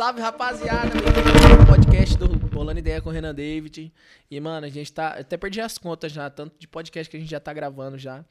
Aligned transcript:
Salve, 0.00 0.22
rapaziada! 0.22 0.88
Bem-vindo 0.88 1.60
ao 1.60 1.66
podcast 1.66 2.16
do 2.16 2.26
Bolando 2.48 2.78
Ideia 2.78 3.02
com 3.02 3.10
o 3.10 3.12
Renan 3.12 3.34
David. 3.34 3.92
E, 4.30 4.40
mano, 4.40 4.64
a 4.64 4.70
gente 4.70 4.90
tá. 4.90 5.08
Até 5.08 5.36
perdi 5.36 5.60
as 5.60 5.76
contas 5.76 6.10
já, 6.10 6.30
tanto 6.30 6.58
de 6.58 6.66
podcast 6.66 7.10
que 7.10 7.18
a 7.18 7.20
gente 7.20 7.28
já 7.28 7.38
tá 7.38 7.52
gravando 7.52 7.98
já. 7.98 8.24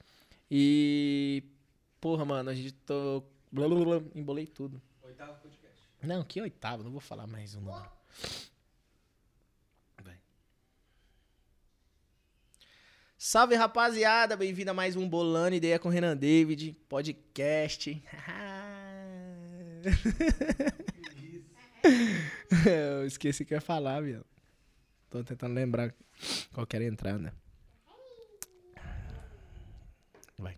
E. 0.49 1.43
Porra, 2.01 2.25
mano, 2.25 2.49
a 2.49 2.55
gente 2.55 2.71
tô. 2.71 3.23
Blá, 3.51 3.67
blá, 3.67 3.85
blá, 3.85 4.01
embolei 4.15 4.47
tudo. 4.47 4.81
Oitavo 5.03 5.39
podcast. 5.43 5.77
Não, 6.01 6.23
que 6.23 6.41
oitavo, 6.41 6.81
não 6.81 6.89
vou 6.89 6.99
falar 6.99 7.27
mais 7.27 7.53
um, 7.53 7.61
não. 7.61 7.85
Salve, 13.15 13.53
rapaziada! 13.53 14.35
Bem-vindo 14.35 14.71
a 14.71 14.73
mais 14.73 14.95
um 14.95 15.07
Bolando 15.07 15.53
Ideia 15.53 15.77
com 15.77 15.89
o 15.89 15.91
Renan 15.91 16.17
David, 16.17 16.75
podcast. 16.89 18.01
Eu 22.65 23.05
esqueci 23.05 23.43
o 23.43 23.45
que 23.45 23.53
eu 23.53 23.57
ia 23.57 23.61
falar, 23.61 24.01
viu? 24.01 24.23
Tô 25.09 25.23
tentando 25.23 25.53
lembrar 25.53 25.93
qual 26.53 26.65
que 26.65 26.75
era 26.75 26.85
a 26.85 26.87
entrada. 26.87 27.33
Vai. 30.37 30.57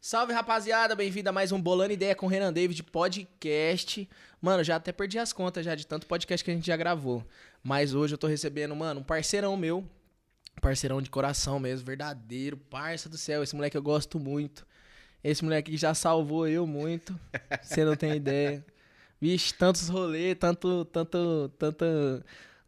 Salve, 0.00 0.32
rapaziada! 0.32 0.94
Bem-vindo 0.94 1.28
a 1.28 1.32
mais 1.32 1.52
um 1.52 1.60
Bolando 1.60 1.92
Ideia 1.92 2.14
com 2.14 2.26
Renan 2.26 2.52
David 2.52 2.82
podcast. 2.84 4.08
Mano, 4.40 4.62
já 4.64 4.76
até 4.76 4.92
perdi 4.92 5.18
as 5.18 5.32
contas 5.32 5.64
já 5.64 5.74
de 5.74 5.86
tanto 5.86 6.06
podcast 6.06 6.44
que 6.44 6.50
a 6.50 6.54
gente 6.54 6.66
já 6.66 6.76
gravou. 6.76 7.24
Mas 7.62 7.94
hoje 7.94 8.14
eu 8.14 8.18
tô 8.18 8.26
recebendo, 8.26 8.74
mano, 8.74 9.00
um 9.00 9.04
parceirão 9.04 9.56
meu. 9.56 9.88
Parceirão 10.60 11.00
de 11.00 11.08
coração 11.08 11.60
mesmo, 11.60 11.86
verdadeiro, 11.86 12.56
parça 12.56 13.08
do 13.08 13.16
céu. 13.16 13.44
Esse 13.44 13.54
moleque 13.54 13.76
eu 13.76 13.82
gosto 13.82 14.18
muito. 14.18 14.66
Esse 15.22 15.44
moleque 15.44 15.76
já 15.76 15.94
salvou 15.94 16.48
eu 16.48 16.66
muito. 16.66 17.18
Você 17.62 17.84
não 17.84 17.94
tem 17.94 18.16
ideia. 18.16 18.64
Vixe, 19.20 19.52
tantos 19.54 19.88
rolê, 19.88 20.34
tanto, 20.34 20.84
tanto, 20.86 21.50
tanto 21.58 21.84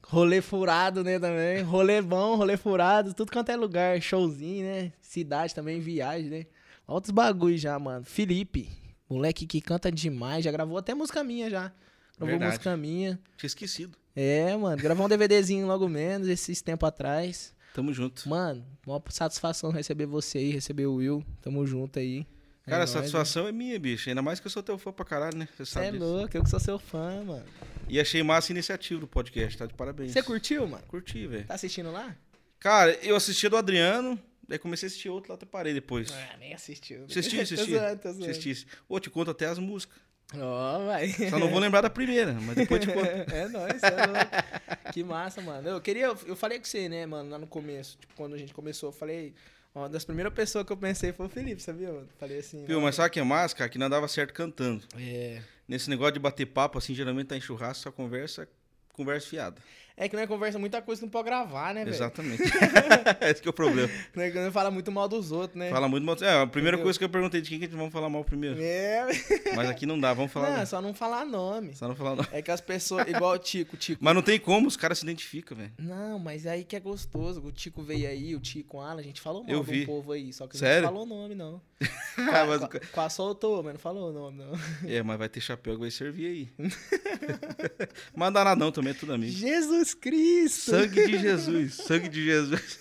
rolê 0.03 0.41
furado, 0.41 1.05
né, 1.05 1.19
também. 1.19 1.63
Rolê 1.63 2.03
bom, 2.03 2.35
rolê 2.37 2.57
furado, 2.57 3.15
tudo 3.15 3.31
quanto 3.31 3.51
é 3.51 3.57
lugar. 3.57 4.01
Showzinho, 4.01 4.65
né? 4.65 4.93
Cidade 5.01 5.55
também, 5.55 5.81
viagem, 5.81 6.29
né? 6.29 6.47
Outros 6.87 7.13
bagulho 7.13 7.57
já, 7.57 7.79
mano. 7.79 8.05
Felipe, 8.05 8.69
moleque 9.09 9.47
que 9.47 9.61
canta 9.61 9.93
demais, 9.93 10.45
já 10.45 10.51
gravou 10.51 10.77
até 10.77 10.93
música 10.95 11.23
minha 11.23 11.49
já. 11.49 11.73
Gravou 12.19 12.33
Verdade. 12.33 12.53
música 12.53 12.77
minha. 12.77 13.19
Tinha 13.37 13.47
esquecido. 13.47 13.97
É, 14.15 14.57
mano, 14.57 14.77
gravou 14.77 15.07
um 15.07 15.09
DVDzinho 15.09 15.67
logo 15.67 15.89
menos, 15.89 16.27
esses 16.27 16.61
tempos 16.61 16.89
atrás. 16.89 17.55
Tamo 17.73 17.93
junto. 17.93 18.29
Mano, 18.29 18.67
uma 18.85 19.01
satisfação 19.11 19.71
receber 19.71 20.07
você 20.07 20.39
aí, 20.39 20.51
receber 20.51 20.87
o 20.87 20.97
Will. 20.97 21.25
Tamo 21.41 21.65
junto 21.65 22.01
aí. 22.01 22.27
É 22.71 22.73
Cara, 22.73 22.85
a 22.85 22.87
nóis, 22.87 22.91
satisfação 22.91 23.49
é 23.49 23.53
minha, 23.53 23.79
bicho. 23.79 24.09
Ainda 24.09 24.23
mais 24.23 24.39
que 24.39 24.47
eu 24.47 24.51
sou 24.51 24.63
teu 24.63 24.79
fã 24.79 24.93
pra 24.93 25.05
caralho, 25.05 25.37
né? 25.37 25.49
Você 25.57 25.65
Você 25.65 25.73
sabe 25.73 25.87
é 25.87 25.91
disso. 25.93 26.05
louco, 26.05 26.37
eu 26.37 26.43
que 26.45 26.51
sou 26.51 26.61
seu 26.61 26.79
fã, 26.79 27.23
mano. 27.25 27.45
E 27.89 27.99
achei 28.01 28.23
massa 28.23 28.53
a 28.53 28.55
iniciativa 28.55 29.01
do 29.01 29.07
podcast, 29.09 29.59
tá? 29.59 29.67
De 29.67 29.75
parabéns. 29.75 30.13
Você 30.13 30.23
curtiu, 30.23 30.67
mano? 30.69 30.85
Curti, 30.87 31.27
velho. 31.27 31.45
Tá 31.47 31.55
assistindo 31.55 31.91
lá? 31.91 32.15
Cara, 32.61 32.93
eu 33.03 33.17
assistia 33.17 33.51
do 33.51 33.57
Adriano, 33.57 34.19
daí 34.47 34.59
comecei 34.59 34.87
a 34.87 34.89
assistir 34.89 35.09
outro 35.09 35.31
lá, 35.31 35.35
até 35.35 35.47
parei 35.47 35.75
depois. 35.75 36.13
Ah, 36.13 36.37
nem 36.39 36.55
assistiu. 36.55 37.05
Assisti, 37.07 37.41
assisti. 37.41 37.75
Assisti. 37.77 38.67
Ô, 38.89 39.01
te 39.01 39.11
conto 39.11 39.31
até 39.33 39.47
as 39.47 39.59
músicas. 39.59 39.99
Ó, 40.37 40.87
vai. 40.87 41.09
Só 41.29 41.39
não 41.41 41.49
vou 41.49 41.59
lembrar 41.59 41.81
da 41.81 41.91
primeira, 41.91 42.33
mas 42.35 42.55
depois 42.55 42.81
te 42.81 42.87
conto. 42.87 43.07
É 43.35 43.49
nóis, 43.49 43.83
é 43.83 44.07
louco. 44.07 44.93
Que 44.93 45.03
massa, 45.03 45.41
mano. 45.41 45.69
Eu 45.69 45.81
queria, 45.81 46.05
eu 46.05 46.37
falei 46.37 46.59
com 46.61 46.65
você, 46.65 46.89
né, 46.89 47.05
mano, 47.07 47.31
lá 47.31 47.39
no 47.39 47.47
começo, 47.49 47.99
tipo, 47.99 48.15
quando 48.15 48.35
a 48.35 48.39
gente 48.39 48.55
começou, 48.55 48.91
eu 48.91 48.93
falei, 48.93 49.35
uma 49.75 49.89
das 49.89 50.05
primeiras 50.05 50.33
pessoas 50.33 50.65
que 50.67 50.73
eu 50.73 50.77
pensei 50.77 51.13
foi 51.13 51.27
o 51.27 51.29
Felipe, 51.29 51.63
sabia? 51.63 52.05
Falei 52.19 52.39
assim. 52.39 52.65
Viu, 52.65 52.81
mas 52.81 52.97
sabe 52.97 53.11
que 53.11 53.21
é 53.21 53.23
massa, 53.23 53.55
cara? 53.55 53.71
Que 53.71 53.79
não 53.79 53.89
dava 53.89 54.09
certo 54.09 54.35
cantando. 54.35 54.85
É. 54.99 55.43
Nesse 55.69 55.89
negócio 55.89 56.15
de 56.15 56.19
bater 56.19 56.47
papo, 56.47 56.79
assim, 56.79 56.95
geralmente 56.95 57.29
tá 57.29 57.37
em 57.37 57.41
churrasco, 57.41 57.85
só 57.85 57.93
conversa, 57.93 58.49
conversa 58.93 59.29
fiada. 59.29 59.63
É 60.01 60.09
que 60.09 60.17
é 60.17 60.27
conversa, 60.27 60.59
muita 60.59 60.81
coisa 60.81 60.99
que 60.99 61.05
não 61.05 61.11
pode 61.11 61.27
gravar, 61.27 61.75
né, 61.75 61.85
velho? 61.85 61.95
Exatamente. 61.95 62.43
Esse 63.21 63.43
que 63.43 63.47
é 63.47 63.51
o 63.51 63.53
problema. 63.53 63.87
É 64.17 64.31
que 64.31 64.39
não 64.39 64.51
fala 64.51 64.71
muito 64.71 64.91
mal 64.91 65.07
dos 65.07 65.31
outros, 65.31 65.59
né? 65.59 65.69
Fala 65.69 65.89
muito 65.91 66.05
mal. 66.05 66.17
É, 66.23 66.41
a 66.41 66.47
primeira 66.47 66.77
Entendeu? 66.77 66.85
coisa 66.87 66.99
que 66.99 67.05
eu 67.05 67.09
perguntei 67.11 67.43
de 67.43 67.51
quem 67.51 67.59
que 67.59 67.67
a 67.67 67.69
gente 67.69 67.77
vamos 67.77 67.93
falar 67.93 68.09
mal 68.09 68.25
primeiro. 68.25 68.59
É. 68.63 69.07
Mas 69.55 69.69
aqui 69.69 69.85
não 69.85 70.01
dá, 70.01 70.15
vamos 70.15 70.33
falar. 70.33 70.57
Não, 70.57 70.65
só 70.65 70.81
não 70.81 70.95
falar 70.95 71.27
nome. 71.27 71.75
Só 71.75 71.87
não 71.87 71.95
falar 71.95 72.17
não. 72.17 72.27
É 72.33 72.41
que 72.41 72.51
as 72.51 72.63
pessoas, 72.63 73.07
igual 73.09 73.35
o 73.35 73.39
Tico, 73.39 73.77
Tico. 73.77 74.03
Mas 74.03 74.15
não 74.15 74.23
tem 74.23 74.41
como, 74.41 74.69
os 74.69 74.77
caras 74.77 74.99
se 74.99 75.05
identificam, 75.05 75.55
velho. 75.55 75.73
Não, 75.79 76.19
mas 76.19 76.47
aí 76.47 76.65
que 76.65 76.75
é 76.75 76.81
gostoso. 76.81 77.43
O 77.45 77.53
Tico 77.53 77.83
veio 77.83 78.09
aí, 78.09 78.35
o 78.35 78.41
Tico, 78.41 78.79
o 78.79 78.81
Alan, 78.81 79.01
a 79.01 79.05
gente 79.05 79.21
falou 79.21 79.43
mal 79.43 79.53
Eu 79.53 79.59
do 79.59 79.71
vi. 79.71 79.85
povo 79.85 80.13
aí, 80.13 80.33
só 80.33 80.47
que 80.47 80.57
Sério? 80.57 80.81
não 80.83 80.89
falou 80.89 81.05
o 81.05 81.07
nome, 81.07 81.35
não. 81.35 81.61
Ah, 82.19 82.45
mas 82.45 82.61
Qua- 82.61 82.81
Quase 82.93 83.15
soltou, 83.17 83.63
mas 83.63 83.73
não 83.75 83.81
falou 83.81 84.11
o 84.11 84.13
nome, 84.13 84.39
não. 84.45 84.53
É, 84.89 85.03
mas 85.03 85.19
vai 85.19 85.29
ter 85.29 85.41
chapéu 85.41 85.75
que 85.75 85.81
vai 85.81 85.91
servir 85.91 86.27
aí. 86.27 86.49
mas 88.15 88.27
não 88.27 88.33
dá 88.33 88.45
nada 88.45 88.57
não, 88.63 88.71
também 88.71 88.91
é 88.91 88.95
tudo 88.95 89.15
amigo. 89.15 89.33
Jesus 89.33 89.95
Cristo! 89.95 90.71
Sangue 90.73 91.07
de 91.07 91.19
Jesus, 91.19 91.75
sangue 91.87 92.09
de 92.11 92.23
Jesus. 92.25 92.79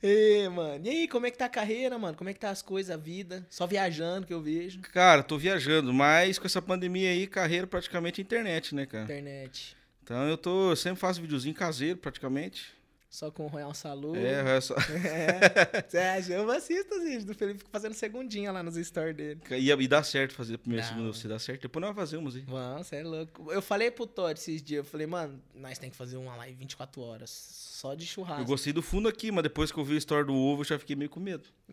Ê, 0.00 0.48
mano. 0.48 0.86
E 0.86 0.90
aí, 0.90 1.08
como 1.08 1.26
é 1.26 1.30
que 1.30 1.38
tá 1.38 1.46
a 1.46 1.48
carreira, 1.48 1.98
mano? 1.98 2.16
Como 2.16 2.30
é 2.30 2.32
que 2.32 2.38
tá 2.38 2.50
as 2.50 2.62
coisas, 2.62 2.94
a 2.94 2.96
vida? 2.96 3.44
Só 3.50 3.66
viajando 3.66 4.26
que 4.26 4.32
eu 4.32 4.40
vejo. 4.40 4.80
Cara, 4.92 5.22
tô 5.24 5.36
viajando, 5.36 5.92
mas 5.92 6.38
com 6.38 6.46
essa 6.46 6.62
pandemia 6.62 7.10
aí, 7.10 7.26
carreira 7.26 7.66
praticamente 7.66 8.20
internet, 8.22 8.74
né, 8.74 8.86
cara? 8.86 9.04
Internet. 9.04 9.76
Então 10.04 10.28
eu 10.28 10.38
tô, 10.38 10.70
eu 10.70 10.76
sempre 10.76 11.00
faço 11.00 11.20
videozinho 11.20 11.54
caseiro, 11.54 11.98
praticamente. 11.98 12.77
Só 13.10 13.30
com 13.30 13.44
o 13.44 13.48
Royal 13.48 13.72
Salu. 13.72 14.14
É, 14.16 14.56
é 14.56 14.60
só... 14.60 14.74
É. 15.04 15.82
Você 15.88 15.98
acha? 15.98 16.32
Eu 16.34 16.50
assisto 16.50 17.00
vídeos 17.00 17.24
do 17.24 17.34
Felipe 17.34 17.60
fico 17.60 17.70
fazendo 17.70 17.94
segundinha 17.94 18.52
lá 18.52 18.62
nos 18.62 18.74
stories 18.76 19.16
dele. 19.16 19.40
E, 19.50 19.70
e 19.70 19.88
dá 19.88 20.02
certo 20.02 20.34
fazer 20.34 20.58
Dá, 20.58 20.82
segunda, 20.82 21.02
mano. 21.02 21.14
se 21.14 21.26
dá 21.26 21.38
certo. 21.38 21.62
Depois 21.62 21.84
nós 21.84 21.94
fazemos 21.94 22.36
aí. 22.36 22.44
Mano, 22.46 22.84
você 22.84 22.96
é 22.96 23.02
louco. 23.02 23.50
Eu 23.50 23.62
falei 23.62 23.90
pro 23.90 24.06
Todd 24.06 24.38
esses 24.38 24.62
dias, 24.62 24.78
eu 24.78 24.84
falei, 24.84 25.06
mano, 25.06 25.40
nós 25.54 25.78
tem 25.78 25.88
que 25.88 25.96
fazer 25.96 26.18
uma 26.18 26.36
live 26.36 26.54
24 26.56 27.00
horas, 27.00 27.30
só 27.30 27.94
de 27.94 28.04
churrasco. 28.06 28.42
Eu 28.42 28.46
gostei 28.46 28.72
do 28.72 28.82
fundo 28.82 29.08
aqui, 29.08 29.32
mas 29.32 29.42
depois 29.42 29.72
que 29.72 29.78
eu 29.78 29.84
vi 29.84 29.94
a 29.94 29.98
história 29.98 30.24
do 30.24 30.34
ovo, 30.34 30.60
eu 30.60 30.66
já 30.66 30.78
fiquei 30.78 30.94
meio 30.94 31.08
com 31.10 31.18
medo. 31.18 31.44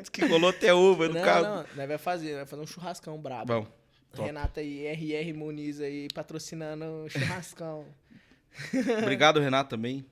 Diz 0.00 0.08
que 0.10 0.24
rolou 0.24 0.50
até 0.50 0.72
ovo 0.72 1.02
aí 1.02 1.08
no 1.08 1.16
não, 1.16 1.22
carro. 1.22 1.44
não, 1.44 1.66
nós 1.76 1.88
vai 1.88 1.98
fazer, 1.98 2.36
vai 2.36 2.46
fazer 2.46 2.62
um 2.62 2.66
churrascão 2.66 3.20
brabo. 3.20 3.46
Bom, 3.52 3.66
top. 4.12 4.26
Renata 4.26 4.60
aí, 4.60 4.86
RR 4.86 5.34
Muniz 5.34 5.80
aí, 5.80 6.06
patrocinando 6.14 6.84
o 6.84 7.10
churrascão. 7.10 7.84
Obrigado, 9.02 9.40
Renato, 9.40 9.70
também. 9.70 10.04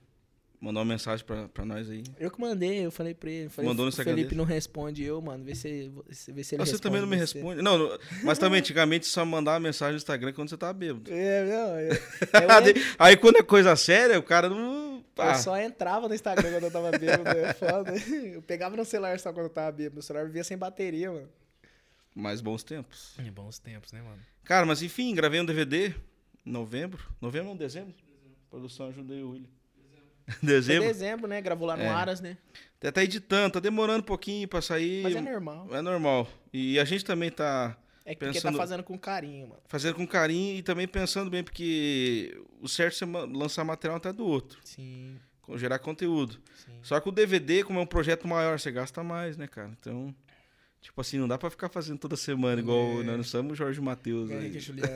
Mandou 0.60 0.82
uma 0.82 0.88
mensagem 0.92 1.24
pra, 1.24 1.48
pra 1.48 1.64
nós 1.64 1.88
aí. 1.88 2.04
eu 2.18 2.30
que 2.30 2.38
mandei, 2.38 2.84
eu 2.84 2.90
falei 2.90 3.14
pra 3.14 3.30
ele. 3.30 3.48
Falei, 3.48 3.66
Mandou 3.70 3.84
no 3.84 3.88
o 3.88 3.88
Instagram 3.88 4.14
Felipe 4.14 4.34
não 4.34 4.44
responde 4.44 5.02
eu, 5.02 5.18
mano, 5.22 5.42
vê 5.42 5.54
se, 5.54 5.90
vê 6.28 6.44
se 6.44 6.54
ele 6.54 6.62
Você 6.66 6.72
responde. 6.72 6.80
também 6.82 7.00
não 7.00 7.08
me 7.08 7.16
você. 7.16 7.38
responde. 7.38 7.62
Não, 7.62 7.98
mas 8.22 8.36
também, 8.38 8.58
antigamente, 8.60 9.06
só 9.06 9.24
mandava 9.24 9.58
mensagem 9.58 9.92
no 9.92 9.96
Instagram 9.96 10.34
quando 10.34 10.50
você 10.50 10.58
tava 10.58 10.74
bêbado. 10.74 11.10
É, 11.10 11.44
não, 11.46 11.80
eu, 11.80 11.92
eu, 11.94 12.82
aí 12.98 13.16
quando 13.16 13.36
é 13.36 13.42
coisa 13.42 13.74
séria, 13.74 14.18
o 14.18 14.22
cara 14.22 14.50
não. 14.50 14.96
eu 14.98 15.22
Ah, 15.22 15.34
só 15.34 15.56
entrava 15.58 16.06
no 16.08 16.14
Instagram 16.14 16.50
quando 16.52 16.64
eu 16.64 16.70
tava 16.70 16.90
bêbado, 16.90 17.30
é 17.38 17.54
foda. 17.54 17.94
Eu 18.34 18.42
pegava 18.42 18.76
no 18.76 18.84
celular 18.84 19.18
só 19.18 19.32
quando 19.32 19.46
eu 19.46 19.50
tava 19.50 19.72
bêbado, 19.72 20.00
o 20.00 20.02
celular 20.02 20.26
vivia 20.26 20.44
sem 20.44 20.58
bateria, 20.58 21.10
mano. 21.10 21.28
mais 22.14 22.42
bons 22.42 22.62
tempos. 22.62 23.14
É 23.18 23.30
bons 23.30 23.58
tempos, 23.58 23.92
né, 23.92 24.02
mano? 24.02 24.20
Cara, 24.44 24.66
mas 24.66 24.82
enfim, 24.82 25.14
gravei 25.14 25.40
um 25.40 25.44
DVD 25.46 25.94
em 26.44 26.50
novembro. 26.52 27.02
Novembro 27.18 27.48
ou 27.50 27.56
dezembro? 27.56 27.94
Produção 28.50 28.88
ajudei 28.88 29.22
o 29.22 29.31
William. 29.31 29.49
Foi 30.27 30.37
Dezembro. 30.43 30.88
dezembro, 30.88 31.27
né? 31.28 31.41
Gravou 31.41 31.66
lá 31.66 31.77
no 31.77 31.83
É. 31.83 31.88
Aras, 31.88 32.21
né? 32.21 32.37
Até 32.78 32.91
tá 32.91 33.03
editando, 33.05 33.53
tá 33.55 33.61
demorando 33.61 34.00
um 34.00 34.06
pouquinho 34.06 34.49
pra 34.49 34.61
sair. 34.62 35.03
Mas 35.03 35.15
é 35.15 35.21
normal. 35.21 35.69
É 35.71 35.81
normal. 35.83 36.28
E 36.53 36.78
a 36.78 36.84
gente 36.84 37.05
também 37.05 37.31
tá 37.31 37.77
É 38.05 38.15
porque 38.15 38.33
Pensando- 38.34 38.53
tá 38.56 38.59
fazendo 38.59 38.83
com 38.83 38.99
carinho, 38.99 39.49
mano. 39.49 39.61
fazendo 39.69 39.94
com 39.94 40.06
carinho 40.06 40.56
e 40.59 40.62
também 40.62 40.88
pensando 40.88 41.31
bem, 41.31 41.44
porque 41.44 42.37
o 42.61 42.69
certo 42.69 43.05
é 43.05 43.06
lançar 43.06 43.62
material 43.65 43.99
até 43.99 44.12
do 44.12 44.25
outro, 44.27 44.59
Sim, 44.65 45.17
gerar 45.56 45.78
conteúdo. 45.78 46.41
sim. 46.56 46.72
Só 46.82 46.99
que 46.99 47.09
o 47.09 47.12
DVD, 47.12 47.62
como 47.62 47.78
é 47.78 47.82
um 47.82 47.87
projeto 47.87 48.27
maior, 48.27 48.59
você 48.59 48.72
gasta 48.72 49.03
mais, 49.05 49.37
né, 49.37 49.47
cara? 49.47 49.71
Então, 49.78 50.15
tipo 50.80 51.00
assim, 51.00 51.18
não 51.18 51.28
dá 51.28 51.36
pra 51.38 51.50
ficar 51.50 51.68
fazendo 51.68 51.98
toda 51.98 52.16
semana, 52.16 52.60
igual 52.60 53.00
É. 53.00 53.04
nós 53.04 53.16
não 53.16 53.24
somos 53.24 53.52
o 53.52 53.54
Jorge 53.54 53.80
Matheus. 53.80 54.28
Juliano. 54.60 54.93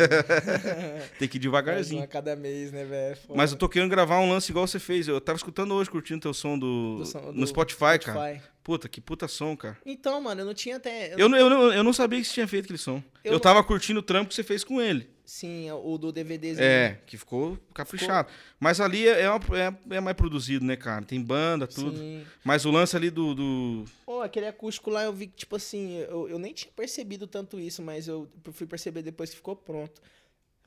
Tem 1.18 1.28
que 1.28 1.36
ir 1.36 1.40
Mais 1.40 1.42
devagarzinho. 1.42 2.02
a 2.02 2.06
cada 2.06 2.34
mês, 2.36 2.72
né, 2.72 2.84
velho? 2.84 3.16
Foda. 3.16 3.34
Mas 3.36 3.52
eu 3.52 3.58
tô 3.58 3.68
querendo 3.68 3.90
gravar 3.90 4.18
um 4.20 4.30
lance 4.30 4.50
igual 4.50 4.66
você 4.66 4.78
fez. 4.78 5.06
Eu 5.08 5.20
tava 5.20 5.36
escutando 5.36 5.72
hoje, 5.74 5.90
curtindo 5.90 6.20
teu 6.20 6.34
som 6.34 6.58
do, 6.58 6.98
Do 6.98 7.06
som- 7.06 7.20
no 7.20 7.32
do 7.40 7.46
Spotify, 7.46 7.98
cara. 8.02 8.42
Puta, 8.64 8.88
que 8.88 8.98
puta 9.00 9.28
som, 9.28 9.54
cara. 9.56 9.76
Então, 9.84 10.20
mano, 10.22 10.40
eu 10.40 10.46
não 10.46 10.54
tinha 10.54 10.76
até. 10.76 11.12
eu- 11.14 11.18
Eu, 11.18 11.28
não- 11.28 11.38
eu, 11.38 11.50
não- 11.50 11.72
eu 11.72 11.84
não 11.84 11.92
sabia 11.92 12.18
que 12.18 12.26
você 12.26 12.32
tinha 12.34 12.48
feito 12.48 12.64
aquele 12.64 12.78
som. 12.78 12.96
Eu 13.22 13.30
Eu, 13.30 13.32
não- 13.34 13.38
tava 13.40 13.62
curtindo 13.62 14.00
o 14.00 14.02
trampo 14.02 14.30
que 14.30 14.34
você 14.34 14.42
fez 14.42 14.64
com 14.64 14.80
ele. 14.80 15.06
Sim, 15.22 15.70
o 15.70 15.96
do 15.98 16.10
DVDzinho. 16.10 16.64
É, 16.64 16.98
que 17.06 17.16
ficou 17.18 17.58
caprichado. 17.74 18.28
Mas 18.58 18.80
ali 18.80 19.06
é, 19.06 19.20
é, 19.22 19.26
é- 19.26 19.96
é 19.96 20.00
mais 20.00 20.16
produzido, 20.16 20.64
né, 20.64 20.76
cara? 20.76 21.04
Tem 21.04 21.20
banda, 21.22 21.66
tudo. 21.66 21.96
Sim. 21.96 22.24
Mas 22.42 22.64
o 22.64 22.70
lance 22.70 22.96
ali 22.96 23.10
do. 23.10 23.34
do- 23.34 23.84
Pô, 24.06 24.22
aquele 24.22 24.46
acústico 24.46 24.88
lá 24.90 25.04
eu 25.04 25.12
vi 25.12 25.26
que, 25.26 25.36
tipo 25.36 25.56
assim, 25.56 25.96
eu, 26.08 26.28
eu 26.28 26.38
nem 26.38 26.52
tinha 26.54 26.72
percebido 26.74 27.26
tanto 27.26 27.60
isso, 27.60 27.82
mas 27.82 28.08
eu 28.08 28.28
fui 28.52 28.66
perceber 28.66 29.02
depois 29.02 29.28
que 29.30 29.36
ficou 29.36 29.54
pronto. 29.56 30.00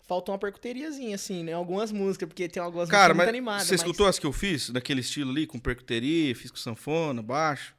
Faltou 0.07 0.33
uma 0.33 0.39
percuteriazinha, 0.39 1.15
assim, 1.15 1.43
né? 1.43 1.51
Algumas 1.53 1.91
músicas, 1.91 2.27
porque 2.29 2.47
tem 2.47 2.61
algumas 2.63 2.89
Cara, 2.89 3.13
músicas 3.13 3.17
mas 3.17 3.25
muito 3.25 3.35
animadas. 3.35 3.67
você 3.67 3.73
mas- 3.73 3.81
escutou 3.81 4.07
as 4.07 4.17
que 4.17 4.25
eu 4.25 4.31
fiz? 4.31 4.69
Daquele 4.69 5.01
estilo 5.01 5.31
ali, 5.31 5.45
com 5.45 5.59
percuteria, 5.59 6.33
fiz 6.35 6.49
com 6.49 6.57
sanfona, 6.57 7.21
baixo. 7.21 7.75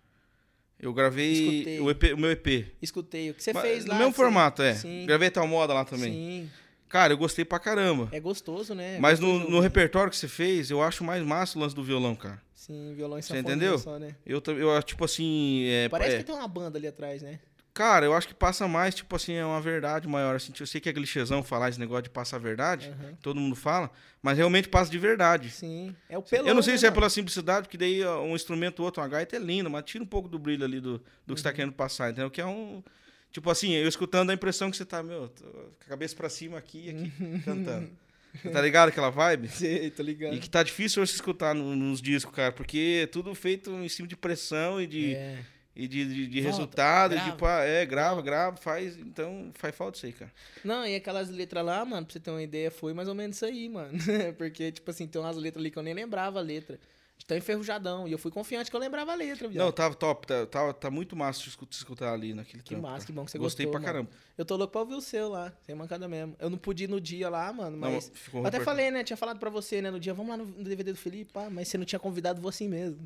Eu 0.81 0.93
gravei 0.93 1.81
o, 1.81 1.91
EP 1.91 2.15
o 2.15 2.17
meu 2.17 2.31
EP. 2.31 2.67
Escutei. 2.81 3.31
O 3.31 3.35
que 3.35 3.43
você 3.43 3.53
Mas 3.53 3.63
fez 3.63 3.85
no 3.85 3.91
lá? 3.93 3.99
mesmo 3.99 4.13
que 4.13 4.17
você- 4.17 4.23
formato, 4.23 4.63
é. 4.63 4.75
Sim. 4.75 5.07
Gravei 5.07 5.31
tal 5.31 5.47
moda 5.47 5.75
lá 5.75 5.85
também. 5.85 6.13
Sim. 6.13 6.51
Cara, 6.89 7.13
eu 7.13 7.19
gostei 7.19 7.45
pra 7.45 7.59
caramba. 7.59 8.09
É 8.13 8.21
gostoso, 8.21 8.75
né? 8.75 8.97
É 8.97 9.01
Mas 9.01 9.19
no, 9.21 9.27
gostoso 9.27 9.51
no 9.51 9.57
ouvir. 9.57 9.67
repertório 9.69 10.09
que 10.11 10.17
você 10.17 10.29
fez, 10.29 10.71
eu 10.71 10.81
acho 10.81 11.03
mais 11.05 11.23
massa 11.23 11.59
o 11.59 11.61
lance 11.61 11.75
do 11.75 11.83
violão, 11.83 12.15
cara. 12.15 12.41
Sim, 12.55 12.95
violão 12.95 13.19
e 13.19 13.23
Você 13.23 13.39
entendeu? 13.39 13.79
só, 13.79 13.99
né? 13.99 14.15
Eu, 14.25 14.43
eu 14.47 14.83
tipo 14.83 15.05
assim. 15.05 15.65
é, 15.67 15.89
Parece 15.89 16.15
é, 16.17 16.19
que 16.19 16.25
tem 16.25 16.35
uma 16.35 16.49
banda 16.49 16.79
ali 16.79 16.87
atrás, 16.87 17.23
né? 17.23 17.41
Cara, 17.75 18.05
eu 18.07 18.13
acho 18.13 18.27
que 18.27 18.35
passa 18.35 18.67
mais, 18.67 18.95
tipo 18.95 19.15
assim, 19.15 19.35
é 19.35 19.45
uma 19.45 19.61
verdade 19.61 20.09
maior. 20.09 20.35
Assim, 20.37 20.53
eu 20.59 20.67
sei 20.67 20.81
que 20.81 20.89
é 20.89 20.93
clichêzão 20.93 21.43
falar 21.45 21.69
esse 21.69 21.79
negócio 21.79 22.03
de 22.03 22.11
passar 22.11 22.37
a 22.37 22.41
verdade, 22.41 22.89
Aham. 22.89 23.15
todo 23.23 23.39
mundo 23.39 23.55
fala, 23.55 23.89
mas 24.21 24.37
realmente 24.37 24.69
passa 24.69 24.91
de 24.91 24.99
verdade. 24.99 25.51
Sim. 25.51 25.95
É 26.09 26.19
o 26.19 26.23
pelão, 26.23 26.49
eu 26.49 26.55
não 26.55 26.63
sei 26.63 26.73
né, 26.75 26.79
se 26.79 26.87
é 26.87 26.91
pela 26.91 27.09
simplicidade, 27.09 27.69
porque 27.69 27.79
daí 27.79 28.05
um 28.05 28.35
instrumento, 28.35 28.83
outro, 28.83 29.01
uma 29.01 29.09
gaita 29.09 29.37
é 29.37 29.39
lindo, 29.39 29.71
mas 29.71 29.85
tira 29.85 30.03
um 30.03 30.07
pouco 30.07 30.29
do 30.29 30.39
brilho 30.41 30.65
ali 30.65 30.81
do, 30.81 30.99
do 31.25 31.35
que 31.35 31.41
você 31.41 31.45
tá 31.45 31.53
querendo 31.53 31.73
passar, 31.73 32.11
entendeu? 32.11 32.31
Que 32.31 32.41
é 32.41 32.47
um. 32.47 32.83
Tipo 33.31 33.51
assim, 33.51 33.73
eu 33.75 33.87
escutando 33.87 34.31
a 34.31 34.35
impressão 34.35 34.71
que 34.71 34.77
você 34.77 34.85
tá, 34.87 35.03
meu, 35.03 35.29
tô 35.29 35.45
com 35.45 35.69
a 35.87 35.89
cabeça 35.89 36.17
pra 36.17 36.29
cima 36.29 36.59
aqui 36.59 36.87
e 36.87 36.91
aqui, 36.91 37.43
cantando. 37.45 37.91
Você 38.43 38.51
tá 38.51 38.61
ligado 38.61 38.91
aquela 38.91 39.09
vibe? 39.11 39.49
Sei, 39.49 39.91
tô 39.91 40.03
ligado. 40.03 40.35
E 40.35 40.39
que 40.39 40.51
tá 40.51 40.63
difícil 40.63 41.03
hoje 41.03 41.13
se 41.13 41.17
escutar 41.17 41.55
no- 41.55 41.75
nos 41.75 42.01
discos, 42.01 42.33
cara, 42.35 42.53
porque 42.53 43.01
é 43.03 43.07
tudo 43.07 43.35
feito 43.35 43.71
em 43.71 43.89
cima 43.89 44.07
de 44.07 44.15
pressão 44.15 44.81
e 44.81 44.87
de, 44.87 45.15
É. 45.15 45.39
e 45.79 45.87
de, 45.87 46.05
de, 46.05 46.27
de 46.27 46.41
Volta, 46.41 46.57
resultado. 46.57 47.11
grava. 47.13 47.31
tipo, 47.31 47.47
ah, 47.47 47.63
é, 47.63 47.87
grava, 47.87 48.21
grava, 48.21 48.57
faz. 48.57 48.99
Então 48.99 49.53
faz 49.55 49.73
falta 49.77 49.97
isso 49.97 50.07
aí, 50.07 50.13
cara. 50.13 50.33
Não, 50.65 50.85
e 50.85 50.97
aquelas 50.97 51.31
letras 51.31 51.65
lá, 51.65 51.85
mano, 51.85 52.05
pra 52.05 52.13
você 52.13 52.19
ter 52.19 52.33
uma 52.33 52.43
ideia, 52.43 52.69
foi 52.69 52.93
mais 52.93 53.07
ou 53.07 53.15
menos 53.15 53.37
isso 53.37 53.47
aí, 53.47 53.69
mano. 53.69 53.97
Porque, 54.37 54.73
tipo 54.73 54.91
assim, 54.91 55.07
tem 55.07 55.23
umas 55.23 55.37
letras 55.37 55.63
ali 55.63 55.71
que 55.71 55.79
eu 55.79 55.83
nem 55.85 55.95
lembrava 55.95 56.41
a 56.41 56.43
letra. 56.43 56.81
Tão 57.27 57.37
enferrujadão. 57.37 58.09
E 58.09 58.13
eu 58.13 58.19
fui 58.19 58.31
confiante 58.31 58.71
que 58.71 58.77
eu 58.77 58.81
lembrava 58.81 59.13
a 59.13 59.15
letra, 59.15 59.49
viado. 59.49 59.63
Não, 59.65 59.71
tava 59.71 59.95
top, 59.95 60.27
tá, 60.27 60.47
tá, 60.47 60.73
tá 60.73 60.91
muito 60.91 61.15
massa 61.15 61.43
de 61.43 61.49
escutar 61.71 62.15
ali 62.15 62.33
naquele 62.33 62.63
Que 62.63 62.71
trampo, 62.71 62.83
massa, 62.89 63.05
que 63.05 63.13
bom 63.13 63.25
que 63.27 63.31
você 63.31 63.39
Gostei 63.39 63.67
gostou, 63.67 63.81
pra 63.81 63.93
mano. 63.93 64.07
caramba. 64.09 64.29
Eu 64.39 64.45
tô 64.47 64.57
louco 64.57 64.73
pra 64.73 64.81
ouvir 64.81 64.95
o 64.95 65.01
seu 65.03 65.29
lá, 65.29 65.53
sem 65.67 65.75
mancada 65.75 66.09
mesmo. 66.09 66.35
Eu 66.39 66.49
não 66.49 66.57
pude 66.57 66.85
ir 66.85 66.89
no 66.89 66.99
dia 67.01 67.29
lá, 67.29 67.53
mano, 67.53 67.77
Não, 67.77 67.93
mas... 67.93 68.11
ficou 68.15 68.41
eu 68.41 68.47
até 68.47 68.57
repertório. 68.57 68.65
falei, 68.65 68.91
né? 68.91 69.05
Tinha 69.05 69.17
falado 69.17 69.39
pra 69.39 69.51
você, 69.51 69.83
né? 69.83 69.91
No 69.91 70.01
dia, 70.01 70.15
vamos 70.15 70.31
lá 70.31 70.37
no 70.39 70.47
no 70.47 70.65
DVD 70.65 70.93
do 70.93 70.99
Felipe, 70.99 71.31
pá, 71.33 71.49
mas 71.51 71.69
você 71.69 71.77
não 71.77 71.85
tinha 71.85 71.99
convidado 71.99 72.41
você 72.41 72.65
assim 72.65 72.69
mesmo. 72.69 72.99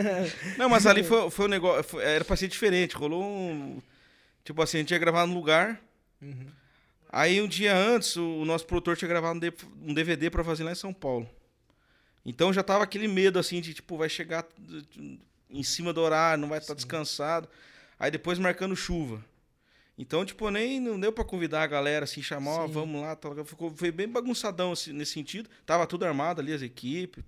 Não, 0.56 0.68
mas 0.70 0.86
ali 0.86 1.02
foi, 1.04 1.28
foi 1.30 1.44
um 1.44 1.48
negócio. 1.48 1.82
foi- 1.84 2.02
era 2.02 2.24
pra 2.24 2.34
ser 2.36 2.48
diferente. 2.48 2.96
Rolou 2.96 3.22
um. 3.22 3.80
Tipo 4.44 4.62
assim, 4.62 4.78
a 4.78 4.80
gente 4.80 4.92
ia 4.92 4.98
gravar 4.98 5.26
num 5.26 5.34
lugar. 5.34 5.80
Uhum. 6.22 6.46
Aí 7.10 7.40
um 7.42 7.46
dia 7.48 7.76
antes, 7.76 8.16
o, 8.16 8.22
o 8.40 8.44
nosso 8.44 8.66
produtor 8.66 8.96
tinha 8.96 9.08
gravado 9.08 9.36
um, 9.36 9.38
D- 9.40 9.52
um 9.82 9.92
DVD 9.92 10.30
pra 10.30 10.42
fazer 10.42 10.64
lá 10.64 10.72
em 10.72 10.76
São 10.76 10.92
Paulo. 10.94 11.28
Então 12.26 12.52
já 12.52 12.62
tava 12.62 12.82
aquele 12.84 13.06
medo 13.06 13.38
assim 13.38 13.60
de, 13.60 13.72
tipo, 13.72 13.96
vai 13.96 14.08
chegar 14.08 14.44
em 15.48 15.62
cima 15.62 15.92
do 15.92 16.00
horário, 16.00 16.40
não 16.40 16.48
vai 16.48 16.58
estar 16.58 16.74
descansado. 16.74 17.48
Aí 17.98 18.10
depois 18.10 18.38
marcando 18.38 18.74
chuva. 18.76 19.24
Então, 19.98 20.26
tipo, 20.26 20.50
nem 20.50 20.78
não 20.78 21.00
deu 21.00 21.10
pra 21.12 21.24
convidar 21.24 21.62
a 21.62 21.66
galera 21.66 22.04
assim, 22.04 22.20
chamar, 22.20 22.50
ó, 22.50 22.66
vamos 22.66 23.00
lá, 23.00 23.16
tal. 23.16 23.32
Ficou, 23.46 23.70
foi 23.74 23.90
bem 23.90 24.06
bagunçadão 24.08 24.72
assim, 24.72 24.92
nesse 24.92 25.12
sentido. 25.12 25.48
Tava 25.64 25.86
tudo 25.86 26.04
armado 26.04 26.40
ali, 26.40 26.52
as 26.52 26.60
equipes, 26.60 27.24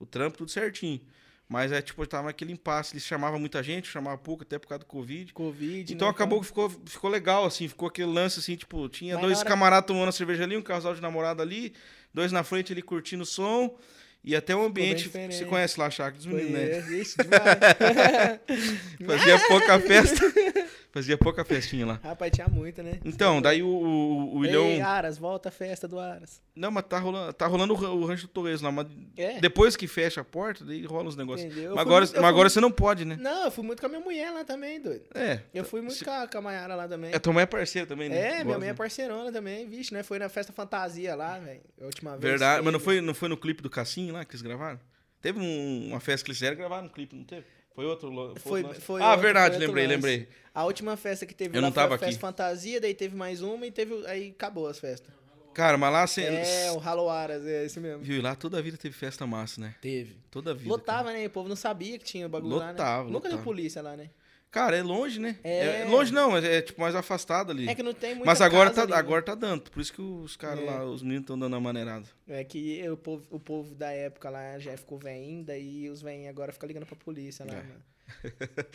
o 0.00 0.06
trampo, 0.06 0.38
tudo 0.38 0.50
certinho. 0.50 1.00
Mas 1.48 1.70
é 1.72 1.80
tipo, 1.80 2.04
tava 2.06 2.28
aquele 2.28 2.52
impasse, 2.52 2.92
eles 2.94 3.04
chamavam 3.04 3.38
muita 3.38 3.62
gente, 3.62 3.88
chamava 3.88 4.18
pouco, 4.18 4.42
até 4.42 4.58
por 4.58 4.66
causa 4.66 4.80
do 4.80 4.86
Covid. 4.86 5.32
Covid, 5.32 5.94
Então 5.94 6.08
né, 6.08 6.12
acabou 6.12 6.38
cara? 6.38 6.42
que 6.42 6.46
ficou, 6.48 6.70
ficou 6.86 7.08
legal, 7.10 7.44
assim, 7.46 7.68
ficou 7.68 7.88
aquele 7.88 8.10
lance 8.10 8.40
assim, 8.40 8.56
tipo, 8.56 8.86
tinha 8.88 9.14
Mas 9.14 9.22
dois 9.24 9.38
hora- 9.38 9.48
camaradas 9.48 9.86
tomando 9.86 10.10
cerveja 10.12 10.42
ali, 10.42 10.56
um 10.56 10.62
casal 10.62 10.94
de 10.94 11.00
namorado 11.00 11.40
ali, 11.40 11.72
dois 12.12 12.32
na 12.32 12.42
frente 12.42 12.72
ali 12.72 12.82
curtindo 12.82 13.22
o 13.22 13.26
som. 13.26 13.78
E 14.24 14.34
até 14.36 14.54
o 14.54 14.62
ambiente. 14.62 15.08
Você 15.08 15.44
conhece 15.44 15.78
lá 15.80 15.86
a 15.86 15.90
chácara 15.90 16.16
dos 16.16 16.26
meninos, 16.26 16.52
né? 16.52 16.80
Demais. 16.80 17.14
Fazia 19.06 19.38
pouca 19.48 19.80
festa. 19.80 20.20
Fazia 20.90 21.18
pouca 21.18 21.44
festinha 21.44 21.84
lá. 21.86 22.00
Rapaz, 22.02 22.32
tinha 22.32 22.48
muita, 22.48 22.82
né? 22.82 22.98
Então, 23.04 23.42
daí 23.42 23.62
o, 23.62 23.68
o, 23.68 24.38
o 24.38 24.44
Ilhão. 24.44 24.64
Ei, 24.64 24.80
Aras, 24.80 25.18
volta 25.18 25.50
a 25.50 25.52
festa 25.52 25.86
do 25.86 25.98
Aras. 25.98 26.40
Não, 26.56 26.70
mas 26.70 26.82
tá 26.88 26.98
rolando, 26.98 27.32
tá 27.34 27.46
rolando 27.46 27.74
o 27.74 27.76
ran- 27.76 27.90
o 27.90 28.04
rancho 28.06 28.26
do 28.26 28.30
Torres 28.30 28.62
lá. 28.62 28.72
Mas 28.72 28.86
É? 29.16 29.38
depois 29.38 29.76
que 29.76 29.86
fecha 29.86 30.22
a 30.22 30.24
porta, 30.24 30.64
daí 30.64 30.84
rola 30.86 31.08
os 31.08 31.14
negócios. 31.16 31.54
Mas 31.54 31.64
agora, 31.78 32.04
muito- 32.06 32.16
mas 32.20 32.24
agora 32.24 32.48
fui- 32.48 32.54
você 32.54 32.60
não 32.60 32.70
pode, 32.72 33.04
né? 33.04 33.16
Não, 33.20 33.44
eu 33.44 33.50
fui 33.50 33.64
muito 33.64 33.80
com 33.80 33.86
a 33.86 33.88
minha 33.88 34.00
mulher 34.00 34.30
lá 34.32 34.44
também, 34.44 34.80
doido. 34.80 35.04
É. 35.14 35.40
Eu 35.54 35.62
fui 35.64 35.80
muito 35.82 35.98
Se- 35.98 36.04
com, 36.04 36.10
a, 36.10 36.26
com 36.26 36.38
a 36.38 36.40
Mayara 36.40 36.74
lá 36.74 36.88
também. 36.88 37.12
É, 37.12 37.18
tua 37.18 37.32
mãe 37.34 37.42
é 37.42 37.46
parceira 37.46 37.86
também, 37.86 38.08
né? 38.08 38.16
É, 38.18 38.30
minha 38.30 38.44
Gosta, 38.44 38.58
mãe 38.58 38.68
é 38.68 38.72
né? 38.72 38.76
parceirona 38.76 39.30
também, 39.30 39.68
vixe, 39.68 39.92
né? 39.92 40.02
Foi 40.02 40.18
na 40.18 40.28
festa 40.30 40.52
fantasia 40.54 41.14
lá, 41.14 41.38
velho. 41.38 41.60
A 41.80 41.84
última 41.84 42.12
vez. 42.12 42.22
Verdade, 42.22 42.62
mas 42.64 42.72
não 42.72 42.80
foi, 42.80 43.00
não 43.02 43.14
foi 43.14 43.28
no 43.28 43.36
clipe 43.36 43.62
do 43.62 43.70
Lá 44.12 44.24
que 44.24 44.32
eles 44.32 44.42
gravaram? 44.42 44.80
Teve 45.20 45.40
um- 45.40 45.88
uma 45.88 46.00
festa 46.00 46.24
que 46.24 46.30
eles 46.30 46.38
fizeram 46.38 46.54
e 46.54 46.58
gravaram 46.58 46.86
um 46.86 46.90
clipe, 46.90 47.14
não 47.16 47.24
teve? 47.24 47.44
Foi 47.74 47.84
outro, 47.86 48.10
Foi- 48.40 48.62
lance? 48.62 48.80
foi 48.80 49.00
Ah, 49.00 49.10
outro- 49.10 49.22
verdade, 49.22 49.56
foi 49.56 49.66
lembrei, 49.66 49.84
lance. 49.86 49.94
lembrei. 49.96 50.28
A 50.54 50.64
última 50.64 50.96
festa 50.96 51.24
que 51.24 51.34
teve 51.34 51.56
Eu 51.56 51.62
lá 51.62 51.68
não 51.68 51.72
foi 51.74 51.82
tava 51.82 51.94
a 51.94 51.98
festa 51.98 52.10
aqui. 52.12 52.20
fantasia, 52.20 52.80
daí 52.80 52.92
teve 52.94 53.14
mais 53.16 53.40
uma 53.40 53.66
e 53.66 53.70
teve. 53.70 54.04
Aí 54.06 54.30
acabou 54.30 54.66
as 54.66 54.78
festas. 54.80 55.12
Cara, 55.54 55.76
mas 55.78 55.92
lá 55.92 56.06
você. 56.06 56.22
É, 56.22 56.70
o 56.72 56.80
Halo 56.80 57.08
Aras, 57.08 57.44
é 57.46 57.64
esse 57.64 57.78
mesmo. 57.80 58.02
Viu, 58.02 58.20
lá 58.22 58.34
toda 58.36 58.58
a 58.58 58.62
vida 58.62 58.76
teve 58.76 58.94
festa 58.94 59.26
massa, 59.26 59.60
né? 59.60 59.74
Teve. 59.80 60.16
Toda 60.30 60.52
a 60.52 60.54
vida. 60.54 60.68
Lotava, 60.68 61.12
né? 61.12 61.26
O 61.26 61.30
povo 61.30 61.48
não 61.48 61.56
sabia 61.56 61.98
que 61.98 62.04
tinha 62.04 62.28
bagulho 62.28 62.56
lá, 62.56 62.66
né? 62.66 62.70
Lotava, 62.72 63.04
Nunca 63.04 63.28
deu 63.28 63.38
lotava. 63.38 63.42
polícia 63.42 63.82
lá, 63.82 63.96
né? 63.96 64.10
Cara, 64.50 64.76
é 64.76 64.82
longe, 64.82 65.20
né? 65.20 65.38
É. 65.44 65.84
longe 65.88 66.12
não, 66.12 66.30
mas 66.30 66.42
é 66.44 66.62
tipo 66.62 66.80
mais 66.80 66.94
afastado 66.94 67.50
ali. 67.52 67.68
É 67.68 67.74
que 67.74 67.82
não 67.82 67.92
tem 67.92 68.10
muita 68.14 68.24
mas 68.26 68.40
agora 68.40 68.70
tá, 68.70 68.82
ali, 68.82 68.92
né? 68.92 68.96
agora 68.96 69.22
tá 69.22 69.34
dando. 69.34 69.70
Por 69.70 69.80
isso 69.80 69.92
que 69.92 70.00
os 70.00 70.36
caras 70.36 70.60
É. 70.60 70.64
lá, 70.64 70.84
os 70.84 71.02
meninos 71.02 71.22
estão 71.24 71.38
dando 71.38 71.54
a 71.54 71.60
maneirada. 71.60 72.06
É 72.26 72.42
que 72.44 72.82
o 72.88 72.96
povo, 72.96 73.26
o 73.30 73.38
povo 73.38 73.74
da 73.74 73.90
época 73.90 74.30
lá 74.30 74.58
já 74.58 74.76
ficou 74.76 74.98
velhinho, 74.98 75.44
daí 75.44 75.88
os 75.90 76.00
velhinhos 76.00 76.30
agora 76.30 76.50
ficam 76.52 76.66
ligando 76.66 76.86
pra 76.86 76.96
polícia 76.96 77.44
lá, 77.44 77.52
É. 77.52 77.56
mano. 77.56 77.82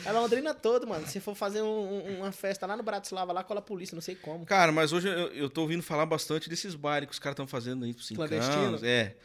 A 0.06 0.12
Londrina 0.12 0.54
toda, 0.54 0.86
mano. 0.86 1.08
Se 1.08 1.20
for 1.20 1.34
fazer 1.34 1.64
um- 1.64 1.66
um- 1.66 2.18
uma 2.20 2.32
festa 2.32 2.68
lá 2.68 2.78
no 2.78 2.84
Bratislava, 2.84 3.34
lá 3.34 3.44
cola 3.44 3.60
a 3.62 3.64
polícia, 3.64 3.96
não 3.96 4.02
sei 4.02 4.14
como. 4.14 4.46
Cara, 4.46 4.72
mas 4.72 4.94
hoje 4.94 5.08
eu, 5.08 5.28
eu 5.34 5.50
tô 5.50 5.62
ouvindo 5.62 5.82
falar 5.82 6.06
bastante 6.06 6.48
desses 6.48 6.76
bares 6.76 7.08
que 7.08 7.14
os 7.14 7.20
caras 7.20 7.34
estão 7.34 7.48
fazendo 7.48 7.84
aí, 7.84 7.94
tipo, 7.94 8.04
cinco 8.04 8.22
anos. 8.22 8.84
É. 8.84 9.16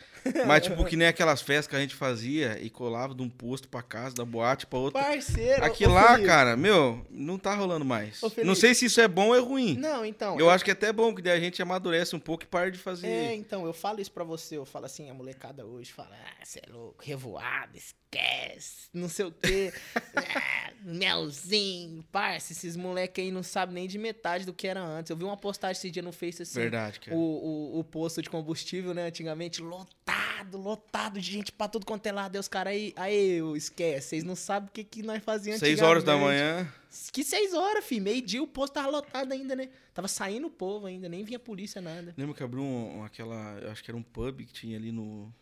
Mas, 0.47 0.65
tipo, 0.65 0.85
que 0.85 0.97
nem 0.97 1.09
aquelas 1.09 1.41
festas 1.41 1.67
que 1.67 1.77
a 1.77 1.81
gente 1.81 1.95
fazia 1.95 2.59
e 2.61 2.71
colava 2.71 3.15
de 3.15 3.23
um 3.23 3.29
posto 3.29 3.69
pra 3.69 3.83
casa, 3.83 4.15
da 4.15 4.25
boate 4.25 4.67
pra 4.67 4.79
outra. 4.79 5.03
Parceiro. 5.03 5.65
Aqui 5.65 5.87
ô, 5.87 5.93
lá, 5.93 6.13
Felipe. 6.13 6.27
cara, 6.27 6.57
meu, 6.57 7.07
não 7.11 7.39
tá 7.39 7.55
rolando 7.55 7.85
mais. 7.85 8.23
Ô, 8.23 8.29
Felipe. 8.31 8.47
Não 8.47 8.55
sei 8.55 8.75
se 8.75 8.87
isso 8.87 9.01
é 9.01 9.09
bom 9.09 9.29
ou 9.29 9.37
é 9.37 9.41
ruim. 9.41 9.77
Não, 9.77 10.05
então. 10.05 10.39
Eu 10.39 10.51
acho 10.51 10.65
que 10.65 10.71
é 10.71 10.73
até 10.73 10.93
bom, 10.93 11.15
que 11.15 11.23
daí 11.23 11.37
a 11.37 11.41
gente 11.41 11.61
amadurece 11.61 12.15
um 12.15 12.21
pouco 12.21 12.45
e 12.45 12.47
para 12.47 12.71
de 12.71 12.79
fazer. 12.79 13.07
É, 13.07 13.35
então, 13.35 13.67
eu 13.67 13.73
falo 13.73 14.01
isso 14.01 14.13
pra 14.13 14.25
você. 14.25 14.57
Eu 14.57 14.65
falo 14.65 14.87
assim, 14.87 15.11
a 15.11 15.15
molecada 15.15 15.65
hoje 15.65 15.93
fala, 15.93 16.11
ah, 16.13 16.45
você 16.45 16.61
é 16.67 16.71
louco, 16.71 17.03
revoado, 17.05 17.77
esquece, 17.77 18.89
não 18.93 19.09
sei 19.09 19.27
o 19.27 19.33
quê. 19.33 19.73
ah, 20.17 20.73
melzinho, 20.83 22.03
parça, 22.11 22.53
esses 22.53 22.77
moleque 22.77 23.21
aí 23.21 23.31
não 23.31 23.43
sabem 23.43 23.75
nem 23.75 23.89
de 23.89 23.99
metade 23.99 24.45
do 24.45 24.53
que 24.53 24.67
era 24.67 24.81
antes. 24.81 25.11
Eu 25.11 25.17
vi 25.17 25.25
uma 25.25 25.37
postagem 25.37 25.79
esse 25.79 25.91
dia 25.91 26.03
no 26.03 26.13
Face 26.13 26.43
assim. 26.43 26.61
Verdade, 26.61 27.01
cara. 27.01 27.17
O, 27.17 27.21
o, 27.21 27.81
o 27.81 27.85
posto 27.85 28.23
de 28.23 28.31
combustível, 28.31 28.95
né, 28.95 29.07
antigamente, 29.07 29.61
lotado, 29.62 30.18
lotado 30.53 31.21
de 31.21 31.33
gente 31.33 31.53
pra 31.53 31.69
tudo 31.69 31.85
quanto 31.87 32.07
é 32.07 32.13
lado. 32.13 32.35
Aí 32.37 32.41
os 32.41 32.49
caras 32.49 32.73
aí, 32.73 32.93
aí, 32.97 33.31
eu 33.39 33.57
esquece, 33.57 34.09
vocês 34.09 34.25
não 34.25 34.35
sabem 34.37 34.69
o 34.69 34.73
que, 34.73 34.85
que 34.85 35.03
nós 35.03 35.23
fazíamos 35.23 35.61
Seis 35.61 35.81
horas 35.81 36.03
da 36.05 36.17
manhã. 36.17 36.71
Que 37.13 37.23
seis 37.23 37.53
horas, 37.55 37.85
filho. 37.85 38.03
Meio 38.03 38.23
dia 38.23 38.43
o 38.43 38.47
posto 38.47 38.75
tava 38.75 38.89
lotado 38.89 39.33
ainda, 39.33 39.55
né? 39.55 39.69
Tava 39.93 40.09
saindo 40.09 40.47
o 40.47 40.51
povo 40.51 40.87
ainda, 40.87 41.09
nem 41.09 41.23
vinha 41.23 41.39
polícia, 41.39 41.81
nada. 41.81 42.15
Lembra 42.17 42.35
que 42.35 42.43
abriu 42.43 42.63
um, 42.63 42.99
um- 42.99 43.05
aquela. 43.05 43.59
Eu 43.61 43.71
acho 43.71 43.85
que 43.85 43.91
era 43.91 43.97
um 43.97 44.03
pub 44.03 44.39
que 44.45 44.53
tinha 44.53 44.77
ali 44.77 44.91
no. 44.91 45.33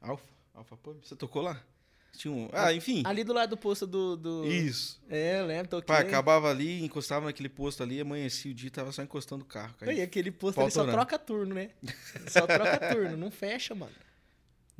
Alfa? 0.00 0.24
Alfa 0.54 0.76
Pub? 0.76 0.96
Você 1.02 1.14
tocou 1.16 1.42
lá? 1.42 1.62
Tinha 2.16 2.32
um. 2.32 2.48
Ah, 2.52 2.72
enfim. 2.72 3.02
Ali 3.04 3.24
do 3.24 3.32
lado 3.32 3.50
do 3.50 3.56
posto 3.56 3.86
do. 3.86 4.16
do... 4.16 4.44
Isso. 4.46 5.00
É, 5.08 5.40
eu 5.40 5.46
lembro, 5.46 5.68
toquei. 5.68 5.86
Pai, 5.86 6.02
acabava 6.02 6.50
ali, 6.50 6.84
encostava 6.84 7.26
naquele 7.26 7.48
posto 7.48 7.82
ali, 7.82 8.00
amanhecia 8.00 8.50
o 8.50 8.54
dia 8.54 8.70
tava 8.70 8.92
só 8.92 9.02
encostando 9.02 9.44
o 9.44 9.46
carro. 9.46 9.74
cara. 9.78 9.92
E 9.92 10.02
aquele 10.02 10.30
posto 10.30 10.56
Pau 10.56 10.64
ali 10.64 10.72
só 10.72 10.86
troca 10.86 11.18
turno, 11.18 11.54
né? 11.54 11.70
Só 12.28 12.46
troca 12.46 12.92
turno, 12.92 13.16
não 13.16 13.30
fecha, 13.30 13.74
mano. 13.74 13.92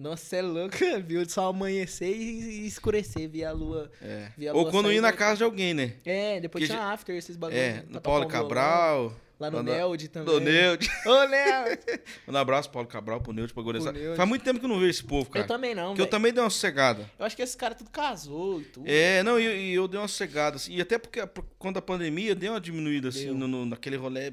Nossa, 0.00 0.36
é 0.36 0.42
louco, 0.42 0.76
viu? 1.06 1.28
Só 1.28 1.48
amanhecer 1.48 2.10
e 2.10 2.66
escurecer, 2.66 3.28
via 3.28 3.50
a 3.50 3.52
lua. 3.52 3.90
É. 4.00 4.32
Via 4.36 4.50
a 4.50 4.54
Ou 4.54 4.62
lua 4.62 4.70
quando 4.70 4.90
e 4.90 4.98
na 4.98 5.12
casa 5.12 5.38
de 5.38 5.44
alguém, 5.44 5.74
né? 5.74 5.94
É, 6.06 6.40
depois 6.40 6.64
Que 6.64 6.70
tinha 6.70 6.82
after 6.84 7.14
esses 7.14 7.36
bagulhos. 7.36 7.62
É, 7.62 7.72
né? 7.74 7.84
no 7.86 8.00
Paulo 8.00 8.24
um 8.24 8.28
violão. 8.28 9.14
Lá 9.40 9.50
no 9.50 9.62
Neld 9.62 10.08
também. 10.08 10.34
Do 10.34 10.38
Neud. 10.40 10.90
Ô, 11.06 11.24
Neld! 11.26 11.80
Manda 12.26 12.38
um 12.38 12.42
abraço, 12.42 12.70
Paulo 12.70 12.86
Cabral, 12.86 13.20
pro 13.22 13.32
Neud, 13.32 13.52
pra 13.54 13.62
Neud. 13.62 14.14
Faz 14.16 14.28
muito 14.28 14.44
tempo 14.44 14.58
que 14.60 14.64
eu 14.66 14.68
não 14.68 14.78
vejo 14.78 14.90
esse 14.90 15.02
povo, 15.04 15.30
cara. 15.30 15.44
Eu 15.44 15.48
também 15.48 15.74
não, 15.74 15.88
Porque 15.88 16.02
eu 16.02 16.04
velho. 16.04 16.10
também 16.10 16.32
dei 16.32 16.42
uma 16.44 16.50
sossegada. 16.50 17.10
Eu 17.18 17.24
acho 17.24 17.34
que 17.34 17.42
esse 17.42 17.56
cara 17.56 17.74
tudo 17.74 17.88
casou 17.90 18.60
e 18.60 18.64
tudo. 18.64 18.84
É, 18.86 19.22
não, 19.22 19.40
e 19.40 19.44
eu, 19.74 19.82
eu 19.82 19.88
dei 19.88 19.98
uma 19.98 20.06
sossegada. 20.08 20.56
assim, 20.56 20.74
e 20.74 20.80
até 20.82 20.98
porque 20.98 21.26
por 21.26 21.42
conta 21.58 21.80
da 21.80 21.82
pandemia, 21.82 22.34
deu 22.34 22.52
uma 22.52 22.60
diminuída, 22.60 23.08
assim, 23.08 23.30
no, 23.30 23.48
no- 23.48 23.64
naquele 23.64 23.96
rolê. 23.96 24.32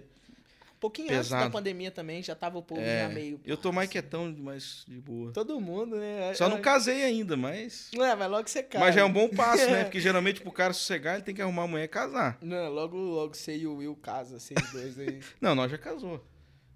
Um 0.78 0.80
pouquinho 0.80 1.08
antes 1.08 1.30
Pesado. 1.30 1.46
da 1.46 1.50
pandemia 1.50 1.90
também, 1.90 2.22
já 2.22 2.36
tava 2.36 2.60
o 2.60 2.62
povo 2.62 2.80
É, 2.80 3.08
já 3.08 3.10
meio... 3.10 3.42
eu 3.44 3.58
tô 3.58 3.72
mais 3.72 3.90
quietão, 3.90 4.32
mais 4.38 4.86
de 4.88 5.02
boa. 5.02 5.34
Todo 5.34 5.60
mundo, 5.60 5.96
né? 5.96 6.36
Só 6.36 6.48
não 6.48 6.58
É, 6.58 6.62
casei 6.62 7.04
ainda, 7.04 7.36
mas. 7.36 7.90
Não, 7.96 8.16
mas 8.16 8.30
logo 8.30 8.48
você 8.48 8.62
casa. 8.62 8.86
Mas 8.86 8.94
já 8.94 9.02
é 9.02 9.04
um 9.04 9.12
bom 9.12 9.28
passo, 9.28 9.68
né? 9.72 9.84
Porque 9.86 10.00
geralmente 10.00 10.40
pro 10.40 10.52
cara 10.52 10.74
sossegar, 10.74 11.16
ele 11.16 11.24
tem 11.24 11.34
que 11.34 11.42
arrumar 11.42 11.64
a 11.64 11.68
mulher 11.68 11.86
e 11.86 11.88
casar. 11.88 12.38
Não, 12.44 12.70
logo, 12.70 12.96
logo 12.96 13.34
você 13.34 13.58
e 13.58 13.66
o 13.66 13.78
Will 13.78 13.96
casa, 13.96 14.40
vocês 14.40 14.72
dois 14.72 15.00
aí. 15.00 15.20
Não, 15.42 15.56
nós 15.56 15.72
já 15.72 15.80
casou. 15.80 16.24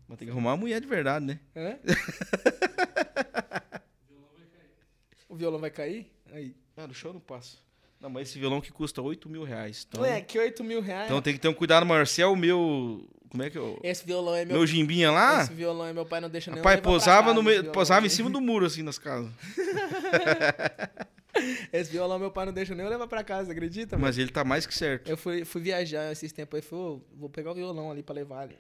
Mas 0.07 0.17
tem 0.17 0.25
que 0.27 0.31
arrumar 0.31 0.53
uma 0.53 0.57
mulher 0.57 0.81
de 0.81 0.87
verdade, 0.87 1.23
né? 1.23 1.39
Hã? 1.55 1.77
o 5.29 5.35
violão 5.35 5.59
vai 5.59 5.69
cair? 5.69 6.11
Aí. 6.33 6.55
Ah, 6.75 6.87
do 6.87 6.93
show 6.95 7.13
não 7.13 7.19
passa. 7.19 7.57
Não, 8.01 8.09
mas 8.09 8.29
esse 8.29 8.39
violão 8.39 8.59
que 8.59 8.71
custa 8.71 9.01
8 9.01 9.29
mil 9.29 9.43
reais. 9.43 9.85
Então, 9.87 10.01
Ué, 10.01 10.21
que 10.21 10.39
8 10.39 10.63
mil 10.63 10.81
reais. 10.81 11.05
então 11.05 11.21
tem 11.21 11.33
que 11.33 11.39
ter 11.39 11.47
um 11.47 11.53
cuidado 11.53 11.85
maior. 11.85 12.07
Se 12.07 12.21
é 12.21 12.25
o 12.25 12.35
meu. 12.35 13.07
Como 13.29 13.43
é 13.43 13.49
que 13.49 13.57
eu. 13.57 13.79
Esse 13.83 14.05
violão 14.05 14.35
é 14.35 14.43
meu. 14.43 14.57
Meu 14.57 14.67
jimbinha 14.67 15.11
lá. 15.11 15.43
Esse 15.43 15.53
violão 15.53 15.85
é 15.85 15.93
meu 15.93 16.05
pai 16.05 16.19
não 16.19 16.29
deixa 16.29 16.49
nem 16.49 16.57
eu 16.57 16.63
Pai, 16.63 16.81
posava, 16.81 17.33
no 17.33 17.43
meio, 17.43 17.71
posava 17.71 18.05
em 18.05 18.09
cima 18.09 18.29
do 18.29 18.41
muro, 18.41 18.65
assim, 18.65 18.81
nas 18.81 18.97
casas. 18.97 19.31
Esse 21.71 21.91
violão 21.91 22.19
meu 22.19 22.29
pai 22.29 22.45
não 22.45 22.53
deixa 22.53 22.75
nem 22.75 22.83
eu 22.85 22.89
levar 22.89 23.07
pra 23.07 23.23
casa, 23.23 23.51
acredita? 23.51 23.95
mano? 23.95 24.05
Mas 24.07 24.17
ele 24.17 24.31
tá 24.31 24.43
mais 24.43 24.65
que 24.65 24.75
certo. 24.75 25.09
Eu 25.09 25.15
fui, 25.15 25.45
fui 25.45 25.61
viajar 25.61 26.11
esses 26.11 26.31
tempos 26.33 26.57
aí, 26.57 26.61
falei, 26.61 26.85
"Ô, 26.85 27.01
vou 27.15 27.29
pegar 27.29 27.51
o 27.51 27.55
violão 27.55 27.89
ali 27.89 28.03
pra 28.03 28.13
levar 28.13 28.41
ali. 28.41 28.57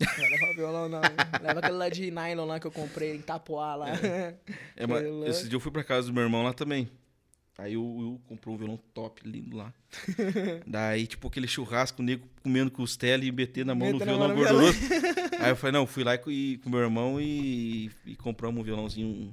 Não 0.00 0.06
vai 0.16 0.30
levar 0.30 0.50
o 0.50 0.54
violão 0.54 0.88
não. 0.88 1.00
Leva 1.42 1.60
aquele 1.60 1.76
lá 1.76 1.88
de 1.88 2.10
nylon 2.10 2.46
lá 2.46 2.58
que 2.58 2.66
eu 2.66 2.72
comprei 2.72 3.14
em 3.14 3.20
Tapoá 3.20 3.74
lá. 3.74 3.88
É, 4.76 4.86
mas 4.88 5.02
Violão. 5.02 5.28
esse 5.28 5.48
dia 5.48 5.56
eu 5.56 5.60
fui 5.60 5.70
pra 5.70 5.84
casa 5.84 6.08
do 6.08 6.14
meu 6.14 6.22
irmão 6.22 6.42
lá 6.42 6.52
também. 6.52 6.88
Aí 7.62 7.76
o 7.76 7.94
Will 7.96 8.20
comprou 8.26 8.56
um 8.56 8.58
violão 8.58 8.76
top, 8.92 9.22
lindo 9.24 9.56
lá. 9.56 9.72
Daí, 10.66 11.06
tipo, 11.06 11.28
aquele 11.28 11.46
churrasco, 11.46 12.02
o 12.02 12.04
nego 12.04 12.26
comendo 12.42 12.72
costela 12.72 13.24
e 13.24 13.30
meter 13.30 13.64
na 13.64 13.72
mão 13.72 13.90
mão 13.90 14.00
violão 14.00 14.34
gorduroso. 14.34 14.78
Aí 15.38 15.50
eu 15.50 15.54
falei, 15.54 15.72
não, 15.72 15.86
fui 15.86 16.02
lá 16.02 16.16
e, 16.26 16.58
com 16.58 16.68
meu 16.68 16.80
irmão 16.80 17.20
e, 17.20 17.88
e 18.04 18.16
compramos 18.16 18.60
um 18.60 18.64
violãozinho, 18.64 19.06
um, 19.06 19.32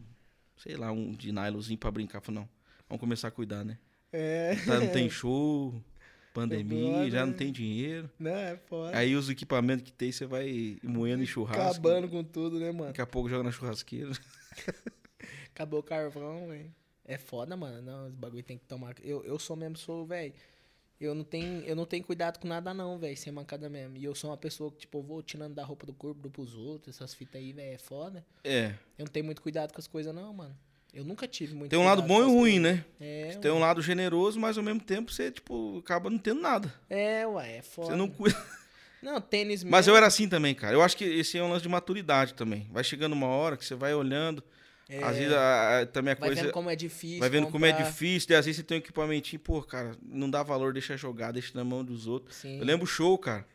sei 0.58 0.76
lá, 0.76 0.92
um 0.92 1.12
de 1.12 1.32
nylonzinho 1.32 1.80
pra 1.80 1.90
brincar. 1.90 2.22
Falei, 2.22 2.42
não, 2.42 2.50
vamos 2.88 3.00
começar 3.00 3.30
a 3.30 3.32
cuidar, 3.32 3.66
né? 3.66 3.80
É. 4.14 4.56
Tá, 4.64 4.80
não 4.80 4.90
tem 4.90 5.10
show, 5.10 5.74
pandemia, 6.32 7.10
já 7.10 7.22
não 7.22 7.32
né? 7.32 7.38
tem 7.38 7.52
dinheiro. 7.52 8.12
Não, 8.20 8.30
é 8.30 8.58
foda. 8.58 8.96
Aí 8.96 9.16
os 9.16 9.28
equipamentos 9.28 9.84
que 9.84 9.92
tem, 9.92 10.12
você 10.12 10.28
vai 10.28 10.78
moendo 10.84 11.24
em 11.24 11.26
churrasco. 11.26 11.64
Acabando 11.64 12.08
com 12.08 12.24
tudo, 12.24 12.60
né, 12.60 12.72
mano? 12.72 12.90
Daqui 12.90 13.02
a 13.02 13.08
pouco 13.08 13.28
joga 13.28 13.44
na 13.44 13.52
churrasqueira. 13.52 14.12
Acabou 15.52 15.80
o 15.80 15.84
carvão, 15.84 16.48
velho. 16.48 16.72
É 17.10 17.18
foda, 17.18 17.58
mano. 17.58 17.82
Não, 17.82 18.08
os 18.08 18.14
bagulho 18.14 18.44
tem 18.44 18.56
que 18.60 18.66
tomar. 18.66 18.94
Eu, 19.04 19.26
eu 19.26 19.40
sou 19.40 19.56
mesmo, 19.56 19.76
sou, 19.76 20.06
velho. 20.06 20.32
Eu 21.02 21.16
não 21.16 21.24
tenho, 21.24 21.64
eu 21.64 21.76
não 21.76 21.86
tenho 21.86 22.04
cuidado 22.04 22.38
com 22.40 22.48
nada 22.48 22.72
não, 22.72 23.00
velho, 23.00 23.18
sem 23.18 23.34
mancada 23.34 23.68
mesmo. 23.68 23.98
E 23.98 24.04
eu 24.04 24.14
sou 24.14 24.30
uma 24.30 24.38
pessoa 24.38 24.70
que, 24.70 24.78
tipo, 24.78 25.00
eu 25.00 25.02
vou 25.02 25.24
tirando 25.24 25.56
da 25.56 25.64
roupa 25.64 25.88
do 25.88 25.94
corpo 25.94 26.22
do 26.22 26.30
pros 26.30 26.56
outros, 26.56 26.96
essas 26.96 27.16
fitas 27.16 27.42
aí, 27.42 27.52
velho, 27.52 27.74
é 27.74 27.78
foda. 27.80 28.24
É. 28.44 28.76
Eu 28.96 29.06
não 29.06 29.12
tenho 29.12 29.26
muito 29.26 29.42
cuidado 29.42 29.74
com 29.74 29.80
as 29.80 29.88
coisas 29.88 30.14
não, 30.14 30.32
mano. 30.32 30.56
Eu 30.94 31.04
nunca 31.04 31.28
tive 31.28 31.56
muito 31.56 31.72
Tem 31.72 31.80
um 31.80 31.86
lado 31.86 32.04
bom 32.04 32.22
e 32.22 32.26
ruim, 32.26 32.60
né? 32.60 32.86
coisas. 33.00 33.36
É, 33.36 33.40
Tem 33.40 33.50
um 33.50 33.60
lado 33.60 33.82
generoso, 33.82 34.40
mas 34.40 34.56
ao 34.58 34.64
mesmo 34.64 34.82
tempo 34.82 35.12
você, 35.12 35.32
tipo, 35.32 35.80
acaba 35.80 36.12
não 36.12 36.18
tendo 36.20 36.42
nada. 36.42 36.72
É, 36.90 37.26
ué, 37.26 37.58
é 37.58 37.62
foda. 37.64 37.88
Você 37.92 37.96
não 37.96 38.08
cuida. 38.10 38.38
Não, 39.02 39.22
tênis 39.22 39.64
Mas 39.64 39.86
mesmo. 39.86 39.94
eu 39.94 39.96
era 39.98 40.08
assim 40.08 40.28
também, 40.28 40.54
cara. 40.54 40.74
Eu 40.74 40.82
acho 40.82 40.98
que 40.98 41.06
esse 41.06 41.38
é 41.38 41.42
um 41.42 41.50
lance 41.50 41.64
de 41.64 41.70
maturidade 41.70 42.34
também. 42.34 42.68
Vai 42.70 42.84
chegando 42.84 43.14
uma 43.14 43.28
hora 43.28 43.56
que 43.56 43.64
você 43.64 43.74
vai 43.74 43.94
olhando. 43.94 44.44
É, 44.92 45.04
Às 45.04 45.18
vezes 45.18 45.32
a- 45.34 45.82
a- 45.82 45.86
também 45.86 46.14
a 46.14 46.16
vai 46.16 46.30
coisa. 46.30 46.42
vendo 46.42 46.52
como 46.52 46.68
é 46.70 46.76
difícil. 46.76 47.20
vai 47.20 47.30
vendo 47.30 47.48
como 47.52 47.64
é 47.66 47.72
comprar. 47.72 47.86
difícil. 47.88 48.28
E 48.32 48.36
às 48.36 48.46
vezes 48.46 48.58
você 48.58 48.64
tem 48.64 48.78
um 48.78 48.80
equipamentinho, 48.80 49.40
pô, 49.40 49.62
cara, 49.62 49.92
não 50.02 50.28
dá 50.30 50.42
valor, 50.42 50.74
deixa 50.74 50.98
jogar, 50.98 51.32
deixa 51.32 51.52
na 51.54 51.64
mão 51.64 51.86
dos 51.86 52.08
outros. 52.08 52.36
Sim. 52.38 52.58
Eu 52.58 52.66
lembro 52.66 52.86
o 52.86 52.88
show, 52.88 53.16
cara. 53.18 53.46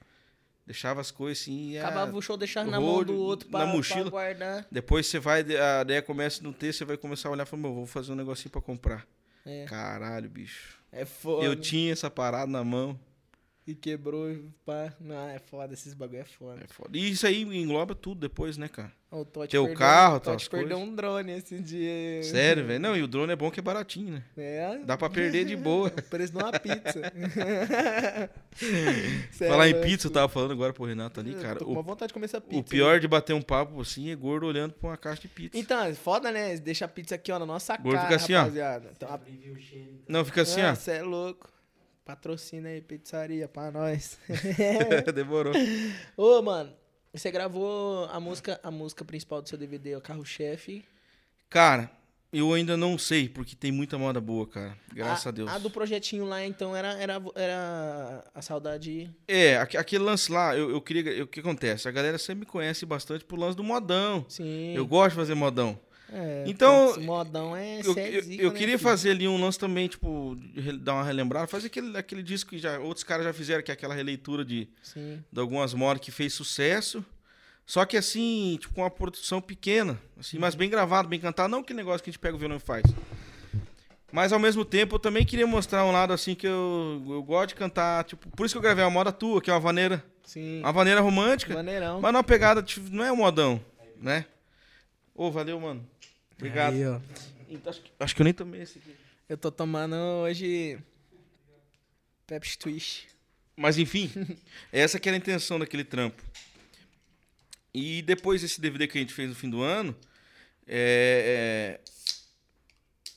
Deixava 0.66 1.00
as 1.00 1.10
coisas 1.10 1.42
assim. 1.42 1.70
E 1.72 1.78
a- 1.78 1.86
Acabava 1.88 2.16
o 2.16 2.22
show 2.22 2.36
deixar 2.36 2.64
na 2.64 2.80
mão 2.80 3.02
do 3.04 3.16
outro 3.16 3.50
na 3.50 3.58
pra, 3.58 3.66
mochila. 3.66 4.02
pra 4.02 4.10
guardar. 4.10 4.66
Depois 4.70 5.06
você 5.06 5.18
vai, 5.18 5.40
a 5.40 5.82
ideia 5.82 6.00
começa 6.00 6.40
a 6.40 6.44
não 6.44 6.52
ter, 6.52 6.72
você 6.72 6.84
vai 6.84 6.96
começar 6.96 7.28
a 7.28 7.32
olhar 7.32 7.42
e 7.42 7.46
falar, 7.46 7.62
meu, 7.62 7.74
vou 7.74 7.86
fazer 7.86 8.12
um 8.12 8.14
negocinho 8.14 8.50
pra 8.50 8.62
comprar. 8.62 9.04
É, 9.44 9.64
Caralho, 9.66 10.30
bicho. 10.30 10.78
é 10.92 11.04
foda. 11.04 11.44
Eu 11.44 11.54
tinha 11.56 11.92
essa 11.92 12.08
parada 12.08 12.46
na 12.50 12.62
mão. 12.64 12.98
E 13.66 13.74
quebrou, 13.74 14.30
e 14.30 14.44
pá. 14.66 14.92
Não, 15.00 15.26
é 15.26 15.38
foda, 15.38 15.72
esses 15.72 15.94
bagulho 15.94 16.20
é 16.20 16.24
foda. 16.24 16.60
É 16.62 16.66
foda. 16.66 16.98
E 16.98 17.10
isso 17.10 17.26
aí 17.26 17.42
engloba 17.42 17.94
tudo 17.94 18.20
depois, 18.20 18.58
né, 18.58 18.68
cara? 18.68 18.92
O 19.10 19.24
Teu 19.24 19.64
perdeu- 19.64 19.74
carro, 19.74 20.16
o 20.16 20.20
Totti 20.20 20.36
tuas 20.36 20.48
perdeu 20.48 20.76
coisas. 20.76 20.92
um 20.92 20.94
drone 20.96 21.32
esse 21.32 21.58
dia. 21.60 22.22
Sério, 22.24 22.66
velho. 22.66 22.80
Não, 22.80 22.94
e 22.96 23.02
o 23.02 23.06
drone 23.08 23.32
é 23.32 23.36
bom 23.36 23.50
que 23.50 23.60
é 23.60 23.62
baratinho, 23.62 24.14
né? 24.14 24.24
É. 24.36 24.78
Dá 24.84 24.98
pra 24.98 25.08
perder 25.08 25.44
de 25.46 25.56
boa. 25.56 25.88
O 25.96 26.02
preço 26.02 26.32
de 26.32 26.38
uma 26.38 26.52
pizza. 26.52 27.00
Cê 29.32 29.48
Falar 29.48 29.68
em 29.68 29.80
pizza, 29.80 30.08
eu 30.08 30.10
tava 30.12 30.28
falando 30.28 30.52
agora 30.52 30.72
pro 30.72 30.84
Renato 30.84 31.20
ali, 31.20 31.34
cara. 31.34 31.58
Tô 31.58 31.64
com 31.64 31.72
uma 31.72 31.80
O, 31.80 31.84
vontade 31.84 32.08
de 32.08 32.14
comer 32.14 32.26
essa 32.26 32.40
pizza. 32.40 32.60
o 32.60 32.64
pior 32.64 33.00
de 33.00 33.08
bater 33.08 33.32
um 33.32 33.42
papo 33.42 33.80
assim 33.80 34.10
é 34.10 34.16
gordo 34.16 34.46
olhando 34.46 34.72
pra 34.74 34.90
uma 34.90 34.96
caixa 34.96 35.22
de 35.22 35.28
pizza. 35.28 35.56
Então, 35.58 35.80
é 35.84 35.94
foda, 35.94 36.30
né? 36.30 36.56
Deixa 36.58 36.84
a 36.84 36.88
pizza 36.88 37.14
aqui, 37.14 37.32
ó, 37.32 37.38
na 37.38 37.46
nossa 37.46 37.76
Gordo 37.76 37.94
cara, 37.96 38.04
fica 38.08 38.16
assim, 38.16 38.34
ó. 38.34 38.38
rapaziada. 38.40 38.90
Então, 38.96 39.08
a... 39.08 39.20
Não, 40.08 40.24
fica 40.24 40.42
assim, 40.42 40.60
ó. 40.62 40.74
Você 40.74 40.90
é 40.92 41.02
louco. 41.02 41.53
Patrocina 42.04 42.68
aí, 42.68 42.80
pizzaria, 42.82 43.48
pra 43.48 43.70
nós. 43.70 44.18
Demorou. 45.14 45.54
Ô, 46.16 46.42
mano, 46.42 46.72
você 47.12 47.30
gravou 47.30 48.04
a 48.06 48.20
música, 48.20 48.60
a 48.62 48.70
música 48.70 49.04
principal 49.04 49.40
do 49.40 49.48
seu 49.48 49.56
DVD, 49.56 49.96
o 49.96 50.00
Carro-Chefe. 50.02 50.84
Cara, 51.48 51.90
eu 52.30 52.52
ainda 52.52 52.76
não 52.76 52.98
sei, 52.98 53.26
porque 53.28 53.56
tem 53.56 53.72
muita 53.72 53.96
moda 53.96 54.20
boa, 54.20 54.46
cara. 54.46 54.76
Graças 54.92 55.26
a, 55.26 55.30
Deus. 55.30 55.50
A 55.50 55.56
do 55.58 55.70
projetinho 55.70 56.26
lá, 56.26 56.44
então, 56.44 56.76
era, 56.76 56.92
era, 57.00 57.22
era 57.34 58.24
a 58.34 58.42
saudade. 58.42 59.10
É, 59.26 59.56
aque- 59.56 59.78
aquele 59.78 60.04
lance 60.04 60.30
lá, 60.30 60.54
eu, 60.54 60.70
eu 60.70 60.82
queria. 60.82 61.24
O 61.24 61.26
que 61.26 61.40
acontece? 61.40 61.88
A 61.88 61.92
galera 61.92 62.18
sempre 62.18 62.40
me 62.40 62.46
conhece 62.46 62.84
bastante 62.84 63.24
pro 63.24 63.36
lance 63.36 63.56
do 63.56 63.64
modão. 63.64 64.26
Sim. 64.28 64.74
Eu 64.74 64.86
gosto 64.86 65.10
de 65.10 65.16
fazer 65.16 65.34
modão. 65.34 65.78
É, 66.16 66.44
Então, 66.46 66.90
esse 66.90 67.00
modão 67.00 67.56
é 67.56 67.80
Eu, 67.84 67.98
é 67.98 68.16
eu- 68.16 68.22
zica, 68.22 68.42
eu 68.42 68.52
né, 68.52 68.58
queria 68.58 68.78
filho? 68.78 68.88
fazer 68.90 69.10
ali 69.10 69.26
um 69.26 69.36
lance 69.40 69.58
também, 69.58 69.88
tipo, 69.88 70.36
dar 70.80 70.94
uma 70.94 71.02
relembrada, 71.04 71.48
fazer 71.48 71.66
aquele, 71.66 71.96
aquele 71.96 72.22
disco 72.22 72.50
que 72.50 72.58
já 72.58 72.78
outros 72.78 73.02
caras 73.02 73.24
já 73.24 73.32
fizeram, 73.32 73.62
que 73.64 73.72
é 73.72 73.74
aquela 73.74 73.94
releitura 73.94 74.44
de, 74.44 74.68
Sim. 74.80 75.22
de 75.32 75.40
algumas 75.40 75.74
modas 75.74 76.00
que 76.00 76.12
fez 76.12 76.32
sucesso. 76.32 77.04
Só 77.66 77.84
que 77.84 77.96
assim, 77.96 78.58
tipo, 78.60 78.74
com 78.74 78.82
uma 78.82 78.90
produção 78.90 79.40
pequena, 79.40 79.98
assim, 80.20 80.38
mas 80.38 80.54
bem 80.54 80.70
gravado, 80.70 81.08
bem 81.08 81.18
cantado, 81.18 81.48
não 81.48 81.62
que 81.64 81.74
negócio 81.74 82.04
que 82.04 82.10
a 82.10 82.12
gente 82.12 82.20
pega 82.20 82.36
o 82.36 82.38
violão 82.38 82.58
e 82.58 82.60
faz. 82.60 82.84
Mas 84.12 84.32
ao 84.32 84.38
mesmo 84.38 84.64
tempo 84.64 84.94
eu 84.94 84.98
também 85.00 85.24
queria 85.26 85.46
mostrar 85.46 85.84
um 85.84 85.90
lado 85.90 86.12
assim 86.12 86.34
que 86.36 86.46
eu, 86.46 87.02
eu 87.08 87.22
gosto 87.22 87.48
de 87.48 87.54
cantar, 87.56 88.04
tipo, 88.04 88.28
por 88.36 88.46
isso 88.46 88.54
que 88.54 88.58
eu 88.58 88.62
gravei 88.62 88.84
a 88.84 88.90
moda 88.90 89.10
tua, 89.10 89.40
que 89.42 89.50
é 89.50 89.52
uma 89.52 89.58
vaneira, 89.58 90.04
Sim. 90.22 90.60
uma 90.60 90.70
vaneira 90.72 91.00
romântica, 91.00 91.54
Maneirão. 91.54 92.00
mas 92.00 92.12
numa 92.12 92.22
pegada, 92.22 92.62
tipo, 92.62 92.88
não 92.94 93.02
é 93.04 93.10
um 93.10 93.16
modão, 93.16 93.60
né? 94.00 94.26
Ô, 95.14 95.30
valeu, 95.30 95.58
mano. 95.58 95.84
Obrigado. 96.46 96.74
Aí, 96.74 96.86
ó. 96.86 97.00
Então, 97.48 97.70
acho, 97.70 97.80
que, 97.82 97.92
acho 97.98 98.14
que 98.14 98.22
eu 98.22 98.24
nem 98.24 98.34
tomei 98.34 98.62
esse 98.62 98.78
aqui. 98.78 98.94
Eu 99.28 99.38
tô 99.38 99.50
tomando 99.50 99.94
hoje 99.94 100.78
Pepsi 102.26 102.58
Twist. 102.58 103.08
Mas 103.56 103.78
enfim, 103.78 104.10
essa 104.72 104.98
que 104.98 105.08
era 105.08 105.16
a 105.16 105.18
intenção 105.18 105.58
daquele 105.58 105.84
trampo. 105.84 106.22
E 107.72 108.02
depois 108.02 108.42
desse 108.42 108.60
DVD 108.60 108.86
que 108.86 108.98
a 108.98 109.00
gente 109.00 109.14
fez 109.14 109.28
no 109.28 109.34
fim 109.34 109.48
do 109.48 109.62
ano, 109.62 109.96
é, 110.66 111.80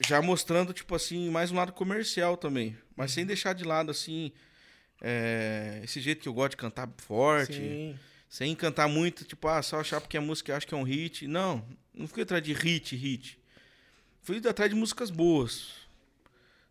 é, 0.01 0.07
já 0.07 0.21
mostrando, 0.21 0.73
tipo 0.73 0.95
assim, 0.95 1.29
mais 1.29 1.51
um 1.51 1.55
lado 1.55 1.73
comercial 1.73 2.37
também. 2.37 2.77
Mas 2.95 3.11
sem 3.11 3.25
deixar 3.25 3.53
de 3.53 3.63
lado, 3.63 3.91
assim, 3.91 4.31
é, 5.01 5.81
esse 5.83 5.99
jeito 5.99 6.21
que 6.21 6.29
eu 6.29 6.33
gosto 6.33 6.51
de 6.51 6.57
cantar 6.57 6.89
forte. 6.97 7.55
Sim. 7.55 7.99
Sem 8.29 8.53
cantar 8.55 8.87
muito, 8.87 9.23
tipo, 9.23 9.47
ah, 9.47 9.61
só 9.61 9.79
achar 9.79 10.01
porque 10.01 10.17
a 10.17 10.21
música 10.21 10.51
eu 10.51 10.55
acho 10.57 10.67
que 10.67 10.73
é 10.73 10.77
um 10.77 10.83
hit. 10.83 11.27
Não, 11.27 11.65
não 11.93 12.07
fui 12.07 12.23
atrás 12.23 12.43
de 12.43 12.53
hit, 12.53 12.95
hit. 12.95 13.39
Fui 14.21 14.37
atrás 14.45 14.69
de 14.69 14.75
músicas 14.75 15.09
boas. 15.09 15.87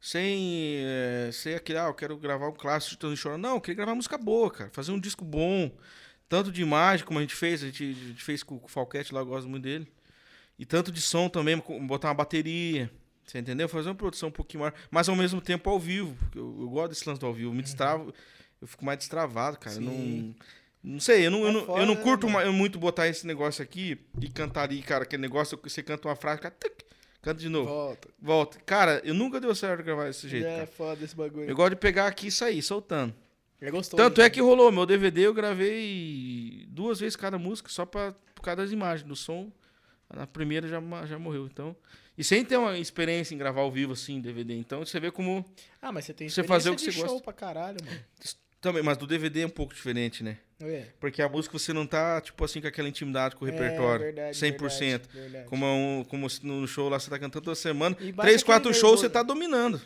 Sem 0.00 0.76
é, 0.84 1.30
ser 1.32 1.56
aquele, 1.56 1.78
ah, 1.78 1.86
eu 1.86 1.94
quero 1.94 2.16
gravar 2.18 2.48
um 2.48 2.52
clássico 2.52 2.92
de 2.92 2.98
Tony 2.98 3.16
Chora. 3.16 3.38
Não, 3.38 3.54
eu 3.54 3.60
queria 3.60 3.76
gravar 3.76 3.94
música 3.94 4.18
boa, 4.18 4.50
cara. 4.50 4.70
Fazer 4.72 4.92
um 4.92 5.00
disco 5.00 5.24
bom. 5.24 5.70
Tanto 6.28 6.52
de 6.52 6.60
imagem, 6.60 7.06
como 7.06 7.18
a 7.18 7.22
gente 7.22 7.34
fez. 7.34 7.62
A 7.62 7.66
gente, 7.66 7.84
a 7.84 8.08
gente 8.08 8.22
fez 8.22 8.42
com, 8.42 8.56
o 8.56 8.68
Falquete 8.68 9.14
lá, 9.14 9.20
eu 9.20 9.26
gosto 9.26 9.48
muito 9.48 9.62
dele. 9.62 9.90
E 10.58 10.66
tanto 10.66 10.92
de 10.92 11.00
som 11.00 11.28
também, 11.28 11.56
botar 11.86 12.08
uma 12.08 12.14
bateria. 12.14 12.90
Você 13.24 13.38
entendeu? 13.38 13.68
Fazer 13.68 13.88
uma 13.88 13.94
produção 13.94 14.28
um 14.28 14.32
pouquinho 14.32 14.60
maior. 14.60 14.74
Mas 14.90 15.08
ao 15.08 15.16
mesmo 15.16 15.40
tempo 15.40 15.68
ao 15.68 15.80
vivo. 15.80 16.14
porque 16.20 16.38
Eu, 16.38 16.56
eu 16.60 16.68
gosto 16.68 16.90
desse 16.90 17.08
lance 17.08 17.20
do 17.20 17.26
ao 17.26 17.34
vivo. 17.34 17.52
Me 17.52 17.62
destravo. 17.62 18.14
Eu 18.60 18.66
fico 18.66 18.84
mais 18.84 18.98
destravado, 18.98 19.58
cara. 19.58 19.76
Eu 19.76 19.80
Não, 19.80 19.92
Sim. 19.92 20.36
Não 20.88 21.00
sei, 21.00 21.26
eu 21.26 21.30
não, 21.30 21.40
eu 21.42 21.48
É 21.48 21.52
não, 21.52 21.64
foda, 21.66 21.80
eu 21.82 21.86
não 21.86 21.94
né, 21.96 22.00
curto 22.02 22.28
ma- 22.28 22.44
muito 22.52 22.78
botar 22.78 23.08
esse 23.08 23.26
negócio 23.26 23.62
aqui 23.62 23.98
e 24.20 24.28
cantar 24.28 24.62
ali, 24.62 24.80
cara. 24.82 25.02
Aquele 25.02 25.22
negócio 25.22 25.58
que 25.58 25.68
você 25.68 25.82
canta 25.82 26.06
uma 26.06 26.14
frase, 26.14 26.40
cara, 26.40 26.54
tuc, 26.58 26.82
canta 27.20 27.40
de 27.40 27.48
novo. 27.48 27.68
Volta. 27.68 28.08
Volta. 28.20 28.58
Cara, 28.64 29.00
eu 29.04 29.12
nunca 29.12 29.40
deu 29.40 29.52
certo 29.54 29.82
gravar 29.82 30.04
desse 30.06 30.28
jeito, 30.28 30.46
é 30.46 30.54
cara. 30.58 30.66
foda 30.68 31.04
esse 31.04 31.16
bagulho. 31.16 31.48
Eu 31.50 31.56
gosto 31.56 31.70
de 31.70 31.76
pegar 31.76 32.06
aqui 32.06 32.28
e 32.28 32.30
sair, 32.30 32.62
soltando. 32.62 33.12
É 33.60 33.70
gostoso. 33.70 33.96
Tanto 34.00 34.20
é 34.20 34.26
então. 34.26 34.34
que 34.34 34.40
rolou, 34.40 34.70
meu 34.70 34.86
DVD 34.86 35.22
eu 35.22 35.34
gravei 35.34 36.66
duas 36.68 37.00
vezes 37.00 37.16
cada 37.16 37.38
música, 37.38 37.68
só 37.68 37.84
pra, 37.86 38.14
por 38.34 38.42
causa 38.42 38.62
das 38.62 38.70
imagens. 38.70 39.06
Do 39.08 39.16
som, 39.16 39.50
na 40.14 40.26
primeira 40.26 40.68
já, 40.68 40.80
já 41.06 41.18
morreu. 41.18 41.46
Então, 41.46 41.74
e 42.16 42.22
sem 42.22 42.44
ter 42.44 42.56
uma 42.56 42.78
experiência 42.78 43.34
em 43.34 43.38
gravar 43.38 43.62
ao 43.62 43.72
vivo 43.72 43.92
assim, 43.94 44.20
DVD. 44.20 44.54
Então 44.54 44.84
você 44.84 45.00
vê 45.00 45.10
como. 45.10 45.44
Ah, 45.82 45.90
mas 45.90 46.04
você 46.04 46.14
tem 46.14 46.28
você 46.28 46.44
fazer 46.44 46.70
o 46.70 46.76
que 46.76 46.84
de 46.84 46.92
você 46.92 46.92
show 46.92 47.08
gosta. 47.08 47.22
pra 47.24 47.32
caralho, 47.32 47.78
mano. 47.84 47.98
Também, 48.66 48.82
mas 48.82 48.98
do 48.98 49.06
DVD 49.06 49.42
é 49.42 49.46
um 49.46 49.50
pouco 49.50 49.72
diferente, 49.72 50.24
né? 50.24 50.38
É. 50.60 50.86
Porque 50.98 51.22
a 51.22 51.28
música 51.28 51.56
você 51.56 51.72
não 51.72 51.86
tá, 51.86 52.20
tipo 52.20 52.44
assim, 52.44 52.60
com 52.60 52.66
aquela 52.66 52.88
intimidade 52.88 53.36
com 53.36 53.44
o 53.44 53.48
É, 53.48 53.52
repertório. 53.52 54.06
verdade, 54.06 54.36
100%. 54.36 54.58
verdade, 54.58 55.08
verdade. 55.12 55.48
Como, 55.48 55.64
é 55.64 55.68
um, 55.68 56.04
como 56.08 56.26
no 56.42 56.66
show 56.66 56.88
lá 56.88 56.98
você 56.98 57.08
tá 57.08 57.16
cantando 57.18 57.44
toda 57.44 57.54
semana. 57.54 57.94
Três, 57.94 58.42
quatro 58.42 58.70
shows 58.72 58.82
nervoso. 58.82 59.00
você 59.02 59.08
tá 59.10 59.22
dominando. 59.22 59.80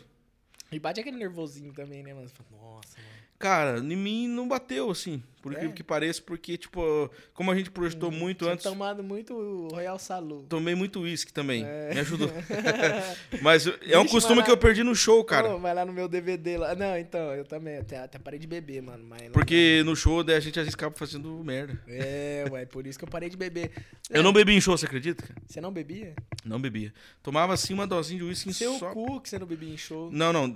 E 0.71 0.79
bate 0.79 0.99
aquele 0.99 1.17
nervosinho 1.17 1.71
também, 1.73 2.01
né, 2.01 2.11
mano? 2.13 2.25
Nossa, 2.51 2.97
mano. 2.97 3.09
Cara, 3.37 3.77
em 3.79 3.95
mim 3.95 4.27
não 4.27 4.47
bateu, 4.47 4.89
assim. 4.89 5.21
Por 5.41 5.51
É? 5.51 5.55
incrível 5.55 5.73
que 5.75 5.83
pareça, 5.83 6.21
porque, 6.21 6.57
tipo, 6.57 7.09
como 7.33 7.49
a 7.51 7.55
gente 7.55 7.71
projetou 7.71 8.11
muito 8.11 8.45
Tinha 8.45 8.53
antes, 8.53 8.63
tomado 8.63 9.03
muito 9.03 9.67
Royal 9.71 9.97
Salu. 9.97 10.45
tomei 10.47 10.75
muito 10.75 10.99
uísque 11.01 11.33
também. 11.33 11.63
É. 11.65 11.93
Me 11.93 11.99
ajudou. 12.01 12.29
Mas 13.41 13.65
é 13.67 13.97
um 13.97 14.05
costume 14.05 14.37
mas 14.37 14.45
que 14.45 14.51
eu 14.51 14.57
perdi 14.57 14.83
no 14.83 14.95
show, 14.95 15.23
cara. 15.23 15.55
Vai 15.57 15.73
lá 15.73 15.85
no 15.85 15.93
meu 15.93 16.07
DVD 16.07 16.57
lá. 16.57 16.75
Não, 16.75 16.97
então, 16.97 17.33
eu 17.33 17.43
também. 17.45 17.77
Até, 17.77 17.97
até 17.97 18.19
parei 18.19 18.39
de 18.39 18.47
beber, 18.47 18.81
mano. 18.81 19.03
Mas 19.07 19.23
não- 19.23 19.31
Porque 19.31 19.81
no 19.85 19.95
show 19.95 20.23
daí 20.23 20.35
a 20.35 20.39
gente 20.39 20.59
às 20.59 20.65
vezes 20.65 20.75
acaba 20.75 20.95
fazendo 20.95 21.31
merda. 21.43 21.79
É, 21.87 22.45
ué, 22.51 22.65
por 22.65 22.85
isso 22.85 22.97
que 22.99 23.05
eu 23.05 23.09
parei 23.09 23.29
de 23.29 23.37
beber. 23.37 23.71
Eu 24.09 24.21
não 24.23 24.33
bebi 24.33 24.53
em 24.53 24.61
show, 24.61 24.77
você 24.77 24.85
acredita? 24.85 25.23
Você 25.47 25.59
não 25.61 25.71
bebia? 25.71 26.13
Não 26.43 26.59
bebia. 26.59 26.93
Tomava 27.23 27.53
assim 27.53 27.73
uma 27.73 27.87
dosinha 27.87 28.19
de 28.19 28.25
uísque 28.25 28.49
em 28.49 28.53
Seu 28.53 28.73
só. 28.77 28.91
cu 28.91 29.21
que 29.21 29.29
você 29.29 29.39
não 29.39 29.47
bebia 29.47 29.73
em 29.73 29.77
show. 29.77 30.09
Não, 30.11 30.31
não. 30.33 30.51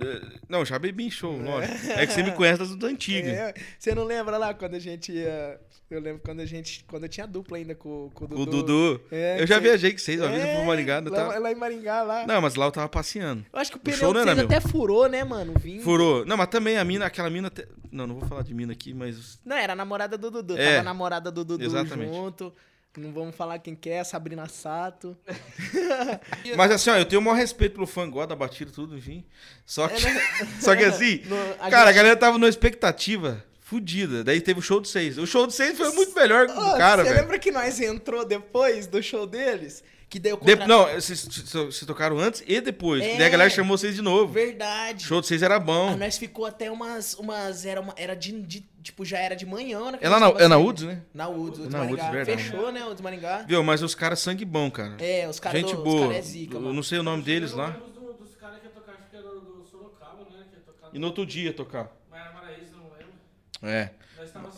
Não, 0.48 0.64
já 0.64 0.78
bebi 0.78 1.04
em 1.04 1.10
show, 1.10 1.36
lógico. 1.36 1.74
É 1.92 2.06
que 2.06 2.12
você 2.12 2.22
me 2.22 2.32
conhece 2.32 2.58
das 2.58 2.70
antigas. 2.82 3.32
É, 3.32 3.54
você 3.78 3.94
não 3.94 4.04
lembra 4.04 4.36
lá 4.36 4.52
quando 4.54 4.75
a 4.76 4.80
gente 4.80 5.12
ia. 5.12 5.60
Eu 5.90 6.00
lembro 6.00 6.20
quando 6.24 6.40
a 6.40 6.46
gente. 6.46 6.84
Quando 6.88 7.04
eu 7.04 7.08
tinha 7.08 7.26
dupla 7.26 7.56
ainda 7.58 7.74
com, 7.74 8.10
com 8.12 8.24
o 8.24 8.28
Dudu. 8.28 8.42
O 8.42 8.46
Dudu. 8.46 9.00
É, 9.10 9.40
eu 9.40 9.46
já 9.46 9.56
que- 9.56 9.60
viajei 9.62 9.92
com 9.92 9.98
vocês 9.98 10.20
uma 10.20 10.28
vez 10.28 10.42
É, 10.44 10.54
pro 10.56 10.64
Maringá. 10.64 10.98
lá, 11.00 11.10
tava- 11.10 11.38
lá 11.38 11.52
em 11.52 11.54
Maringá, 11.54 12.02
lá. 12.02 12.26
Não, 12.26 12.40
mas 12.40 12.54
lá 12.56 12.66
eu 12.66 12.72
tava 12.72 12.88
passeando. 12.88 13.44
Eu 13.52 13.58
acho 13.58 13.70
que 13.70 13.76
o 13.76 13.80
O 13.80 13.82
pneu 13.82 13.96
show 13.98 14.12
não 14.12 14.24
de 14.24 14.30
vocês 14.34 14.44
até 14.46 14.60
furou, 14.60 15.08
né, 15.08 15.22
mano? 15.24 15.54
Vinho. 15.58 15.82
Furou. 15.82 16.24
Não, 16.26 16.36
mas 16.36 16.48
também 16.48 16.76
a 16.76 16.84
mina, 16.84 17.06
aquela 17.06 17.30
mina. 17.30 17.48
te- 17.50 17.66
Não, 17.92 18.06
não 18.06 18.18
vou 18.18 18.28
falar 18.28 18.42
de 18.42 18.52
mina 18.52 18.72
aqui, 18.72 18.92
mas. 18.92 19.38
Não, 19.44 19.56
era 19.56 19.72
a 19.74 19.76
namorada 19.76 20.18
do 20.18 20.30
Dudu. 20.30 20.58
É. 20.58 20.66
Tava 20.70 20.80
a 20.80 20.82
namorada 20.82 21.30
do 21.30 21.44
Dudu 21.44 21.64
Exatamente. 21.64 22.12
junto. 22.12 22.52
Não 22.98 23.12
vamos 23.12 23.36
falar 23.36 23.58
quem 23.58 23.74
que 23.76 23.90
é, 23.90 24.00
a 24.00 24.04
Sabrina 24.04 24.48
Sato. 24.48 25.14
Mas 26.56 26.70
assim, 26.70 26.88
ó, 26.90 26.96
eu 26.96 27.04
tenho 27.04 27.20
o 27.20 27.24
maior 27.24 27.36
respeito 27.36 27.74
pelo 27.74 27.86
fã, 27.86 28.08
gosto 28.08 28.30
da 28.30 28.34
batida, 28.36 28.70
tudo, 28.72 28.96
enfim. 28.96 29.22
Só 29.66 29.86
que, 29.86 30.00
só 30.60 30.74
que 30.74 30.82
assim, 30.84 31.20
No- 31.26 31.36
a 31.60 31.68
cara, 31.70 31.82
a 31.82 31.86
gente- 31.88 31.96
galera 31.96 32.16
tava 32.16 32.38
numa 32.38 32.48
expectativa 32.48 33.44
fudida. 33.70 34.22
Daí 34.22 34.40
teve 34.40 34.60
o 34.60 34.62
show 34.62 34.80
do 34.80 34.86
seis. 34.86 35.18
O 35.18 35.26
show 35.26 35.44
do 35.44 35.52
seis 35.52 35.76
foi 35.76 35.90
muito 35.90 36.14
melhor 36.14 36.46
que 36.46 36.52
o 36.52 36.76
cara, 36.76 37.04
Você 37.04 37.12
lembra 37.12 37.36
que 37.38 37.50
nós 37.50 37.80
entrou 37.80 38.24
depois 38.24 38.86
do 38.86 39.02
show 39.02 39.26
deles? 39.26 39.82
Que 40.08 40.20
deu 40.20 40.36
De- 40.36 40.54
Não, 40.66 40.84
vocês 40.94 41.24
vocês 41.52 41.84
tocaram 41.84 42.16
antes 42.20 42.40
e 42.46 42.60
depois. 42.60 43.02
É. 43.02 43.16
Daí 43.16 43.26
a 43.26 43.28
galera 43.28 43.50
chamou 43.50 43.76
vocês 43.76 43.96
de 43.96 44.00
novo. 44.02 44.32
Verdade. 44.32 45.04
O 45.04 45.08
show 45.08 45.20
do 45.20 45.26
seis 45.26 45.42
era 45.42 45.56
Ah, 45.56 45.58
bom. 45.58 45.96
nós 45.96 46.16
ficou 46.16 46.46
até 46.46 46.70
umas. 46.70 47.14
umas 47.14 47.66
era, 47.66 47.80
uma, 47.80 47.92
era 47.96 48.14
de, 48.14 48.40
de- 48.42 48.64
Tipo, 48.84 49.04
já 49.04 49.18
era 49.18 49.34
de 49.34 49.44
manhã, 49.44 49.90
né? 49.90 49.98
É 50.00 50.08
lá 50.08 50.20
na, 50.20 50.28
é 50.28 50.46
na. 50.46 50.56
Woods, 50.58 50.84
né? 50.84 51.02
Na 51.12 51.26
Woods, 51.26 51.58
Woods 51.58 51.72
Na 51.72 51.78
Maringá. 51.80 52.10
Verdade. 52.12 52.40
Fechou, 52.44 52.70
né? 52.70 52.84
Woods 52.84 53.00
Maringá. 53.02 53.42
Viu, 53.48 53.64
mas 53.64 53.82
os 53.82 53.96
caras 53.96 54.20
sangue 54.20 54.44
bom, 54.44 54.70
cara. 54.70 54.94
É, 55.00 55.28
os 55.28 55.40
caras 55.40 55.60
Gente 55.60 55.74
do, 55.74 55.82
boa. 55.82 56.02
Os 56.02 56.06
caras 56.12 56.16
é 56.18 56.22
zica, 56.22 56.54
eu 56.56 56.72
não 56.72 56.84
sei 56.84 57.00
o 57.00 57.02
nome 57.02 57.24
deles 57.24 57.50
Eu 57.50 57.56
lá. 57.58 57.66
lembro 57.66 57.80
do- 57.90 58.12
dos 58.12 58.36
caras 58.36 58.60
que 58.60 58.66
ia 58.66 58.70
tocar, 58.70 58.92
acho 58.92 59.10
que 59.10 59.16
era 59.16 59.24
do 59.28 59.66
Sorocaba, 59.68 60.18
né? 60.30 60.44
Que 60.48 60.54
ia 60.56 60.62
tocar 60.64 60.90
E 60.94 60.98
no 61.00 61.06
outro 61.08 61.26
dia 61.26 61.52
tocar. 61.52 61.90
Mas 62.08 62.20
era 62.20 62.30
Paraíso, 62.30 62.76
não 62.76 62.84
lembro. 62.96 63.14
É. 63.62 63.90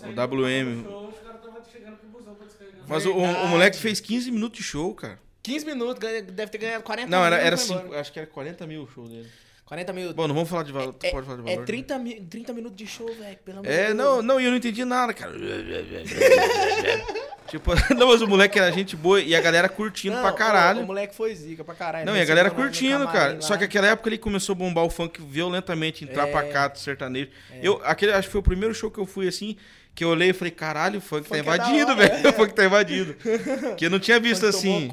O 0.04 0.12
WM. 0.12 0.82
do 0.82 0.88
show, 0.88 1.08
os 1.08 1.18
caras 1.20 1.36
estavam 1.36 1.62
chegando 1.70 1.96
com 1.98 2.06
o 2.06 2.10
busão 2.10 2.34
pra 2.34 2.46
descarregar. 2.46 2.80
Mas 2.88 3.06
o, 3.06 3.12
o- 3.14 3.48
moleque 3.48 3.76
fez 3.76 4.00
15 4.00 4.30
minutos 4.30 4.58
de 4.58 4.64
show, 4.64 4.94
cara. 4.94 5.18
15 5.42 5.64
minutos, 5.66 5.98
deve 5.98 6.46
ter 6.50 6.58
ganhado 6.58 6.82
40 6.84 7.08
Não, 7.10 7.18
mil. 7.18 7.26
era, 7.26 7.36
era 7.38 7.56
foi 7.56 7.76
cinco, 7.78 7.94
acho 7.94 8.12
que 8.12 8.18
era 8.18 8.26
40 8.28 8.66
mil 8.66 8.82
o 8.82 8.86
show 8.88 9.08
dele. 9.08 9.28
40 9.64 9.92
mil. 9.92 10.14
Bom, 10.14 10.26
não 10.26 10.34
vamos 10.34 10.48
falar 10.48 10.62
de 10.62 10.72
valor. 10.72 10.94
é, 11.02 11.10
pode 11.10 11.26
falar 11.26 11.36
de 11.42 11.42
é 11.42 11.44
valor. 11.54 11.60
né? 11.60 11.66
30, 11.66 11.98
mi- 11.98 12.20
30 12.22 12.52
minutos 12.52 12.76
de 12.76 12.86
show, 12.86 13.06
velho. 13.14 13.36
Pelo 13.44 13.58
amor 13.60 13.68
de 13.70 13.74
É, 13.74 13.84
Deus. 13.86 13.96
não, 13.96 14.22
não, 14.22 14.40
e 14.40 14.44
eu 14.44 14.50
não 14.50 14.56
entendi 14.58 14.84
nada, 14.84 15.12
cara. 15.14 15.32
tipo, 17.48 17.72
não, 17.94 18.08
mas 18.08 18.22
o 18.22 18.26
moleque 18.28 18.58
era 18.58 18.70
gente 18.72 18.94
boa 18.96 19.20
e 19.20 19.34
a 19.34 19.40
galera 19.40 19.68
curtindo 19.68 20.16
Não, 20.16 20.22
pra 20.22 20.32
caralho. 20.32 20.82
o 20.82 20.86
moleque 20.86 21.14
foi 21.14 21.34
zica 21.34 21.64
pra 21.64 21.74
caralho. 21.74 22.06
Não, 22.06 22.12
e 22.14 22.16
a 22.16 22.20
Nós 22.20 22.28
galera 22.28 22.50
curtindo, 22.50 23.06
cara. 23.08 23.34
lá. 23.34 23.40
Só 23.40 23.56
que 23.56 23.64
aquela 23.64 23.86
época 23.88 24.08
ele 24.08 24.18
começou 24.18 24.52
a 24.52 24.56
bombar 24.56 24.84
o 24.84 24.90
funk 24.90 25.20
violentamente, 25.22 26.04
entrar 26.04 26.28
É. 26.28 26.30
pra 26.30 26.42
cá 26.44 26.72
sertanejo. 26.74 27.28
Eu, 27.62 27.80
aquele, 27.84 28.12
acho 28.12 28.28
que 28.28 28.32
foi 28.32 28.40
o 28.40 28.44
primeiro 28.44 28.74
show 28.74 28.90
que 28.90 28.98
eu 28.98 29.06
fui 29.06 29.26
assim, 29.28 29.56
que 29.98 30.04
eu 30.04 30.10
olhei 30.10 30.30
e 30.30 30.32
falei, 30.32 30.52
caralho, 30.52 30.98
o 30.98 31.00
funk, 31.00 31.26
Funk 31.26 31.30
tá 31.30 31.36
é 31.38 31.42
da 31.42 31.66
invadido, 31.66 31.90
hora, 31.90 32.08
velho. 32.08 32.28
O 32.30 32.32
funk 32.32 32.54
tá 32.54 32.64
invadido. 32.64 33.16
que 33.76 33.84
eu 33.84 33.90
não 33.90 33.98
tinha 33.98 34.20
visto 34.20 34.42
Funk 34.42 34.56
assim. 34.56 34.90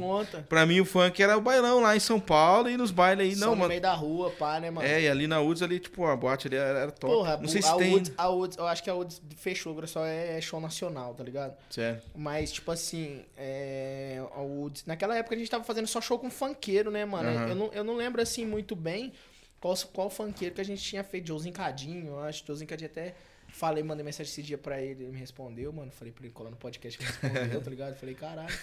Pra 0.50 0.66
mim, 0.66 0.80
o 0.80 0.86
funk 0.86 1.22
era 1.22 1.38
o 1.38 1.42
bailão 1.42 1.80
lá 1.80 1.96
em 1.96 2.00
São 2.00 2.20
Paulo 2.20 2.68
e 2.68 2.76
nos 2.76 2.90
bailes 2.90 3.24
aí. 3.24 3.36
Só 3.36 3.46
Não, 3.46 3.52
no 3.52 3.58
mano. 3.58 3.70
meio 3.70 3.82
da 3.82 3.94
rua, 3.94 4.32
pá, 4.32 4.60
né, 4.60 4.72
mano? 4.72 4.88
É, 4.88 5.04
e 5.04 5.08
ali 5.08 5.28
na 5.28 5.40
Woods, 5.40 5.62
ali, 5.62 5.80
tipo, 5.80 6.08
a 6.08 6.16
boate 6.16 6.48
ali 6.48 6.56
era, 6.56 6.80
era 6.80 6.92
top. 6.92 7.14
Porra, 7.14 7.38
não 7.38 7.48
sei 7.48 7.60
a 7.60 7.64
se 7.64 7.78
tem. 7.78 7.94
Woods, 7.94 8.14
a 8.18 8.28
Woods, 8.30 8.58
eu 8.58 8.66
acho 8.66 8.84
que 8.84 8.90
a 8.90 8.96
Woods 8.96 9.22
fechou, 9.38 9.74
agora 9.74 9.86
só 9.86 10.04
é 10.04 10.42
show 10.42 10.60
nacional, 10.60 11.14
tá 11.14 11.24
ligado? 11.24 11.56
Sério. 11.70 12.02
Mas, 12.16 12.52
tipo 12.52 12.72
assim, 12.72 13.24
é, 13.38 14.24
a 14.36 14.42
Woods... 14.42 14.86
Naquela 14.88 15.16
época 15.16 15.36
a 15.36 15.38
gente 15.38 15.52
tava 15.52 15.64
fazendo 15.64 15.86
só 15.86 16.02
show 16.02 16.18
com 16.18 16.32
funkeiro, 16.32 16.90
né, 16.90 17.06
mano? 17.06 17.30
Aham. 17.30 17.48
Eu, 17.50 17.56
não, 17.56 17.70
eu 17.74 17.84
não 17.84 17.96
lembro, 17.96 18.24
assim, 18.24 18.44
muito 18.44 18.76
bem 18.76 19.14
qual, 19.60 19.76
qual 19.94 20.10
funkeiro 20.10 20.56
que 20.56 20.62
a 20.62 20.66
gente 20.66 20.82
tinha 20.82 21.04
feito. 21.04 21.28
Joãozinho 21.28 21.54
Cadinho, 21.54 22.08
eu 22.08 22.20
acho. 22.24 22.44
Joãozinho 22.44 22.68
Cadinho 22.68 22.90
até... 22.90 23.14
Falei, 23.56 23.82
mandei 23.82 24.04
mensagem 24.04 24.30
esse 24.30 24.44
dia 24.44 24.58
pra 24.58 24.82
ele, 24.82 25.06
ele 25.06 25.14
me 25.14 25.18
respondeu, 25.18 25.72
mano. 25.72 25.90
Falei 25.90 26.12
pra 26.12 26.26
ele 26.26 26.34
colar 26.34 26.50
no 26.50 26.58
podcast, 26.58 27.02
ele 27.02 27.10
respondeu, 27.10 27.62
tá 27.62 27.70
ligado? 27.70 27.96
Falei, 27.96 28.14
caralho, 28.14 28.54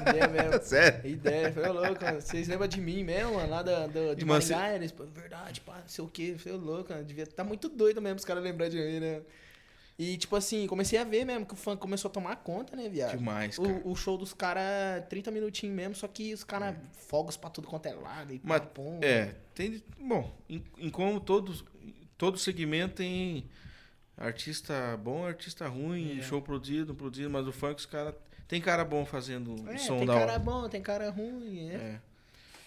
ideia 0.00 0.26
mesmo. 0.26 0.58
Sério. 0.66 1.08
Ideia, 1.08 1.52
foi 1.52 1.68
louco, 1.68 2.04
mano. 2.04 2.20
Vocês 2.20 2.48
lembram 2.48 2.66
de 2.66 2.80
mim 2.80 3.04
mesmo, 3.04 3.34
mano, 3.34 3.48
lá 3.48 3.62
da, 3.62 3.86
da, 3.86 4.14
de 4.14 4.24
Mas 4.24 4.50
Maringá? 4.50 4.74
Eles, 4.74 4.92
verdade, 5.14 5.60
pá, 5.60 5.78
não 5.78 5.86
sei 5.88 6.04
o 6.04 6.08
quê. 6.08 6.34
Foi 6.36 6.50
louco, 6.50 6.92
mano. 6.92 7.04
Devia 7.04 7.24
tá 7.28 7.44
muito 7.44 7.68
doido 7.68 8.02
mesmo 8.02 8.16
os 8.16 8.24
caras 8.24 8.42
lembrar 8.42 8.68
de 8.68 8.76
mim, 8.76 8.98
né? 8.98 9.22
E, 9.96 10.16
tipo 10.16 10.34
assim, 10.34 10.66
comecei 10.66 10.98
a 10.98 11.04
ver 11.04 11.24
mesmo 11.24 11.46
que 11.46 11.54
o 11.54 11.56
funk 11.56 11.80
começou 11.80 12.08
a 12.08 12.12
tomar 12.12 12.34
conta, 12.34 12.74
né, 12.74 12.88
viado? 12.88 13.16
Demais, 13.16 13.56
cara. 13.56 13.68
O, 13.84 13.92
o 13.92 13.94
show 13.94 14.18
dos 14.18 14.34
caras, 14.34 15.04
30 15.08 15.30
minutinhos 15.30 15.76
mesmo, 15.76 15.94
só 15.94 16.08
que 16.08 16.34
os 16.34 16.42
caras 16.42 16.74
fogos 17.06 17.36
pra 17.36 17.50
tudo 17.50 17.68
quanto 17.68 17.86
é 17.86 17.94
lado 17.94 18.32
e 18.34 18.40
Mas, 18.42 18.62
pum. 18.74 18.98
É, 19.00 19.36
tem. 19.54 19.80
Bom, 19.96 20.36
em, 20.50 20.64
em 20.76 20.90
como 20.90 21.20
todos, 21.20 21.64
todo 22.18 22.36
segmento 22.36 22.96
tem 22.96 23.48
artista 24.16 24.96
bom, 25.02 25.26
artista 25.26 25.66
ruim, 25.68 26.18
É. 26.18 26.22
show 26.22 26.40
produzido, 26.40 26.88
não 26.88 26.94
produzido, 26.94 27.30
mas 27.30 27.46
o 27.46 27.52
funk 27.52 27.78
os 27.80 27.86
caras. 27.86 28.14
Tem 28.46 28.60
cara 28.60 28.84
bom 28.84 29.04
fazendo 29.06 29.54
É, 29.68 29.78
som 29.78 29.98
tem 29.98 30.06
da 30.06 30.14
cara 30.14 30.32
hora. 30.32 30.38
bom, 30.38 30.68
tem 30.68 30.82
cara 30.82 31.10
ruim, 31.10 31.70
é. 31.70 31.98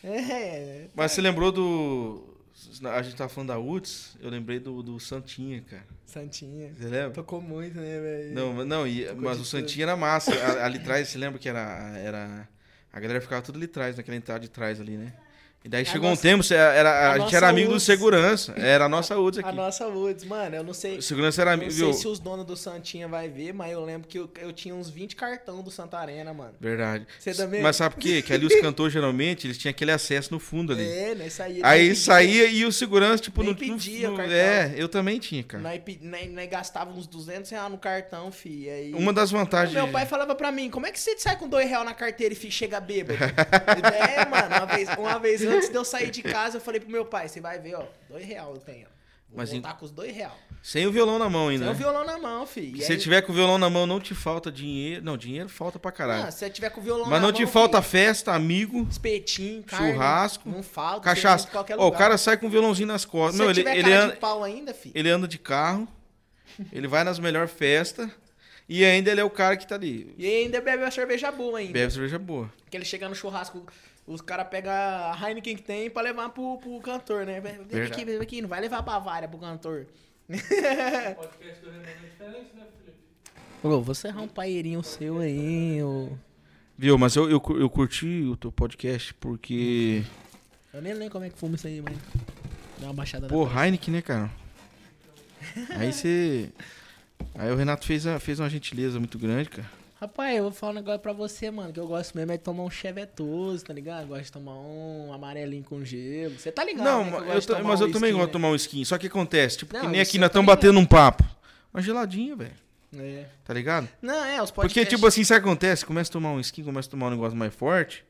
É. 0.03 0.07
É, 0.09 0.87
Mas 0.95 1.11
você 1.11 1.21
lembrou 1.21 1.51
do. 1.51 2.33
A 2.91 3.01
gente 3.03 3.15
tava 3.15 3.29
falando 3.29 3.49
da 3.49 3.57
Woods, 3.57 4.15
eu 4.19 4.29
lembrei 4.29 4.59
do, 4.59 4.81
do 4.81 4.99
Santinha, 4.99 5.61
cara. 5.61 5.85
Santinha. 6.05 6.73
Você 6.73 6.87
lembra? 6.87 7.11
Tocou 7.11 7.39
muito, 7.41 7.75
né, 7.79 7.99
velho? 7.99 8.33
Não, 8.33 8.53
mas- 8.53 8.67
não 8.67 8.87
e- 8.87 9.05
Tocou 9.05 9.21
mas 9.21 9.39
o 9.39 9.45
Santinha 9.45 9.85
era 9.85 9.95
massa. 9.95 10.31
Ali 10.63 10.77
atrás, 10.79 11.07
você 11.07 11.17
lembra 11.17 11.37
que 11.39 11.47
era. 11.49 11.61
era 11.97 12.47
a 12.91 12.99
galera 12.99 13.21
ficava 13.21 13.41
tudo 13.43 13.57
ali 13.57 13.65
atrás, 13.65 13.95
naquela 13.97 14.17
entrada 14.17 14.39
de 14.39 14.49
trás 14.49 14.79
ali, 14.81 14.97
né? 14.97 15.13
E 15.65 15.69
daí 15.69 15.81
A 15.81 15.85
chegou 15.85 16.09
nossa- 16.09 16.21
um 16.21 16.23
tempo, 16.23 16.53
era, 16.53 16.89
a 16.89 17.11
a, 17.13 17.19
gente 17.19 17.35
era 17.35 17.49
amigo 17.49 17.67
do 17.67 17.71
Woods. 17.73 17.83
segurança. 17.83 18.53
Era 18.55 18.85
a 18.85 18.89
nossa 18.89 19.17
Woods 19.17 19.39
A 19.43 19.47
aqui. 19.47 19.57
nossa 19.57 19.85
Woods, 19.87 20.23
mano, 20.23 20.55
eu 20.55 20.63
não 20.63 20.73
sei. 20.73 20.97
O 20.99 21.01
segurança 21.01 21.41
era 21.41 21.51
Não 21.51 21.63
amigo. 21.63 21.71
sei 21.71 21.83
viu? 21.83 21.93
se 21.93 22.07
os 22.07 22.19
donos 22.19 22.45
do 22.45 22.55
Santinha 22.55 23.05
vai 23.05 23.27
ver, 23.27 23.53
mas 23.53 23.73
eu 23.73 23.83
lembro 23.83 24.07
que 24.07 24.17
eu, 24.17 24.29
eu 24.39 24.53
tinha 24.53 24.73
uns 24.73 24.89
20 24.89 25.17
cartão 25.17 25.61
do 25.61 25.69
Santa 25.69 25.97
Arena, 25.97 26.33
mano. 26.33 26.53
Verdade. 26.57 27.05
Você 27.19 27.33
também? 27.33 27.61
Mas 27.61 27.75
sabe 27.75 27.95
por 27.95 28.01
quê? 28.01 28.21
Que 28.21 28.31
ali 28.31 28.45
os 28.45 28.55
cantores, 28.61 28.93
geralmente, 28.93 29.45
eles 29.47 29.57
tinham 29.57 29.71
aquele 29.71 29.91
acesso 29.91 30.31
no 30.33 30.39
fundo 30.39 30.71
ali. 30.71 30.87
É, 30.89 31.15
né? 31.15 31.29
Saía, 31.29 31.61
Aí 31.67 31.93
saía 31.97 32.45
e 32.45 32.63
o 32.63 32.71
segurança, 32.71 33.23
tipo, 33.23 33.41
Nem 33.43 33.51
no- 33.51 33.57
pedia 33.57 34.07
o 34.07 34.11
no- 34.11 34.17
cartão. 34.17 34.35
É, 34.35 34.73
eu 34.77 34.87
também 34.87 35.19
tinha, 35.19 35.43
cara. 35.43 35.61
Nós, 35.61 35.81
nós, 36.01 36.29
nós 36.31 36.49
gastava 36.49 36.91
uns 36.91 37.07
200 37.07 37.51
reais 37.51 37.69
no 37.69 37.77
cartão, 37.77 38.31
fi. 38.31 38.69
Aí... 38.69 38.93
Uma 38.93 39.11
das 39.11 39.31
vantagens. 39.31 39.73
Meu 39.73 39.89
pai 39.89 40.05
falava 40.05 40.33
pra 40.33 40.49
mim, 40.49 40.69
como 40.69 40.85
é 40.85 40.91
que 40.93 40.99
você 40.99 41.17
sai 41.17 41.35
com 41.35 41.49
dois 41.49 41.67
reais 41.67 41.83
na 41.83 41.93
carteira 41.93 42.33
e 42.33 42.37
fi, 42.37 42.49
chega 42.49 42.79
bêbado? 42.79 43.19
é, 43.21 44.25
mano, 44.25 44.55
uma 44.55 44.65
vez, 44.65 44.87
uma 44.97 45.19
vez 45.19 45.56
antes 45.57 45.69
de 45.69 45.75
eu 45.75 45.83
sair 45.85 46.09
de 46.11 46.21
casa, 46.23 46.57
eu 46.57 46.61
falei 46.61 46.79
pro 46.79 46.89
meu 46.89 47.05
pai, 47.05 47.27
você 47.27 47.41
vai 47.41 47.59
ver, 47.59 47.75
ó, 47.75 47.85
dois 48.09 48.25
reais 48.25 48.47
eu 48.47 48.57
tenho. 48.61 48.87
Vou 49.29 49.39
Mas 49.39 49.51
voltar 49.51 49.73
com 49.77 49.83
os 49.83 49.91
dois 49.91 50.15
reais. 50.15 50.31
Sem 50.63 50.87
o 50.87 50.91
violão 50.91 51.19
na 51.19 51.29
mão 51.29 51.49
ainda. 51.49 51.65
o 51.65 51.67
né? 51.67 51.73
violão 51.73 52.05
na 52.05 52.17
mão, 52.17 52.45
fi. 52.47 52.61
Se 52.61 52.77
E 52.77 52.81
você 52.81 52.93
aí- 52.93 52.97
tiver 52.97 53.21
com 53.21 53.33
o 53.33 53.35
violão 53.35 53.57
na 53.57 53.69
mão, 53.69 53.85
não 53.85 53.99
te 53.99 54.15
falta 54.15 54.49
dinheiro. 54.49 55.03
Não, 55.03 55.17
dinheiro 55.17 55.49
falta 55.49 55.77
pra 55.77 55.91
caralho. 55.91 56.23
Ah, 56.27 56.31
se 56.31 56.39
você 56.39 56.49
tiver 56.49 56.69
com 56.69 56.79
o 56.79 56.83
violão 56.83 57.03
Mas 57.03 57.11
na 57.11 57.17
não 57.19 57.23
mão, 57.27 57.33
te 57.33 57.45
fi, 57.45 57.51
falta 57.51 57.81
festa, 57.81 58.31
amigo, 58.33 58.87
espetinho, 58.89 59.63
carne, 59.63 59.91
churrasco, 59.91 60.49
não 60.49 60.63
falta, 60.63 61.01
cachaça. 61.01 61.45
em 61.49 61.73
Ó, 61.77 61.87
o 61.87 61.91
cara 61.91 62.17
sai 62.17 62.37
com 62.37 62.47
o 62.47 62.49
violãozinho 62.49 62.87
nas 62.87 63.03
costas. 63.03 63.35
Se 63.35 63.41
Não, 63.41 63.49
ele, 63.49 63.59
tiver 63.59 63.77
ele, 63.77 63.91
anda, 63.91 64.13
de 64.13 64.19
pau 64.19 64.43
ainda, 64.45 64.73
fi. 64.73 64.91
ele 64.95 65.09
anda 65.09 65.27
de 65.27 65.37
carro, 65.37 65.85
ele 66.71 66.87
vai 66.87 67.03
nas 67.03 67.19
melhores 67.19 67.51
festas 67.51 68.09
e 68.69 68.85
ainda 68.85 69.11
ele 69.11 69.19
é 69.19 69.23
o 69.25 69.29
cara 69.29 69.57
que 69.57 69.67
tá 69.67 69.75
ali. 69.75 70.13
E 70.17 70.25
ainda 70.25 70.61
bebe 70.61 70.83
uma 70.83 70.91
cerveja 70.91 71.31
boa 71.33 71.59
ainda. 71.59 71.73
Bebe 71.73 71.91
cerveja 71.91 72.17
boa. 72.17 72.49
Que 72.69 72.77
ele 72.77 72.85
chega 72.85 73.07
no 73.09 73.15
churrasco, 73.15 73.65
os 74.07 74.21
caras 74.21 74.47
pegam 74.47 74.71
a 74.71 75.15
Heineken 75.21 75.55
que 75.57 75.61
tem 75.63 75.89
pra 75.89 76.01
levar 76.01 76.29
pro, 76.29 76.57
pro 76.57 76.79
cantor, 76.79 77.25
né? 77.25 77.41
Bebe 77.41 77.81
aqui, 77.81 78.05
bebe 78.05 78.23
aqui, 78.23 78.41
não 78.41 78.49
vai 78.49 78.61
levar 78.61 78.77
a 78.79 78.81
Bavária 78.81 79.27
pro 79.27 79.37
cantor. 79.37 79.85
O 80.29 81.15
podcast 81.15 81.61
do 81.63 81.71
Renan 81.71 81.83
é 81.89 81.93
diferente, 81.95 82.55
né, 82.55 82.65
Felipe? 82.77 82.97
Ô, 83.63 83.81
você 83.81 84.07
errar 84.07 84.21
um 84.21 84.27
paeirinho 84.27 84.81
seu 84.83 85.19
aí, 85.19 85.83
ô. 85.83 86.09
Viu, 86.77 86.97
mas 86.97 87.15
eu, 87.15 87.29
eu, 87.29 87.41
eu 87.59 87.69
curti 87.69 88.23
o 88.23 88.35
teu 88.37 88.51
podcast 88.51 89.13
porque. 89.15 90.03
Eu 90.73 90.81
nem 90.81 90.93
lembro 90.93 91.11
como 91.11 91.25
é 91.25 91.29
que 91.29 91.37
fuma 91.37 91.55
isso 91.55 91.67
aí, 91.67 91.81
mas. 91.81 91.97
Dá 92.79 92.87
uma 92.87 92.93
baixada 92.93 93.27
Pô, 93.27 93.47
Heineken, 93.47 93.93
né, 93.95 94.01
cara? 94.01 94.29
Aí 95.75 95.91
você. 95.91 96.51
Aí 97.33 97.51
o 97.51 97.55
Renato 97.55 97.85
fez, 97.85 98.05
a- 98.05 98.19
fez 98.19 98.39
uma 98.39 98.49
gentileza 98.49 98.99
muito 98.99 99.17
grande, 99.17 99.49
cara. 99.49 99.67
Rapaz, 99.99 100.37
eu 100.37 100.43
vou 100.43 100.51
falar 100.51 100.73
um 100.73 100.75
negócio 100.75 100.99
pra 100.99 101.11
você, 101.11 101.49
mano, 101.49 101.73
que 101.73 101.79
eu 101.79 101.87
gosto 101.87 102.15
mesmo 102.15 102.31
é 102.31 102.37
de 102.37 102.43
tomar 102.43 102.63
um 102.63 102.69
chevetoso, 102.69 103.65
tá 103.65 103.73
ligado? 103.73 104.01
Eu 104.03 104.07
gosto 104.09 104.23
de 104.25 104.31
tomar 104.31 104.53
um 104.53 105.11
amarelinho 105.11 105.63
com 105.63 105.83
gelo. 105.83 106.37
Você 106.37 106.51
tá 106.51 106.63
ligado, 106.63 106.85
Não, 106.85 107.03
né, 107.05 107.11
que 107.11 107.17
eu 107.37 107.41
ta- 107.41 107.55
tomar 107.55 107.69
mas 107.69 107.81
um 107.81 107.85
eu 107.85 107.91
também 107.91 108.11
whisky, 108.11 108.13
gosto 108.13 108.19
de 108.19 108.25
né? 108.27 108.31
tomar 108.31 108.47
um 108.49 108.55
skin. 108.55 108.85
Só 108.85 108.97
que 108.99 109.07
acontece, 109.07 109.57
tipo, 109.57 109.73
que 109.73 109.81
Não, 109.81 109.89
nem 109.89 109.99
isso 110.01 110.09
aqui 110.11 110.17
eu 110.17 110.21
nós 110.21 110.29
tô 110.29 110.39
estamos 110.39 110.45
batendo 110.45 110.79
um 110.79 110.85
papo. 110.85 111.23
uma 111.73 111.81
geladinha, 111.81 112.35
velho. 112.35 112.51
É. 112.95 113.25
Tá 113.43 113.53
ligado? 113.55 113.89
Não, 113.99 114.23
é, 114.23 114.41
os 114.41 114.51
Porque, 114.51 114.67
podcasts... 114.69 114.95
tipo 114.95 115.07
assim, 115.07 115.23
sabe 115.23 115.39
o 115.39 115.43
que 115.43 115.49
acontece? 115.49 115.83
Começa 115.85 116.11
a 116.11 116.13
tomar 116.13 116.31
um 116.31 116.39
skin, 116.41 116.63
começa 116.63 116.87
a 116.87 116.91
tomar 116.91 117.07
um 117.07 117.11
negócio 117.11 117.35
mais 117.35 117.53
forte. 117.53 118.05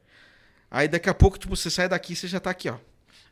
Aí 0.70 0.90
daqui 0.90 1.10
a 1.10 1.14
pouco, 1.14 1.40
tipo, 1.40 1.56
você 1.56 1.70
sai 1.70 1.88
daqui 1.88 2.16
você 2.18 2.28
já 2.28 2.40
tá 2.42 2.50
aqui, 2.50 2.70
ó. 2.70 2.76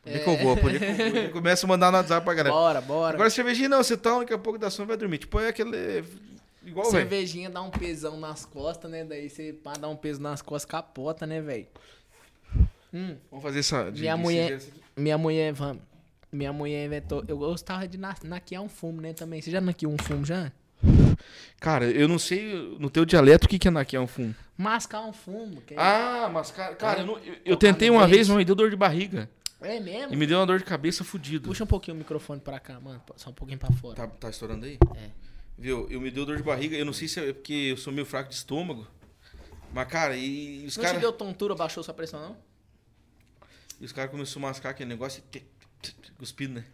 Onde 0.06 0.16
é 0.16 0.18
que 0.20 0.28
eu 0.30 0.36
vou? 0.38 0.52
Onde 0.52 0.78
que 0.78 0.84
eu 0.84 1.22
vou? 1.24 1.30
Começa 1.32 1.66
a 1.66 1.68
mandar 1.68 1.90
no 1.92 1.98
WhatsApp 1.98 2.24
pra 2.24 2.32
galera. 2.34 2.54
Bora, 2.54 2.80
bora. 2.80 3.14
Agora 3.16 3.28
cervejinha 3.28 3.68
não, 3.68 3.82
você 3.82 3.96
tá, 3.98 4.18
daqui 4.18 4.32
a 4.32 4.38
pouco 4.38 4.58
dá 4.58 4.70
sono 4.70 4.88
vai 4.88 4.96
dormir. 4.96 5.18
Tipo, 5.18 5.40
é 5.40 5.48
aquele. 5.48 6.02
Igual. 6.66 6.90
Cervejinha 6.90 7.48
dá 7.48 7.62
um 7.62 7.70
pesão 7.70 8.18
nas 8.18 8.44
costas, 8.44 8.90
né? 8.90 9.04
Daí 9.04 9.30
você 9.30 9.52
pá, 9.52 9.72
dá 9.74 9.88
um 9.88 9.96
peso 9.96 10.20
nas 10.20 10.42
costas, 10.42 10.68
capota, 10.70 11.24
né, 11.26 11.40
velho? 11.40 11.66
Hum, 12.92 13.16
Vamos 13.30 13.42
fazer 13.42 13.60
essa. 13.60 13.90
de- 13.90 14.00
Minha 14.00 14.16
de- 14.16 14.22
mulher- 14.22 14.60
minha 14.96 15.18
mulher, 15.18 15.52
vamos. 15.52 15.82
Minha 16.32 16.52
mulher 16.52 16.84
inventou. 16.86 17.24
Eu 17.28 17.38
gostava 17.38 17.86
de 17.86 17.96
na- 17.96 18.16
naquear 18.24 18.62
um 18.62 18.68
fumo, 18.68 19.00
né, 19.00 19.12
também. 19.12 19.40
Você 19.40 19.50
já 19.50 19.60
naqueou 19.60 19.92
um 19.92 19.98
fumo 19.98 20.24
já? 20.24 20.50
Cara, 21.58 21.86
eu 21.90 22.06
não 22.06 22.18
sei 22.18 22.76
no 22.78 22.90
teu 22.90 23.04
dialeto 23.04 23.46
o 23.46 23.48
que 23.48 23.58
que 23.58 23.68
é 23.68 23.70
naquear 23.70 24.02
um 24.02 24.06
fumo. 24.06 24.34
Mascar 24.56 25.02
um 25.02 25.12
fumo. 25.12 25.62
é- 25.70 25.74
Ah, 25.78 26.28
mas 26.32 26.50
cara, 26.50 26.74
cara 26.74 27.00
eu, 27.00 27.06
não- 27.06 27.18
eu- 27.18 27.36
eu 27.44 27.56
tentei 27.56 27.90
uma 27.90 28.06
vez, 28.06 28.28
mas 28.28 28.36
me 28.38 28.44
deu 28.44 28.54
dor 28.54 28.70
de 28.70 28.76
barriga. 28.76 29.28
É 29.60 29.80
mesmo? 29.80 30.12
E 30.12 30.16
me 30.16 30.26
deu 30.26 30.38
uma 30.38 30.46
dor 30.46 30.58
de 30.58 30.64
cabeça 30.64 31.02
fudido. 31.02 31.48
Puxa 31.48 31.64
um 31.64 31.66
pouquinho 31.66 31.94
o 31.94 31.98
microfone 31.98 32.40
pra 32.40 32.60
cá, 32.60 32.78
mano. 32.78 33.00
Só 33.16 33.30
um 33.30 33.32
pouquinho 33.32 33.58
pra 33.58 33.70
fora. 33.72 33.94
Tá, 33.96 34.06
tá 34.06 34.28
estourando 34.30 34.66
aí? 34.66 34.78
É. 34.96 35.10
Viu? 35.58 35.86
Eu 35.90 36.00
me 36.00 36.10
deu 36.10 36.26
dor 36.26 36.36
de 36.36 36.42
barriga. 36.42 36.76
Eu 36.76 36.84
não 36.84 36.92
sei 36.92 37.08
se 37.08 37.18
é 37.20 37.32
porque 37.32 37.52
eu 37.52 37.76
sou 37.76 37.92
meio 37.92 38.06
fraco 38.06 38.28
de 38.28 38.34
estômago. 38.36 38.86
Mas, 39.72 39.88
cara, 39.88 40.16
e, 40.16 40.62
e 40.62 40.66
os 40.66 40.76
Não 40.76 40.82
te 40.84 40.86
caras. 40.86 41.00
deu 41.00 41.12
tontura, 41.12 41.54
baixou 41.54 41.82
sua 41.82 41.94
pressão, 41.94 42.20
não? 42.20 42.36
E 43.80 43.84
os 43.84 43.92
caras 43.92 44.10
começaram 44.10 44.46
a 44.46 44.48
mascar 44.50 44.70
aquele 44.70 44.88
negócio 44.88 45.22
e. 45.34 45.42
Cuspindo, 46.18 46.54
né? 46.60 46.64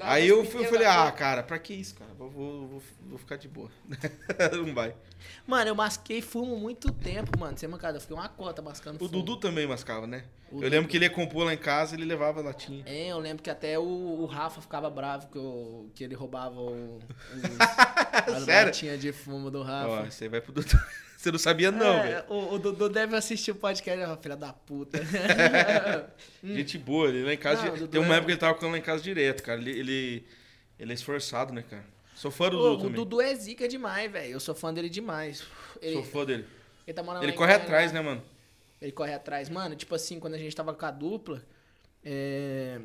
Aí 0.00 0.28
eu, 0.28 0.44
fui, 0.44 0.64
eu 0.64 0.70
falei, 0.70 0.86
ah, 0.86 1.10
cara, 1.10 1.42
pra 1.42 1.58
que 1.58 1.74
isso, 1.74 1.94
cara? 1.94 2.12
Vou, 2.14 2.30
vou, 2.30 2.68
vou, 2.68 2.82
vou 3.06 3.18
ficar 3.18 3.36
de 3.36 3.48
boa. 3.48 3.70
não 4.52 4.74
vai. 4.74 4.94
Mano, 5.46 5.70
eu 5.70 5.74
masquei 5.74 6.22
fumo 6.22 6.56
muito 6.56 6.92
tempo, 6.92 7.38
mano. 7.38 7.56
Sem 7.58 7.68
mancada. 7.68 7.96
Eu 7.96 8.00
fiquei 8.00 8.16
uma 8.16 8.28
cota 8.28 8.62
mascando 8.62 8.96
O 8.96 8.98
fumo. 8.98 9.10
Dudu 9.10 9.36
também 9.38 9.66
mascava, 9.66 10.06
né? 10.06 10.24
O 10.50 10.56
eu 10.56 10.60
Dudu. 10.60 10.70
lembro 10.70 10.88
que 10.88 10.96
ele 10.96 11.04
ia 11.06 11.10
compor 11.10 11.44
lá 11.44 11.52
em 11.52 11.58
casa 11.58 11.94
ele 11.96 12.04
levava 12.04 12.40
latinha. 12.40 12.82
É, 12.86 13.08
eu 13.08 13.18
lembro 13.18 13.42
que 13.42 13.50
até 13.50 13.78
o, 13.78 13.82
o 13.82 14.26
Rafa 14.26 14.60
ficava 14.60 14.88
bravo 14.88 15.28
que, 15.28 15.36
eu, 15.38 15.90
que 15.94 16.04
ele 16.04 16.14
roubava 16.14 16.60
o, 16.60 16.98
os, 16.98 18.34
as 18.34 18.44
Sério? 18.44 18.66
latinhas 18.66 19.00
de 19.00 19.12
fumo 19.12 19.50
do 19.50 19.62
Rafa. 19.62 19.88
Ó, 19.88 20.04
você 20.04 20.28
vai 20.28 20.40
pro 20.40 20.52
Dudu. 20.52 20.78
Você 21.18 21.32
não 21.32 21.38
sabia, 21.40 21.72
não, 21.72 21.84
É, 21.98 22.02
velho. 22.22 22.24
o, 22.28 22.54
o 22.54 22.58
Dudu 22.60 22.88
deve 22.88 23.16
assistir 23.16 23.50
o 23.50 23.56
podcast, 23.56 24.00
ó, 24.04 24.16
filha 24.16 24.36
da 24.36 24.52
puta. 24.52 25.00
Gente 26.44 26.78
boa, 26.78 27.08
ele 27.08 27.24
lá 27.24 27.34
em 27.34 27.36
casa. 27.36 27.62
Hum. 27.62 27.66
Não, 27.66 27.72
o 27.74 27.78
Dudu 27.78 27.88
Tem 27.90 28.00
uma 28.00 28.14
é- 28.14 28.18
época 28.18 28.26
que 28.26 28.32
ele 28.32 28.38
tava 28.40 28.54
ficando 28.54 28.70
lá 28.72 28.78
em 28.78 28.82
casa 28.82 29.02
direto, 29.02 29.42
cara. 29.42 29.60
Ele, 29.60 29.70
ele, 29.80 30.26
ele 30.78 30.92
é 30.92 30.94
esforçado, 30.94 31.52
né, 31.52 31.64
cara? 31.68 31.84
Sou 32.14 32.30
fã 32.30 32.48
do 32.48 32.56
Dudu 32.56 32.70
o 32.70 32.76
também. 32.78 32.92
Dudu 32.94 33.20
é 33.20 33.34
zica 33.34 33.66
demais, 33.66 34.10
velho. 34.12 34.32
Eu 34.34 34.38
sou 34.40 34.54
fã 34.54 34.72
dele 34.72 34.88
demais. 34.88 35.42
Ele, 35.82 35.94
Sou 35.94 36.04
fã 36.04 36.24
dele. 36.24 36.44
ele 36.86 36.94
tá 36.94 37.02
morando 37.02 37.24
Ele 37.24 37.32
corre 37.32 37.52
atrás, 37.54 37.92
né, 37.92 38.00
mano? 38.00 38.22
Ele 38.80 38.92
corre 38.92 39.12
atrás. 39.12 39.48
Mano, 39.48 39.74
tipo 39.74 39.94
assim, 39.96 40.20
quando 40.20 40.34
a 40.34 40.38
gente 40.38 40.54
tava 40.54 40.72
com 40.72 40.86
a 40.86 40.90
dupla. 40.92 41.42
é, 42.04 42.80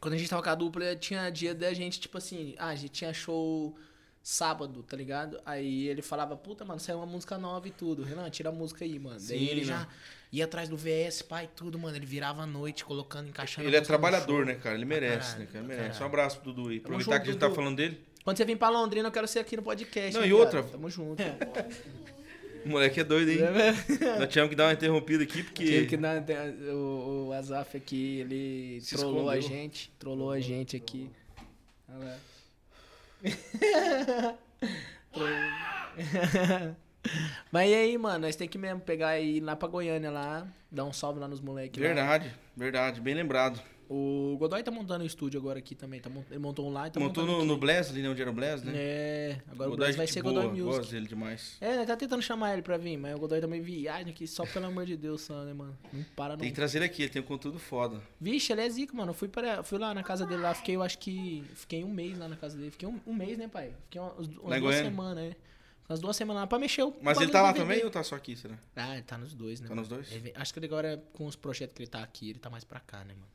Quando 0.00 0.14
a 0.14 0.16
gente 0.16 0.30
tava 0.30 0.42
com 0.42 0.48
a 0.48 0.54
dupla, 0.54 0.96
tinha 0.96 1.28
dia 1.30 1.54
da 1.54 1.74
gente, 1.74 2.00
tipo 2.00 2.16
assim, 2.16 2.54
ah, 2.58 2.68
a 2.68 2.74
gente 2.74 2.90
tinha 2.92 3.12
show 3.12 3.76
sábado, 4.22 4.82
tá 4.82 4.96
ligado? 4.96 5.40
Aí 5.46 5.88
ele 5.88 6.02
falava, 6.02 6.36
puta, 6.36 6.64
mano, 6.64 6.78
saiu 6.80 6.98
uma 6.98 7.06
música 7.06 7.38
nova 7.38 7.66
e 7.66 7.70
tudo. 7.70 8.02
Renan, 8.02 8.28
tira 8.30 8.50
a 8.50 8.52
música 8.52 8.84
aí, 8.84 8.98
mano. 8.98 9.16
Daí 9.16 9.38
Sim, 9.38 9.46
ele 9.46 9.60
né? 9.62 9.66
já 9.66 9.88
ia 10.30 10.44
atrás 10.44 10.68
do 10.68 10.76
VS, 10.76 11.22
pai, 11.22 11.48
tudo, 11.56 11.78
mano. 11.78 11.96
Ele 11.96 12.04
virava 12.06 12.42
a 12.42 12.46
noite 12.46 12.84
colocando, 12.84 13.28
encaixando. 13.28 13.66
Ele 13.66 13.76
a 13.76 13.80
é 13.80 13.82
trabalhador, 13.82 14.44
né, 14.44 14.54
cara? 14.54 14.74
Ele 14.74 14.84
merece, 14.84 15.32
caralho, 15.32 15.38
né, 15.40 15.46
cara? 15.52 15.64
pra 15.64 15.74
Merece. 15.74 15.88
Um 15.88 15.92
caralho. 15.92 16.06
abraço 16.06 16.40
pro 16.40 16.52
Dudu 16.52 16.68
aí. 16.70 16.76
Aproveitar 16.78 17.12
junto, 17.12 17.22
que 17.24 17.28
a 17.28 17.32
gente 17.32 17.40
tá 17.40 17.50
falando 17.50 17.76
dele. 17.76 18.00
Quando 18.22 18.36
você 18.36 18.44
vir 18.44 18.58
pra 18.58 18.68
Londrina, 18.68 19.08
eu 19.08 19.12
quero 19.12 19.26
ser 19.26 19.38
aqui 19.38 19.56
no 19.56 19.62
podcast. 19.62 20.14
Não, 20.14 20.22
hein, 20.22 20.30
e 20.30 20.32
outra- 20.34 20.62
Tamo 20.62 20.90
junto. 20.90 21.22
O 22.64 22.70
moleque 22.70 23.00
é 23.00 23.04
doido, 23.04 23.30
hein? 23.30 23.38
Nós 24.18 24.28
tivemos 24.28 24.50
que 24.50 24.56
dar 24.56 24.66
uma 24.66 24.72
interrompida 24.72 25.22
aqui, 25.22 25.44
porque. 25.44 25.64
Tive 25.64 25.86
que 25.86 25.96
dar, 25.96 26.22
o, 26.74 27.28
o 27.28 27.32
Azaf 27.32 27.76
aqui, 27.76 28.18
ele 28.18 28.80
Se 28.82 28.96
trollou 28.96 29.30
a 29.30 29.38
escondeu. 29.38 29.58
gente. 29.62 29.92
Trollou 29.98 30.30
a 30.32 30.40
gente 30.40 30.76
aqui. 30.76 31.08
Olha 31.88 32.04
lá. 32.04 32.16
Mas 37.50 37.70
e 37.70 37.74
aí, 37.74 37.98
mano, 37.98 38.20
nós 38.20 38.36
tem 38.36 38.48
que 38.48 38.58
mesmo 38.58 38.80
pegar 38.80 39.18
e 39.18 39.38
ir 39.38 39.40
lá 39.40 39.56
pra 39.56 39.68
Goiânia 39.68 40.10
lá, 40.10 40.46
dar 40.70 40.84
um 40.84 40.92
salve 40.92 41.18
lá 41.18 41.26
nos 41.26 41.40
moleques. 41.40 41.80
lá. 41.80 41.88
Verdade, 41.88 42.32
verdade. 42.56 43.00
Bem 43.00 43.14
lembrado. 43.14 43.60
O 43.90 44.36
Godoy 44.38 44.62
tá 44.62 44.70
montando 44.70 45.02
o 45.02 45.06
estúdio 45.06 45.40
agora 45.40 45.58
aqui 45.58 45.74
também. 45.74 45.98
Tá, 45.98 46.10
mont- 46.10 46.26
ele 46.30 46.38
montou 46.38 46.68
um 46.68 46.72
lá 46.72 46.88
e 46.88 46.90
tá 46.90 47.00
Montou 47.00 47.24
montando 47.24 47.44
no, 47.46 47.54
no. 47.54 47.58
Bless, 47.58 47.90
ali 47.90 48.02
né, 48.02 48.10
onde 48.10 48.20
era 48.20 48.30
o 48.30 48.34
Bless, 48.34 48.62
né? 48.62 48.72
É, 48.76 49.40
agora 49.50 49.68
o 49.68 49.70
Godoy 49.72 49.76
Bless 49.86 49.96
vai 49.96 50.06
ser 50.06 50.22
boa, 50.22 50.34
Godoy 50.34 50.50
Music. 50.60 50.76
Gosto 50.78 50.90
dele 50.90 51.06
demais. 51.06 51.56
É, 51.58 51.76
né, 51.76 51.86
tá 51.86 51.96
tentando 51.96 52.20
chamar 52.22 52.52
ele 52.52 52.60
pra 52.62 52.76
vir, 52.76 52.98
mas 52.98 53.14
o 53.14 53.18
Godoy 53.18 53.40
também 53.40 53.62
viaja 53.62 54.10
aqui, 54.10 54.26
só 54.26 54.44
pelo 54.44 54.66
amor 54.66 54.84
de 54.84 54.96
Deus, 54.96 55.22
só, 55.22 55.42
né, 55.42 55.54
mano? 55.54 55.74
Não 55.90 56.04
para 56.14 56.34
não. 56.34 56.40
Tem 56.40 56.50
que 56.50 56.54
trazer 56.56 56.78
ele 56.78 56.84
aqui, 56.84 57.02
ele 57.02 57.10
tem 57.10 57.22
um 57.22 57.24
conteúdo 57.24 57.58
foda. 57.58 58.02
Vixe, 58.20 58.52
ele 58.52 58.60
é 58.60 58.68
zico, 58.68 58.94
mano. 58.94 59.10
Eu 59.10 59.14
fui, 59.14 59.28
para, 59.28 59.62
fui 59.62 59.78
lá 59.78 59.94
na 59.94 60.02
casa 60.02 60.26
dele 60.26 60.42
lá, 60.42 60.52
fiquei, 60.52 60.76
eu 60.76 60.82
acho 60.82 60.98
que. 60.98 61.42
Fiquei 61.54 61.82
um 61.82 61.90
mês 61.90 62.18
lá 62.18 62.28
na 62.28 62.36
casa 62.36 62.58
dele. 62.58 62.70
Fiquei 62.70 62.86
um, 62.88 63.00
um 63.06 63.14
mês, 63.14 63.38
né, 63.38 63.48
pai? 63.48 63.72
Fiquei 63.84 64.00
umas, 64.00 64.14
umas 64.18 64.28
em 64.28 64.30
duas 64.38 64.60
Goiânia? 64.60 64.90
semanas, 64.90 65.24
né? 65.30 65.36
Umas 65.88 66.00
duas 66.00 66.14
semanas 66.16 66.40
lá 66.42 66.46
pra 66.46 66.58
mexer 66.58 66.82
o. 66.82 66.94
Mas 67.00 67.18
ele 67.18 67.30
tá 67.32 67.40
lá 67.40 67.54
também 67.54 67.82
ou 67.82 67.90
tá 67.90 68.02
só 68.04 68.16
aqui, 68.16 68.36
será? 68.36 68.58
Ah, 68.76 68.92
ele 68.92 69.02
tá 69.02 69.16
nos 69.16 69.32
dois, 69.32 69.58
né? 69.62 69.68
Tá 69.68 69.74
mano? 69.74 69.80
nos 69.80 69.88
dois? 69.88 70.12
Ele 70.12 70.30
acho 70.36 70.52
que 70.52 70.58
ele 70.58 70.66
agora, 70.66 71.02
com 71.14 71.24
os 71.26 71.34
projetos 71.34 71.74
que 71.74 71.80
ele 71.82 71.88
tá 71.90 72.02
aqui, 72.02 72.28
ele 72.28 72.38
tá 72.38 72.50
mais 72.50 72.62
pra 72.62 72.78
cá, 72.78 72.98
né, 72.98 73.14
mano? 73.14 73.26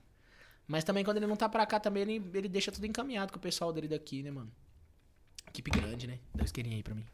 Mas 0.68 0.84
também 0.84 1.04
quando 1.04 1.18
ele 1.18 1.28
não 1.28 1.36
tá 1.36 1.50
pra 1.50 1.66
cá 1.66 1.80
também, 1.80 2.04
ele, 2.04 2.30
ele 2.34 2.50
deixa 2.50 2.72
tudo 2.72 2.86
encaminhado 2.86 3.32
com 3.32 3.38
o 3.38 3.42
pessoal 3.42 3.74
dele 3.74 3.88
daqui, 3.88 4.24
né, 4.24 4.32
mano? 4.32 4.52
Equipe 5.48 5.70
grande, 5.70 6.08
né? 6.08 6.20
Dá 6.34 6.44
um 6.44 6.46
isqueirinho 6.46 6.78
aí 6.78 6.84
pra 6.84 6.96
mim. 6.96 7.06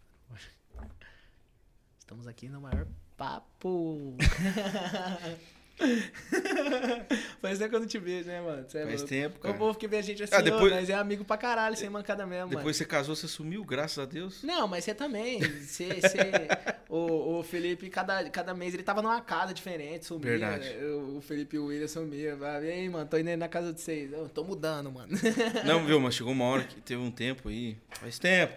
Estamos 1.98 2.28
aqui 2.28 2.48
no 2.48 2.62
maior 2.62 2.88
papo. 3.18 4.16
Faz 7.42 7.58
tempo 7.58 7.70
que 7.70 7.76
eu 7.76 7.80
não 7.80 7.88
te 7.88 7.98
vejo, 8.00 8.28
né, 8.28 8.42
mano? 8.42 8.66
É 8.68 8.70
Faz 8.84 8.86
louco. 9.02 9.08
tempo, 9.08 9.38
O 9.38 9.40
cara. 9.42 9.54
povo 9.56 9.78
que 9.78 9.88
vê 9.88 9.98
a 9.98 10.02
gente 10.02 10.24
assim, 10.24 10.36
Ah, 10.36 10.42
depois- 10.42 10.72
nós 10.72 10.90
é 10.90 10.94
amigo 10.94 11.24
pra 11.24 11.38
caralho, 11.38 11.76
sem 11.76 11.90
mancada 11.90 12.26
mesmo, 12.26 12.50
Depois 12.50 12.76
você 12.78 12.86
casou, 12.86 13.16
você 13.16 13.28
sumiu, 13.28 13.64
graças 13.64 13.98
a 14.00 14.06
Deus. 14.06 14.44
mano. 14.44 14.60
Não, 14.60 14.68
mas 14.68 14.84
você 14.84 14.94
também. 14.94 15.40
Você, 15.40 15.86
você- 16.02 16.48
o, 16.90 17.40
o 17.40 17.44
Felipe, 17.44 17.90
cada, 17.90 18.30
cada 18.30 18.54
mês, 18.54 18.74
ele 18.74 18.84
tava 18.84 19.02
numa 19.02 19.22
casa 19.22 19.54
diferente, 19.54 20.06
sumia. 20.06 20.32
Verdade. 20.32 20.70
O, 20.84 21.18
o 21.18 21.22
Felipe 21.22 21.56
e 21.56 21.60
o 21.60 21.66
William 21.68 21.88
sumia. 21.88 22.38
E 22.64 22.70
aí, 22.72 22.90
mano, 22.90 23.08
tô 23.10 23.18
indo 23.18 23.36
na 23.38 23.48
casa 23.48 23.74
de 23.74 23.80
vocês. 23.82 24.12
Eu 24.12 24.28
tô 24.30 24.44
mudando, 24.44 24.92
mano. 24.92 25.10
Não, 25.66 25.86
viu, 25.86 26.00
mas 26.00 26.16
chegou 26.16 26.34
uma 26.34 26.46
hora 26.46 26.64
que 26.64 26.82
teve 26.82 27.02
um 27.02 27.12
tempo 27.12 27.50
aí, 27.50 27.78
faz 27.92 28.20
tempo, 28.20 28.54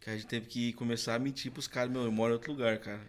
que 0.00 0.08
a 0.10 0.14
gente 0.14 0.26
teve 0.26 0.46
que 0.46 0.72
começar 0.72 1.14
a 1.14 1.18
mentir 1.18 1.50
pros 1.52 1.66
caras, 1.68 1.90
meu, 1.92 2.02
eu 2.04 2.12
moro 2.12 2.32
em 2.32 2.34
outro 2.34 2.52
lugar, 2.52 2.78
cara. 2.78 3.00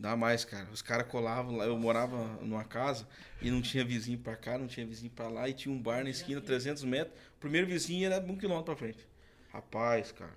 Dá 0.00 0.16
mais, 0.16 0.46
cara. 0.46 0.66
Os 0.72 0.80
caras 0.80 1.06
colavam 1.08 1.56
lá, 1.56 1.66
eu 1.66 1.78
morava 1.78 2.16
numa 2.40 2.64
casa 2.64 3.06
e 3.42 3.50
não 3.50 3.60
tinha 3.60 3.84
vizinho 3.84 4.18
pra 4.18 4.34
cá, 4.34 4.56
não 4.56 4.66
tinha 4.66 4.86
vizinho 4.86 5.12
pra 5.14 5.28
lá, 5.28 5.46
e 5.46 5.52
tinha 5.52 5.72
um 5.74 5.78
bar 5.78 6.02
na 6.02 6.08
esquina, 6.08 6.40
300 6.40 6.84
metros. 6.84 7.14
O 7.36 7.38
primeiro 7.38 7.66
vizinho 7.66 8.06
era 8.10 8.18
um 8.18 8.34
quilômetro 8.34 8.64
pra 8.64 8.76
frente. 8.76 9.06
Rapaz, 9.52 10.10
cara. 10.10 10.32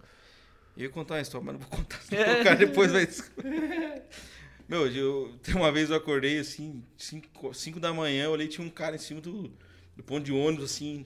Eu 0.76 0.84
ia 0.84 0.90
contar 0.90 1.14
uma 1.14 1.22
história, 1.22 1.46
mas 1.46 1.54
não 1.54 1.62
vou 1.62 1.70
contar. 1.70 2.02
senão 2.02 2.42
O 2.42 2.44
cara 2.44 2.58
depois 2.58 2.92
vai. 2.92 3.08
Meu, 4.68 4.86
eu, 4.88 5.34
tem 5.42 5.56
uma 5.56 5.72
vez 5.72 5.90
eu 5.90 5.96
acordei 5.96 6.40
assim, 6.40 6.84
5 6.98 7.80
da 7.80 7.94
manhã, 7.94 8.26
eu 8.26 8.32
olhei 8.32 8.50
tinha 8.50 8.68
um 8.68 8.70
cara 8.70 8.98
em 8.98 9.00
cima 9.00 9.22
do, 9.22 9.50
do 9.96 10.04
ponto 10.04 10.26
de 10.26 10.34
ônibus, 10.34 10.72
assim, 10.72 11.06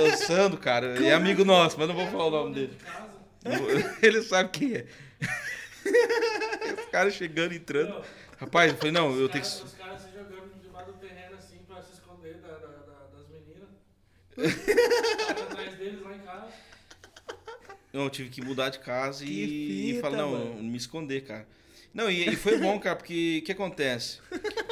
dançando, 0.00 0.56
cara. 0.56 1.04
É 1.04 1.14
amigo 1.14 1.44
nosso, 1.44 1.78
mas 1.78 1.86
não 1.86 1.94
vou 1.94 2.06
falar 2.08 2.26
o 2.26 2.30
nome 2.30 2.54
dele. 2.54 2.76
Ele 4.02 4.22
sabe 4.22 4.50
quem 4.50 4.74
é. 4.74 4.86
Os 6.92 6.98
caras 6.98 7.14
chegando, 7.14 7.54
entrando. 7.54 8.04
Rapaz, 8.38 8.70
eu 8.70 8.76
falei, 8.76 8.92
não, 8.92 9.18
eu 9.18 9.26
tenho 9.26 9.42
que. 9.42 9.48
Os 9.48 9.72
caras 9.72 10.02
se 10.02 10.08
jogando 10.12 10.52
debaixo 10.62 10.92
do 10.92 10.98
terreno 10.98 11.36
assim 11.38 11.56
pra 11.66 11.80
se 11.82 11.94
esconder 11.94 12.34
da, 12.34 12.48
da- 12.48 12.58
da- 12.58 13.06
das 13.16 13.28
meninas. 13.30 13.70
Atrás 15.48 15.74
deles 15.78 16.02
lá 16.02 16.14
em 16.14 16.18
casa. 16.18 16.48
Não, 17.94 18.04
eu 18.04 18.10
tive 18.10 18.28
que 18.28 18.42
mudar 18.44 18.68
de 18.68 18.78
casa 18.80 19.24
Que 19.24 19.30
e, 19.30 19.88
e 19.90 19.94
fita, 19.94 20.00
falar, 20.02 20.16
não, 20.18 20.32
mano. 20.32 20.62
me 20.62 20.76
esconder, 20.76 21.22
cara. 21.22 21.46
Não, 21.94 22.10
e, 22.10 22.28
e 22.28 22.36
foi 22.36 22.58
bom, 22.58 22.78
cara, 22.78 22.96
porque 22.96 23.38
o 23.42 23.46
que 23.46 23.52
acontece? 23.52 24.18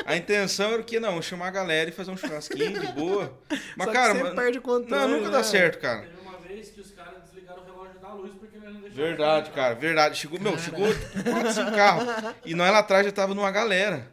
A 0.05 0.15
intenção 0.15 0.73
era 0.73 0.83
o 0.83 0.85
quê? 0.85 1.01
Não, 1.01 1.23
chamar 1.23 1.49
a 1.49 1.53
galera 1.53 1.89
e 1.89 1.93
fazer 1.93 2.11
um 2.11 2.19
churrasquinho 2.19 2.79
de 2.81 2.93
boa. 2.93 3.33
Mas, 3.77 3.87
Só 3.87 3.93
que 3.93 3.93
cara, 3.93 4.15
você 4.15 4.23
mano, 4.25 4.37
perde 4.37 4.59
o 4.59 4.63
controle. 4.63 4.91
não, 4.91 5.09
nunca 5.19 5.31
dá 5.31 5.39
né? 5.39 5.45
certo, 5.45 5.79
cara. 5.79 6.03
Teve 6.03 6.21
uma 6.21 6.37
vez 6.39 6.69
que 6.71 6.81
os 6.83 6.91
caras 6.91 7.23
desligaram 7.23 7.63
o 7.63 7.65
relógio 7.65 7.99
da 7.99 8.13
luz 8.13 8.33
porque 8.39 8.59
nós 8.59 8.67
não 8.75 8.81
deixamos. 8.83 8.90
Verdade, 9.01 9.51
cara, 9.51 9.75
verdade. 9.75 10.19
Chegou, 10.19 10.39
meu, 10.41 10.59
chegou 10.59 10.87
quatro, 11.31 11.53
cinco 11.53 11.73
carros. 11.73 12.05
E 12.45 12.55
nós 12.55 12.71
lá 12.71 12.79
atrás 12.81 13.05
já 13.07 13.13
tava 13.13 13.35
numa 13.35 13.51
galera. 13.51 14.11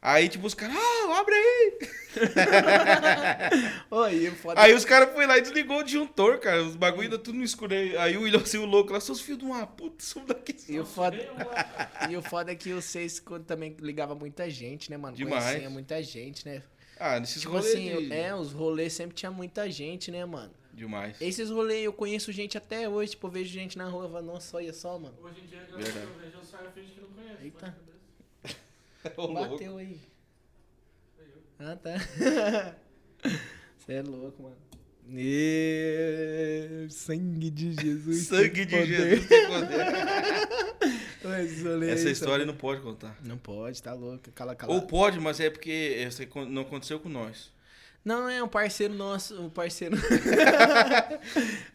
Aí, 0.00 0.28
tipo, 0.28 0.44
os 0.46 0.54
caras, 0.54 0.74
ah, 0.76 1.18
abre 1.20 1.32
aí. 1.34 1.78
Oi, 3.90 4.30
foda 4.32 4.60
Aí 4.60 4.74
os 4.74 4.84
caras 4.84 5.12
foram 5.12 5.28
lá 5.28 5.38
e 5.38 5.42
desligou 5.42 5.78
o 5.78 5.82
disjuntor, 5.84 6.38
cara. 6.40 6.62
Os 6.62 6.74
bagulho 6.76 7.04
ainda 7.04 7.18
tudo 7.18 7.38
no 7.38 7.44
escuro. 7.44 7.72
Aí 7.72 7.96
aí 7.96 8.16
o 8.16 8.22
William, 8.22 8.40
assim, 8.40 8.58
o 8.58 8.64
louco 8.66 8.92
lá, 8.92 9.00
seus 9.00 9.20
filhos 9.20 9.38
de 9.38 9.44
uma 9.44 9.66
puta, 9.66 10.04
são 10.04 10.24
daqui. 10.24 10.56
E 10.68 10.78
o, 10.80 10.84
foda, 10.84 11.16
e 12.10 12.16
o 12.16 12.22
foda 12.22 12.50
é 12.52 12.54
que 12.54 12.72
vocês 12.72 13.20
quando 13.20 13.44
também 13.44 13.76
ligava 13.80 14.14
muita 14.14 14.50
gente, 14.50 14.90
né, 14.90 14.96
mano? 14.96 15.16
Demais. 15.16 15.44
Conhecia 15.44 15.70
muita 15.70 16.02
gente, 16.02 16.46
né? 16.46 16.62
Ah, 16.98 17.18
nesses 17.20 17.42
Tipo 17.42 17.54
rolês 17.54 17.72
assim, 17.72 17.96
de- 18.08 18.12
é, 18.12 18.34
os 18.34 18.52
rolês 18.52 18.92
sempre 18.92 19.14
tinha 19.14 19.30
muita 19.30 19.70
gente, 19.70 20.10
né, 20.10 20.24
mano? 20.24 20.52
Demais. 20.72 21.20
Esses 21.20 21.50
rolês 21.50 21.84
eu 21.84 21.92
conheço 21.92 22.32
gente 22.32 22.56
até 22.56 22.88
hoje, 22.88 23.10
tipo, 23.10 23.26
eu 23.26 23.30
vejo 23.30 23.52
gente 23.52 23.76
na 23.76 23.88
rua 23.88 24.06
e 24.08 24.12
falo, 24.12 24.26
nossa, 24.26 24.56
olha 24.56 24.72
só, 24.72 24.98
mano. 24.98 25.14
Hoje 25.22 25.40
em 25.40 25.46
dia, 25.46 25.66
eu 25.70 25.76
Verdade. 25.76 26.06
eu 26.06 26.18
vejo, 26.18 26.36
eu 26.38 26.44
saio 26.44 26.70
finge 26.72 26.92
que 26.92 27.00
não 27.00 27.08
conheço. 27.08 27.42
Eita. 27.42 27.66
bate 27.66 27.76
a 29.04 29.10
cabeça. 29.10 29.20
Ô. 29.20 29.34
Bateu 29.34 29.76
aí. 29.76 30.00
Foi 31.16 31.26
eu. 31.26 31.42
Ah, 31.58 31.76
tá. 31.76 32.76
Você 33.78 33.92
é 33.92 34.02
louco, 34.02 34.42
mano. 34.42 34.56
Ê, 35.14 36.86
sangue 36.88 37.50
de 37.50 37.72
Jesus. 37.72 38.28
Sangue 38.28 38.64
de 38.64 38.76
poder. 38.76 38.86
Jesus 38.86 39.28
tem 39.28 39.46
poder. 39.48 39.80
Essa 41.92 42.06
aí, 42.06 42.12
história 42.12 42.46
não 42.46 42.54
pode 42.54 42.80
contar. 42.80 43.16
Não 43.22 43.36
pode, 43.36 43.82
tá 43.82 43.92
louco. 43.94 44.30
Cala, 44.32 44.54
cala. 44.54 44.72
Ou 44.72 44.82
pode, 44.82 45.20
mas 45.20 45.38
é 45.38 45.50
porque 45.50 46.08
não 46.48 46.62
aconteceu 46.62 46.98
com 46.98 47.08
nós. 47.08 47.52
Não, 48.04 48.28
é 48.28 48.42
um 48.42 48.48
parceiro 48.48 48.92
nosso, 48.94 49.40
um 49.40 49.48
parceiro. 49.48 49.96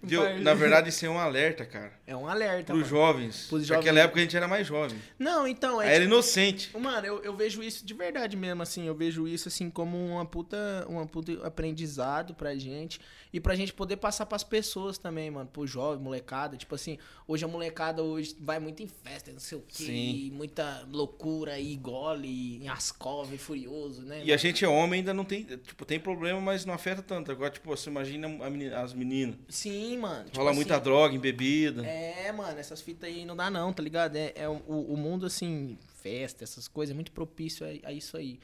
Um 0.03 0.07
Deu- 0.07 0.21
par- 0.21 0.39
na 0.39 0.53
verdade, 0.53 0.89
isso 0.89 1.05
é 1.05 1.09
um 1.09 1.17
alerta, 1.17 1.65
cara. 1.65 1.93
É 2.05 2.15
um 2.15 2.27
alerta. 2.27 2.73
Pros 2.73 2.79
mano. 2.79 2.89
jovens. 2.89 3.47
Pros 3.47 3.61
Naquela 3.69 3.83
jovens. 3.85 4.03
época 4.03 4.19
a 4.19 4.23
gente 4.23 4.37
era 4.37 4.47
mais 4.47 4.67
jovem. 4.67 4.97
Não, 5.17 5.47
então, 5.47 5.81
é 5.81 5.87
Aí 5.87 5.95
era 5.95 6.03
inocente. 6.03 6.75
Mano, 6.77 7.05
eu, 7.07 7.23
eu 7.23 7.35
vejo 7.35 7.63
isso 7.63 7.85
de 7.85 7.93
verdade 7.93 8.35
mesmo, 8.35 8.61
assim. 8.61 8.85
Eu 8.87 8.95
vejo 8.95 9.27
isso, 9.27 9.47
assim, 9.47 9.69
como 9.69 9.97
uma 9.97 10.25
puta, 10.25 10.85
uma 10.87 11.05
puta 11.05 11.45
aprendizado 11.45 12.33
pra 12.33 12.55
gente. 12.55 12.99
E 13.33 13.39
pra 13.39 13.55
gente 13.55 13.73
poder 13.73 13.97
passar 13.97 14.25
pras 14.25 14.43
pessoas 14.43 14.97
também, 14.97 15.29
mano. 15.29 15.49
Pro 15.51 15.67
jovem, 15.67 16.01
molecada. 16.03 16.55
Tipo 16.57 16.75
assim, 16.75 16.97
hoje 17.27 17.43
a 17.43 17.47
molecada 17.47 18.01
hoje 18.03 18.35
vai 18.39 18.59
muito 18.59 18.81
em 18.81 18.87
festa, 18.87 19.31
não 19.31 19.39
sei 19.39 19.57
o 19.57 19.61
quê. 19.67 19.83
Sim. 19.83 20.27
e 20.27 20.31
muita 20.31 20.85
loucura 20.91 21.59
e 21.59 21.75
gole, 21.75 22.61
e 22.63 23.37
furioso, 23.37 24.01
né? 24.03 24.21
E 24.23 24.31
a 24.33 24.37
gente 24.37 24.63
é 24.63 24.67
homem 24.67 24.99
ainda 24.99 25.13
não 25.13 25.25
tem. 25.25 25.43
Tipo, 25.43 25.85
tem 25.85 25.99
problema, 25.99 26.16
mas 26.41 26.65
não 26.65 26.73
afeta 26.73 27.01
tanto. 27.01 27.31
Agora, 27.31 27.49
tipo, 27.51 27.69
você 27.69 27.89
imagina 27.89 28.27
a 28.27 28.49
meni- 28.49 28.73
as 28.73 28.93
meninas. 28.93 29.37
Sim, 29.49 29.97
mano. 29.97 30.25
tipo 30.25 30.37
Rola 30.37 30.51
assim, 30.51 30.57
muita 30.57 30.79
droga 30.79 31.15
em 31.15 31.19
bebida. 31.19 31.85
É, 31.85 32.31
mano, 32.31 32.59
essas 32.59 32.81
fitas 32.81 33.09
aí 33.09 33.25
não 33.25 33.35
dá 33.35 33.49
não, 33.49 33.71
tá 33.73 33.81
ligado? 33.83 34.15
É, 34.15 34.33
é 34.35 34.47
o, 34.49 34.53
o 34.53 34.97
mundo, 34.97 35.25
assim, 35.25 35.77
festa, 36.01 36.43
essas 36.43 36.67
coisas, 36.67 36.91
é 36.91 36.95
muito 36.95 37.11
propício 37.11 37.65
a, 37.65 37.89
a 37.89 37.93
isso 37.93 38.17
aí. 38.17 38.39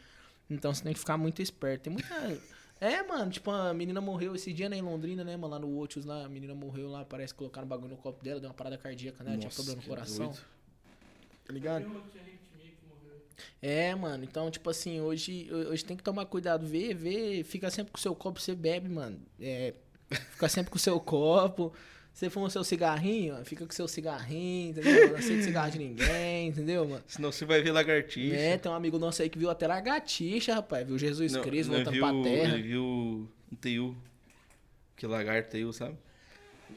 Então 0.49 0.73
você 0.73 0.83
tem 0.83 0.93
que 0.93 0.99
ficar 0.99 1.17
muito 1.17 1.41
esperto. 1.41 1.83
Tem 1.83 1.93
muita... 1.93 2.07
É, 2.81 3.01
mano, 3.01 3.31
tipo, 3.31 3.49
a 3.49 3.73
menina 3.73 4.01
morreu 4.01 4.36
esse 4.36 4.51
dia, 4.51 4.67
né, 4.67 4.75
em 4.75 4.81
Londrina, 4.81 5.23
né, 5.23 5.38
mano, 5.38 5.53
lá 5.53 5.57
no 5.59 5.79
Otius, 5.79 6.03
lá, 6.03 6.25
a 6.25 6.27
menina 6.27 6.53
morreu 6.53 6.89
lá, 6.89 7.05
parece 7.05 7.33
que 7.33 7.38
colocaram 7.38 7.65
um 7.65 7.69
bagulho 7.69 7.91
no 7.91 7.95
copo 7.95 8.21
dela, 8.21 8.41
deu 8.41 8.49
uma 8.49 8.53
parada 8.53 8.77
cardíaca, 8.77 9.23
né, 9.23 9.38
tinha 9.38 9.45
Nossa, 9.45 9.55
problema 9.55 9.81
no 9.81 9.88
coração, 9.88 10.25
doido. 10.25 10.41
tá 11.45 11.53
ligado? 11.53 11.86
É, 13.61 13.93
mano, 13.95 14.23
então, 14.23 14.49
tipo 14.51 14.69
assim, 14.69 15.01
hoje, 15.01 15.49
hoje 15.51 15.83
tem 15.83 15.97
que 15.97 16.03
tomar 16.03 16.25
cuidado, 16.25 16.65
vê, 16.65 16.93
vê, 16.93 17.43
fica 17.43 17.69
sempre 17.69 17.91
com 17.91 17.97
o 17.97 18.01
seu 18.01 18.13
copo, 18.15 18.39
você 18.39 18.55
bebe, 18.55 18.89
mano, 18.89 19.19
é, 19.39 19.73
fica 20.31 20.49
sempre 20.49 20.69
com 20.71 20.77
o 20.77 20.79
seu 20.79 20.99
copo, 20.99 21.73
você 22.13 22.29
fuma 22.29 22.45
o 22.45 22.49
seu 22.49 22.63
cigarrinho, 22.63 23.35
ó, 23.39 23.43
fica 23.43 23.65
com 23.65 23.71
o 23.71 23.75
seu 23.75 23.87
cigarrinho, 23.87 24.69
entendeu? 24.69 25.09
Não 25.09 25.15
aceita 25.17 25.43
cigarro 25.43 25.71
de 25.71 25.79
ninguém, 25.79 26.47
entendeu, 26.49 26.87
mano? 26.87 27.03
Senão 27.07 27.31
você 27.31 27.43
vai 27.43 27.61
ver 27.61 27.71
lagartixa. 27.71 28.35
É, 28.35 28.57
tem 28.57 28.71
um 28.71 28.75
amigo 28.75 28.99
nosso 28.99 29.21
aí 29.21 29.29
que 29.29 29.39
viu 29.39 29.49
até 29.49 29.65
lagartixa, 29.65 30.53
rapaz, 30.53 30.85
viu 30.85 30.97
Jesus 30.97 31.33
Não, 31.33 31.41
Cristo 31.41 31.71
não 31.71 31.77
voltando 31.77 31.93
viu, 31.93 32.01
pra 32.01 32.31
terra, 32.31 32.53
Ele 32.53 32.63
viu 32.63 32.83
um 33.51 33.55
teiu. 33.59 33.97
Que 34.95 35.07
lagarto 35.07 35.49
teiu, 35.49 35.73
sabe? 35.73 35.97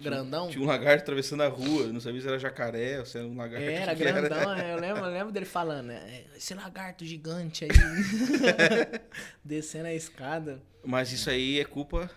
Grandão. 0.01 0.49
Tinha 0.49 0.63
um 0.63 0.67
lagarto 0.67 1.03
atravessando 1.03 1.43
a 1.43 1.49
rua. 1.49 1.87
Não 1.87 2.01
sabia 2.01 2.21
se 2.21 2.29
era 2.29 2.39
jacaré 2.39 2.99
ou 2.99 3.07
se 3.07 3.19
era 3.19 3.27
um 3.27 3.37
lagarto. 3.37 3.65
Era 3.65 3.93
era. 3.93 3.95
grandão, 3.95 4.55
é, 4.55 4.73
eu 4.75 4.81
lembro, 4.81 5.05
eu 5.05 5.13
lembro 5.13 5.33
dele 5.33 5.47
falando, 5.47 5.91
é, 5.91 6.25
esse 6.37 6.55
lagarto 6.55 7.05
gigante 7.05 7.65
aí, 7.65 7.71
descendo 9.45 9.87
a 9.87 9.95
escada. 9.95 10.61
Mas 10.85 11.13
isso 11.13 11.29
aí 11.31 11.59
é 11.61 11.65
culpa. 11.65 12.11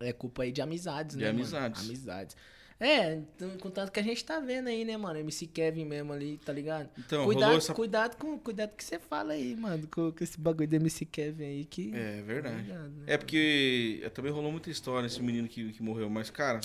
É 0.00 0.12
culpa 0.12 0.42
aí 0.42 0.52
de 0.52 0.60
amizades, 0.60 1.16
De 1.16 1.24
né, 1.24 1.30
mano? 1.30 1.40
amizades. 1.40 1.84
Amizades. 1.84 2.36
É, 2.78 3.14
então, 3.14 3.50
contanto 3.58 3.90
que 3.90 3.98
a 3.98 4.02
gente 4.02 4.22
tá 4.22 4.38
vendo 4.38 4.68
aí, 4.68 4.84
né, 4.84 4.96
mano? 4.98 5.18
MC 5.18 5.46
Kevin 5.46 5.86
mesmo 5.86 6.12
ali, 6.12 6.38
tá 6.44 6.52
ligado? 6.52 6.90
Então, 6.98 7.24
cuidado, 7.24 7.56
essa. 7.56 7.72
cuidado 7.72 8.16
com 8.16 8.38
cuidado 8.38 8.76
que 8.76 8.84
você 8.84 8.98
fala 8.98 9.32
aí, 9.32 9.56
mano, 9.56 9.88
com, 9.90 10.12
com 10.12 10.24
esse 10.24 10.38
bagulho 10.38 10.68
do 10.68 10.76
MC 10.76 11.06
Kevin 11.06 11.44
aí 11.44 11.64
que... 11.64 11.90
É 11.94 12.18
tá 12.18 12.22
verdade. 12.22 12.62
ligado, 12.62 12.88
né? 12.90 13.04
É 13.06 13.16
porque 13.16 14.00
é, 14.04 14.10
também 14.10 14.30
rolou 14.30 14.52
muita 14.52 14.68
história 14.68 15.06
esse 15.06 15.22
menino 15.22 15.48
que, 15.48 15.72
que 15.72 15.82
morreu, 15.82 16.10
mas, 16.10 16.28
cara. 16.28 16.60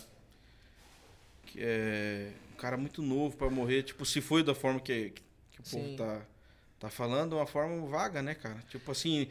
Que 1.51 1.59
é. 1.61 2.31
Um 2.53 2.57
cara 2.57 2.77
muito 2.77 3.01
novo 3.01 3.35
pra 3.35 3.49
morrer. 3.49 3.83
Tipo, 3.83 4.05
se 4.05 4.21
foi 4.21 4.43
da 4.43 4.53
forma 4.53 4.79
que, 4.79 5.09
que, 5.09 5.21
que 5.53 5.61
o 5.61 5.65
Sim. 5.65 5.81
povo 5.81 5.97
tá, 5.97 6.21
tá 6.79 6.89
falando, 6.89 7.33
uma 7.33 7.45
forma 7.47 7.85
vaga, 7.87 8.21
né, 8.21 8.35
cara? 8.35 8.57
Tipo 8.69 8.91
assim. 8.91 9.27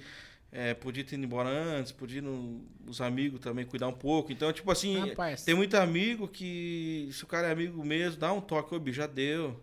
É, 0.52 0.74
podia 0.74 1.04
ter 1.04 1.14
ido 1.14 1.24
embora 1.24 1.48
antes, 1.48 1.92
podia 1.92 2.20
no- 2.20 2.60
os 2.84 3.00
amigos 3.00 3.38
também 3.38 3.64
cuidar 3.64 3.86
um 3.86 3.92
pouco. 3.92 4.32
Então, 4.32 4.52
tipo 4.52 4.68
assim, 4.72 4.98
Rapaz, 5.10 5.44
tem 5.44 5.54
muito 5.54 5.76
amigo 5.76 6.26
que, 6.26 7.08
se 7.12 7.22
o 7.22 7.26
cara 7.28 7.46
é 7.46 7.52
amigo 7.52 7.84
mesmo, 7.84 8.18
dá 8.18 8.32
um 8.32 8.40
toque, 8.40 8.74
ô, 8.74 8.80
bicho, 8.80 8.96
já 8.96 9.06
deu. 9.06 9.60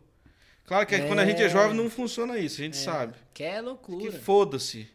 Claro 0.64 0.88
que 0.88 0.98
quando 1.02 1.20
a 1.20 1.26
gente 1.26 1.42
é 1.42 1.46
É. 1.48 1.50
jovem 1.50 1.76
não 1.76 1.90
funciona 1.90 2.38
isso, 2.38 2.62
a 2.62 2.64
gente 2.64 2.78
É. 2.78 2.82
sabe. 2.82 3.16
que 3.34 3.44
é 3.44 3.56
Que 3.56 3.62
loucura. 3.62 4.12
foda-se. 4.14 4.88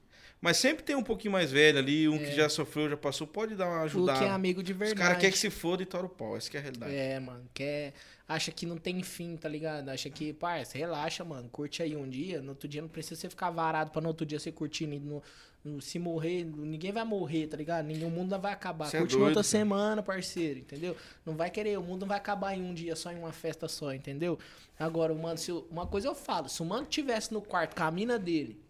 Mas 0.42 0.56
sempre 0.56 0.82
tem 0.82 0.96
um 0.96 1.04
pouquinho 1.04 1.30
mais 1.30 1.52
velho 1.52 1.78
ali, 1.78 2.08
um 2.08 2.16
É. 2.16 2.18
que 2.18 2.32
já 2.32 2.48
sofreu, 2.48 2.90
já 2.90 2.96
passou, 2.96 3.28
pode 3.28 3.54
dar 3.54 3.68
uma 3.68 3.78
O 3.78 3.84
ajudada. 3.84 4.18
que 4.18 4.24
é 4.24 4.28
amigo 4.30 4.60
de 4.60 4.72
Os 4.72 4.78
verdade. 4.78 5.00
caras 5.00 5.16
querem 5.18 5.30
que 5.32 5.38
se 5.38 5.48
foda 5.50 5.84
e 5.84 5.86
tora 5.86 6.06
o 6.06 6.08
pau, 6.08 6.36
essa 6.36 6.50
que 6.50 6.56
é 6.56 6.60
a 6.60 6.62
realidade. 6.64 6.92
É, 6.94 7.20
mano, 7.20 7.48
quer. 7.54 7.94
Acha 8.28 8.50
que 8.50 8.66
não 8.66 8.76
tem 8.76 9.00
fim, 9.04 9.36
tá 9.36 9.48
ligado? 9.48 9.88
Acha 9.88 10.10
que, 10.10 10.32
parça, 10.32 10.76
relaxa, 10.76 11.24
mano. 11.24 11.48
Curte 11.48 11.80
aí 11.80 11.94
um 11.94 12.08
dia. 12.08 12.42
No 12.42 12.50
outro 12.50 12.66
dia 12.66 12.82
não 12.82 12.88
precisa 12.88 13.20
você 13.20 13.30
ficar 13.30 13.50
varado 13.50 13.92
pra 13.92 14.00
no 14.02 14.08
outro 14.08 14.26
dia 14.26 14.40
você 14.40 14.50
curtir. 14.50 14.86
No, 14.88 15.22
no- 15.64 15.80
se 15.80 15.96
morrer, 16.00 16.42
ninguém 16.44 16.90
vai 16.90 17.04
morrer, 17.04 17.46
tá 17.46 17.56
ligado? 17.56 17.84
Nenhum 17.86 18.10
mundo 18.10 18.36
vai 18.40 18.52
acabar. 18.52 18.86
Cê 18.86 18.96
é 18.96 19.00
Curte 19.00 19.14
na 19.14 19.18
doido, 19.20 19.28
outra 19.36 19.42
cara. 19.44 19.58
semana, 19.58 20.02
parceiro, 20.02 20.58
entendeu? 20.58 20.96
Não 21.24 21.36
vai 21.36 21.50
querer, 21.50 21.78
o 21.78 21.82
mundo 21.82 22.00
não 22.00 22.08
vai 22.08 22.16
acabar 22.16 22.56
em 22.56 22.62
um 22.62 22.74
dia 22.74 22.96
só, 22.96 23.12
em 23.12 23.18
uma 23.18 23.32
festa 23.32 23.68
só, 23.68 23.92
entendeu? 23.94 24.36
Agora, 24.76 25.14
mano, 25.14 25.38
se 25.38 25.52
eu- 25.52 25.68
uma 25.70 25.86
coisa 25.86 26.08
eu 26.08 26.16
falo: 26.16 26.48
se 26.48 26.60
o 26.62 26.64
mano 26.64 26.84
tivesse 26.86 27.32
no 27.32 27.40
quarto 27.40 27.76
com 27.76 27.84
a 27.84 27.90
mina 27.92 28.18
dele, 28.18 28.60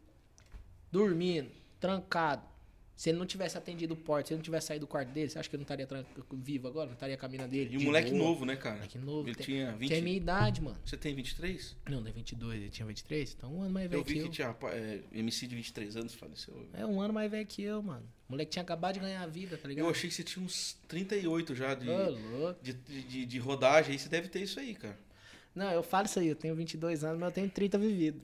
dormindo, 0.90 1.50
trancado. 1.82 2.52
Se 2.94 3.10
ele 3.10 3.18
não 3.18 3.26
tivesse 3.26 3.58
atendido 3.58 3.94
o 3.94 3.96
porto, 3.96 4.28
se 4.28 4.32
ele 4.32 4.38
não 4.38 4.44
tivesse 4.44 4.68
saído 4.68 4.86
do 4.86 4.88
quarto 4.88 5.08
dele, 5.08 5.28
você 5.28 5.36
acha 5.38 5.48
que 5.48 5.56
ele 5.56 5.64
não 5.66 5.74
estaria 5.74 6.06
vivo 6.34 6.68
agora? 6.68 6.86
Não 6.86 6.94
estaria 6.94 7.16
com 7.16 7.26
a 7.26 7.28
mina 7.28 7.48
dele? 7.48 7.74
E 7.74 7.78
de 7.78 7.84
moleque 7.84 8.10
boa? 8.10 8.22
novo, 8.22 8.44
né, 8.44 8.54
cara? 8.54 8.76
Moleque 8.76 8.98
novo. 8.98 9.28
Ele 9.28 9.34
tem, 9.34 9.46
tinha 9.46 9.72
20. 9.72 9.88
tem 9.88 9.98
a 9.98 10.02
minha 10.02 10.16
idade, 10.16 10.60
mano. 10.60 10.76
Você 10.84 10.96
tem 10.96 11.12
23? 11.12 11.76
Não, 11.88 12.06
é 12.06 12.12
22, 12.12 12.60
ele 12.60 12.70
tinha 12.70 12.86
23. 12.86 13.34
Então 13.36 13.52
um 13.52 13.62
ano 13.62 13.70
mais 13.70 13.90
velho 13.90 14.00
Eu 14.00 14.04
vi 14.04 14.14
que 14.14 14.20
que 14.20 14.26
eu. 14.26 14.30
tinha 14.30 14.46
rapaz, 14.46 14.74
é, 14.76 15.00
MC 15.12 15.46
de 15.48 15.56
23 15.56 15.96
anos 15.96 16.14
faleceu. 16.14 16.54
É 16.74 16.86
um 16.86 17.00
ano 17.00 17.12
mais 17.12 17.28
velho 17.28 17.46
que 17.46 17.62
eu, 17.62 17.82
mano. 17.82 18.06
O 18.28 18.32
moleque 18.32 18.52
tinha 18.52 18.62
acabado 18.62 18.94
de 18.94 19.00
ganhar 19.00 19.22
a 19.22 19.26
vida, 19.26 19.56
tá 19.56 19.66
ligado? 19.66 19.84
Eu 19.84 19.90
achei 19.90 20.08
que 20.08 20.14
você 20.14 20.22
tinha 20.22 20.44
uns 20.44 20.76
38 20.86 21.56
já 21.56 21.74
de, 21.74 21.86
de, 22.62 23.02
de, 23.02 23.26
de 23.26 23.38
rodagem, 23.38 23.92
aí 23.92 23.98
você 23.98 24.08
deve 24.08 24.28
ter 24.28 24.42
isso 24.42 24.60
aí, 24.60 24.74
cara. 24.74 24.98
Não, 25.54 25.70
eu 25.70 25.82
falo 25.82 26.06
isso 26.06 26.18
aí, 26.18 26.28
eu 26.28 26.36
tenho 26.36 26.54
22 26.54 27.04
anos, 27.04 27.18
mas 27.18 27.28
eu 27.28 27.34
tenho 27.34 27.50
30 27.50 27.78
vivido. 27.78 28.22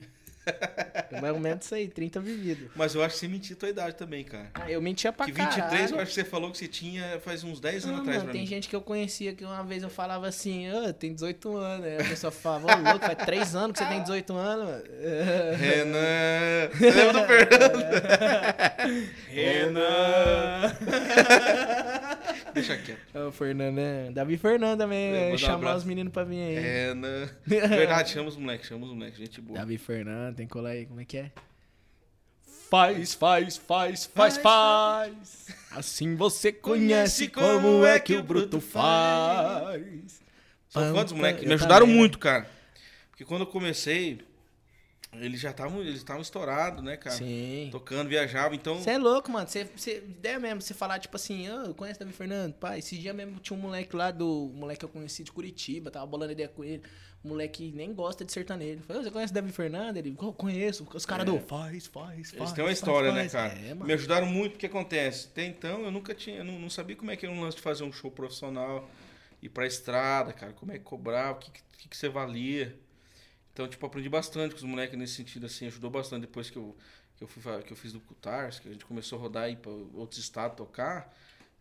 É 1.11 1.19
mais 1.19 1.33
ou 1.33 1.39
menos 1.39 1.65
isso 1.65 1.73
aí, 1.73 1.87
30 1.87 2.19
vivido. 2.19 2.69
Mas 2.75 2.93
eu 2.93 3.03
acho 3.03 3.15
que 3.15 3.19
você 3.21 3.27
mentiu 3.27 3.55
a 3.55 3.59
tua 3.59 3.69
idade 3.69 3.95
também, 3.95 4.23
cara. 4.23 4.51
Ah, 4.53 4.69
Eu 4.69 4.79
mentia 4.79 5.11
pra 5.11 5.25
que 5.25 5.31
23 5.31 5.55
caralho. 5.55 5.95
eu 5.95 5.99
acho 6.01 6.09
que 6.09 6.13
você 6.13 6.23
falou 6.23 6.51
que 6.51 6.57
você 6.59 6.67
tinha 6.67 7.19
faz 7.21 7.43
uns 7.43 7.59
10 7.59 7.85
anos 7.85 7.95
Não, 7.95 8.01
atrás 8.03 8.19
mano, 8.19 8.31
tem 8.31 8.41
mim. 8.41 8.47
gente 8.47 8.69
que 8.69 8.75
eu 8.75 8.81
conhecia 8.81 9.33
que 9.33 9.43
uma 9.43 9.63
vez 9.63 9.81
eu 9.81 9.89
falava 9.89 10.27
assim, 10.27 10.67
ah, 10.69 10.93
tem 10.93 11.11
18 11.13 11.57
anos. 11.57 11.85
Aí 11.87 11.95
a 11.95 12.03
pessoa 12.03 12.29
falava, 12.31 12.67
ô 12.67 12.83
louco, 12.91 12.99
faz 13.05 13.17
3 13.25 13.55
anos 13.55 13.71
que 13.71 13.83
você 13.83 13.89
tem 13.89 14.01
18 14.03 14.33
anos, 14.35 14.65
mano. 14.65 14.83
Renan! 15.57 16.69
Você 16.77 16.91
lembra 16.91 17.13
do 17.13 17.25
Fernando? 17.25 17.79
Renan! 19.29 20.75
Deixa 22.53 22.77
quieto. 22.77 22.99
É 23.13 23.19
o 23.19 23.31
Fernando, 23.31 23.75
né? 23.75 24.11
Davi 24.11 24.37
Fernando 24.37 24.79
também, 24.79 25.11
É, 25.13 25.29
é, 25.29 25.33
um 25.33 25.37
chamar 25.37 25.55
abraço. 25.55 25.77
os 25.79 25.83
meninos 25.85 26.11
pra 26.13 26.23
vir 26.23 26.41
aí. 26.41 26.59
Renan. 26.59 27.29
Verdade, 27.45 28.09
chama 28.11 28.29
os 28.29 28.37
moleques, 28.37 28.67
chama 28.67 28.85
os 28.85 28.93
moleques, 28.93 29.17
gente 29.17 29.41
boa. 29.41 29.59
Davi 29.59 29.77
Fernando, 29.77 30.35
tem 30.35 30.45
que 30.47 30.51
colar 30.53 30.71
aí, 30.71 30.85
como 30.85 30.99
é 31.01 31.05
que 31.05 31.17
é? 31.17 31.31
Faz, 32.69 33.15
faz, 33.15 33.57
faz, 33.57 34.05
faz, 34.05 34.37
faz. 34.37 35.47
Assim 35.71 36.15
você 36.15 36.51
conhece 36.51 37.27
como 37.27 37.83
é 37.85 37.99
que 37.99 38.15
o 38.15 38.21
bruto 38.21 38.61
faz. 38.61 40.21
São 40.69 40.93
quantos 40.93 41.13
moleques? 41.13 41.45
Me 41.47 41.53
ajudaram 41.53 41.85
também. 41.87 41.97
muito, 41.99 42.19
cara. 42.19 42.47
Porque 43.09 43.25
quando 43.25 43.41
eu 43.41 43.47
comecei, 43.47 44.19
eles 45.13 45.39
já 45.39 45.49
estavam 45.51 45.81
eles 45.81 45.95
estavam 45.95 46.21
estourados, 46.21 46.83
né, 46.83 46.95
cara? 46.97 47.15
Sim. 47.15 47.69
Tocando, 47.71 48.07
viajavam, 48.09 48.53
então... 48.53 48.79
Você 48.79 48.91
é 48.91 48.97
louco, 48.97 49.31
mano. 49.31 49.47
Você, 49.47 49.63
você, 49.75 49.97
ideia 49.97 50.39
mesmo, 50.39 50.61
você 50.61 50.73
falar, 50.73 50.99
tipo 50.99 51.15
assim, 51.15 51.47
ah, 51.47 51.63
eu 51.65 51.73
conheço 51.73 51.99
Davi 51.99 52.13
Fernando. 52.13 52.53
Pai, 52.53 52.79
esse 52.79 52.97
dia 52.97 53.13
mesmo 53.13 53.39
tinha 53.39 53.57
um 53.57 53.61
moleque 53.61 53.95
lá 53.95 54.11
do. 54.11 54.51
Um 54.53 54.57
moleque 54.59 54.79
que 54.79 54.85
eu 54.85 54.89
conheci 54.89 55.23
de 55.23 55.31
Curitiba, 55.31 55.89
tava 55.89 56.05
bolando 56.05 56.31
ideia 56.33 56.47
com 56.47 56.63
ele. 56.63 56.83
Um 57.25 57.29
moleque 57.29 57.69
que 57.71 57.75
nem 57.75 57.93
gosta 57.93 58.23
de 58.23 58.31
sertanejo. 58.31 58.81
Falei, 58.83 59.01
"Ô, 59.01 59.03
você 59.03 59.11
conhece 59.11 59.33
Davi 59.33 59.51
Fernando? 59.51 59.97
Ele, 59.97 60.15
"Eu 60.21 60.31
conheço. 60.31 60.87
Os 60.93 61.05
caras 61.05 61.27
É. 61.27 61.31
do 61.31 61.39
faz, 61.39 61.85
faz, 61.87 62.29
faz. 62.31 62.33
Eles 62.33 62.51
têm 62.53 62.63
uma 62.63 62.71
história, 62.71 63.11
faz." 63.11 63.33
né, 63.33 63.39
cara? 63.39 63.59
É. 63.59 63.73
Me 63.73 63.91
ajudaram 63.93 64.27
muito, 64.27 64.53
porque 64.53 64.67
acontece. 64.67 65.27
Até 65.31 65.45
então, 65.45 65.81
eu 65.83 65.91
nunca 65.91 66.13
tinha, 66.13 66.37
eu 66.37 66.45
não, 66.45 66.57
não 66.57 66.69
sabia 66.69 66.95
como 66.95 67.11
é 67.11 67.17
que 67.17 67.25
era 67.25 67.35
um 67.35 67.41
lance 67.41 67.57
de 67.57 67.63
fazer 67.63 67.83
um 67.83 67.91
show 67.91 68.09
profissional, 68.09 68.89
ir 69.41 69.49
pra 69.49 69.65
estrada, 69.67 70.31
cara, 70.31 70.53
como 70.53 70.71
é 70.71 70.77
que 70.77 70.83
cobrar, 70.85 71.31
o 71.31 71.35
que, 71.35 71.51
que, 71.51 71.89
que 71.89 71.97
você 71.97 72.07
valia. 72.07 72.77
Então, 73.59 73.67
tipo, 73.67 73.85
aprendi 73.85 74.07
bastante 74.07 74.51
com 74.51 74.57
os 74.59 74.63
moleques 74.63 74.97
nesse 74.97 75.15
sentido, 75.15 75.45
assim, 75.45 75.67
ajudou 75.67 75.89
bastante 75.89 76.21
depois 76.21 76.49
que 76.49 76.55
eu, 76.55 76.77
que 77.17 77.25
eu, 77.25 77.27
fui, 77.27 77.41
que 77.63 77.73
eu 77.73 77.75
fiz 77.75 77.91
do 77.91 77.99
Cutars, 77.99 78.57
que 78.57 78.69
a 78.69 78.71
gente 78.71 78.85
começou 78.85 79.19
a 79.19 79.21
rodar 79.21 79.43
aí 79.43 79.57
pra 79.57 79.69
outros 79.69 80.17
estados 80.17 80.55
tocar. 80.55 81.13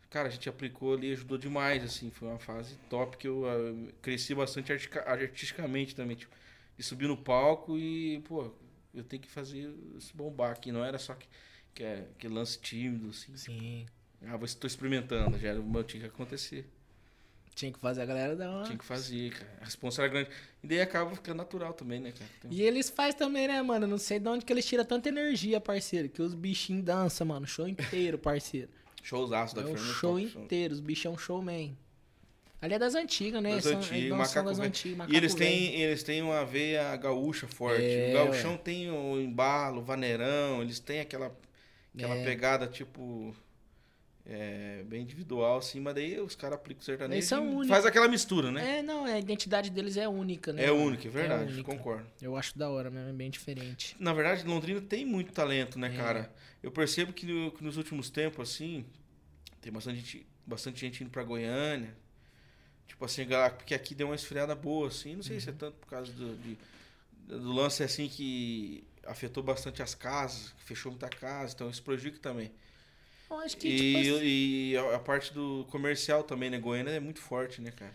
Cara, 0.08 0.28
a 0.28 0.30
gente 0.30 0.48
aplicou 0.48 0.94
ali, 0.94 1.10
ajudou 1.10 1.36
demais, 1.36 1.82
assim. 1.82 2.08
Foi 2.12 2.28
uma 2.28 2.38
fase 2.38 2.76
top 2.88 3.16
que 3.16 3.26
eu 3.26 3.44
ah, 3.50 3.92
cresci 4.00 4.32
bastante 4.32 4.72
artisticamente 4.72 5.96
também. 5.96 6.16
Tipo, 6.16 6.32
de 6.76 6.84
subir 6.84 7.08
no 7.08 7.16
palco 7.16 7.76
e, 7.76 8.20
pô, 8.20 8.48
eu 8.94 9.02
tenho 9.02 9.20
que 9.20 9.28
fazer 9.28 9.74
se 9.98 10.14
bombar 10.16 10.52
aqui. 10.52 10.70
Não 10.70 10.84
era 10.84 10.98
só 10.98 11.16
que, 11.16 11.26
que, 11.74 11.82
é, 11.82 12.06
que 12.16 12.28
lance 12.28 12.60
tímido, 12.60 13.08
assim. 13.08 13.36
Sim. 13.36 13.86
Ah, 14.22 14.36
vou- 14.36 14.46
estou 14.46 14.68
experimentando. 14.68 15.36
Já 15.36 15.48
era, 15.48 15.60
mas 15.60 15.84
tinha 15.86 16.02
que 16.02 16.06
acontecer. 16.08 16.64
Tinha 17.58 17.72
que 17.72 17.78
fazer 17.80 18.02
a 18.02 18.06
galera 18.06 18.36
dar 18.36 18.50
uma. 18.50 18.62
Tinha 18.62 18.78
que 18.78 18.84
fazer, 18.84 19.30
cara. 19.32 19.50
A 19.60 19.64
responsa 19.64 20.02
era 20.02 20.08
grande. 20.12 20.30
E 20.62 20.66
daí 20.68 20.80
acaba 20.80 21.12
ficando 21.12 21.38
natural 21.38 21.72
também, 21.72 21.98
né, 21.98 22.12
cara? 22.12 22.30
Tem- 22.40 22.52
E 22.52 22.62
eles 22.62 22.88
fazem 22.88 23.18
também, 23.18 23.48
né, 23.48 23.60
mano? 23.62 23.84
Não 23.84 23.98
sei 23.98 24.20
de 24.20 24.28
onde 24.28 24.44
que 24.44 24.52
eles 24.52 24.64
tiram 24.64 24.84
tanta 24.84 25.08
energia, 25.08 25.60
parceiro. 25.60 26.08
Que 26.08 26.22
os 26.22 26.34
bichinhos 26.34 26.84
dançam, 26.84 27.26
mano. 27.26 27.48
Show 27.48 27.66
inteiro, 27.66 28.16
parceiro. 28.16 28.68
Showzaço 29.02 29.56
da 29.56 29.62
É 29.62 29.64
Fernanda. 29.64 29.92
show 29.94 30.20
top, 30.20 30.38
inteiro. 30.38 30.72
Os 30.74 30.78
bichos 30.80 31.06
é 31.06 31.10
um 31.10 31.18
showman. 31.18 31.76
Ali 32.62 32.74
é 32.74 32.78
das 32.78 32.94
antigas, 32.94 33.42
né? 33.42 33.56
Das 33.56 33.64
São- 33.64 33.76
antigas, 33.78 34.18
macaco 34.18 34.48
das 34.50 34.58
antigas, 34.60 35.08
E 35.08 35.16
eles 35.16 35.32
macaco 35.32 35.50
têm, 35.50 35.80
eles 35.80 36.02
têm 36.04 36.22
uma 36.22 36.44
veia 36.44 36.94
gaúcha 36.96 37.48
forte. 37.48 37.82
É, 37.82 38.10
o 38.10 38.12
gauchão 38.24 38.56
tem 38.56 38.88
o 38.88 39.20
embalo, 39.20 39.80
o 39.80 39.84
vaneirão, 39.84 40.62
eles 40.62 40.78
têm 40.78 41.00
aquela, 41.00 41.36
aquela 41.92 42.14
É. 42.14 42.24
pegada, 42.24 42.66
tipo, 42.68 43.34
é, 44.30 44.82
bem 44.86 45.02
individual, 45.02 45.56
assim, 45.58 45.80
mas 45.80 45.94
daí 45.94 46.20
os 46.20 46.34
caras 46.36 46.58
aplicam 46.58 46.82
o 46.82 46.84
sertanejo 46.84 47.14
Eles 47.16 47.24
são 47.24 47.44
e 47.44 47.48
únicos. 47.48 47.68
faz 47.68 47.86
aquela 47.86 48.06
mistura, 48.08 48.50
né? 48.52 48.78
É, 48.78 48.82
não, 48.82 49.04
a 49.06 49.18
identidade 49.18 49.70
deles 49.70 49.96
é 49.96 50.06
única, 50.06 50.52
né? 50.52 50.66
É, 50.66 50.70
único, 50.70 51.06
é 51.06 51.10
verdade, 51.10 51.52
única. 51.52 51.62
concordo. 51.72 52.06
Eu 52.20 52.36
acho 52.36 52.56
da 52.58 52.68
hora 52.68 52.90
mesmo, 52.90 53.08
é 53.08 53.12
bem 53.12 53.30
diferente. 53.30 53.96
Na 53.98 54.12
verdade, 54.12 54.46
Londrina 54.46 54.80
tem 54.82 55.06
muito 55.06 55.32
talento, 55.32 55.78
né, 55.78 55.88
É. 55.92 55.96
cara? 55.96 56.32
Eu 56.62 56.70
percebo 56.70 57.12
que, 57.12 57.24
no- 57.24 57.50
que 57.52 57.64
nos 57.64 57.76
últimos 57.78 58.10
tempos, 58.10 58.50
assim, 58.50 58.84
tem 59.62 59.72
bastante 59.72 59.98
gente, 60.00 60.26
bastante 60.46 60.80
gente 60.80 61.02
indo 61.02 61.10
pra 61.10 61.22
Goiânia. 61.24 61.96
Tipo 62.86 63.04
assim, 63.04 63.26
galera, 63.26 63.54
porque 63.54 63.74
aqui 63.74 63.94
deu 63.94 64.08
uma 64.08 64.14
esfriada 64.14 64.54
boa, 64.54 64.88
assim. 64.88 65.14
Não 65.16 65.22
sei 65.22 65.36
Uhum. 65.36 65.40
se 65.40 65.48
é 65.50 65.52
tanto 65.52 65.76
por 65.78 65.86
causa 65.88 66.12
do, 66.12 66.36
de- 66.36 66.58
do 67.26 67.52
lance, 67.52 67.82
assim, 67.82 68.08
que 68.08 68.84
afetou 69.06 69.42
bastante 69.42 69.82
as 69.82 69.94
casas, 69.94 70.54
fechou 70.58 70.92
muita 70.92 71.08
casa, 71.08 71.54
então 71.54 71.70
isso 71.70 71.82
prejudica 71.82 72.18
também. 72.18 72.50
Eu 73.30 73.38
acho 73.40 73.56
que, 73.56 73.68
E, 73.68 73.76
tipo 73.76 73.98
assim, 73.98 74.24
e 74.24 74.76
a 74.94 74.98
parte 74.98 75.32
do 75.32 75.66
comercial 75.70 76.22
também, 76.22 76.50
né? 76.50 76.58
Goiânia 76.58 76.90
é 76.92 77.00
muito 77.00 77.20
forte, 77.20 77.60
né, 77.60 77.70
cara? 77.70 77.92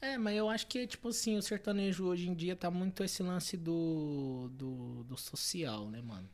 É, 0.00 0.18
mas 0.18 0.36
eu 0.36 0.48
acho 0.50 0.66
que, 0.66 0.86
tipo 0.86 1.08
assim, 1.08 1.36
o 1.38 1.42
sertanejo 1.42 2.04
hoje 2.04 2.28
em 2.28 2.34
dia 2.34 2.54
tá 2.54 2.70
muito 2.70 3.02
esse 3.02 3.22
lance 3.22 3.56
do, 3.56 4.50
do, 4.52 5.04
do 5.04 5.16
social, 5.16 5.88
né, 5.88 6.02
mano? 6.02 6.28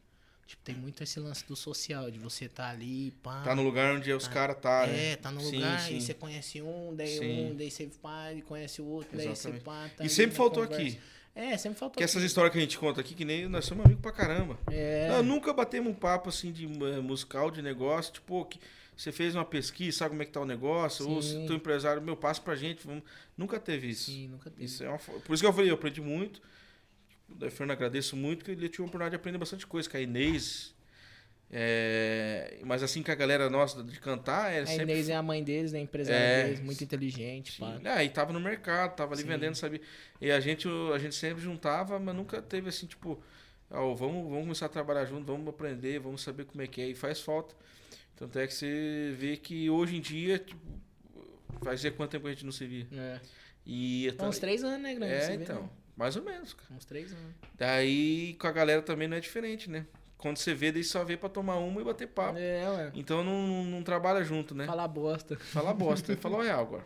Tipo, 0.44 0.64
tem 0.64 0.74
muito 0.74 1.00
esse 1.04 1.20
lance 1.20 1.46
do 1.46 1.54
social, 1.54 2.10
de 2.10 2.18
você 2.18 2.48
tá 2.48 2.70
ali, 2.70 3.12
pá. 3.22 3.42
Tá 3.44 3.54
no 3.54 3.62
lugar 3.62 3.94
onde 3.94 4.12
os 4.12 4.26
caras 4.26 4.56
tá, 4.60 4.84
né? 4.84 5.12
É, 5.12 5.16
tá 5.16 5.30
no 5.30 5.40
lugar, 5.40 5.78
sim. 5.78 5.98
e 5.98 6.00
você 6.00 6.12
conhece 6.12 6.60
um, 6.60 6.92
daí 6.92 7.16
Sim. 7.18 7.52
um, 7.52 7.54
daí 7.56 7.70
você 7.70 7.86
pá, 8.02 8.32
e 8.32 8.42
conhece 8.42 8.82
o 8.82 8.86
outro, 8.86 9.16
daí 9.16 9.28
você 9.28 9.30
Exatamente. 9.48 9.64
pá, 9.64 9.88
tá 9.96 10.04
E 10.04 10.08
sempre 10.08 10.34
faltou 10.34 10.64
conversa. 10.64 10.82
aqui. 10.82 11.00
É, 11.34 11.56
sempre 11.56 11.78
faltou 11.78 11.98
Que 11.98 12.04
essas 12.04 12.22
histórias 12.22 12.52
que 12.52 12.58
a 12.58 12.60
gente 12.60 12.78
conta 12.78 13.00
aqui, 13.00 13.14
que 13.14 13.24
nem 13.24 13.48
nós 13.48 13.64
somos 13.64 13.84
amigos 13.84 14.02
pra 14.02 14.12
caramba. 14.12 14.58
É, 14.70 15.08
Não, 15.08 15.22
nunca 15.22 15.52
batemos 15.52 15.90
um 15.90 15.94
papo 15.94 16.28
assim 16.28 16.52
de 16.52 16.64
eh, 16.64 17.00
musical, 17.00 17.50
de 17.50 17.62
negócio, 17.62 18.12
tipo, 18.14 18.44
que 18.44 18.60
você 18.96 19.10
fez 19.10 19.34
uma 19.34 19.44
pesquisa, 19.44 19.98
sabe 19.98 20.10
como 20.10 20.22
é 20.22 20.24
que 20.26 20.32
tá 20.32 20.40
o 20.40 20.44
negócio, 20.44 21.08
ou 21.08 21.22
se 21.22 21.32
Sim. 21.32 21.46
teu 21.46 21.56
empresário, 21.56 22.02
meu, 22.02 22.16
passa 22.16 22.40
pra 22.40 22.54
gente, 22.54 22.86
vamos... 22.86 23.02
nunca 23.36 23.58
teve 23.58 23.88
isso. 23.88 24.10
sim, 24.10 24.28
nunca 24.28 24.50
teve. 24.50 24.64
Isso 24.64 24.84
é 24.84 24.88
uma... 24.88 24.98
Por 24.98 25.32
isso 25.32 25.42
que 25.42 25.46
eu 25.46 25.52
falei, 25.52 25.70
eu 25.70 25.74
aprendi 25.74 26.00
muito. 26.00 26.42
Da 27.28 27.48
Fernanda 27.48 27.74
agradeço 27.74 28.16
muito, 28.16 28.44
que 28.44 28.50
ele 28.50 28.68
tive 28.68 28.82
a 28.82 28.86
oportunidade 28.86 29.10
de 29.10 29.16
aprender 29.16 29.38
bastante 29.38 29.66
coisa, 29.66 29.88
com 29.88 29.96
a 29.96 30.00
Inês. 30.00 30.74
É, 31.52 32.58
Mas 32.64 32.82
assim 32.82 33.02
que 33.02 33.10
a 33.10 33.14
galera 33.14 33.50
nossa 33.50 33.82
de 33.82 33.98
cantar, 33.98 34.52
é 34.52 34.60
A 34.60 34.66
sempre. 34.66 34.84
Inês 34.84 35.08
é 35.08 35.16
a 35.16 35.22
mãe 35.22 35.42
deles, 35.42 35.72
né? 35.72 35.80
Empresária 35.80 36.18
É, 36.18 36.44
deles, 36.44 36.60
muito 36.60 36.82
inteligente, 36.84 37.52
Sim. 37.56 37.80
É, 37.84 38.04
e 38.04 38.08
tava 38.08 38.32
no 38.32 38.38
mercado, 38.40 38.94
tava 38.94 39.14
ali 39.14 39.22
Sim. 39.22 39.28
vendendo, 39.28 39.54
sabe? 39.56 39.80
E 40.20 40.30
a 40.30 40.38
gente, 40.38 40.68
a 40.94 40.98
gente 40.98 41.14
sempre 41.14 41.42
juntava, 41.42 41.98
mas 41.98 42.14
nunca 42.14 42.40
teve 42.40 42.68
assim, 42.68 42.86
tipo, 42.86 43.20
ó, 43.70 43.94
vamos, 43.94 44.24
vamos 44.24 44.42
começar 44.42 44.66
a 44.66 44.68
trabalhar 44.68 45.04
junto, 45.06 45.26
vamos 45.26 45.48
aprender, 45.48 45.98
vamos 45.98 46.22
saber 46.22 46.44
como 46.44 46.62
é 46.62 46.66
que 46.66 46.80
é, 46.80 46.88
e 46.88 46.94
faz 46.94 47.20
falta. 47.20 47.54
Tanto 48.14 48.38
é 48.38 48.46
que 48.46 48.54
você 48.54 49.14
vê 49.18 49.36
que 49.36 49.68
hoje 49.70 49.96
em 49.96 50.00
dia, 50.00 50.38
tipo, 50.38 50.60
fazia 51.64 51.90
quanto 51.90 52.10
tempo 52.12 52.26
a 52.26 52.30
gente 52.30 52.44
não 52.44 52.52
se 52.52 52.66
via? 52.66 52.86
É. 52.92 53.20
E 53.66 54.14
Uns 54.20 54.38
três 54.38 54.62
anos, 54.62 54.80
né, 54.82 54.94
Grande? 54.94 55.12
É, 55.14 55.20
Você 55.20 55.36
vê, 55.36 55.42
então, 55.44 55.62
né? 55.62 55.68
mais 55.96 56.16
ou 56.16 56.22
menos, 56.22 56.54
cara. 56.54 56.72
Uns 56.74 56.84
três 56.84 57.12
anos. 57.12 57.34
Daí 57.54 58.34
com 58.34 58.46
a 58.46 58.52
galera 58.52 58.82
também 58.82 59.08
não 59.08 59.16
é 59.16 59.20
diferente, 59.20 59.68
né? 59.68 59.86
Quando 60.20 60.36
você 60.36 60.54
vê, 60.54 60.70
daí 60.70 60.84
só 60.84 61.02
vê 61.02 61.16
pra 61.16 61.30
tomar 61.30 61.56
uma 61.56 61.80
e 61.80 61.84
bater 61.84 62.06
papo. 62.06 62.38
É, 62.38 62.68
ué. 62.68 62.92
Então 62.94 63.24
não, 63.24 63.64
não, 63.64 63.82
trabalha 63.82 64.22
junto, 64.22 64.54
né? 64.54 64.66
Falar 64.66 64.86
bosta. 64.86 65.36
Fala 65.36 65.72
bosta. 65.72 66.12
Ele 66.12 66.20
falou 66.22 66.42
real 66.42 66.60
agora. 66.60 66.84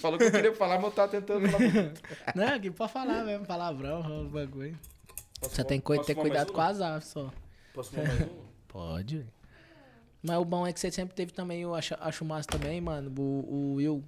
Falou 0.00 0.18
que 0.18 0.24
eu 0.24 0.30
queria 0.30 0.54
falar, 0.54 0.76
mas 0.76 0.84
eu 0.84 0.90
tava 0.90 1.08
tentando 1.08 1.48
falar. 1.48 1.92
Não, 2.34 2.54
aqui 2.54 2.70
pode 2.70 2.92
falar 2.92 3.24
mesmo, 3.24 3.46
palavrão, 3.46 4.28
bagulho. 4.28 4.76
Posso 5.40 5.54
Você 5.54 5.64
tem 5.64 5.80
que 5.80 6.04
ter 6.04 6.14
cuidado 6.14 6.52
com 6.52 6.60
as 6.60 6.80
aves 6.80 7.08
só. 7.08 7.30
Posso 7.72 7.90
fumar 7.90 8.08
mais 8.08 8.20
uma? 8.20 8.50
Pode. 8.68 9.26
Mas 10.22 10.38
o 10.38 10.44
bom 10.44 10.66
é 10.66 10.72
que 10.72 10.78
você 10.78 10.90
sempre 10.90 11.14
teve 11.14 11.32
também, 11.32 11.62
eu 11.62 11.74
acho, 11.74 11.94
acho 11.98 12.24
massa 12.24 12.48
também, 12.48 12.80
mano, 12.80 13.12
o, 13.18 13.22
o 13.22 13.74
Will. 13.74 14.04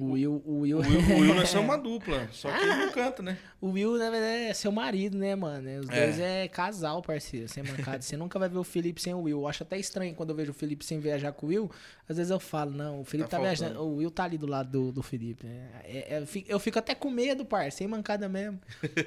O 0.00 0.12
Will, 0.12 0.42
o 0.44 0.60
Will. 0.60 0.78
O 0.78 0.80
Will, 0.80 1.00
o 1.00 1.20
Will 1.20 1.34
nós 1.34 1.48
somos 1.50 1.64
uma 1.66 1.78
dupla, 1.78 2.28
só 2.32 2.50
que 2.50 2.62
ele 2.64 2.74
não 2.76 2.90
canta, 2.92 3.22
né? 3.22 3.36
O 3.60 3.70
Will, 3.70 3.98
na 3.98 4.08
verdade, 4.08 4.44
é 4.44 4.54
seu 4.54 4.70
marido, 4.70 5.18
né, 5.18 5.34
mano? 5.34 5.68
Os 5.80 5.90
É. 5.90 6.04
dois 6.04 6.20
é 6.20 6.46
casal, 6.46 7.02
parceiro, 7.02 7.48
sem 7.48 7.64
mancada. 7.64 8.00
Você 8.00 8.16
nunca 8.16 8.38
vai 8.38 8.48
ver 8.48 8.56
o 8.58 8.62
Felipe 8.62 9.02
sem 9.02 9.12
o 9.12 9.22
Will. 9.22 9.40
Eu 9.40 9.48
acho 9.48 9.64
até 9.64 9.76
estranho 9.76 10.14
quando 10.14 10.30
eu 10.30 10.36
vejo 10.36 10.52
o 10.52 10.54
Felipe 10.54 10.84
sem 10.84 11.00
viajar 11.00 11.32
com 11.32 11.46
o 11.46 11.48
Will. 11.48 11.68
Às 12.08 12.16
vezes 12.18 12.30
eu 12.30 12.38
falo, 12.38 12.70
não, 12.70 13.00
o 13.00 13.04
Felipe 13.04 13.28
Tá 13.28 13.36
tá, 13.36 13.42
viajando. 13.42 13.82
O 13.82 13.96
Will 13.96 14.12
tá 14.12 14.22
ali 14.22 14.38
do 14.38 14.46
lado 14.46 14.70
do, 14.70 14.92
do 14.92 15.02
Felipe. 15.02 15.44
né? 15.44 15.70
É- 15.82 16.14
é- 16.18 16.24
eu, 16.46 16.60
fico, 16.60 16.78
até 16.78 16.94
com 16.94 17.10
medo, 17.10 17.44
par, 17.44 17.72
sem 17.72 17.88
mancada 17.88 18.28
mesmo. 18.28 18.60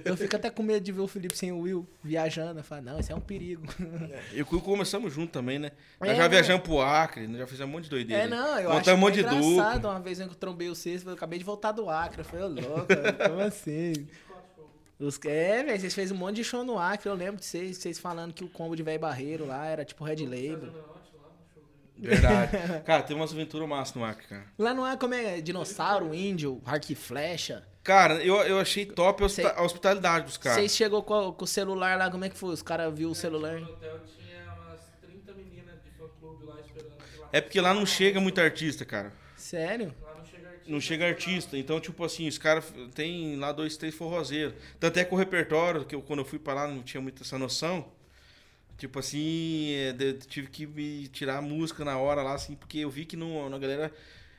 Eu 0.03 0.17
fico 0.17 0.35
até 0.35 0.49
com 0.49 0.61
medo 0.63 0.83
de 0.83 0.91
ver 0.91 0.99
o 0.99 1.07
Felipe 1.07 1.37
sem 1.37 1.53
o 1.53 1.59
Will 1.61 1.87
viajando. 2.03 2.59
Eu 2.59 2.63
falo, 2.65 2.81
não, 2.81 2.99
isso 2.99 3.09
é 3.09 3.15
um 3.15 3.21
perigo. 3.21 3.63
Eu 4.33 4.39
e 4.39 4.41
o 4.43 4.47
Will 4.51 4.61
começamos 4.61 5.13
junto 5.13 5.31
também, 5.31 5.59
né? 5.59 5.71
Nós 5.97 6.09
É, 6.09 6.15
já 6.15 6.23
né? 6.23 6.27
viajamos 6.29 6.61
pro 6.63 6.81
Acre, 6.81 7.25
já 7.37 7.47
fizemos 7.47 7.69
um 7.69 7.77
monte 7.77 7.85
de 7.85 7.89
doideira. 7.91 8.23
É, 8.23 8.27
não, 8.27 8.59
eu 8.59 8.63
Montamos 8.69 8.79
acho 8.89 8.91
um 8.91 8.97
monte 8.97 9.13
de 9.13 9.19
engraçado. 9.21 9.73
dupla. 9.75 9.91
Uma 9.91 9.99
vez 10.01 10.19
eu 10.19 10.27
trombei 10.35 10.67
o 10.67 10.75
sexto, 10.81 11.07
eu 11.09 11.13
acabei 11.13 11.37
de 11.39 11.45
voltar 11.45 11.71
do 11.71 11.89
Acre. 11.89 12.21
Eu 12.21 12.25
falei, 12.25 12.45
ô 12.45 12.49
louco, 12.49 12.87
como 13.27 13.39
assim? 13.41 14.07
Os, 14.99 15.19
é, 15.25 15.63
velho, 15.63 15.79
vocês 15.79 15.93
fez 15.95 16.11
um 16.11 16.15
monte 16.15 16.35
de 16.37 16.43
show 16.43 16.63
no 16.63 16.77
Acre. 16.77 17.09
Eu 17.09 17.15
lembro 17.15 17.37
de 17.37 17.45
vocês, 17.45 17.77
vocês 17.77 17.97
falando 17.99 18.33
que 18.33 18.43
o 18.43 18.47
combo 18.49 18.75
de 18.75 18.83
velho 18.83 18.99
barreiro 18.99 19.45
lá 19.47 19.65
era 19.65 19.83
tipo 19.85 20.03
Red 20.03 20.25
Label. 20.25 20.71
Verdade. 21.97 22.51
Cara, 22.85 23.03
tem 23.03 23.15
umas 23.15 23.31
aventuras 23.31 23.67
massas 23.67 23.95
no 23.95 24.03
Acre, 24.03 24.25
cara. 24.27 24.45
Lá 24.57 24.73
não 24.73 24.85
é 24.87 24.97
como 24.97 25.13
é 25.13 25.39
dinossauro, 25.39 26.13
índio, 26.15 26.61
arco 26.65 26.91
e 26.91 26.95
flecha. 26.95 27.63
Cara, 27.83 28.23
eu, 28.23 28.35
eu 28.43 28.59
achei 28.59 28.85
top 28.85 29.23
a 29.23 29.25
hospita- 29.25 29.49
Sei. 29.49 29.57
a 29.57 29.63
hospitalidade 29.63 30.25
dos 30.25 30.37
caras. 30.37 30.59
Vocês 30.59 30.75
chegou 30.75 31.01
com, 31.03 31.31
com 31.31 31.43
o 31.45 31.47
celular 31.47 31.97
lá, 31.97 32.09
como 32.11 32.23
é 32.25 32.29
que 32.29 32.37
foi? 32.37 32.53
Os 32.53 32.61
caras 32.61 32.93
viu 32.93 33.09
o 33.09 33.15
celular. 33.15 33.59
No 33.59 33.69
hotel 33.71 33.99
tinha 34.05 34.43
umas 34.53 34.79
30 35.01 35.33
meninas 35.33 35.75
de 35.83 35.89
fã 35.97 36.05
clube 36.19 36.45
lá 36.45 36.59
esperando. 36.61 36.91
Lá, 37.19 37.29
É 37.31 37.41
porque 37.41 37.59
lá 37.61 37.73
não 37.73 37.85
chega 37.85 38.19
muito 38.19 38.39
artista, 38.39 38.85
cara. 38.85 39.11
Sério? 39.35 39.93
lá 40.01 40.10
artista. 40.61 40.71
Não 40.71 40.79
chega 40.79 41.07
artista. 41.07 41.57
Então, 41.57 41.79
tipo 41.79 42.03
assim, 42.03 42.27
os 42.27 42.37
caras 42.37 42.71
tem 42.93 43.35
lá 43.35 43.51
dois, 43.51 43.77
três 43.77 43.95
forrozeiros. 43.95 44.53
Tanto 44.79 44.97
é 44.99 45.03
que 45.03 45.13
o 45.13 45.17
repertório, 45.17 45.85
que 45.85 45.95
eu, 45.95 46.01
quando 46.01 46.19
eu 46.19 46.25
fui 46.25 46.39
pra 46.39 46.53
lá, 46.53 46.67
não 46.67 46.83
tinha 46.83 47.01
muito 47.01 47.23
essa 47.23 47.37
noção. 47.37 47.85
Tipo 48.77 48.99
assim, 48.99 49.73
é, 49.73 49.93
tive 50.27 50.47
que 50.47 50.65
me 50.65 51.07
tirar 51.09 51.37
a 51.37 51.41
música 51.41 51.85
na 51.85 51.97
hora 51.97 52.23
lá, 52.23 52.33
assim, 52.33 52.55
porque 52.55 52.79
eu 52.79 52.89
vi 52.89 53.05
que 53.05 53.15
não, 53.15 53.53
a 53.53 53.59
galera 53.59 53.93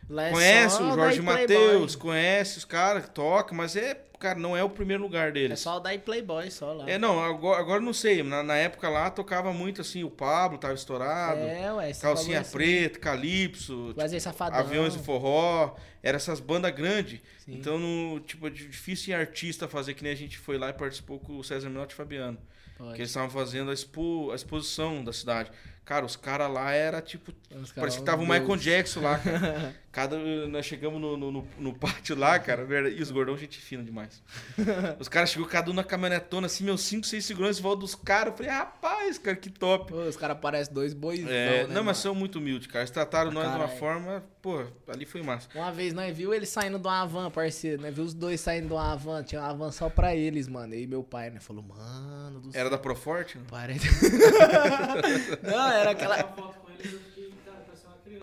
Lá 0.09 0.27
é 0.29 0.31
conhece 0.31 0.77
só 0.77 0.91
o 0.91 0.95
Jorge. 0.95 1.23
Matheus, 1.23 1.97
conhece 1.97 2.59
os 2.59 2.65
caras 2.65 3.05
que 3.05 3.11
tocam, 3.11 3.57
mas 3.57 3.77
é, 3.77 3.95
cara, 4.19 4.39
não 4.39 4.57
é 4.57 4.63
o 4.63 4.69
primeiro 4.69 5.03
lugar 5.03 5.29
É 5.29 5.33
deles. 5.33 5.61
só 5.61 5.77
o 5.79 5.81
daí 5.81 5.99
Playboy, 5.99 6.51
só 6.51 6.73
lá. 6.73 6.89
É, 6.91 6.99
não, 6.99 7.23
agora, 7.23 7.61
agora 7.61 7.81
não 7.81 7.93
sei. 7.93 8.23
Na, 8.23 8.43
na 8.43 8.57
época 8.57 8.89
lá 8.89 9.11
tocava 9.11 9.53
muito 9.53 9.81
assim, 9.81 10.05
o 10.05 10.11
Pablo 10.11 10.59
tava 10.59 10.75
estourado, 10.75 11.41
É, 11.41 11.73
ué. 11.73 11.93
Calcinha 11.95 12.01
falou 12.01 12.41
assim, 12.41 12.53
Preta, 12.53 12.99
Calypso, 12.99 13.95
Wesley 13.97 14.21
Safadão. 14.21 14.59
Aviões 14.59 14.95
do 14.95 15.03
Forró, 15.03 15.77
eram 16.03 16.17
essas 16.17 16.41
bandas 16.41 16.73
grandes. 16.75 17.21
Sim. 17.45 17.55
Então, 17.55 17.79
no, 17.79 18.21
tipo, 18.21 18.47
é 18.47 18.51
difícil 18.51 19.15
em 19.15 19.17
artista 19.17 19.67
fazer 19.69 19.95
que 19.95 20.03
nem 20.03 20.13
a 20.13 20.17
gente 20.17 20.37
foi 20.37 20.59
lá 20.59 20.71
e 20.71 20.73
participou 20.73 21.19
com 21.19 21.39
o 21.39 21.45
César 21.45 21.69
Menotti 21.71 21.95
e 21.95 21.97
Fabiano. 21.97 22.39
Pode. 22.77 22.95
Que 22.95 23.01
eles 23.03 23.11
estavam 23.11 23.31
fazendo 23.31 23.71
a, 23.71 23.75
expo, 23.75 24.31
a 24.33 24.35
exposição 24.35 25.05
da 25.05 25.13
cidade. 25.13 25.51
Cara, 25.85 26.07
os 26.07 26.15
caras 26.15 26.51
lá 26.51 26.71
era 26.73 27.03
tipo. 27.03 27.33
Parece 27.75 27.99
que 27.99 28.05
tava 28.05 28.23
o. 28.23 28.27
Michael 28.27 28.57
Jackson 28.57 29.01
lá, 29.01 29.19
cara. 29.19 29.75
Cada, 29.93 30.17
nós 30.47 30.65
chegamos 30.65 30.99
no, 30.99 31.17
no, 31.19 31.47
no- 31.59 31.75
pátio 31.75 32.17
lá, 32.17 32.39
cara. 32.39 32.67
E 32.89 33.03
os 33.03 33.11
gordão, 33.11 33.37
gente 33.37 33.59
fina 33.61 33.83
demais. 33.83 34.23
Os 34.99 35.07
caras 35.07 35.29
chegou 35.29 35.47
cada 35.47 35.71
um 35.71 35.75
na 35.75 35.85
caminhonetona, 35.85 36.47
assim, 36.47 36.65
meus 36.65 36.81
5, 36.81 37.07
6 37.07 37.23
seguranças 37.23 37.59
em 37.59 37.63
volta 37.63 37.81
dos 37.81 37.95
caras. 37.95 38.29
Eu 38.33 38.37
falei, 38.39 38.51
rapaz, 38.51 39.19
cara, 39.19 39.37
que 39.37 39.51
top. 39.51 39.93
Pô, 39.93 39.99
os 39.99 40.17
caras 40.17 40.39
parecem 40.39 40.73
dois 40.73 40.95
bois. 40.95 41.21
É, 41.29 41.67
né, 41.67 41.75
não, 41.75 41.85
mas 41.85 41.99
são 41.99 42.15
muito 42.15 42.39
humildes, 42.39 42.69
cara. 42.69 42.81
Eles 42.81 42.91
trataram 42.91 43.31
Pra 43.31 43.43
nós 43.43 43.53
de 43.53 43.59
uma 43.59 43.69
forma. 43.69 44.25
Pô, 44.43 44.65
ali 44.89 45.07
foi 45.07 45.23
massa. 45.23 45.49
Uma 45.55 45.71
vez 45.71 45.95
nós 45.95 46.17
viu 46.17 46.35
eles 46.35 46.49
saindo 46.49 46.77
de 46.77 46.89
uma 46.89 47.07
van, 47.07 47.31
parceiro, 47.31 47.81
né? 47.81 47.93
Viu 47.93 48.03
os 48.03 48.13
dois 48.13 48.41
saindo 48.41 48.67
de 48.67 48.73
uma 48.73 48.97
van, 48.97 49.23
tinha 49.23 49.41
uma 49.41 49.55
van 49.55 49.71
só 49.71 49.89
pra 49.89 50.17
eles, 50.17 50.49
mano. 50.49 50.75
E 50.75 50.85
meu 50.85 51.05
pai, 51.05 51.31
né, 51.31 51.39
falou, 51.39 51.63
mano 51.63 52.41
do 52.41 52.51
Era 52.53 52.69
da 52.69 52.77
Proforte? 52.77 53.39
Parece. 53.49 53.87
não, 55.45 55.69
era 55.73 55.93
aquela. 55.93 56.17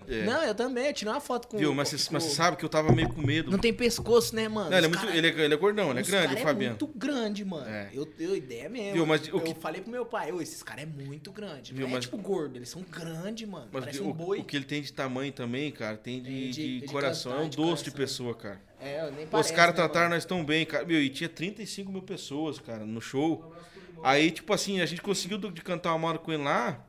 É. 0.10 0.24
Não, 0.26 0.42
eu 0.44 0.56
também, 0.56 0.88
eu 0.88 0.94
tirei 0.94 1.14
uma 1.14 1.20
foto 1.22 1.48
com 1.48 1.58
Viu? 1.58 1.74
Mas 1.74 1.92
com- 1.92 1.98
você, 1.98 2.10
mas 2.12 2.24
você 2.24 2.36
sabe 2.36 2.58
que 2.58 2.66
eu 2.66 2.70
tava 2.70 2.92
meio 2.92 3.10
com 3.10 3.22
medo. 3.22 3.52
Não 3.52 3.60
tem 3.60 3.72
pescoço, 3.74 4.36
né, 4.36 4.48
mano? 4.48 4.70
Não, 4.72 4.78
ele, 4.78 4.86
é 4.86 4.90
Os 4.90 4.96
muito, 4.96 5.06
cara- 5.06 5.18
ele, 5.18 5.28
é, 5.28 5.46
ele 5.46 5.54
é 5.54 5.58
gordão, 5.58 5.90
ele 5.92 6.00
é 6.00 6.02
os 6.02 6.10
grande, 6.10 6.34
o 6.34 6.38
Fabiano. 6.38 6.76
É 6.76 6.80
muito 6.84 6.88
grande, 6.98 7.46
mano. 7.46 7.70
É. 7.70 7.90
Eu 7.94 8.06
tenho 8.06 8.36
ideia 8.36 8.68
mesmo. 8.68 8.94
Viu, 8.94 9.06
mas 9.06 9.22
o 9.28 9.30
eu 9.30 9.42
que- 9.42 9.54
falei 9.56 9.82
pro 9.82 9.92
meu 9.92 10.06
pai, 10.06 10.32
ô, 10.32 10.42
esses 10.42 10.64
caras 10.64 10.84
é 10.84 10.86
muito 10.88 11.32
grande. 11.32 11.74
Viu, 11.74 11.84
não 11.84 11.90
mas- 11.94 12.00
é 12.00 12.02
tipo 12.02 12.18
gordo, 12.18 12.56
eles 12.58 12.70
são 12.70 12.82
grandes, 12.82 13.48
mano. 13.48 13.68
Mas 13.72 13.82
Parece 13.84 14.02
o, 14.02 14.08
um 14.10 14.12
boi. 14.14 14.40
o 14.40 14.44
que 14.44 14.56
ele 14.56 14.66
tem 14.66 14.82
de 14.82 14.92
tamanho 14.92 15.32
também, 15.32 15.72
cara, 15.72 15.96
tem 15.98 16.22
de, 16.22 16.30
É, 16.30 16.52
de- 16.52 16.52
de 16.52 16.80
de 16.82 16.88
coração. 16.88 17.32
cantar, 17.32 17.44
é 17.44 17.46
um 17.46 17.50
de 17.50 17.58
doce 17.58 17.84
de 17.84 17.92
pessoa, 17.92 18.34
cara. 18.34 18.62
É, 18.82 19.06
eu 19.06 19.12
nem 19.12 19.26
Os 19.26 19.30
parece, 19.30 19.54
caras 19.54 19.76
né, 19.76 19.82
trataram 19.82 20.06
mano? 20.06 20.16
nós 20.16 20.26
tão 20.26 20.44
bem, 20.44 20.66
cara. 20.66 20.86
Meu, 20.86 21.02
e 21.02 21.10
tinha 21.10 21.30
35 21.30 21.92
mil 21.92 22.02
pessoas, 22.02 22.58
cara, 22.60 22.86
no 22.86 23.02
show. 23.02 23.54
Aí, 24.02 24.32
tipo 24.32 24.54
assim, 24.54 24.80
a 24.82 24.86
gente 24.86 25.02
conseguiu 25.02 25.38
de 25.38 25.62
cantar 25.62 25.94
uma 25.94 26.08
hora 26.08 26.18
com 26.18 26.32
ele 26.32 26.44
lá. 26.44 26.84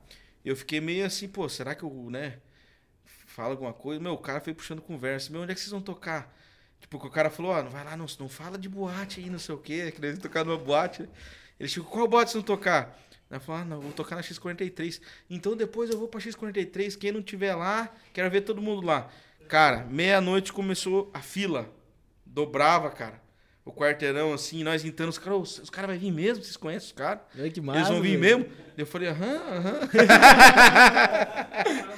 Eu 0.44 0.54
fiquei 0.56 0.80
meio 0.80 1.04
assim, 1.04 1.28
pô, 1.28 1.48
será 1.48 1.74
que 1.74 1.82
eu, 1.82 1.90
né, 2.08 2.38
fala 3.40 3.54
alguma 3.54 3.72
coisa? 3.72 4.00
Meu, 4.00 4.12
o 4.12 4.18
cara 4.18 4.38
foi 4.38 4.52
puxando 4.52 4.82
conversa. 4.82 5.32
Meu, 5.32 5.40
onde 5.40 5.52
é 5.52 5.54
que 5.54 5.60
vocês 5.60 5.70
vão 5.70 5.80
tocar? 5.80 6.30
Tipo, 6.78 6.98
o 6.98 7.10
cara 7.10 7.30
falou, 7.30 7.52
ó, 7.52 7.62
não 7.62 7.70
vai 7.70 7.82
lá, 7.82 7.96
não, 7.96 8.06
não 8.18 8.28
fala 8.28 8.58
de 8.58 8.68
boate 8.68 9.20
aí, 9.20 9.30
não 9.30 9.38
sei 9.38 9.54
o 9.54 9.58
quê. 9.58 9.90
Que 9.90 10.04
eles 10.04 10.18
tocar 10.18 10.44
numa 10.44 10.58
boate. 10.58 11.08
Ele 11.58 11.68
chegou, 11.68 11.90
qual 11.90 12.06
boate 12.06 12.30
vocês 12.30 12.44
vão 12.44 12.56
tocar? 12.56 12.98
Ela 13.30 13.40
falou, 13.40 13.62
ah, 13.62 13.64
não, 13.64 13.80
vou 13.80 13.92
tocar 13.92 14.16
na 14.16 14.22
X43. 14.22 15.00
Então 15.30 15.56
depois 15.56 15.88
eu 15.88 15.98
vou 15.98 16.06
pra 16.06 16.20
X43. 16.20 16.98
Quem 16.98 17.12
não 17.12 17.22
tiver 17.22 17.54
lá, 17.54 17.90
quero 18.12 18.30
ver 18.30 18.42
todo 18.42 18.60
mundo 18.60 18.84
lá. 18.84 19.10
Cara, 19.48 19.84
meia-noite 19.86 20.52
começou 20.52 21.10
a 21.14 21.20
fila. 21.20 21.72
Dobrava, 22.26 22.90
cara. 22.90 23.22
O 23.64 23.72
quarteirão, 23.72 24.32
assim, 24.32 24.64
nós 24.64 24.84
entrando, 24.84 25.10
os 25.10 25.18
caras, 25.18 25.38
"Ô, 25.38 25.42
os 25.62 25.70
caras 25.70 25.90
vão 25.90 25.98
vir 25.98 26.10
mesmo? 26.10 26.42
Vocês 26.42 26.56
conhecem 26.56 26.86
os 26.86 26.92
caras? 26.92 27.20
Que 27.32 27.40
Eles 27.42 27.58
massa, 27.58 27.92
vão 27.92 28.00
vir 28.00 28.18
mesmo? 28.18 28.46
Eu 28.76 28.86
falei, 28.86 29.08
aham, 29.08 29.26
aham. 29.26 29.80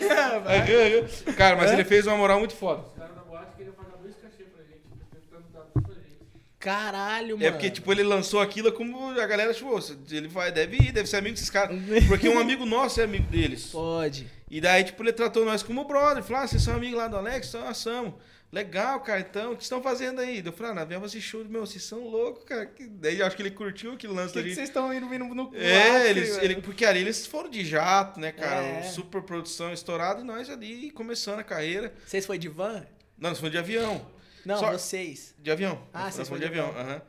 Aham. 0.02 1.34
Cara, 1.36 1.56
mas 1.56 1.70
ele 1.72 1.84
fez 1.84 2.06
uma 2.06 2.16
moral 2.16 2.38
muito 2.38 2.54
foda. 2.54 2.82
Os 2.82 2.94
caras 2.94 3.14
da 3.14 3.22
boate 3.22 3.56
queriam 3.56 3.74
pagar 3.74 3.96
dois 4.02 4.14
cachê 4.16 4.44
pra 4.44 4.62
gente, 4.64 4.82
tentando 5.12 5.44
dar 5.52 5.60
tudo 5.72 5.82
pra 5.84 5.94
gente. 5.94 6.18
Caralho, 6.58 7.36
mano. 7.36 7.46
É 7.46 7.50
porque, 7.50 7.70
tipo, 7.70 7.92
ele 7.92 8.02
lançou 8.02 8.40
aquilo 8.40 8.72
como 8.72 9.10
a 9.18 9.26
galera, 9.26 9.54
tipo, 9.54 9.78
ele 10.10 10.28
vai, 10.28 10.50
deve 10.52 10.76
ir, 10.76 10.92
deve 10.92 11.08
ser 11.08 11.16
amigo 11.18 11.34
desses 11.34 11.50
caras. 11.50 11.76
Porque 12.08 12.28
um 12.28 12.38
amigo 12.38 12.64
nosso 12.66 13.00
é 13.00 13.04
amigo 13.04 13.30
deles. 13.30 13.66
Pode. 13.66 14.26
E 14.50 14.60
daí, 14.60 14.84
tipo, 14.84 15.02
ele 15.02 15.12
tratou 15.12 15.44
nós 15.44 15.62
como 15.62 15.84
brother. 15.84 16.22
Falou, 16.22 16.42
ah, 16.42 16.46
vocês 16.46 16.62
são 16.62 16.74
amigos 16.74 16.98
lá 16.98 17.08
do 17.08 17.16
Alex? 17.16 17.48
Então, 17.48 17.64
nós 17.64 17.76
somos. 17.78 18.14
Legal, 18.52 19.00
cara, 19.00 19.20
então, 19.20 19.52
o 19.52 19.56
que 19.56 19.62
vocês 19.62 19.64
estão 19.64 19.82
fazendo 19.82 20.20
aí? 20.20 20.42
Eu 20.44 20.52
falei, 20.52 20.72
ah, 20.72 20.74
nós 20.74 20.86
viemos 20.88 21.06
assistir 21.06 21.26
show, 21.30 21.44
meu, 21.46 21.64
vocês 21.64 21.82
são 21.82 22.06
loucos, 22.06 22.44
cara. 22.44 22.70
Daí 23.00 23.18
eu 23.18 23.24
acho 23.26 23.34
que 23.34 23.40
ele 23.40 23.50
curtiu 23.50 23.92
aquele 23.92 24.12
lance 24.12 24.34
da 24.34 24.42
que, 24.42 24.54
vocês 24.54 24.68
estão 24.68 24.92
indo 24.92 25.08
vindo 25.08 25.24
no 25.24 25.50
É, 25.56 26.10
eles, 26.10 26.36
ele, 26.36 26.56
porque 26.60 26.84
ali 26.84 27.00
eles 27.00 27.26
foram 27.26 27.48
de 27.48 27.64
jato, 27.64 28.20
né, 28.20 28.30
cara? 28.30 28.62
É. 28.62 28.82
Super 28.82 29.22
produção 29.22 29.72
estourada 29.72 30.20
e 30.20 30.24
nós 30.24 30.50
ali 30.50 30.90
começando 30.90 31.38
a 31.38 31.42
carreira. 31.42 31.94
Vocês 32.04 32.26
foi 32.26 32.36
de 32.36 32.50
van? 32.50 32.86
Não, 33.16 33.30
nós 33.30 33.38
fomos 33.38 33.52
de 33.52 33.56
avião. 33.58 34.06
Não, 34.44 34.58
Só- 34.58 34.72
vocês. 34.72 35.34
De 35.38 35.50
avião. 35.50 35.82
Ah, 35.90 36.04
nós 36.04 36.14
vocês 36.14 36.28
foram 36.28 36.40
de 36.40 36.46
de 36.52 36.60
avião. 36.60 36.78
aham. 36.78 37.02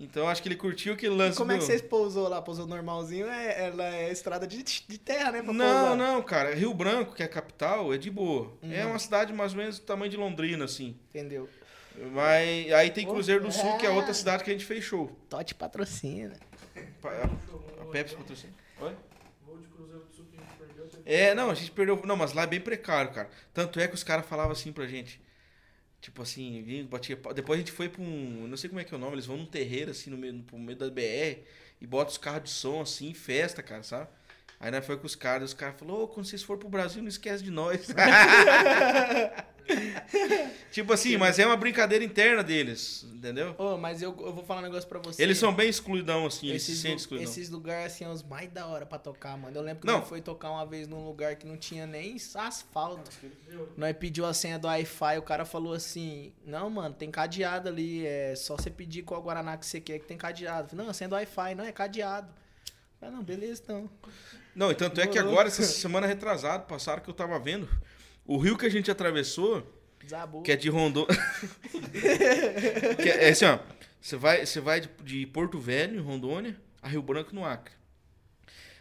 Então 0.00 0.28
acho 0.28 0.40
que 0.40 0.48
ele 0.48 0.54
curtiu 0.56 0.92
aquele 0.92 1.12
E 1.12 1.16
lance 1.16 1.36
como 1.36 1.50
é 1.50 1.54
que 1.56 1.60
do- 1.60 1.66
vocês 1.66 1.82
pousou 1.82 2.28
lá? 2.28 2.40
Pousou 2.40 2.66
normalzinho? 2.68 3.26
É, 3.26 3.66
ela 3.66 3.84
é 3.96 4.12
estrada 4.12 4.46
de, 4.46 4.62
de 4.62 4.98
terra, 4.98 5.32
né? 5.32 5.42
Pra 5.42 5.52
Não, 5.52 5.64
pousar. 5.80 5.96
não, 5.96 6.22
cara. 6.22 6.54
Rio 6.54 6.72
Branco, 6.72 7.14
que 7.14 7.22
é 7.22 7.26
a 7.26 7.28
capital, 7.28 7.92
é 7.92 7.98
de 7.98 8.08
boa. 8.10 8.52
Uhum. 8.62 8.72
É 8.72 8.86
uma 8.86 8.98
cidade 9.00 9.32
mais 9.32 9.52
ou 9.52 9.58
menos 9.58 9.78
do 9.80 9.84
tamanho 9.84 10.10
de 10.10 10.16
Londrina, 10.16 10.64
assim. 10.66 10.96
Entendeu? 11.10 11.48
Mas 12.12 12.72
aí 12.72 12.90
tem 12.90 13.04
Cruzeiro 13.06 13.42
do 13.42 13.50
Sul, 13.52 13.76
que 13.78 13.84
é 13.86 13.90
outra 13.90 14.14
cidade 14.14 14.44
que 14.44 14.50
a 14.50 14.52
gente 14.52 14.64
fez 14.64 14.84
show. 14.84 15.10
Tote 15.28 15.52
patrocina. 15.54 16.36
Pa- 17.02 17.10
A, 17.10 17.82
a 17.82 17.84
Pepsi 17.86 18.14
patrocina. 18.14 18.52
Oi? 18.80 18.94
Voo 19.44 19.58
de 19.58 19.66
Cruzeiro 19.66 20.04
do 20.04 20.14
Sul 20.14 20.26
que 20.30 20.38
a 20.38 20.40
gente 20.44 20.56
perdeu. 20.58 20.86
teve- 20.86 21.02
É, 21.12 21.34
não, 21.34 21.50
a 21.50 21.54
gente 21.54 21.72
perdeu. 21.72 22.00
Não, 22.04 22.14
mas 22.16 22.32
lá 22.32 22.42
é 22.42 22.46
bem 22.46 22.60
precário, 22.60 23.10
cara. 23.12 23.28
Tanto 23.52 23.80
é 23.80 23.88
que 23.88 23.94
os 23.94 24.04
caras 24.04 24.24
falavam 24.26 24.52
assim 24.52 24.72
pra 24.72 24.86
gente. 24.86 25.20
Tipo 26.00 26.22
assim, 26.22 26.62
vinha, 26.62 26.84
batia. 26.84 27.16
Depois 27.34 27.58
a 27.58 27.60
gente 27.60 27.72
foi 27.72 27.88
pra 27.88 28.02
um. 28.02 28.46
Não 28.46 28.56
sei 28.56 28.68
como 28.68 28.80
é 28.80 28.84
que 28.84 28.94
é 28.94 28.96
o 28.96 29.00
nome, 29.00 29.14
eles 29.14 29.26
vão 29.26 29.36
num 29.36 29.46
terreiro, 29.46 29.90
assim, 29.90 30.10
no 30.10 30.16
meio, 30.16 30.44
no 30.52 30.58
meio 30.58 30.78
da 30.78 30.88
BR 30.88 31.42
e 31.80 31.86
botam 31.86 32.12
os 32.12 32.18
carros 32.18 32.44
de 32.44 32.50
som, 32.50 32.80
assim, 32.80 33.14
festa, 33.14 33.62
cara, 33.62 33.82
sabe? 33.82 34.08
Aí 34.60 34.70
nós 34.70 34.84
foi 34.84 34.96
com 34.96 35.06
os 35.06 35.14
caras, 35.14 35.50
os 35.50 35.54
caras 35.54 35.78
falaram, 35.78 36.02
ô, 36.02 36.08
quando 36.08 36.26
vocês 36.26 36.42
forem 36.42 36.60
pro 36.60 36.68
Brasil, 36.68 37.00
não 37.00 37.08
esquece 37.08 37.44
de 37.44 37.50
nós. 37.50 37.86
tipo 40.72 40.92
assim, 40.92 41.16
mas 41.16 41.38
é 41.38 41.46
uma 41.46 41.56
brincadeira 41.56 42.04
interna 42.04 42.42
deles, 42.42 43.04
entendeu? 43.12 43.54
Ô, 43.58 43.76
mas 43.76 44.00
eu, 44.02 44.16
eu 44.20 44.32
vou 44.32 44.44
falar 44.44 44.60
um 44.60 44.64
negócio 44.64 44.88
pra 44.88 44.98
você. 44.98 45.22
Eles 45.22 45.38
são 45.38 45.54
bem 45.54 45.68
excluidão, 45.68 46.26
assim, 46.26 46.48
eles 46.48 46.62
se 46.62 46.72
esses, 46.72 46.80
sentem 46.82 46.94
lu- 46.94 47.00
excluidão. 47.00 47.30
esses 47.30 47.50
lugares 47.50 47.92
assim, 47.92 48.04
são 48.04 48.12
os 48.12 48.22
mais 48.22 48.50
da 48.50 48.66
hora 48.66 48.86
pra 48.86 48.98
tocar, 48.98 49.36
mano. 49.36 49.56
Eu 49.56 49.62
lembro 49.62 49.80
que 49.82 49.86
Não. 49.86 49.98
nós 50.00 50.08
foi 50.08 50.20
tocar 50.20 50.50
uma 50.50 50.64
vez 50.66 50.88
num 50.88 51.04
lugar 51.06 51.36
que 51.36 51.46
não 51.46 51.56
tinha 51.56 51.86
nem 51.86 52.16
asfalto. 52.34 53.10
Nós 53.76 53.96
pediu 53.96 54.24
a 54.26 54.32
senha 54.34 54.58
do 54.58 54.66
Wi-Fi, 54.66 55.18
o 55.18 55.22
cara 55.22 55.44
falou 55.44 55.72
assim: 55.74 56.32
Não, 56.44 56.68
mano, 56.70 56.94
tem 56.94 57.10
cadeado 57.10 57.68
ali. 57.68 58.06
É 58.06 58.34
só 58.36 58.56
você 58.56 58.70
pedir 58.70 59.02
qual 59.02 59.22
Guaraná 59.22 59.56
que 59.56 59.66
você 59.66 59.80
quer 59.80 59.98
que 59.98 60.06
tem 60.06 60.16
cadeado. 60.16 60.64
Eu 60.64 60.68
falei, 60.70 60.84
não, 60.84 60.90
a 60.90 60.94
senha 60.94 61.08
do 61.08 61.14
Wi-Fi, 61.14 61.54
não, 61.54 61.64
é 61.64 61.72
cadeado. 61.72 62.28
Eu 62.28 62.72
falei, 63.00 63.14
não, 63.16 63.22
beleza 63.22 63.60
então. 63.64 63.90
Não, 64.54 64.70
e 64.70 64.74
tanto 64.74 65.00
é 65.00 65.06
que 65.06 65.18
agora, 65.18 65.46
essa 65.48 65.62
semana 65.62 66.06
retrasada, 66.06 66.64
passaram 66.64 67.00
que 67.02 67.08
eu 67.08 67.14
tava 67.14 67.38
vendo, 67.38 67.68
o 68.28 68.36
rio 68.36 68.58
que 68.58 68.66
a 68.66 68.68
gente 68.68 68.90
atravessou, 68.90 69.66
Desabou. 69.98 70.42
que 70.42 70.52
é 70.52 70.56
de 70.56 70.68
Rondônia. 70.68 71.16
que 73.00 73.08
é, 73.08 73.24
é 73.24 73.28
assim, 73.30 73.46
ó. 73.46 73.58
Você 74.00 74.16
vai, 74.16 74.44
você 74.44 74.60
vai 74.60 74.80
de, 74.82 74.90
de 75.02 75.26
Porto 75.26 75.58
Velho, 75.58 75.98
em 75.98 76.02
Rondônia, 76.02 76.54
a 76.82 76.88
Rio 76.88 77.00
Branco, 77.00 77.34
no 77.34 77.42
Acre. 77.44 77.72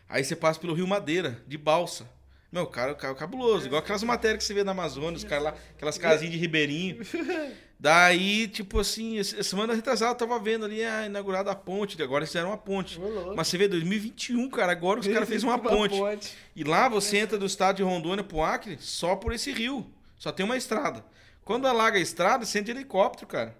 Aí 0.09 0.21
você 0.23 0.35
passa 0.35 0.59
pelo 0.59 0.73
Rio 0.73 0.85
Madeira, 0.85 1.41
de 1.47 1.57
balsa. 1.57 2.07
Meu, 2.51 2.67
cara, 2.67 2.93
cara 2.93 3.15
cabuloso. 3.15 3.67
Igual 3.67 3.81
aquelas 3.81 4.03
matérias 4.03 4.39
que 4.39 4.43
você 4.43 4.53
vê 4.53 4.65
na 4.65 4.71
Amazônia, 4.71 5.15
os 5.15 5.23
caras 5.23 5.45
lá, 5.45 5.55
aquelas 5.75 5.97
casinhas 5.97 6.33
de 6.33 6.37
ribeirinho. 6.37 6.97
Daí, 7.79 8.47
tipo 8.47 8.79
assim, 8.79 9.21
semana 9.23 9.73
retrasada 9.75 10.11
eu 10.11 10.15
tava 10.15 10.39
vendo 10.39 10.65
ali 10.65 10.83
a 10.83 11.05
inaugurada 11.05 11.51
a 11.51 11.55
ponte. 11.55 12.01
Agora 12.01 12.23
eles 12.23 12.29
fizeram 12.29 12.49
uma 12.49 12.57
ponte. 12.57 12.99
Mas 13.35 13.47
você 13.47 13.57
vê, 13.57 13.67
2021, 13.67 14.49
cara, 14.49 14.71
agora 14.71 14.99
os 14.99 15.07
caras 15.07 15.29
fez 15.29 15.43
uma 15.43 15.57
ponte. 15.59 15.95
E 16.55 16.63
lá 16.63 16.89
você 16.89 17.17
entra 17.17 17.37
do 17.37 17.45
estado 17.45 17.77
de 17.77 17.83
Rondônia 17.83 18.23
pro 18.23 18.41
Acre 18.41 18.77
só 18.79 19.15
por 19.15 19.31
esse 19.31 19.51
rio. 19.51 19.85
Só 20.17 20.31
tem 20.31 20.43
uma 20.43 20.57
estrada. 20.57 21.05
Quando 21.45 21.67
alaga 21.67 21.97
a 21.97 22.01
estrada, 22.01 22.45
você 22.45 22.59
entra 22.59 22.73
de 22.73 22.79
helicóptero, 22.79 23.27
cara. 23.27 23.55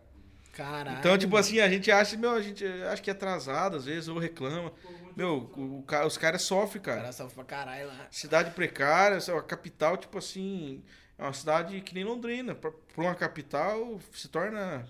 Caralho. 0.52 0.98
Então, 0.98 1.16
tipo 1.16 1.38
assim, 1.38 1.60
a 1.60 1.70
gente 1.70 1.92
acha, 1.92 2.18
meu, 2.18 2.32
a 2.32 2.42
gente 2.42 2.66
acha 2.66 3.00
que 3.00 3.12
é 3.12 3.14
atrasado, 3.14 3.78
às 3.78 3.86
vezes, 3.86 4.08
ou 4.08 4.18
reclama. 4.18 4.74
Meu, 5.16 5.52
o, 5.56 5.86
o 5.88 6.06
os 6.06 6.18
caras 6.18 6.42
sofrem, 6.42 6.82
cara. 6.82 7.02
cara 7.02 7.14
sofre 7.14 7.36
pra 7.36 7.44
caralho 7.44 7.88
lá. 7.88 8.08
Cidade 8.10 8.52
precária, 8.52 9.18
a 9.18 9.42
capital, 9.44 9.96
tipo 9.96 10.18
assim, 10.18 10.84
é 11.18 11.24
uma 11.24 11.34
cidade 11.34 11.80
que 11.82 11.94
nem 11.94 12.04
Londrina. 12.04 12.54
Pra, 12.56 12.72
pra 12.72 13.04
uma 13.04 13.16
capital, 13.16 14.00
se 14.14 14.28
torna 14.28 14.88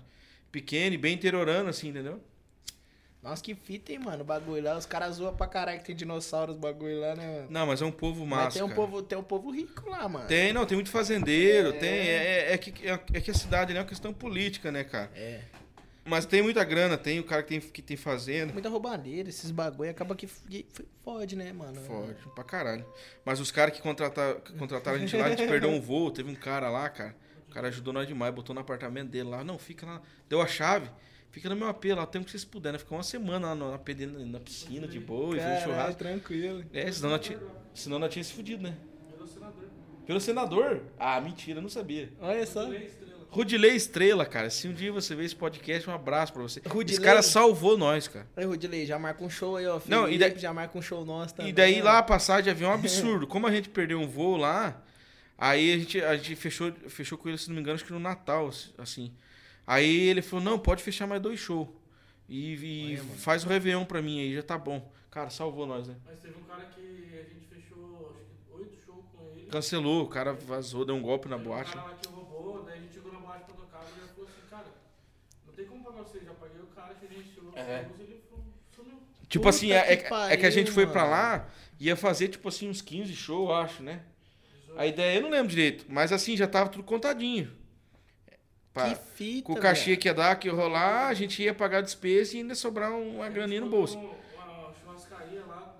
pequena 0.52 0.94
e 0.94 0.98
bem 0.98 1.14
interiorana, 1.14 1.70
assim, 1.70 1.88
entendeu? 1.88 2.20
Nossa, 3.20 3.42
que 3.42 3.52
fita, 3.54 3.92
hein, 3.92 3.98
mano, 3.98 4.22
o 4.22 4.24
bagulho 4.24 4.62
lá. 4.62 4.76
Os 4.78 4.86
caras 4.86 5.16
zoam 5.16 5.34
pra 5.34 5.46
caralho 5.48 5.80
que 5.80 5.86
tem 5.86 5.96
dinossauros 5.96 6.56
bagulho 6.56 7.00
lá, 7.00 7.16
né, 7.16 7.26
mano? 7.26 7.46
Não, 7.50 7.66
mas 7.66 7.82
é 7.82 7.84
um 7.84 7.90
povo 7.90 8.24
massa, 8.24 8.44
Mas 8.44 8.54
tem 8.54 8.62
um, 8.62 8.68
cara. 8.68 8.80
povo, 8.80 9.02
tem 9.02 9.18
um 9.18 9.22
povo 9.24 9.50
rico 9.50 9.90
lá, 9.90 10.08
mano. 10.08 10.26
Tem, 10.28 10.52
não, 10.52 10.64
tem 10.64 10.76
muito 10.76 10.88
fazendeiro, 10.90 11.70
É. 11.70 11.72
tem. 11.72 11.88
É, 11.90 12.52
é 12.52 12.58
que, 12.58 12.88
é, 12.88 12.92
é 13.14 13.20
que 13.20 13.30
a 13.30 13.34
cidade 13.34 13.72
ali 13.72 13.78
é 13.78 13.82
uma 13.82 13.88
questão 13.88 14.12
política, 14.14 14.70
né, 14.70 14.84
cara? 14.84 15.10
É. 15.16 15.40
Mas 16.08 16.24
tem 16.26 16.42
muita 16.42 16.64
grana, 16.64 16.96
tem 16.96 17.20
o 17.20 17.24
cara 17.24 17.42
que 17.42 17.48
tem, 17.48 17.60
que 17.60 17.82
tem 17.82 17.96
fazenda. 17.96 18.52
Muita 18.52 18.68
roubadeira, 18.68 19.28
esses 19.28 19.50
bagulho 19.50 19.90
acaba 19.90 20.14
que 20.16 20.26
fode, 21.04 21.36
né, 21.36 21.52
mano? 21.52 21.80
Fode 21.82 22.16
pra 22.34 22.44
caralho. 22.44 22.84
Mas 23.24 23.38
os 23.40 23.50
caras 23.50 23.74
que 23.76 23.82
contrataram, 23.82 24.40
que 24.40 24.52
contrataram 24.54 24.96
a 24.96 25.00
gente 25.00 25.16
lá, 25.16 25.26
a 25.26 25.30
gente 25.30 25.44
perdeu 25.48 25.70
um 25.70 25.80
voo. 25.80 26.10
Teve 26.10 26.30
um 26.30 26.34
cara 26.34 26.70
lá, 26.70 26.88
cara. 26.88 27.14
O 27.48 27.50
cara 27.52 27.68
ajudou 27.68 27.92
nós 27.92 28.06
demais, 28.06 28.34
botou 28.34 28.54
no 28.54 28.60
apartamento 28.60 29.08
dele 29.10 29.28
lá. 29.28 29.42
Não, 29.44 29.58
fica 29.58 29.86
lá. 29.86 30.02
Deu 30.28 30.40
a 30.40 30.46
chave. 30.46 30.90
Fica 31.30 31.48
no 31.50 31.56
meu 31.56 31.68
AP 31.68 31.84
lá, 31.94 32.02
o 32.02 32.06
tempo 32.06 32.24
que 32.24 32.30
vocês 32.30 32.44
puderem. 32.44 32.78
Ficar 32.78 32.96
uma 32.96 33.02
semana 33.02 33.48
lá 33.48 33.54
no- 33.54 33.70
na, 33.70 33.78
PD 33.78 34.06
na 34.06 34.40
piscina, 34.40 34.88
de 34.88 34.98
boa, 34.98 35.36
e 35.36 35.38
Caralho, 35.38 35.62
churrasco. 35.62 35.94
tranquilo. 35.98 36.64
É, 36.72 36.90
senão 36.90 37.10
nós, 37.10 37.20
tinha, 37.20 37.38
senão 37.74 37.98
nós 37.98 38.12
tinha 38.12 38.24
se 38.24 38.32
fudido, 38.32 38.62
né? 38.62 38.74
Pelo 39.14 39.26
senador. 39.28 39.64
Pelo 40.06 40.20
senador? 40.20 40.82
Ah, 40.98 41.20
mentira, 41.20 41.58
eu 41.58 41.62
não 41.62 41.68
sabia. 41.68 42.10
Olha 42.18 42.46
só. 42.46 42.66
Rudilei 43.30 43.72
Estrela, 43.76 44.24
cara. 44.24 44.48
Se 44.50 44.66
um 44.66 44.72
dia 44.72 44.90
você 44.90 45.14
ver 45.14 45.24
esse 45.24 45.36
podcast, 45.36 45.88
um 45.88 45.92
abraço 45.92 46.32
pra 46.32 46.42
você. 46.42 46.60
Rudilei? 46.66 46.94
Esse 46.96 47.00
cara 47.04 47.22
salvou 47.22 47.76
nós, 47.76 48.08
cara. 48.08 48.26
Aí, 48.36 48.44
Rudilei, 48.44 48.86
já 48.86 48.98
marca 48.98 49.22
um 49.22 49.28
show 49.30 49.56
aí, 49.56 49.66
ó. 49.66 49.80
Não, 49.86 50.08
e 50.08 50.16
daí- 50.18 50.38
já 50.38 50.52
marca 50.52 50.76
um 50.78 50.82
show 50.82 51.04
nosso 51.04 51.34
também. 51.34 51.50
E 51.50 51.52
daí 51.52 51.80
ó. 51.80 51.84
lá 51.84 51.98
a 51.98 52.02
passagem 52.02 52.44
de 52.44 52.50
avião 52.50 52.70
é 52.70 52.74
um 52.74 52.78
absurdo. 52.78 53.26
Como 53.26 53.46
a 53.46 53.52
gente 53.52 53.68
perdeu 53.68 54.00
um 54.00 54.08
voo 54.08 54.36
lá, 54.36 54.82
aí 55.36 55.72
a 55.74 55.78
gente, 55.78 56.00
a 56.00 56.16
gente 56.16 56.34
fechou, 56.36 56.72
fechou 56.88 57.18
com 57.18 57.28
ele, 57.28 57.36
se 57.38 57.48
não 57.48 57.54
me 57.56 57.60
engano, 57.60 57.74
acho 57.74 57.84
que 57.84 57.92
no 57.92 58.00
Natal, 58.00 58.50
assim. 58.78 59.12
Aí 59.66 60.08
ele 60.08 60.22
falou, 60.22 60.42
não, 60.44 60.58
pode 60.58 60.82
fechar 60.82 61.06
mais 61.06 61.20
dois 61.20 61.38
shows. 61.38 61.68
E, 62.28 62.94
e 62.94 62.96
faz 63.18 63.44
o 63.44 63.48
Réveillon 63.48 63.84
pra 63.84 64.00
mim 64.02 64.20
aí, 64.20 64.34
já 64.34 64.42
tá 64.42 64.56
bom. 64.56 64.90
Cara, 65.10 65.28
salvou 65.30 65.66
nós, 65.66 65.86
né? 65.88 65.96
Mas 66.06 66.18
teve 66.20 66.34
um 66.38 66.44
cara 66.44 66.64
que 66.74 66.80
a 66.80 67.22
gente 67.24 67.46
fechou, 67.46 68.14
acho 68.14 68.24
que 68.24 68.62
oito 68.62 68.76
shows 68.84 69.04
com 69.14 69.36
ele. 69.36 69.46
Cancelou, 69.50 70.04
o 70.04 70.08
cara 70.08 70.32
vazou, 70.32 70.84
deu 70.84 70.94
um 70.94 71.02
golpe 71.02 71.28
na 71.28 71.36
Teve 71.36 71.48
boate. 71.48 71.70
Um 71.70 71.74
cara 71.74 71.86
lá 71.88 71.94
que 71.96 72.08
roubou, 72.08 72.62
daí 72.64 72.78
a 72.78 72.80
gente 72.82 72.92
chegou 72.92 73.10
na 73.12 73.18
boate 73.20 73.44
pra 73.44 73.54
tocar, 73.56 73.82
e 73.84 73.98
ele 74.00 74.08
falou 74.14 74.28
assim, 74.28 74.42
cara, 74.50 74.66
já 76.24 76.32
paguei 76.34 76.60
o 76.60 76.66
cara 76.74 76.94
que 76.94 77.06
gerenciou 77.06 77.52
É. 77.54 77.86
ele 78.00 78.20
sumiu. 78.74 78.92
Tipo 79.28 79.44
Puta 79.44 79.48
assim, 79.50 79.72
é, 79.72 79.96
que 79.96 80.12
é- 80.14 80.32
é 80.32 80.36
que 80.36 80.46
a 80.46 80.50
gente 80.50 80.66
pariu, 80.70 80.74
foi 80.74 80.86
pra 80.86 81.02
mano. 81.02 81.12
lá, 81.12 81.48
ia 81.78 81.96
fazer 81.96 82.28
tipo 82.28 82.48
assim 82.48 82.68
uns 82.68 82.80
15 82.82 83.14
shows, 83.14 83.50
acho, 83.50 83.82
né? 83.82 84.00
A 84.76 84.86
ideia 84.86 85.16
eu 85.16 85.22
não 85.22 85.30
lembro 85.30 85.48
direito, 85.48 85.84
mas 85.88 86.12
assim, 86.12 86.36
já 86.36 86.46
tava 86.46 86.68
tudo 86.70 86.84
contadinho. 86.84 87.50
Pá, 88.72 88.90
Que 88.90 88.94
fita, 89.16 89.46
com 89.46 89.52
o 89.54 89.56
cachê 89.60 89.86
velho. 89.90 90.00
que 90.00 90.08
ia 90.08 90.14
dar, 90.14 90.36
que 90.36 90.46
ia 90.46 90.54
rolar, 90.54 91.08
a 91.08 91.14
gente 91.14 91.42
ia 91.42 91.52
pagar 91.52 91.78
a 91.78 91.82
despesa 91.82 92.36
e 92.36 92.40
ainda 92.40 92.54
sobrar 92.54 92.92
um- 92.92 93.16
uma 93.16 93.28
graninha 93.28 93.60
no 93.60 93.68
bolso. 93.68 93.98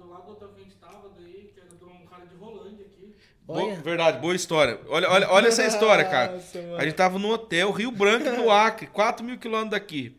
Lá 0.08 0.20
do 0.20 0.32
hotel 0.32 0.48
que 0.48 0.60
a 0.60 0.64
gente 0.64 0.76
tava, 0.76 1.10
daí, 1.18 1.50
que 1.54 1.60
era 1.60 1.68
de 1.68 1.84
um 1.84 2.06
cara 2.06 2.24
de 2.26 2.34
Rolândia 2.36 2.86
aqui. 2.86 3.14
Bo- 3.42 3.54
Olha. 3.54 3.76
verdade, 3.76 4.18
boa 4.20 4.34
história. 4.34 4.80
Olha, 4.88 5.08
olha, 5.10 5.30
olha 5.30 5.48
essa 5.48 5.64
história, 5.66 6.04
cara. 6.04 6.32
Nossa, 6.32 6.58
A 6.76 6.84
gente 6.84 6.94
tava 6.94 7.18
no 7.18 7.28
hotel 7.30 7.70
Rio 7.72 7.90
Branco 7.90 8.30
do 8.36 8.50
Acre, 8.50 8.86
4 8.88 9.24
mil 9.24 9.38
quilômetros 9.38 9.70
daqui. 9.72 10.16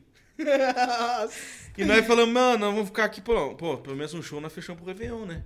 E 1.77 1.85
nós 1.85 2.05
falamos, 2.05 2.33
mano, 2.33 2.57
nós 2.57 2.73
vamos 2.73 2.87
ficar 2.87 3.05
aqui, 3.05 3.21
pô, 3.21 3.55
pô, 3.55 3.77
pelo 3.77 3.95
menos 3.95 4.13
um 4.13 4.21
show 4.21 4.41
nós 4.41 4.51
fechamos 4.53 4.81
pro 4.81 4.91
Réveillon, 4.91 5.25
né? 5.25 5.43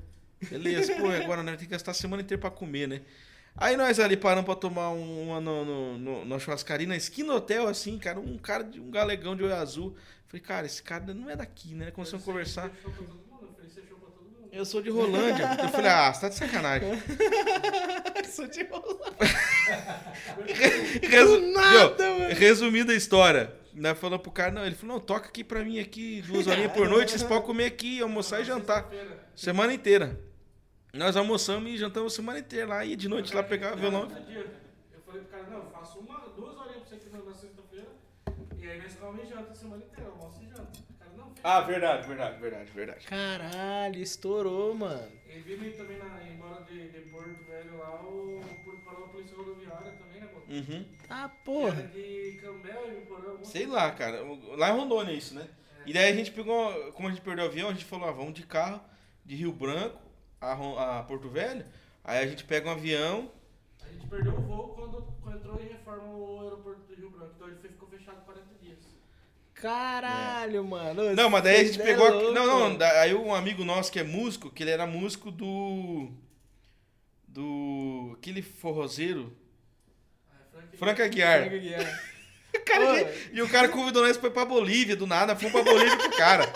Beleza, 0.49 0.95
pô, 0.95 1.07
agora 1.09 1.37
nós 1.43 1.45
temos 1.55 1.61
que 1.61 1.67
gastar 1.67 1.91
a 1.91 1.93
semana 1.93 2.21
inteira 2.23 2.41
pra 2.41 2.49
comer, 2.51 2.87
né? 2.87 3.01
Aí 3.55 3.77
nós 3.77 3.99
ali 3.99 4.17
paramos 4.17 4.45
pra 4.45 4.55
tomar 4.55 4.89
um- 4.89 5.27
uma 5.29 5.39
no, 5.39 5.63
no, 5.63 5.97
no, 5.99 6.25
na 6.25 6.39
churrascaria, 6.39 6.87
na 6.87 6.95
esquina 6.97 7.29
do 7.33 7.35
hotel, 7.35 7.67
assim, 7.67 7.99
cara, 7.99 8.19
um 8.19 8.37
cara 8.37 8.63
de 8.63 8.79
um 8.79 8.89
galegão 8.89 9.35
de 9.35 9.43
olho 9.43 9.55
azul. 9.55 9.95
Falei, 10.27 10.41
cara, 10.41 10.65
esse 10.65 10.81
cara 10.81 11.13
não 11.13 11.29
é 11.29 11.35
daqui, 11.35 11.75
né? 11.75 11.91
Começamos 11.91 12.23
a 12.23 12.25
conversar. 12.25 12.69
Fechou 12.71 12.91
pra 12.91 13.03
todo 13.03 13.15
mundo, 13.29 13.49
oferecer 13.51 13.83
show 13.87 13.97
pra 13.99 14.09
todo 14.09 14.23
mundo. 14.25 14.42
Eu 14.53 14.65
sou 14.65 14.83
de 14.83 14.89
Rolândia. 14.91 15.57
Eu 15.63 15.69
falei, 15.69 15.89
ah, 15.89 16.13
você 16.13 16.21
tá 16.21 16.29
de 16.29 16.35
sacanagem. 16.35 16.87
Sou 18.29 18.47
de 18.47 18.63
rolar. 18.63 19.13
Resu... 21.01 21.41
Nada, 21.51 22.03
Meu, 22.03 22.19
mano. 22.19 22.33
Resumida 22.35 22.93
a 22.93 22.95
história. 22.95 23.53
Nós 23.73 23.97
falamos 23.97 24.21
pro 24.21 24.31
cara, 24.31 24.51
não, 24.51 24.63
ele 24.63 24.75
falou, 24.75 24.97
não, 24.97 25.03
toca 25.03 25.27
aqui 25.27 25.43
pra 25.43 25.63
mim 25.63 25.79
aqui, 25.79 26.21
duas 26.21 26.45
horinhas 26.45 26.71
por 26.71 26.87
noite, 26.87 27.09
vocês 27.09 27.23
podem 27.23 27.43
comer 27.43 27.65
aqui, 27.65 27.99
almoçar 28.01 28.41
e 28.41 28.45
jantar. 28.45 28.87
Semana 29.35 29.73
inteira. 29.73 30.19
Nós 30.93 31.17
almoçamos 31.17 31.71
e 31.71 31.77
jantamos 31.77 32.13
a 32.13 32.15
semana 32.15 32.37
inteira 32.37 32.67
lá, 32.67 32.85
ia 32.85 32.95
de 32.95 33.09
noite 33.09 33.33
lá 33.33 33.41
pegar 33.41 33.73
violão. 33.73 34.01
Outro 34.01 34.23
dia, 34.25 34.45
Eu 34.93 35.01
falei 35.03 35.21
pro 35.21 35.31
cara, 35.31 35.43
não, 35.49 35.57
eu 35.57 35.71
faço 35.71 35.97
uma, 35.97 36.19
duas 36.35 36.55
horinhas 36.55 36.83
pra 36.83 36.89
você 36.89 36.95
aqui 36.95 37.09
na 37.09 37.33
sexta-feira. 37.33 37.87
E 38.59 38.69
aí 38.69 38.81
nós 38.81 38.93
comemos 38.93 39.27
e 39.27 39.33
janta 39.33 39.51
a 39.51 39.55
semana 39.55 39.83
inteira, 39.83 40.11
almoço 40.11 40.43
e 40.43 40.47
janta. 40.47 40.82
Ah, 41.43 41.59
verdade, 41.61 42.07
verdade, 42.07 42.39
verdade, 42.39 42.71
verdade. 42.71 43.05
Caralho, 43.07 43.99
estourou, 44.01 44.73
mano. 44.73 45.11
E 45.27 45.39
vimos 45.41 45.75
também 45.75 45.97
na, 45.97 46.23
embora 46.33 46.63
de, 46.63 46.87
de 46.89 46.99
Porto 47.09 47.43
Velho 47.45 47.77
lá, 47.77 48.01
o 48.01 48.41
por- 48.63 48.77
parou 48.77 49.05
a 49.05 49.07
polícia 49.09 49.35
rodoviária 49.35 49.91
também, 49.91 50.21
né, 50.21 50.27
mano? 50.33 50.45
Uhum. 50.47 50.85
Ah, 51.09 51.19
Era 51.23 51.29
porra. 51.29 51.83
de 51.83 52.37
Cambel 52.41 52.87
e 52.87 52.95
Biporã. 53.01 53.33
um 53.33 53.43
Sei 53.43 53.65
lá, 53.65 53.91
cara. 53.91 54.21
Lá 54.55 54.69
em 54.69 54.79
Rondônia 54.79 55.11
é 55.11 55.15
isso, 55.15 55.35
né? 55.35 55.47
E 55.85 55.91
daí 55.91 56.11
a 56.11 56.15
gente 56.15 56.31
pegou, 56.31 56.91
como 56.93 57.09
a 57.09 57.11
gente 57.11 57.21
perdeu 57.21 57.43
o 57.43 57.47
avião, 57.49 57.67
a 57.69 57.73
gente 57.73 57.83
falou, 57.83 58.07
ah, 58.07 58.11
vamos 58.13 58.33
de 58.33 58.43
carro 58.43 58.79
de 59.25 59.35
Rio 59.35 59.51
Branco 59.51 59.99
a, 60.39 60.99
a 60.99 61.03
Porto 61.03 61.27
Velho. 61.27 61.65
Aí 62.05 62.19
a 62.23 62.27
gente 62.27 62.45
pega 62.45 62.69
um 62.69 62.71
avião. 62.71 63.29
A 63.85 63.91
gente 63.91 64.07
perdeu 64.07 64.33
o 64.33 64.41
voo 64.41 64.69
quando, 64.75 65.01
quando 65.21 65.37
entrou 65.39 65.61
em 65.61 65.67
reforma 65.67 66.07
o 66.07 66.39
aeroporto 66.41 66.81
do 66.83 66.95
Rio 66.95 67.09
Branco. 67.09 67.33
Então 67.35 67.47
ele 67.49 67.57
ficou 67.57 67.89
fechado 67.89 68.23
40 68.23 68.52
Caralho, 69.63 70.61
mano. 70.65 71.15
Não, 71.15 71.29
mas 71.29 71.41
daí 71.43 71.61
a 71.61 71.63
gente 71.63 71.79
é 71.81 71.85
pegou. 71.85 72.05
aqui- 72.05 72.17
louco, 72.17 72.33
Não, 72.33 72.45
não. 72.69 72.75
da- 72.75 72.99
Aí 73.01 73.13
um 73.13 73.33
amigo 73.33 73.63
nosso 73.63 73.89
que 73.89 73.97
é 73.99 74.03
músico, 74.03 74.51
que 74.51 74.61
ele 74.61 74.71
era 74.71 74.85
músico 74.85 75.31
do. 75.31 76.11
Do. 77.25 78.11
Aquele 78.19 78.41
forrozeiro. 78.41 79.33
Frank 80.77 81.01
Aguiar. 81.01 81.43
Cara, 82.65 82.93
Ô. 83.05 83.07
e 83.31 83.41
o 83.41 83.49
cara 83.49 83.67
convidou 83.69 84.03
nós 84.05 84.17
pra 84.17 84.29
ir 84.29 84.33
pra 84.33 84.45
Bolívia, 84.45 84.95
do 84.95 85.07
nada. 85.07 85.35
Fomos 85.35 85.51
pra 85.53 85.63
Bolívia 85.63 85.97
com 85.97 86.07
o 86.07 86.17
cara. 86.17 86.53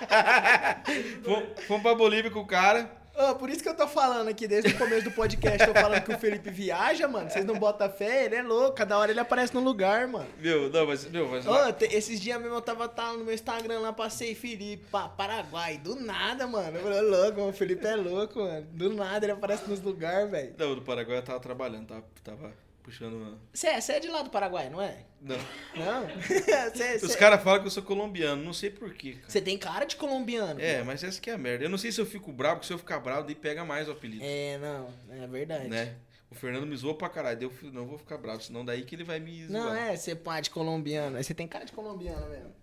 Fomos- 1.22 1.64
Fomos 1.66 1.82
pra 1.82 1.94
Bolívia 1.94 2.30
com 2.30 2.40
o 2.40 2.46
cara. 2.46 2.90
Ô, 3.18 3.34
por 3.34 3.48
isso 3.48 3.62
que 3.62 3.68
eu 3.68 3.74
tô 3.74 3.88
falando 3.88 4.28
aqui 4.28 4.46
desde 4.46 4.72
o 4.72 4.78
começo 4.78 5.04
do 5.04 5.10
podcast, 5.10 5.66
tô 5.66 5.72
falando 5.72 6.02
que 6.02 6.12
o 6.12 6.18
Felipe 6.18 6.50
viaja, 6.50 7.08
mano. 7.08 7.30
Vocês 7.30 7.44
não 7.46 7.58
botam 7.58 7.90
fé, 7.90 8.26
ele 8.26 8.34
é 8.36 8.42
louco. 8.42 8.72
Cada 8.76 8.98
hora 8.98 9.10
ele 9.10 9.18
aparece 9.20 9.54
no 9.54 9.60
lugar, 9.60 10.06
mano. 10.06 10.26
Meu, 10.38 10.68
não, 10.70 10.86
mas. 10.86 11.06
Meu, 11.06 11.26
mas 11.28 11.46
Ô, 11.46 11.72
te- 11.72 11.86
esses 11.86 12.20
dias 12.20 12.38
mesmo 12.40 12.54
eu 12.56 12.60
tava 12.60 12.86
tá, 12.88 13.12
no 13.14 13.24
meu 13.24 13.32
Instagram 13.32 13.80
lá, 13.80 13.92
passei 13.92 14.34
Felipe, 14.34 14.84
pa, 14.90 15.08
Paraguai. 15.08 15.78
Do 15.78 15.96
nada, 15.96 16.46
mano. 16.46 16.76
Eu 16.76 16.82
falei, 16.82 17.00
louco, 17.00 17.38
mano, 17.38 17.50
o 17.50 17.54
Felipe 17.54 17.86
é 17.86 17.96
louco, 17.96 18.38
mano. 18.38 18.66
Do 18.72 18.92
nada 18.92 19.24
ele 19.24 19.32
aparece 19.32 19.68
nos 19.68 19.80
lugares, 19.80 20.30
velho. 20.30 20.54
Não, 20.58 20.74
do 20.74 20.82
Paraguai 20.82 21.16
eu 21.16 21.22
tava 21.22 21.40
trabalhando, 21.40 21.86
tava, 21.86 22.04
tava 22.22 22.65
puxando 22.86 23.14
uma. 23.14 23.36
Você 23.52 23.66
é, 23.66 23.78
é 23.96 24.00
de 24.00 24.06
lá 24.08 24.22
do 24.22 24.30
Paraguai, 24.30 24.70
não 24.70 24.80
é? 24.80 25.04
Não. 25.20 25.36
Não? 25.74 26.06
Cê- 26.74 26.96
Os 27.04 27.12
cê- 27.12 27.18
caras 27.18 27.42
falam 27.42 27.60
que 27.60 27.66
eu 27.66 27.70
sou 27.70 27.82
colombiano, 27.82 28.42
não 28.42 28.52
sei 28.52 28.70
porquê, 28.70 29.14
cara. 29.14 29.28
Você 29.28 29.40
tem 29.40 29.58
cara 29.58 29.84
de 29.84 29.96
colombiano. 29.96 30.60
É, 30.60 30.82
mas 30.84 31.02
essa 31.02 31.20
que 31.20 31.28
é 31.28 31.34
a 31.34 31.38
merda. 31.38 31.64
Eu 31.64 31.68
não 31.68 31.76
sei 31.78 31.90
se 31.90 32.00
eu 32.00 32.06
fico 32.06 32.32
bravo, 32.32 32.56
porque 32.56 32.68
se 32.68 32.72
eu 32.72 32.78
ficar 32.78 33.00
bravo, 33.00 33.26
daí 33.26 33.34
pega 33.34 33.64
mais 33.64 33.88
o 33.88 33.90
apelido. 33.90 34.22
É, 34.24 34.56
não, 34.58 34.88
é 35.10 35.26
verdade. 35.26 35.68
né? 35.68 35.96
O 36.30 36.34
Fernando 36.34 36.66
me 36.66 36.76
zoou 36.76 36.94
pra 36.94 37.08
caralho. 37.08 37.52
Eu 37.62 37.72
não 37.72 37.86
vou 37.86 37.98
ficar 37.98 38.18
bravo, 38.18 38.40
senão 38.42 38.64
daí 38.64 38.84
que 38.84 38.94
ele 38.94 39.04
vai 39.04 39.18
me 39.18 39.46
zoar. 39.46 39.50
Não, 39.64 39.74
é, 39.74 39.96
você 39.96 40.14
pá 40.14 40.40
de 40.40 40.50
colombiano. 40.50 41.20
Você 41.22 41.34
tem 41.34 41.48
cara 41.48 41.64
de 41.64 41.72
colombiano 41.72 42.28
mesmo. 42.28 42.54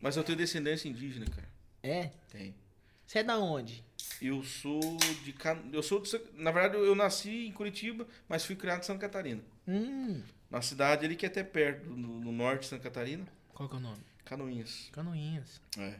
Mas 0.00 0.16
eu 0.16 0.22
tenho 0.24 0.36
descendência 0.38 0.88
indígena, 0.88 1.26
cara. 1.26 1.48
É? 1.82 2.10
Tem. 2.30 2.54
Você 3.10 3.18
é 3.18 3.24
da 3.24 3.36
onde? 3.40 3.82
Eu 4.22 4.40
sou 4.44 4.78
de. 5.24 5.32
Can- 5.32 5.64
Eu 5.72 5.82
sou 5.82 5.98
de... 6.00 6.08
Na 6.34 6.52
verdade, 6.52 6.76
eu 6.76 6.94
nasci 6.94 7.44
em 7.48 7.50
Curitiba, 7.50 8.06
mas 8.28 8.44
fui 8.44 8.54
criado 8.54 8.78
em 8.78 8.84
Santa 8.84 9.00
Catarina. 9.00 9.42
Hum. 9.66 10.22
Na 10.48 10.62
cidade 10.62 11.04
ali 11.06 11.16
que 11.16 11.26
é 11.26 11.28
até 11.28 11.42
perto, 11.42 11.90
no, 11.90 12.20
no 12.20 12.30
norte 12.30 12.60
de 12.60 12.66
Santa 12.68 12.84
Catarina, 12.84 13.26
Qual 13.52 13.68
que 13.68 13.74
é 13.74 13.78
o 13.78 13.82
nome? 13.82 14.00
Canoinhas. 14.24 14.88
Canoinhas. 14.92 15.60
É. 15.76 15.98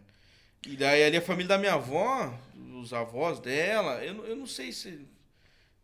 E 0.64 0.76
daí 0.76 1.02
ali 1.02 1.16
a 1.16 1.20
família 1.20 1.48
da 1.48 1.58
minha 1.58 1.74
avó, 1.74 2.32
os 2.80 2.92
avós 2.92 3.40
dela, 3.40 4.04
eu, 4.04 4.14
não- 4.14 4.24
eu 4.26 4.36
não 4.36 4.46
sei 4.46 4.70
se. 4.72 5.04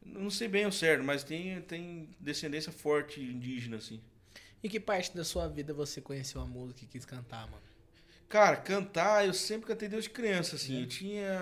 Não 0.01 0.31
sei 0.31 0.47
bem 0.47 0.62
ao 0.62 0.70
certo, 0.70 1.03
mas 1.03 1.24
tem, 1.24 1.61
tem 1.62 2.09
descendência 2.20 2.70
forte 2.70 3.20
indígena, 3.20 3.79
assim. 3.79 4.01
E 4.62 4.68
que 4.68 4.79
parte 4.79 5.12
da 5.16 5.24
sua 5.24 5.49
vida 5.49 5.74
você 5.74 6.01
conheceu 6.01 6.41
a 6.41 6.47
música 6.47 6.85
e 6.85 6.87
quis 6.87 7.05
cantar, 7.05 7.51
mano? 7.51 7.65
Cara, 8.29 8.57
cantar, 8.57 9.24
eu 9.24 9.33
sempre 9.33 9.66
cantei 9.68 9.89
desde 9.89 10.11
criança, 10.11 10.57
assim. 10.57 10.81
Eu 10.81 10.87
tinha. 10.89 11.41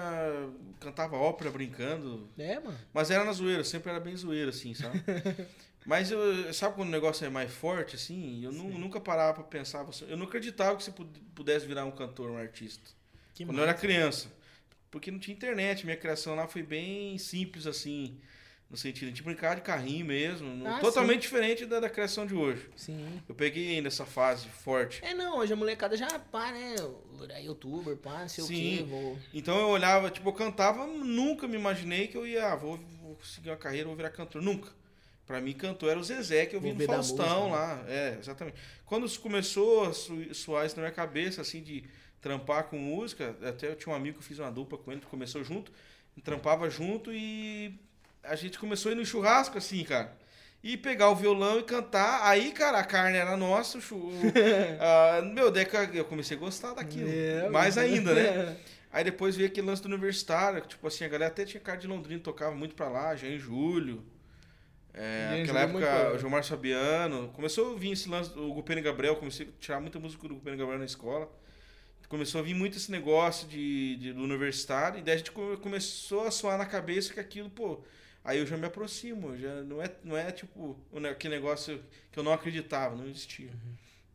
Cantava 0.80 1.16
ópera 1.16 1.51
brincando. 1.51 2.28
É, 2.37 2.61
mano. 2.61 2.78
Mas 2.93 3.11
era 3.11 3.24
na 3.24 3.32
zoeira, 3.32 3.64
sempre 3.64 3.91
era 3.91 3.99
bem 3.99 4.14
zoeira, 4.16 4.51
assim, 4.51 4.74
sabe? 4.74 5.03
mas 5.87 6.11
eu. 6.11 6.53
Sabe 6.53 6.74
quando 6.74 6.89
o 6.89 6.93
negócio 6.93 7.24
é 7.24 7.30
mais 7.30 7.51
forte, 7.51 7.97
assim? 7.97 8.45
Eu 8.45 8.53
nu- 8.53 8.78
nunca 8.78 9.01
parava 9.01 9.32
pra 9.35 9.45
pensar. 9.45 9.87
Eu 10.07 10.16
não 10.16 10.26
acreditava 10.26 10.76
que 10.76 10.82
você 10.85 10.91
pu- 10.93 11.09
pudesse 11.35 11.66
virar 11.66 11.87
um 11.87 11.91
cantor, 11.91 12.30
um 12.30 12.37
artista. 12.37 12.91
Que 13.35 13.47
quando 13.47 13.59
eu 13.59 13.64
era 13.64 13.74
criança. 13.74 14.28
Porque 14.91 15.11
não 15.11 15.18
tinha 15.18 15.35
internet, 15.35 15.85
minha 15.85 15.97
criação 15.97 16.35
lá 16.37 16.47
foi 16.47 16.62
bem 16.62 17.16
simples, 17.18 17.66
assim. 17.66 18.18
No 18.70 18.76
sentido, 18.76 19.04
a 19.04 19.08
gente 19.10 19.22
brincava 19.22 19.54
de 19.56 19.60
carrinho 19.60 20.04
mesmo. 20.06 20.66
Ah, 20.66 20.80
totalmente 20.80 21.22
diferente 21.22 21.64
da, 21.64 21.78
da 21.78 21.88
criação 21.88 22.26
de 22.26 22.34
hoje. 22.34 22.68
Sim. 22.74 23.22
Eu 23.28 23.34
peguei 23.34 23.76
ainda 23.76 23.86
essa 23.88 24.04
fase 24.04 24.48
forte. 24.48 25.04
É, 25.04 25.14
não, 25.14 25.38
hoje 25.38 25.52
a 25.52 25.56
molecada 25.56 25.96
já, 25.96 26.18
pá, 26.18 26.50
né? 26.50 26.74
É 27.30 27.42
youtuber, 27.44 27.96
pá, 27.96 28.20
não 28.22 28.28
sei 28.28 28.42
o 28.42 28.46
Sim. 28.48 28.54
quê, 28.78 28.82
vou... 28.88 29.18
Então 29.32 29.56
eu 29.60 29.68
olhava, 29.68 30.10
tipo, 30.10 30.28
eu 30.28 30.32
cantava, 30.32 30.86
nunca 30.86 31.46
me 31.46 31.56
imaginei 31.56 32.08
que 32.08 32.16
eu 32.16 32.26
ia, 32.26 32.52
ah, 32.52 32.56
vou, 32.56 32.78
vou 33.00 33.16
seguir 33.22 33.50
uma 33.50 33.56
carreira, 33.56 33.86
vou 33.86 33.94
virar 33.96 34.10
cantor. 34.10 34.42
Nunca. 34.42 34.70
Pra 35.24 35.40
mim, 35.40 35.52
cantor 35.52 35.90
era 35.90 36.00
o 36.00 36.04
Zezé, 36.04 36.44
que 36.46 36.56
eu 36.56 36.60
vi 36.60 36.72
no 36.72 36.84
Faustão 36.84 37.48
música, 37.48 37.56
lá. 37.56 37.84
É, 37.86 38.16
exatamente. 38.18 38.56
Quando 38.84 39.06
isso 39.06 39.20
começou 39.20 39.84
a 39.84 39.92
su- 39.92 40.34
suar 40.34 40.66
isso 40.66 40.74
na 40.76 40.82
minha 40.82 40.92
cabeça, 40.92 41.40
assim, 41.40 41.62
de 41.62 41.84
trampar 42.20 42.64
com 42.64 42.76
música, 42.78 43.36
até 43.42 43.68
eu 43.68 43.76
tinha 43.76 43.92
um 43.92 43.96
amigo 43.96 44.18
que 44.18 44.24
eu 44.24 44.26
fiz 44.26 44.38
uma 44.38 44.50
dupla 44.50 44.76
com 44.78 44.90
ele, 44.90 45.00
que 45.00 45.06
começou 45.06 45.44
junto, 45.44 45.70
trampava 46.24 46.68
junto 46.68 47.12
e 47.12 47.78
a 48.24 48.36
gente 48.36 48.58
começou 48.58 48.90
a 48.90 48.92
ir 48.92 48.96
no 48.96 49.04
churrasco, 49.06 49.58
assim, 49.58 49.82
cara. 49.84 50.12
E 50.62 50.76
pegar 50.78 51.10
o 51.10 51.14
violão 51.14 51.58
e 51.58 51.62
cantar. 51.62 52.22
Aí, 52.26 52.50
cara, 52.52 52.78
a 52.78 52.84
carne 52.84 53.18
era 53.18 53.36
nossa. 53.36 53.78
o 53.78 53.80
chu- 53.80 54.10
ah, 54.80 55.20
meu, 55.34 55.50
daí 55.50 55.66
eu 55.92 56.04
comecei 56.06 56.36
a 56.36 56.40
gostar 56.40 56.72
daquilo. 56.74 57.08
É, 57.10 57.48
Mais 57.50 57.76
ainda, 57.76 58.14
né? 58.14 58.56
Aí 58.90 59.02
depois 59.02 59.34
veio 59.36 59.48
aquele 59.48 59.66
lance 59.66 59.82
do 59.82 59.86
universitário, 59.86 60.62
que, 60.62 60.68
tipo 60.68 60.86
assim, 60.86 61.04
a 61.04 61.08
galera 61.08 61.28
até 61.30 61.44
tinha 61.44 61.60
cara 61.60 61.76
de 61.76 61.86
Londrina, 61.88 62.20
tocava 62.20 62.54
muito 62.54 62.76
pra 62.76 62.88
lá, 62.88 63.16
já 63.16 63.26
em 63.26 63.38
julho. 63.40 64.04
É, 64.92 65.38
naquela 65.40 65.60
é 65.60 65.64
época, 65.64 66.12
o 66.14 66.18
Gilmar 66.18 66.44
Fabiano. 66.44 67.28
Começou 67.34 67.74
a 67.74 67.78
vir 67.78 67.90
esse 67.92 68.08
lance 68.08 68.30
do 68.30 68.52
Gupene 68.54 68.80
Gabriel, 68.80 69.16
comecei 69.16 69.46
a 69.46 69.60
tirar 69.60 69.80
muita 69.80 69.98
música 69.98 70.26
do 70.28 70.34
Gupene 70.36 70.56
Gabriel 70.56 70.78
na 70.78 70.84
escola. 70.84 71.28
Começou 72.08 72.40
a 72.40 72.44
vir 72.44 72.54
muito 72.54 72.76
esse 72.76 72.90
negócio 72.92 73.48
de, 73.48 73.96
de- 73.96 74.12
do 74.12 74.22
universitário, 74.22 75.00
e 75.00 75.02
daí 75.02 75.14
a 75.14 75.18
gente 75.18 75.32
come- 75.32 75.56
começou 75.56 76.24
a 76.26 76.30
soar 76.30 76.56
na 76.56 76.64
cabeça 76.66 77.12
que 77.12 77.18
aquilo, 77.18 77.50
pô. 77.50 77.80
Aí 78.24 78.38
eu 78.38 78.46
já 78.46 78.56
me 78.56 78.66
aproximo, 78.66 79.36
já 79.36 79.62
não 79.62 79.82
é, 79.82 79.90
não 80.02 80.16
é 80.16 80.32
tipo 80.32 80.80
aquele 81.10 81.34
negócio 81.34 81.78
que 82.10 82.18
eu 82.18 82.22
não 82.22 82.32
acreditava, 82.32 82.96
não 82.96 83.06
existia. 83.06 83.50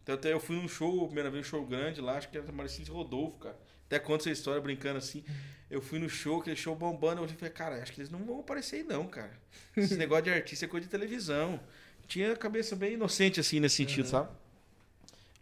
Então 0.01 0.15
até 0.15 0.33
eu 0.33 0.39
fui 0.39 0.55
num 0.55 0.67
show, 0.67 1.03
a 1.03 1.05
primeira 1.05 1.29
vez 1.29 1.45
um 1.45 1.49
show 1.49 1.63
grande 1.63 2.01
lá, 2.01 2.17
acho 2.17 2.27
que 2.27 2.37
era 2.37 2.51
Marcílio 2.51 2.91
Rodolfo, 2.91 3.37
cara. 3.37 3.55
Até 3.85 3.99
conta 3.99 4.23
essa 4.23 4.31
história 4.31 4.59
brincando 4.59 4.97
assim. 4.97 5.23
Eu 5.69 5.79
fui 5.79 5.99
no 5.99 6.09
show, 6.09 6.39
aquele 6.39 6.55
show 6.55 6.75
bombando, 6.75 7.21
eu 7.21 7.27
falei, 7.27 7.53
cara, 7.53 7.81
acho 7.83 7.93
que 7.93 8.01
eles 8.01 8.09
não 8.09 8.25
vão 8.25 8.39
aparecer 8.39 8.77
aí 8.77 8.83
não, 8.83 9.05
cara. 9.05 9.31
Esse 9.77 9.93
negócio 9.97 10.23
de 10.23 10.31
artista 10.31 10.65
é 10.65 10.67
coisa 10.67 10.87
de 10.87 10.91
televisão. 10.91 11.59
Tinha 12.07 12.33
a 12.33 12.35
cabeça 12.35 12.75
bem 12.75 12.93
inocente 12.93 13.39
assim 13.39 13.59
nesse 13.59 13.75
sentido, 13.75 14.07
sabe? 14.07 14.29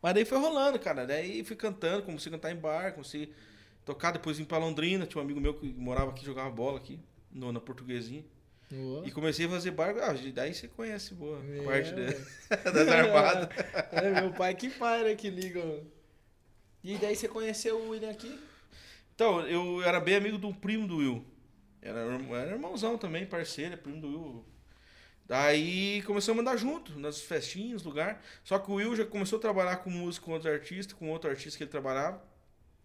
Mas 0.01 0.13
daí 0.13 0.26
foi 0.26 0.38
rolando, 0.38 0.78
cara. 0.78 1.05
Daí 1.05 1.43
fui 1.45 1.55
cantando, 1.55 2.03
comecei 2.03 2.30
a 2.30 2.36
cantar 2.36 2.51
em 2.51 2.57
bar, 2.57 2.91
comecei 2.91 3.34
a 3.84 3.86
tocar, 3.86 4.11
depois 4.11 4.38
vim 4.38 4.43
pra 4.43 4.57
Londrina, 4.57 5.05
tinha 5.05 5.22
um 5.22 5.24
amigo 5.24 5.39
meu 5.39 5.53
que 5.53 5.65
morava 5.74 6.11
aqui, 6.11 6.26
jogava 6.26 6.49
bola 6.49 6.78
aqui, 6.78 6.99
no, 7.32 7.53
na 7.53 7.61
portuguesinha. 7.61 8.26
Ô. 8.72 9.03
E 9.05 9.11
comecei 9.11 9.45
a 9.45 9.49
fazer 9.49 9.72
barco. 9.72 9.99
Ah, 10.01 10.13
daí 10.34 10.53
você 10.53 10.68
conhece 10.68 11.13
boa 11.13 11.41
É, 11.45 11.63
parte 11.63 11.91
da- 11.93 12.55
das 12.72 12.88
armadas. 12.88 13.49
É 13.91 14.22
meu 14.22 14.32
pai 14.34 14.53
que 14.55 14.70
pai, 14.70 15.03
né, 15.03 15.15
que 15.15 15.30
liga. 15.30 15.61
E 16.84 16.97
daí 16.97 17.15
você 17.15 17.28
conheceu 17.28 17.78
o 17.80 17.89
William 17.89 18.09
aqui? 18.11 18.38
Então, 19.15 19.41
eu 19.47 19.82
era 19.84 19.99
bem 19.99 20.15
amigo 20.15 20.38
do 20.38 20.53
primo 20.53 20.88
do 20.88 20.97
Will. 20.97 21.26
Era, 21.82 21.99
era 22.36 22.51
irmãozão 22.51 22.97
também, 22.97 23.26
parceiro, 23.26 23.74
é 23.74 23.78
primo 23.78 23.99
do 24.01 24.07
Will. 24.07 24.45
Daí 25.26 26.01
começamos 26.03 26.39
a 26.39 26.41
andar 26.41 26.57
junto, 26.57 26.97
nas 26.99 27.20
festinhas, 27.22 27.84
lugar. 27.84 28.22
Só 28.43 28.59
que 28.59 28.72
o 28.72 28.76
Will 28.76 28.95
já 28.95 29.05
começou 29.05 29.38
a 29.38 29.41
trabalhar 29.41 29.78
com 29.78 29.89
música 29.89 30.26
com 30.26 30.32
outros 30.34 30.51
artistas, 30.53 30.93
com 30.93 31.09
outro 31.09 31.30
artista 31.30 31.57
que 31.57 31.63
ele 31.63 31.72
trabalhava. 31.72 32.22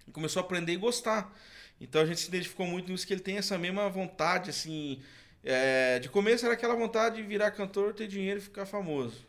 E 0.06 0.10
começou 0.10 0.40
a 0.40 0.44
aprender 0.44 0.72
e 0.72 0.76
gostar. 0.76 1.36
Então 1.80 2.00
a 2.02 2.06
gente 2.06 2.20
se 2.20 2.28
identificou 2.28 2.66
muito 2.66 2.90
nisso, 2.90 3.06
que 3.06 3.12
ele 3.12 3.20
tem 3.20 3.36
essa 3.36 3.56
mesma 3.58 3.88
vontade, 3.88 4.50
assim. 4.50 5.00
É, 5.44 5.98
de 5.98 6.08
começo 6.08 6.44
era 6.44 6.54
aquela 6.54 6.74
vontade 6.74 7.16
de 7.16 7.22
virar 7.22 7.50
cantor, 7.50 7.94
ter 7.94 8.06
dinheiro 8.08 8.38
e 8.40 8.42
ficar 8.42 8.66
famoso. 8.66 9.26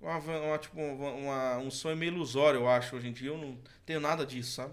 Uma, 0.00 0.18
uma, 0.18 0.58
tipo, 0.58 0.80
uma- 0.80 1.58
um 1.58 1.70
sonho 1.70 1.96
meio 1.96 2.12
ilusório, 2.12 2.60
eu 2.60 2.68
acho, 2.68 2.96
hoje 2.96 3.08
em 3.08 3.12
dia. 3.12 3.28
Eu 3.30 3.38
não 3.38 3.58
tenho 3.84 4.00
nada 4.00 4.24
disso, 4.24 4.52
sabe? 4.52 4.72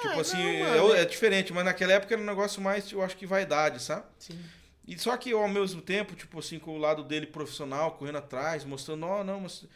Tipo 0.00 0.14
Ah, 0.16 0.20
assim, 0.20 0.36
não, 0.60 0.94
é, 0.94 1.00
é 1.02 1.04
diferente, 1.04 1.52
mas 1.52 1.64
naquela 1.64 1.92
época 1.94 2.14
era 2.14 2.22
um 2.22 2.26
negócio 2.26 2.62
mais, 2.62 2.90
eu 2.92 3.02
acho 3.02 3.16
que 3.16 3.26
vaidade, 3.26 3.82
sabe? 3.82 4.06
Sim. 4.18 4.38
E 4.86 4.98
só 4.98 5.16
que 5.16 5.30
eu, 5.30 5.40
ao 5.40 5.48
mesmo 5.48 5.82
tempo, 5.82 6.14
tipo 6.14 6.38
assim, 6.38 6.58
com 6.58 6.72
o 6.76 6.78
lado 6.78 7.02
dele 7.02 7.26
profissional, 7.26 7.92
correndo 7.92 8.18
atrás, 8.18 8.64
mostrando, 8.64 9.06
ó, 9.06 9.24
não, 9.24 9.40
mas 9.40 9.66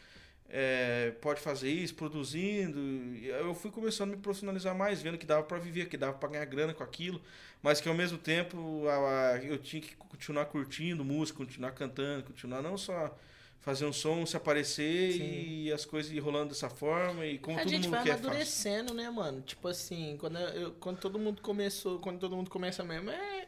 é, 0.49 1.11
pode 1.21 1.41
fazer 1.41 1.69
isso, 1.69 1.93
produzindo. 1.95 2.79
Eu 3.25 3.53
fui 3.53 3.69
começando 3.69 4.13
a 4.13 4.15
me 4.15 4.21
profissionalizar 4.21 4.73
mais, 4.75 5.01
vendo 5.01 5.17
que 5.17 5.25
dava 5.25 5.43
pra 5.43 5.57
viver, 5.59 5.89
que 5.89 5.97
dava 5.97 6.13
pra 6.17 6.29
ganhar 6.29 6.45
grana 6.45 6.73
com 6.73 6.83
aquilo, 6.83 7.21
mas 7.63 7.81
que 7.81 7.87
ao 7.89 7.95
mesmo 7.95 8.17
tempo 8.19 8.83
a- 8.87 9.31
a- 9.31 9.37
eu 9.43 9.57
tinha 9.57 9.81
que 9.81 9.95
continuar 9.95 10.45
curtindo 10.45 11.03
música, 11.03 11.37
continuar 11.39 11.71
cantando, 11.71 12.23
continuar 12.25 12.61
não 12.61 12.77
só 12.77 13.17
fazer 13.61 13.85
um 13.85 13.93
som, 13.93 14.25
se 14.25 14.35
aparecer 14.35 15.13
Sim. 15.13 15.23
e 15.23 15.71
as 15.71 15.85
coisas 15.85 16.11
ir 16.11 16.19
rolando 16.19 16.49
dessa 16.49 16.69
forma 16.69 17.25
e 17.25 17.39
como 17.39 17.57
a 17.57 17.61
todo 17.61 17.69
gente 17.71 17.83
mundo 17.85 17.91
vai 17.95 18.03
quer 18.03 18.11
amadurecendo, 18.11 18.93
né, 18.93 19.09
mano? 19.09 19.41
Tipo 19.41 19.69
assim, 19.69 20.17
quando, 20.19 20.37
eu- 20.37 20.73
quando 20.73 20.99
todo 20.99 21.17
mundo 21.17 21.41
começou, 21.41 21.97
quando 21.99 22.19
todo 22.19 22.35
mundo 22.35 22.49
começa 22.49 22.83
mesmo, 22.83 23.09
é, 23.09 23.47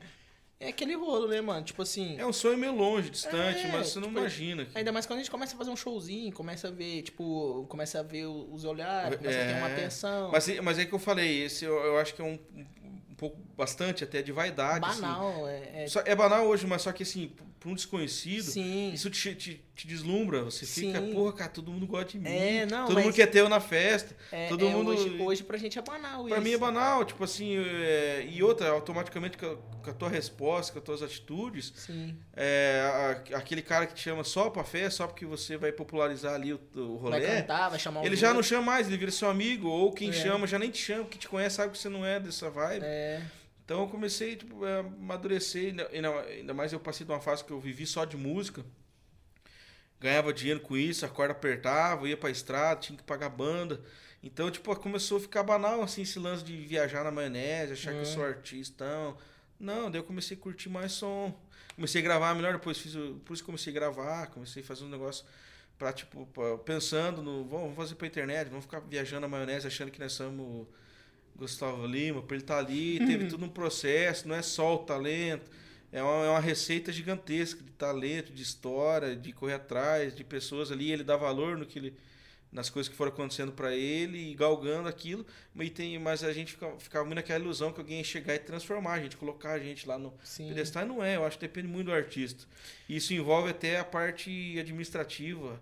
é 0.57 0.69
aquele 0.69 0.95
rolo, 0.95 1.27
né, 1.27 1.41
mano? 1.41 1.65
Tipo 1.65 1.81
assim. 1.81 2.17
É 2.17 2.25
um 2.25 2.31
sonho 2.31 2.57
meio 2.57 2.73
longe, 2.73 3.09
distante, 3.09 3.59
É, 3.59 3.67
mas 3.73 3.89
você 3.89 3.99
não 3.99 4.07
tipo, 4.07 4.19
imagina. 4.19 4.63
que- 4.63 4.77
Ainda 4.77 4.93
mais 4.93 5.05
quando 5.05 5.19
a 5.19 5.21
gente 5.21 5.31
começa 5.31 5.53
a 5.53 5.57
fazer 5.57 5.69
um 5.69 5.75
showzinho, 5.75 6.31
começa 6.31 6.69
a 6.69 6.71
ver, 6.71 7.01
tipo, 7.01 7.65
começa 7.67 7.99
a 7.99 8.03
ver 8.03 8.25
os 8.25 8.63
olhares, 8.63 9.17
começa 9.17 9.37
a 9.41 9.45
ter 9.45 9.57
uma 9.57 9.69
É. 9.69 9.73
atenção. 9.73 10.31
Mas, 10.31 10.47
mas 10.61 10.79
é 10.79 10.85
que 10.85 10.93
eu 10.93 10.99
falei, 10.99 11.43
esse 11.43 11.65
eu, 11.65 11.73
eu 11.75 11.97
acho 11.99 12.15
que 12.15 12.21
é 12.21 12.25
um, 12.25 12.39
um 13.15 13.17
pouco, 13.17 13.37
bastante 13.57 14.03
até 14.03 14.21
de 14.21 14.31
vaidade. 14.33 14.85
assim. 14.85 15.01
banal, 15.01 15.47
é, 15.47 15.83
é- 15.83 15.87
Só- 15.87 16.03
é 16.05 16.13
banal 16.13 16.45
hoje, 16.45 16.67
mas 16.67 16.81
só 16.81 16.91
que 16.91 17.03
assim, 17.03 17.31
para 17.65 17.71
um 17.71 17.75
desconhecido, 17.75 18.43
Sim. 18.51 18.91
isso 18.93 19.09
te, 19.09 19.33
te, 19.33 19.59
te 19.75 19.87
deslumbra. 19.87 20.43
Você 20.43 20.67
fica, 20.67 21.01
Sim. 21.01 21.11
porra, 21.13 21.33
cara, 21.33 21.49
todo 21.49 21.71
mundo 21.71 21.87
gosta 21.87 22.11
de 22.11 22.19
mim. 22.19 22.29
É, 22.29 22.63
não, 22.67 22.85
todo 22.85 22.99
mundo 23.01 23.11
quer 23.13 23.25
ter 23.25 23.39
eu 23.39 23.49
na 23.49 23.59
festa. 23.59 24.15
é- 24.31 24.47
todo 24.47 24.63
é, 24.63 24.69
mundo. 24.69 24.91
hoje, 24.91 25.19
hoje 25.19 25.43
pra 25.43 25.57
gente 25.57 25.79
é 25.79 25.81
banal 25.81 26.25
Pra 26.25 26.35
isso. 26.35 26.43
mim 26.43 26.51
é 26.53 26.57
banal, 26.59 27.03
tipo 27.03 27.23
assim, 27.23 27.57
é, 27.57 28.23
e 28.29 28.43
outra, 28.43 28.69
automaticamente 28.69 29.35
com 29.35 29.47
a, 29.47 29.55
com 29.83 29.89
a 29.89 29.93
tua 29.93 30.09
resposta, 30.09 30.71
com 30.73 30.77
as 30.77 30.85
tuas 30.85 31.01
atitudes, 31.01 31.73
é, 32.35 32.81
a- 33.33 33.37
aquele 33.39 33.63
cara 33.63 33.87
que 33.87 33.95
te 33.95 34.01
chama 34.01 34.23
só 34.23 34.51
pra 34.51 34.63
festa, 34.63 34.91
só 34.97 35.07
porque 35.07 35.25
você 35.25 35.57
vai 35.57 35.71
popularizar 35.71 36.35
ali 36.35 36.53
o, 36.53 36.59
o 36.75 36.99
Vai 36.99 37.19
rolê, 37.19 37.41
cantar, 37.41 37.69
vai 37.69 37.79
chamar 37.79 38.01
um 38.01 38.05
ele 38.05 38.15
já 38.15 38.31
não 38.31 38.43
chama 38.43 38.61
mais, 38.61 38.87
ele 38.87 38.97
vira 38.97 39.09
seu 39.11 39.27
amigo, 39.27 39.67
ou 39.67 39.91
quem 39.91 40.09
É. 40.09 40.13
chama 40.13 40.45
já 40.45 40.59
nem 40.59 40.69
te 40.69 40.77
chama, 40.83 41.05
que 41.05 41.17
te 41.17 41.27
conhece 41.27 41.55
sabe 41.55 41.71
que 41.71 41.79
você 41.79 41.89
não 41.89 42.05
é 42.05 42.19
dessa 42.19 42.47
vibe. 42.51 42.83
É, 42.85 43.21
Então 43.65 43.81
eu 43.81 43.87
comecei 43.87 44.35
tipo, 44.35 44.63
a 44.63 44.79
amadurecer, 44.79 45.69
ainda, 45.71 45.89
ainda- 45.89 46.53
mais 46.53 46.71
eu 46.71 46.79
passei 46.79 47.05
de 47.05 47.11
uma 47.11 47.19
fase 47.19 47.43
que 47.43 47.51
eu 47.51 47.59
vivi 47.59 47.85
só 47.85 48.05
de 48.05 48.15
música. 48.15 48.63
Ganhava 49.99 50.31
dinheiro 50.33 50.59
com 50.59 50.77
isso, 50.77 51.05
a 51.05 51.09
corda 51.09 51.31
apertava, 51.31 52.07
ia 52.07 52.15
pra 52.17 52.29
estrada, 52.29 52.79
tinha 52.79 52.97
que 52.97 53.03
pagar 53.03 53.29
banda. 53.29 53.81
Então, 54.21 54.51
tipo, 54.51 54.75
começou 54.75 55.17
a 55.17 55.21
ficar 55.21 55.43
banal 55.43 55.81
assim 55.81 56.01
esse 56.03 56.19
lance 56.19 56.43
de 56.43 56.55
viajar 56.57 57.03
na 57.03 57.11
maionese, 57.11 57.73
achar 57.73 57.91
que 57.93 57.99
eu 57.99 58.05
sou 58.05 58.23
artistão. 58.23 59.17
Não, 59.59 59.89
daí 59.89 59.99
eu 59.99 60.03
comecei 60.03 60.35
a 60.35 60.39
curtir 60.39 60.69
mais 60.69 60.91
som. 60.91 61.33
Comecei 61.75 62.01
a 62.01 62.03
gravar 62.03 62.35
melhor, 62.35 62.53
depois 62.53 62.77
fiz 62.77 62.95
o, 62.95 63.15
por 63.25 63.33
isso 63.33 63.43
comecei 63.43 63.71
a 63.71 63.73
gravar, 63.73 64.27
comecei 64.27 64.61
a 64.61 64.65
fazer 64.65 64.83
um 64.83 64.89
negócio 64.89 65.25
pra, 65.77 65.91
tipo, 65.91 66.25
pra- 66.27 66.57
pensando 66.59 67.21
no, 67.21 67.43
vamos 67.45 67.61
vamos 67.63 67.75
fazer 67.75 67.95
pra 67.95 68.07
internet, 68.07 68.47
vamos 68.49 68.65
ficar 68.65 68.79
viajando 68.79 69.21
na 69.21 69.27
maionese 69.27 69.67
achando 69.67 69.91
que 69.91 69.99
nós 69.99 70.13
somos 70.13 70.67
Gustavo 71.37 71.85
Lima, 71.85 72.21
pra 72.21 72.35
ele 72.35 72.43
estar 72.43 72.57
ali, 72.59 72.99
teve 73.05 73.27
todo 73.27 73.43
um 73.43 73.49
processo, 73.49 74.27
não 74.27 74.35
é 74.35 74.41
só 74.41 74.75
o 74.75 74.79
talento, 74.79 75.49
é 75.91 76.01
uma, 76.01 76.25
é 76.25 76.29
uma 76.29 76.39
receita 76.39 76.91
gigantesca 76.91 77.61
de 77.63 77.71
talento, 77.73 78.31
de 78.33 78.41
história, 78.41 79.15
de 79.15 79.31
correr 79.33 79.53
atrás, 79.55 80.15
de 80.15 80.23
pessoas 80.23 80.71
ali, 80.71 80.91
ele 80.91 81.03
dá 81.03 81.17
valor 81.17 81.57
no 81.57 81.65
que 81.65 81.77
ele, 81.79 81.93
nas 82.51 82.69
coisas 82.69 82.89
que 82.89 82.95
foram 82.95 83.11
acontecendo 83.11 83.51
pra 83.51 83.75
ele 83.75 84.31
e 84.31 84.33
galgando 84.33 84.87
aquilo, 84.87 85.25
mas, 85.53 85.69
tem, 85.71 85.99
mas 85.99 86.23
a 86.23 86.31
gente 86.31 86.53
fica- 86.53 86.73
ficava 86.79 87.03
muito 87.03 87.15
naquela 87.17 87.43
ilusão 87.43 87.73
que 87.73 87.81
alguém 87.81 87.97
ia 87.97 88.03
chegar 88.05 88.33
e 88.33 88.39
transformar 88.39 88.93
a 88.93 88.99
gente, 89.01 89.17
colocar 89.17 89.51
a 89.51 89.59
gente 89.59 89.85
lá 89.85 89.97
no 89.97 90.13
sim. 90.23 90.47
pedestal, 90.47 90.85
não 90.85 91.03
é, 91.03 91.17
eu 91.17 91.25
acho 91.25 91.37
que 91.37 91.45
depende 91.47 91.67
muito 91.67 91.87
do 91.87 91.93
artista. 91.93 92.45
Isso 92.87 93.13
envolve 93.13 93.49
até 93.49 93.77
a 93.77 93.83
parte 93.83 94.57
administrativa, 94.57 95.61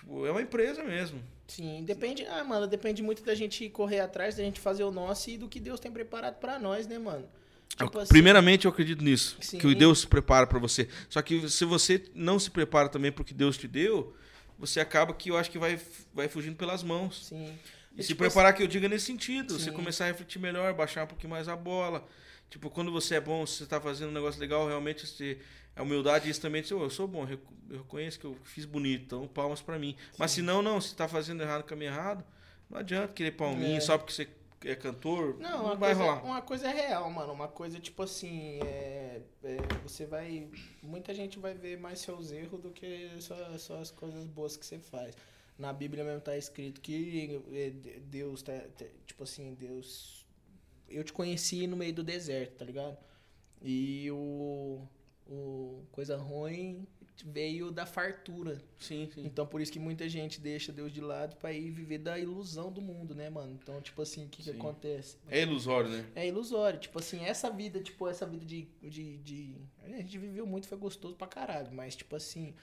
tipo, 0.00 0.26
é 0.26 0.30
uma 0.30 0.42
empresa 0.42 0.82
mesmo. 0.82 1.22
Sim, 1.46 1.84
depende. 1.84 2.24
Ah, 2.26 2.42
mano, 2.42 2.66
depende 2.66 3.02
muito 3.02 3.22
da 3.22 3.34
gente 3.34 3.68
correr 3.68 4.00
atrás, 4.00 4.36
da 4.36 4.42
gente 4.42 4.60
fazer 4.60 4.84
o 4.84 4.90
nosso 4.90 5.30
e 5.30 5.36
do 5.36 5.48
que 5.48 5.60
Deus 5.60 5.78
tem 5.78 5.90
preparado 5.90 6.38
pra 6.38 6.58
nós, 6.58 6.86
né, 6.86 6.98
mano? 6.98 7.28
Tipo 7.76 7.98
assim, 7.98 8.08
Primeiramente, 8.08 8.66
eu 8.66 8.70
acredito 8.70 9.02
nisso. 9.02 9.36
Sim. 9.40 9.58
Que 9.58 9.66
o 9.66 9.74
Deus 9.74 10.00
se 10.00 10.06
prepara 10.06 10.46
pra 10.46 10.58
você. 10.58 10.88
Só 11.08 11.22
que 11.22 11.48
se 11.48 11.64
você 11.64 12.02
não 12.14 12.38
se 12.38 12.50
prepara 12.50 12.88
também 12.88 13.12
pro 13.12 13.24
que 13.24 13.34
Deus 13.34 13.56
te 13.56 13.68
deu, 13.68 14.14
você 14.58 14.80
acaba 14.80 15.14
que 15.14 15.30
eu 15.30 15.36
acho 15.36 15.50
que 15.50 15.58
vai, 15.58 15.80
vai 16.12 16.28
fugindo 16.28 16.56
pelas 16.56 16.82
mãos. 16.82 17.26
Sim. 17.26 17.56
E 17.96 18.02
se 18.02 18.08
tipo 18.08 18.18
preparar 18.18 18.54
que 18.54 18.62
eu 18.62 18.66
diga 18.66 18.88
nesse 18.88 19.06
sentido. 19.06 19.58
Você 19.58 19.70
Sim. 19.70 19.72
começar 19.72 20.04
a 20.04 20.08
refletir 20.08 20.38
melhor, 20.38 20.72
baixar 20.74 21.04
um 21.04 21.06
pouquinho 21.06 21.30
mais 21.30 21.48
a 21.48 21.56
bola. 21.56 22.06
Tipo, 22.48 22.68
quando 22.68 22.90
você 22.90 23.14
é 23.14 23.20
bom, 23.20 23.46
você 23.46 23.64
tá 23.64 23.80
fazendo 23.80 24.10
um 24.10 24.12
negócio 24.12 24.40
legal, 24.40 24.66
realmente 24.66 25.06
você, 25.06 25.38
a 25.80 25.82
humildade 25.82 26.28
isso 26.30 26.40
também 26.40 26.62
diz, 26.62 26.70
"Ô, 26.72 26.82
eu 26.82 26.90
sou 26.90 27.08
bom, 27.08 27.26
eu 27.28 27.78
reconheço 27.78 28.18
que 28.20 28.26
eu 28.26 28.36
fiz 28.44 28.64
bonito, 28.64 29.02
então 29.04 29.26
palmas 29.28 29.60
pra 29.62 29.78
mim. 29.78 29.96
Mas 30.18 30.30
se 30.32 30.42
não, 30.42 30.60
não, 30.62 30.80
se 30.80 30.94
tá 30.94 31.08
fazendo 31.08 31.42
errado, 31.42 31.64
caminho 31.64 31.90
errado, 31.90 32.24
não 32.68 32.78
adianta 32.78 33.12
querer 33.12 33.32
palminha 33.32 33.78
É. 33.78 33.80
só 33.80 33.96
porque 33.98 34.12
você 34.12 34.28
é 34.64 34.74
cantor, 34.74 35.38
Não, 35.38 35.50
não, 35.50 35.64
uma 35.64 35.74
vai 35.74 35.94
coisa, 35.94 36.10
rolar. 36.10 36.24
uma 36.24 36.42
coisa 36.42 36.68
é 36.68 36.72
real, 36.72 37.10
mano. 37.10 37.32
Uma 37.32 37.48
coisa, 37.48 37.80
tipo 37.80 38.02
assim, 38.02 38.58
é, 38.62 39.22
é, 39.42 39.56
você 39.82 40.04
vai. 40.04 40.48
Muita 40.82 41.14
gente 41.14 41.38
vai 41.38 41.54
ver 41.54 41.78
mais 41.78 42.00
seus 42.00 42.30
erros 42.30 42.60
do 42.60 42.70
que 42.70 43.10
só, 43.20 43.34
só 43.58 43.80
as 43.80 43.90
coisas 43.90 44.26
boas 44.26 44.56
que 44.58 44.66
você 44.66 44.78
faz. 44.78 45.16
Na 45.58 45.72
Bíblia 45.72 46.04
mesmo 46.04 46.20
tá 46.20 46.36
escrito 46.36 46.80
que 46.80 47.40
é, 47.52 47.70
de- 47.70 48.00
Deus 48.00 48.42
tá, 48.42 48.52
tá- 48.76 48.84
Tipo 49.06 49.22
assim, 49.24 49.54
Deus. 49.54 50.26
Eu 50.88 51.04
te 51.04 51.12
conheci 51.12 51.66
no 51.66 51.76
meio 51.76 51.92
do 51.94 52.02
deserto, 52.02 52.58
tá 52.58 52.64
ligado? 52.64 52.96
E 53.62 54.10
o. 54.10 54.82
O 55.30 55.84
coisa 55.92 56.16
ruim 56.16 56.86
veio 57.24 57.70
da 57.70 57.84
fartura. 57.86 58.60
Sim, 58.78 59.08
sim. 59.14 59.24
Então 59.26 59.46
por 59.46 59.60
isso 59.60 59.70
que 59.70 59.78
muita 59.78 60.08
gente 60.08 60.40
deixa 60.40 60.72
Deus 60.72 60.90
de 60.90 61.00
lado 61.00 61.36
pra 61.36 61.52
ir 61.52 61.70
viver 61.70 61.98
da 61.98 62.18
ilusão 62.18 62.72
do 62.72 62.80
mundo, 62.80 63.14
né, 63.14 63.28
mano? 63.28 63.52
Então, 63.62 63.80
tipo 63.82 64.00
assim, 64.02 64.24
o 64.24 64.28
que, 64.28 64.42
que 64.42 64.50
acontece? 64.50 65.18
É 65.28 65.42
ilusório, 65.42 65.90
né? 65.90 66.06
É 66.14 66.26
ilusório. 66.26 66.80
Tipo 66.80 66.98
assim, 66.98 67.22
essa 67.24 67.50
vida, 67.50 67.78
tipo, 67.80 68.08
essa 68.08 68.24
vida 68.26 68.44
de. 68.44 68.66
de, 68.82 69.18
de... 69.18 69.54
A 69.84 69.88
gente 69.88 70.16
viveu 70.18 70.46
muito, 70.46 70.66
foi 70.66 70.78
gostoso 70.78 71.14
pra 71.14 71.26
caralho. 71.26 71.70
Mas, 71.72 71.94
tipo 71.94 72.16
assim, 72.16 72.54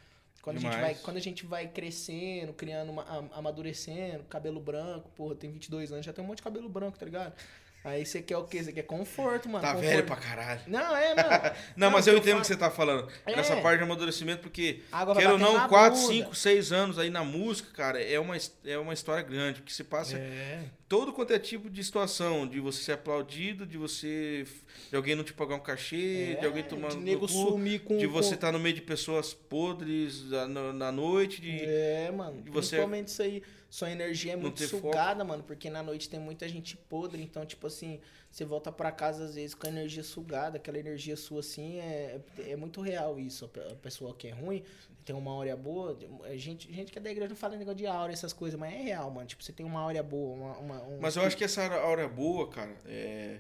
quando, 0.42 0.58
a 0.58 0.60
gente, 0.60 0.72
vai, 0.82 0.96
quando 0.96 1.18
a 1.18 1.22
gente 1.22 1.46
vai 1.46 1.68
crescendo, 1.68 2.52
criando, 2.52 2.90
uma, 2.92 3.04
am- 3.04 3.30
amadurecendo, 3.34 4.24
cabelo 4.24 4.60
branco, 4.60 5.10
porra, 5.16 5.36
tem 5.36 5.52
22 5.52 5.92
anos, 5.92 6.04
já 6.06 6.12
tem 6.12 6.24
um 6.24 6.28
monte 6.28 6.38
de 6.38 6.44
cabelo 6.44 6.68
branco, 6.68 6.98
tá 6.98 7.06
ligado? 7.06 7.36
Aí 7.84 8.06
você 8.06 8.22
quer 8.22 8.36
o 8.36 8.44
quê? 8.44 8.62
Você 8.62 8.74
quer 8.74 8.82
conforto, 8.84 9.48
mano. 9.48 9.62
Tá 9.64 9.74
conforto. 9.74 9.90
velho 9.90 10.04
pra 10.04 10.16
caralho. 10.18 10.60
Não, 10.68 10.94
é, 10.98 11.16
mano. 11.16 11.30
Não, 11.78 11.88
Não, 11.88 11.92
mas 11.92 12.06
eu 12.06 12.18
entendo 12.18 12.40
o 12.40 12.42
que 12.42 12.48
você 12.48 12.58
tá 12.58 12.70
falando. 12.70 13.08
É. 13.26 13.34
Nessa 13.36 13.56
parte 13.62 13.78
de 13.78 13.84
amadurecimento, 13.86 14.42
porque, 14.42 14.82
Água 14.92 15.16
quero 15.16 15.34
ou 15.34 15.38
não, 15.40 15.54
na 15.54 15.70
4, 15.70 15.98
bunda. 15.98 16.14
5, 16.14 16.36
6 16.36 16.72
anos 16.74 17.00
aí 17.00 17.10
na 17.10 17.24
música, 17.24 17.70
cara, 17.74 18.02
é 18.02 18.20
uma, 18.20 18.36
é 18.66 18.78
uma 18.78 18.94
história 18.94 19.24
grande. 19.24 19.62
Porque 19.62 19.72
você 19.72 19.86
passa 19.86 20.18
É. 20.18 20.64
todo 20.90 21.14
quanto 21.14 21.32
é 21.32 21.40
tipo 21.40 21.70
de 21.70 21.82
situação, 21.82 22.46
de 22.46 22.60
você 22.60 22.84
ser 22.84 22.92
aplaudido, 22.94 23.66
de 23.66 23.78
você. 23.78 24.46
de 24.90 24.96
alguém 24.98 25.16
não 25.16 25.24
te 25.24 25.32
pagar 25.34 25.56
um 25.56 25.60
cachê, 25.60 26.36
de 26.42 26.46
alguém 26.46 26.64
tomar 26.64 26.88
É, 26.88 26.92
de 26.92 26.98
no 26.98 27.04
nego 27.04 27.22
cu, 27.22 27.28
sumir 27.30 27.80
com... 27.84 27.98
de 27.98 28.06
você 28.08 28.30
com... 28.30 28.36
estar 28.36 28.52
no 28.52 28.60
meio 28.60 28.76
de 28.76 28.82
pessoas 28.82 29.34
podres 29.34 30.30
na, 30.30 30.46
na- 30.48 30.74
na 30.74 30.92
noite, 30.92 31.40
de. 31.42 31.58
É, 31.64 32.12
mano. 32.12 32.42
de 32.42 32.50
você 32.50 32.76
Principalmente 32.76 33.08
isso 33.08 33.22
aí. 33.22 33.42
Sua 33.70 33.92
energia 33.92 34.34
é 34.34 34.36
muito 34.36 34.58
ter 34.58 34.68
foco. 34.68 34.88
sugada, 34.88 35.24
mano. 35.24 35.44
Porque 35.44 35.70
na 35.70 35.84
noite 35.84 36.10
tem 36.10 36.20
muita 36.20 36.48
gente 36.48 36.78
podre. 36.78 37.22
Então, 37.22 37.46
tipo 37.46 37.68
assim, 37.68 38.00
você 38.32 38.46
volta 38.46 38.72
pra 38.72 38.92
casa 38.92 39.26
às 39.26 39.36
vezes 39.36 39.54
com 39.54 39.68
a 39.68 39.70
energia 39.70 40.04
sugada. 40.04 40.58
Aquela 40.58 40.78
energia 40.80 41.16
sua, 41.18 41.42
assim, 41.42 41.78
é, 41.80 42.20
é 42.48 42.56
muito 42.56 42.80
real 42.82 43.20
isso. 43.20 43.46
A 43.46 43.48
pe- 43.50 43.60
A 43.72 43.76
pessoa 43.76 44.14
que 44.16 44.28
é 44.30 44.32
ruim 44.32 44.64
tem 45.04 45.16
uma 45.16 45.32
áurea 45.32 45.56
boa. 45.56 45.98
a 46.24 46.36
Gente, 46.38 46.72
gente 46.74 46.92
que 46.92 46.98
é 46.98 47.02
da 47.02 47.10
igreja 47.12 47.30
não 47.30 47.36
fala 47.36 47.56
negócio 47.58 47.78
de 47.78 47.86
aura, 47.88 48.12
essas 48.14 48.32
coisas. 48.34 48.60
Mas 48.60 48.74
é 48.74 48.78
real, 48.84 49.12
mano. 49.12 49.28
Tipo, 49.28 49.44
você 49.44 49.52
tem 49.52 49.66
uma 49.66 49.82
áurea 49.82 50.02
boa. 50.04 50.34
Uma, 50.36 50.58
uma- 50.58 50.84
um 50.84 51.00
Mas 51.02 51.16
eu 51.16 51.24
acho 51.24 51.36
que 51.36 51.44
essa 51.44 51.66
aura 51.76 52.08
boa, 52.08 52.48
cara, 52.50 52.76
é, 52.86 53.40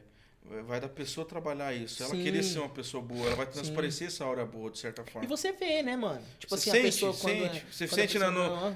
Vai 0.66 0.80
da 0.80 0.88
pessoa 0.88 1.26
trabalhar 1.28 1.74
isso. 1.74 2.02
Ela 2.02 2.12
Sim. 2.16 2.24
querer 2.24 2.42
ser 2.44 2.60
uma 2.60 2.70
pessoa 2.70 3.04
boa, 3.04 3.26
ela 3.28 3.36
vai 3.36 3.46
transparecer 3.46 4.08
essa 4.08 4.24
aura 4.24 4.46
boa, 4.46 4.72
de 4.72 4.80
certa 4.80 5.04
forma. 5.04 5.26
E 5.26 5.28
você 5.28 5.52
vê, 5.52 5.84
né, 5.84 5.96
mano? 5.98 6.24
Tipo 6.40 6.56
Você 6.58 6.70
assim, 6.70 6.80
sente, 6.80 6.88
a 6.88 6.92
pessoa 6.92 7.14
quando. 7.14 7.40
sente. 7.52 7.58
é- 7.58 7.72
Você 7.72 7.88
quando 7.88 8.00
sente 8.00 8.14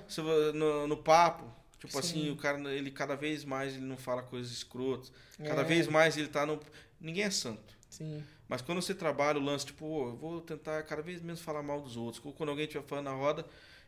pessoa 0.06 0.52
no- 0.52 0.54
no, 0.54 0.88
no 0.88 0.98
papo, 0.98 1.46
tipo 1.80 1.94
Sim. 1.94 2.00
assim, 2.00 2.30
o 2.30 2.36
cara, 2.36 2.60
ele 2.74 2.92
cada 2.92 3.16
vez 3.16 3.46
mais 3.46 3.74
ele 3.76 3.86
não 3.86 3.96
fala 3.98 4.22
coisas 4.22 4.52
escrotas. 4.52 5.12
Cada 5.44 5.62
É. 5.62 5.66
vez 5.66 5.88
mais 5.88 6.18
ele 6.18 6.28
tá 6.28 6.46
no. 6.46 6.60
Ninguém 7.00 7.24
é 7.24 7.32
santo. 7.32 7.74
Sim. 7.90 8.22
Mas 8.50 8.62
quando 8.62 8.82
você 8.82 8.94
trabalha 8.94 9.40
o 9.40 9.42
lance, 9.42 9.66
tipo, 9.68 9.86
"Ô, 9.86 10.10
eu 10.10 10.16
vou 10.18 10.42
tentar 10.42 10.84
cada 10.84 11.02
vez 11.02 11.22
menos 11.22 11.40
falar 11.40 11.64
mal 11.64 11.80
dos 11.82 11.96
outros. 11.96 12.22
Quando 12.36 12.50
alguém 12.50 12.66
estiver 12.66 12.84
falando 12.86 13.06
na 13.06 13.14
roda, 13.14 13.46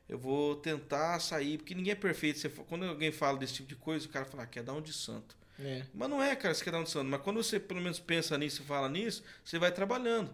eu 0.07 0.17
vou 0.17 0.55
tentar 0.55 1.19
sair, 1.19 1.57
porque 1.57 1.75
ninguém 1.75 1.91
é 1.91 1.95
perfeito. 1.95 2.39
Você, 2.39 2.47
quando 2.49 2.85
alguém 2.85 3.11
fala 3.11 3.37
desse 3.37 3.55
tipo 3.55 3.67
de 3.67 3.75
coisa, 3.75 4.05
o 4.05 4.09
cara 4.09 4.23
fala, 4.25 4.43
ah, 4.43 4.47
quer 4.47 4.63
dar 4.63 4.73
um 4.73 4.81
de 4.81 4.93
santo. 4.93 5.35
É. 5.59 5.83
Mas 5.93 6.09
não 6.09 6.21
é, 6.21 6.35
cara, 6.35 6.53
você 6.53 6.63
quer 6.63 6.71
dar 6.71 6.79
um 6.79 6.83
de 6.83 6.89
santo. 6.89 7.09
Mas 7.09 7.21
quando 7.21 7.41
você 7.43 7.59
pelo 7.59 7.81
menos 7.81 7.99
pensa 7.99 8.37
nisso 8.37 8.61
e 8.61 8.65
fala 8.65 8.89
nisso, 8.89 9.23
você 9.43 9.57
vai 9.59 9.71
trabalhando. 9.71 10.33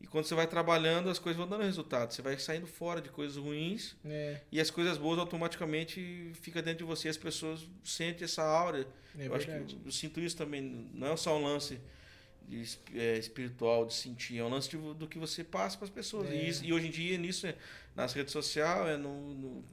E 0.00 0.06
quando 0.06 0.24
você 0.24 0.34
vai 0.34 0.46
trabalhando, 0.46 1.10
as 1.10 1.18
coisas 1.18 1.36
vão 1.38 1.46
dando 1.46 1.62
resultado. 1.62 2.10
Você 2.12 2.22
vai 2.22 2.38
saindo 2.38 2.66
fora 2.66 3.02
de 3.02 3.10
coisas 3.10 3.36
ruins 3.36 3.94
É, 4.04 4.40
e 4.50 4.58
as 4.58 4.70
coisas 4.70 4.96
boas 4.96 5.18
automaticamente 5.18 6.32
ficam 6.40 6.62
dentro 6.62 6.78
de 6.78 6.84
você. 6.84 7.08
As 7.08 7.18
pessoas 7.18 7.68
sentem 7.84 8.24
essa 8.24 8.42
aura. 8.42 8.86
é 9.18 9.26
eu 9.26 9.34
acho 9.34 9.46
que 9.46 9.76
eu 9.84 9.92
sinto 9.92 10.18
isso 10.20 10.36
também. 10.36 10.62
Não 10.94 11.08
é 11.12 11.16
só 11.18 11.36
um 11.38 11.44
lance 11.44 11.78
de 12.48 12.62
é, 12.94 13.18
espiritual, 13.18 13.84
de 13.84 13.92
sentir. 13.94 14.38
É 14.38 14.44
um 14.44 14.48
lance 14.48 14.70
de 14.70 14.76
do 14.94 15.06
que 15.06 15.18
você 15.18 15.44
passa 15.44 15.76
para 15.76 15.84
as 15.84 15.90
pessoas. 15.90 16.30
É. 16.30 16.34
E, 16.34 16.48
isso- 16.48 16.64
e 16.64 16.72
hoje 16.72 16.86
em 16.86 16.90
dia, 16.90 17.18
nisso, 17.18 17.46
é, 17.46 17.54
nas 17.94 18.12
redes 18.14 18.32
sociais, 18.32 18.88
é 18.88 18.96
no, 18.96 19.34
no- 19.34 19.64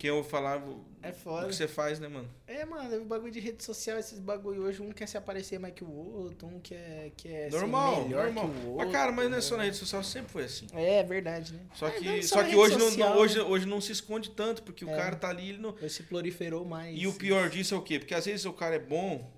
quem 0.00 0.08
eu 0.08 0.18
o 0.20 0.84
É 1.02 1.10
o 1.10 1.14
foda. 1.14 1.46
que 1.48 1.54
você 1.54 1.68
faz, 1.68 2.00
né, 2.00 2.08
mano? 2.08 2.26
É, 2.46 2.64
mano, 2.64 3.02
o 3.02 3.04
bagulho 3.04 3.30
de 3.30 3.38
rede 3.38 3.62
social, 3.62 3.98
esses 3.98 4.18
bagulho 4.18 4.62
hoje, 4.62 4.80
um 4.80 4.90
quer 4.92 5.06
se 5.06 5.18
aparecer 5.18 5.58
mais 5.60 5.74
que 5.74 5.84
o 5.84 5.90
outro, 5.92 6.48
um 6.48 6.58
quer, 6.58 7.10
quer 7.16 7.50
normal, 7.50 7.96
ser 7.96 8.02
melhor 8.08 8.24
normal. 8.32 8.48
que 8.48 8.56
o 8.66 8.70
outro. 8.70 8.86
Mas, 8.86 8.92
cara, 8.92 9.12
mas 9.12 9.24
não 9.26 9.32
é 9.34 9.36
né? 9.36 9.40
só 9.42 9.56
na 9.58 9.64
rede 9.64 9.76
social, 9.76 10.02
sempre 10.02 10.32
foi 10.32 10.44
assim. 10.44 10.66
É, 10.72 11.02
verdade, 11.02 11.52
né? 11.52 11.60
Só 11.74 11.86
É, 11.88 11.90
que, 11.92 12.04
não 12.04 12.22
só 12.22 12.36
na 12.42 12.48
que 12.48 12.56
hoje, 12.56 12.76
não, 12.78 12.86
social, 12.88 13.10
não- 13.10 13.18
hoje, 13.20 13.40
hoje 13.40 13.66
não 13.66 13.80
se 13.80 13.92
esconde 13.92 14.30
tanto, 14.30 14.62
porque 14.62 14.84
o 14.84 14.90
É. 14.90 14.96
cara 14.96 15.16
tá 15.16 15.28
ali, 15.28 15.50
ele 15.50 15.58
não... 15.58 15.76
Se 15.88 16.02
proliferou 16.04 16.64
mais. 16.64 16.98
E 16.98 17.06
o 17.06 17.12
pior 17.12 17.50
disso 17.50 17.74
é 17.74 17.78
o 17.78 17.82
quê? 17.82 17.98
Porque 17.98 18.14
às 18.14 18.24
vezes 18.24 18.46
o 18.46 18.52
cara 18.54 18.76
é 18.76 18.80
bom, 18.80 19.30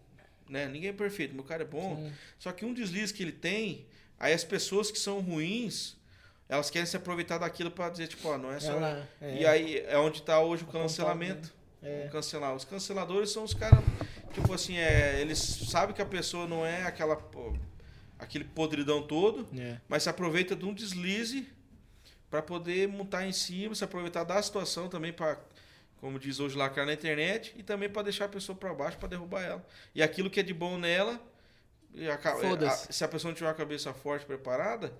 né? 0.48 0.68
Ninguém 0.68 0.90
é 0.90 0.92
perfeito, 0.92 1.34
mas 1.34 1.44
o 1.44 1.48
cara 1.48 1.62
é 1.62 1.66
bom. 1.66 1.96
Sim. 1.96 2.12
Só 2.38 2.52
que 2.52 2.64
um 2.64 2.72
deslize 2.72 3.12
que 3.12 3.22
ele 3.22 3.32
tem, 3.32 3.84
aí 4.18 4.32
as 4.32 4.44
pessoas 4.44 4.90
que 4.92 4.98
são 4.98 5.20
ruins, 5.20 5.96
elas 6.52 6.70
querem 6.70 6.86
se 6.86 6.96
aproveitar 6.96 7.38
daquilo 7.38 7.70
pra 7.70 7.88
dizer, 7.88 8.08
tipo, 8.08 8.28
ó, 8.28 8.36
não 8.38 8.52
é 8.52 8.60
só. 8.60 8.72
Ela- 8.72 9.08
é, 9.20 9.40
E 9.40 9.46
aí 9.46 9.78
é 9.86 9.96
onde 9.98 10.22
tá 10.22 10.40
hoje 10.40 10.62
o 10.62 10.68
Apontar, 10.68 10.82
cancelamento. 10.82 11.52
é. 11.82 12.08
Cancelar. 12.12 12.54
Os 12.54 12.64
canceladores 12.64 13.30
são 13.30 13.42
os 13.44 13.54
caras, 13.54 13.80
tipo 14.32 14.52
assim, 14.52 14.76
é, 14.76 15.20
eles 15.20 15.38
sabem 15.38 15.94
que 15.94 16.02
a 16.02 16.06
pessoa 16.06 16.46
não 16.46 16.64
é 16.64 16.82
aquela. 16.84 17.16
aquele 18.18 18.44
podridão 18.44 19.02
todo, 19.02 19.48
É. 19.58 19.78
mas 19.88 20.04
se 20.04 20.08
aproveita 20.08 20.54
de 20.54 20.64
um 20.64 20.72
deslize 20.72 21.48
pra 22.30 22.40
poder 22.40 22.86
montar 22.86 23.26
em 23.26 23.32
cima, 23.32 23.74
se 23.74 23.82
aproveitar 23.82 24.22
da 24.24 24.40
situação 24.40 24.88
também 24.88 25.12
pra 25.12 25.38
como 26.00 26.18
diz 26.18 26.40
hoje, 26.40 26.56
lacrar 26.56 26.84
na 26.84 26.92
internet 26.92 27.54
e 27.56 27.62
também 27.62 27.88
pra 27.88 28.02
deixar 28.02 28.24
a 28.24 28.28
pessoa 28.28 28.56
pra 28.58 28.74
baixo 28.74 28.98
pra 28.98 29.08
derrubar 29.08 29.40
ela. 29.42 29.64
E 29.94 30.02
aquilo 30.02 30.28
que 30.30 30.40
é 30.40 30.42
de 30.42 30.52
bom 30.52 30.76
nela, 30.76 31.20
e 31.94 32.08
a- 32.08 32.18
se 32.70 33.04
a 33.04 33.08
pessoa 33.08 33.30
não 33.30 33.36
tiver 33.36 33.46
uma 33.48 33.54
cabeça 33.54 33.92
forte, 33.94 34.26
preparada, 34.26 34.92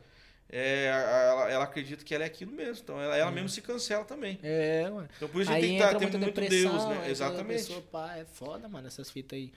é, 0.54 0.84
ela, 0.84 1.50
ela 1.50 1.64
acredita 1.64 2.04
que 2.04 2.14
ela 2.14 2.24
é 2.24 2.26
aquilo 2.26 2.52
mesmo. 2.52 2.82
Então 2.84 3.00
ela, 3.00 3.16
ela 3.16 3.30
mesmo 3.30 3.48
se 3.48 3.62
cancela 3.62 4.04
também. 4.04 4.38
É, 4.42 4.88
mano. 4.90 5.08
Então 5.16 5.26
por 5.26 5.40
isso 5.40 5.50
a 5.50 5.54
Aí 5.54 5.62
gente 5.62 5.70
tem 5.70 5.78
que 5.78 5.82
entra 5.82 5.92
tá, 5.92 5.98
ter 5.98 6.04
muita 6.04 6.18
muito 6.18 6.40
depressão, 6.40 6.72
Deus, 6.72 6.84
né? 6.88 7.10
Exatamente. 7.10 7.58
Pessoa, 7.60 7.80
pá, 7.80 8.16
é 8.18 8.24
foda, 8.26 8.68
mano, 8.68 8.86
essas 8.86 9.10
fitas 9.10 9.38
aí. 9.38 9.50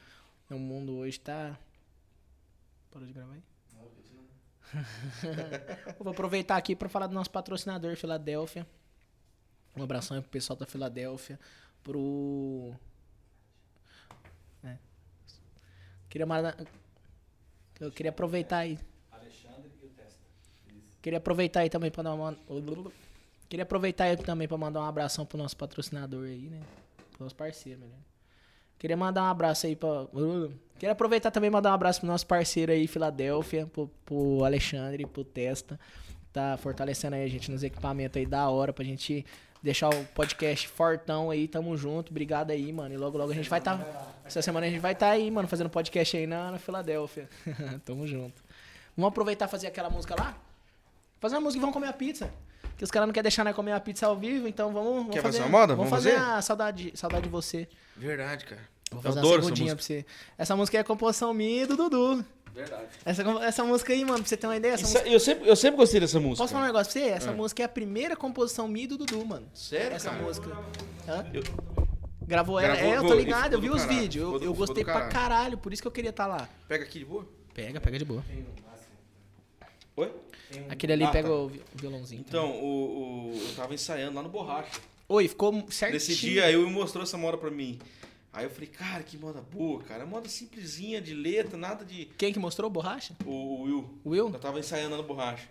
O 0.49 0.57
mundo 0.57 0.95
hoje 0.95 1.19
tá... 1.19 1.59
Parou 2.91 3.05
de 3.05 3.13
gravar 3.13 3.33
aí? 3.33 3.43
Eu 4.77 5.95
Vou 5.99 6.13
aproveitar 6.13 6.55
aqui 6.55 6.75
pra 6.75 6.87
falar 6.87 7.07
do 7.07 7.13
nosso 7.13 7.29
patrocinador, 7.29 7.97
Filadélfia. 7.97 8.65
Um 9.75 9.83
abração 9.83 10.15
aí 10.15 10.21
pro 10.21 10.31
pessoal 10.31 10.57
da 10.57 10.65
Filadélfia. 10.65 11.37
Pro... 11.83 12.73
É. 14.63 14.77
Queria 16.09 16.25
mandar... 16.25 16.55
Eu 17.81 17.91
queria 17.91 18.11
aproveitar 18.11 18.59
aí. 18.59 18.79
Alexandre 19.11 19.69
e 19.81 19.85
o 19.85 19.89
Testa. 19.89 20.19
Queria 21.05 21.19
aproveitar 21.19 21.59
aí 21.59 21.69
também 21.69 21.91
pra 21.91 22.01
dar 22.01 22.15
uma. 22.15 22.35
Queria 23.47 23.61
aproveitar 23.61 24.05
aí 24.05 24.17
também 24.17 24.47
pra 24.47 24.57
mandar 24.57 24.79
um 24.81 24.85
abração 24.85 25.23
pro 25.23 25.37
nosso 25.37 25.55
patrocinador 25.55 26.23
aí, 26.25 26.49
né? 26.49 26.59
Pro 27.11 27.25
nosso 27.25 27.35
parceiro, 27.35 27.79
melhor. 27.79 27.99
Queria 28.79 28.97
mandar 28.97 29.21
um 29.21 29.27
abraço 29.27 29.67
aí 29.67 29.75
pra. 29.75 30.07
Queria 30.79 30.93
aproveitar 30.93 31.29
também 31.29 31.49
e 31.49 31.51
mandar 31.51 31.69
um 31.69 31.73
abraço 31.75 31.99
pro 31.99 32.07
nosso 32.07 32.25
parceiro 32.25 32.71
aí, 32.71 32.87
Filadélfia, 32.87 33.67
pro, 33.67 33.87
pro 34.03 34.43
Alexandre, 34.43 35.05
pro 35.05 35.23
Testa. 35.23 35.79
Tá 36.33 36.57
fortalecendo 36.57 37.15
aí 37.15 37.23
a 37.23 37.29
gente 37.29 37.51
nos 37.51 37.61
equipamentos 37.61 38.19
aí 38.19 38.25
da 38.25 38.49
hora 38.49 38.73
pra 38.73 38.83
gente 38.83 39.23
deixar 39.61 39.89
o 39.89 40.05
podcast 40.05 40.67
fortão 40.67 41.29
aí. 41.29 41.47
Tamo 41.47 41.77
junto. 41.77 42.09
Obrigado 42.09 42.49
aí, 42.49 42.73
mano. 42.73 42.95
E 42.95 42.97
logo, 42.97 43.15
logo 43.15 43.31
a 43.31 43.35
gente 43.35 43.47
vai 43.47 43.59
estar. 43.59 43.79
Essa 44.25 44.41
semana 44.41 44.65
a 44.65 44.69
gente 44.71 44.81
vai 44.81 44.93
estar 44.93 45.11
aí, 45.11 45.29
mano, 45.29 45.47
fazendo 45.47 45.69
podcast 45.69 46.17
aí 46.17 46.25
na, 46.25 46.53
na 46.53 46.57
Filadélfia. 46.57 47.29
Tamo 47.85 48.07
junto. 48.07 48.43
Vamos 48.97 49.09
aproveitar 49.09 49.45
e 49.45 49.49
fazer 49.49 49.67
aquela 49.67 49.91
música 49.91 50.15
lá? 50.19 50.35
Fazer 51.25 51.35
uma 51.35 51.41
música 51.41 51.57
e 51.59 51.61
vamos 51.61 51.73
comer 51.73 51.87
a 51.87 51.93
pizza. 51.93 52.29
Que 52.77 52.83
os 52.83 52.91
caras 52.91 53.07
não 53.07 53.13
querem 53.13 53.23
deixar 53.23 53.43
nós 53.43 53.55
comer 53.55 53.71
a 53.71 53.79
pizza 53.79 54.05
ao 54.05 54.15
vivo, 54.17 54.47
então 54.47 54.71
vamos. 54.71 54.93
vamos 54.95 55.13
Quer 55.13 55.21
fazer 55.21 55.39
uma 55.39 55.49
moda? 55.49 55.75
Vamos, 55.75 55.89
Vamos 55.89 56.03
fazer, 56.05 56.17
fazer? 56.19 56.31
a 56.37 56.41
saudade, 56.41 56.91
saudade 56.95 57.23
de 57.23 57.29
você. 57.29 57.67
Verdade, 57.95 58.45
cara. 58.45 58.61
Vou 58.91 58.99
Eu 58.99 59.03
fazer 59.03 59.19
adoro 59.19 59.35
uma 59.35 59.43
segundinha 59.43 59.75
pra 59.75 59.83
você. 59.83 60.05
Essa 60.37 60.55
música 60.55 60.77
é 60.77 60.81
a 60.81 60.83
composição 60.83 61.33
minha 61.33 61.63
e 61.63 61.65
do 61.65 61.75
Dudu. 61.77 62.23
Verdade. 62.53 62.85
Essa, 63.03 63.21
essa 63.43 63.63
música 63.63 63.91
aí, 63.91 64.05
mano, 64.05 64.19
pra 64.19 64.27
você 64.27 64.37
ter 64.37 64.45
uma 64.47 64.55
ideia, 64.55 64.73
essa 64.73 64.83
música. 64.83 65.07
eu, 65.09 65.19
sempre, 65.19 65.49
eu 65.49 65.55
sempre 65.55 65.77
gostei 65.77 65.99
dessa 65.99 66.19
música. 66.19 66.43
Posso 66.43 66.53
falar 66.53 66.65
um 66.65 66.67
negócio 66.67 66.93
pra 66.93 67.01
você? 67.01 67.09
Essa 67.09 67.31
Ah. 67.31 67.33
música 67.33 67.63
é 67.63 67.65
a 67.65 67.69
primeira 67.69 68.15
composição 68.15 68.67
minha 68.67 68.85
e 68.85 68.87
do 68.87 68.97
Dudu, 68.97 69.25
mano. 69.25 69.47
Sério, 69.53 69.95
Essa 69.95 70.11
cara? 70.11 70.21
música. 70.21 70.49
Hã? 71.07 71.25
Eu- 71.33 71.43
Gravou 72.27 72.59
ela. 72.59 72.75
Gravou, 72.75 72.93
é, 72.93 72.97
eu 72.97 73.07
tô 73.07 73.13
ligado, 73.13 73.53
eu 73.53 73.61
vi 73.61 73.69
os 73.69 73.81
caralho, 73.81 73.99
vídeos. 74.01 74.33
Eu, 74.33 74.39
do- 74.39 74.45
eu 74.45 74.53
gostei 74.53 74.83
pra 74.83 74.93
caralho. 74.93 75.11
caralho, 75.13 75.57
por 75.57 75.71
isso 75.73 75.81
que 75.81 75.87
eu 75.87 75.91
queria 75.91 76.09
estar 76.11 76.27
lá. 76.27 76.47
Pega 76.67 76.83
aqui 76.83 76.99
de 76.99 77.05
boa. 77.05 77.25
Pega, 77.53 77.79
pega 77.81 77.97
de 77.99 78.05
boa. 78.05 78.23
Oi? 79.97 80.11
Aquele 80.69 80.93
ali 80.93 81.03
Ah, 81.03 81.11
pega 81.11 81.27
tá. 81.29 81.33
o 81.33 81.47
vi- 81.49 81.59
o 81.73 81.77
violãozinho. 81.77 82.23
Então, 82.27 82.51
o, 82.51 83.31
o- 83.33 83.37
eu 83.49 83.55
tava 83.55 83.73
ensaiando 83.73 84.15
lá 84.15 84.21
no 84.23 84.29
Borracha. 84.29 84.79
Oi, 85.07 85.27
ficou 85.27 85.53
certinho. 85.69 85.93
Nesse 85.93 86.15
dia, 86.15 86.49
eu 86.51 86.69
mostrou 86.69 87.03
essa 87.03 87.17
moda 87.17 87.37
pra 87.37 87.51
mim. 87.51 87.79
Aí 88.33 88.43
eu 88.45 88.49
falei, 88.49 88.67
cara, 88.67 89.01
que 89.03 89.17
moda 89.17 89.41
boa, 89.41 89.81
cara. 89.83 90.05
Moda 90.05 90.27
simplesinha, 90.27 90.99
de 90.99 91.13
letra, 91.13 91.57
nada 91.57 91.85
de. 91.85 92.05
Quem 92.17 92.33
que 92.33 92.39
mostrou? 92.39 92.69
Borracha? 92.69 93.15
O, 93.25 93.29
o 93.31 93.61
Will. 93.63 93.89
O 94.03 94.09
Will? 94.09 94.29
Eu 94.33 94.39
tava 94.39 94.59
ensaiando 94.59 94.91
lá 94.91 94.97
no 94.97 95.03
Borracha. 95.07 95.47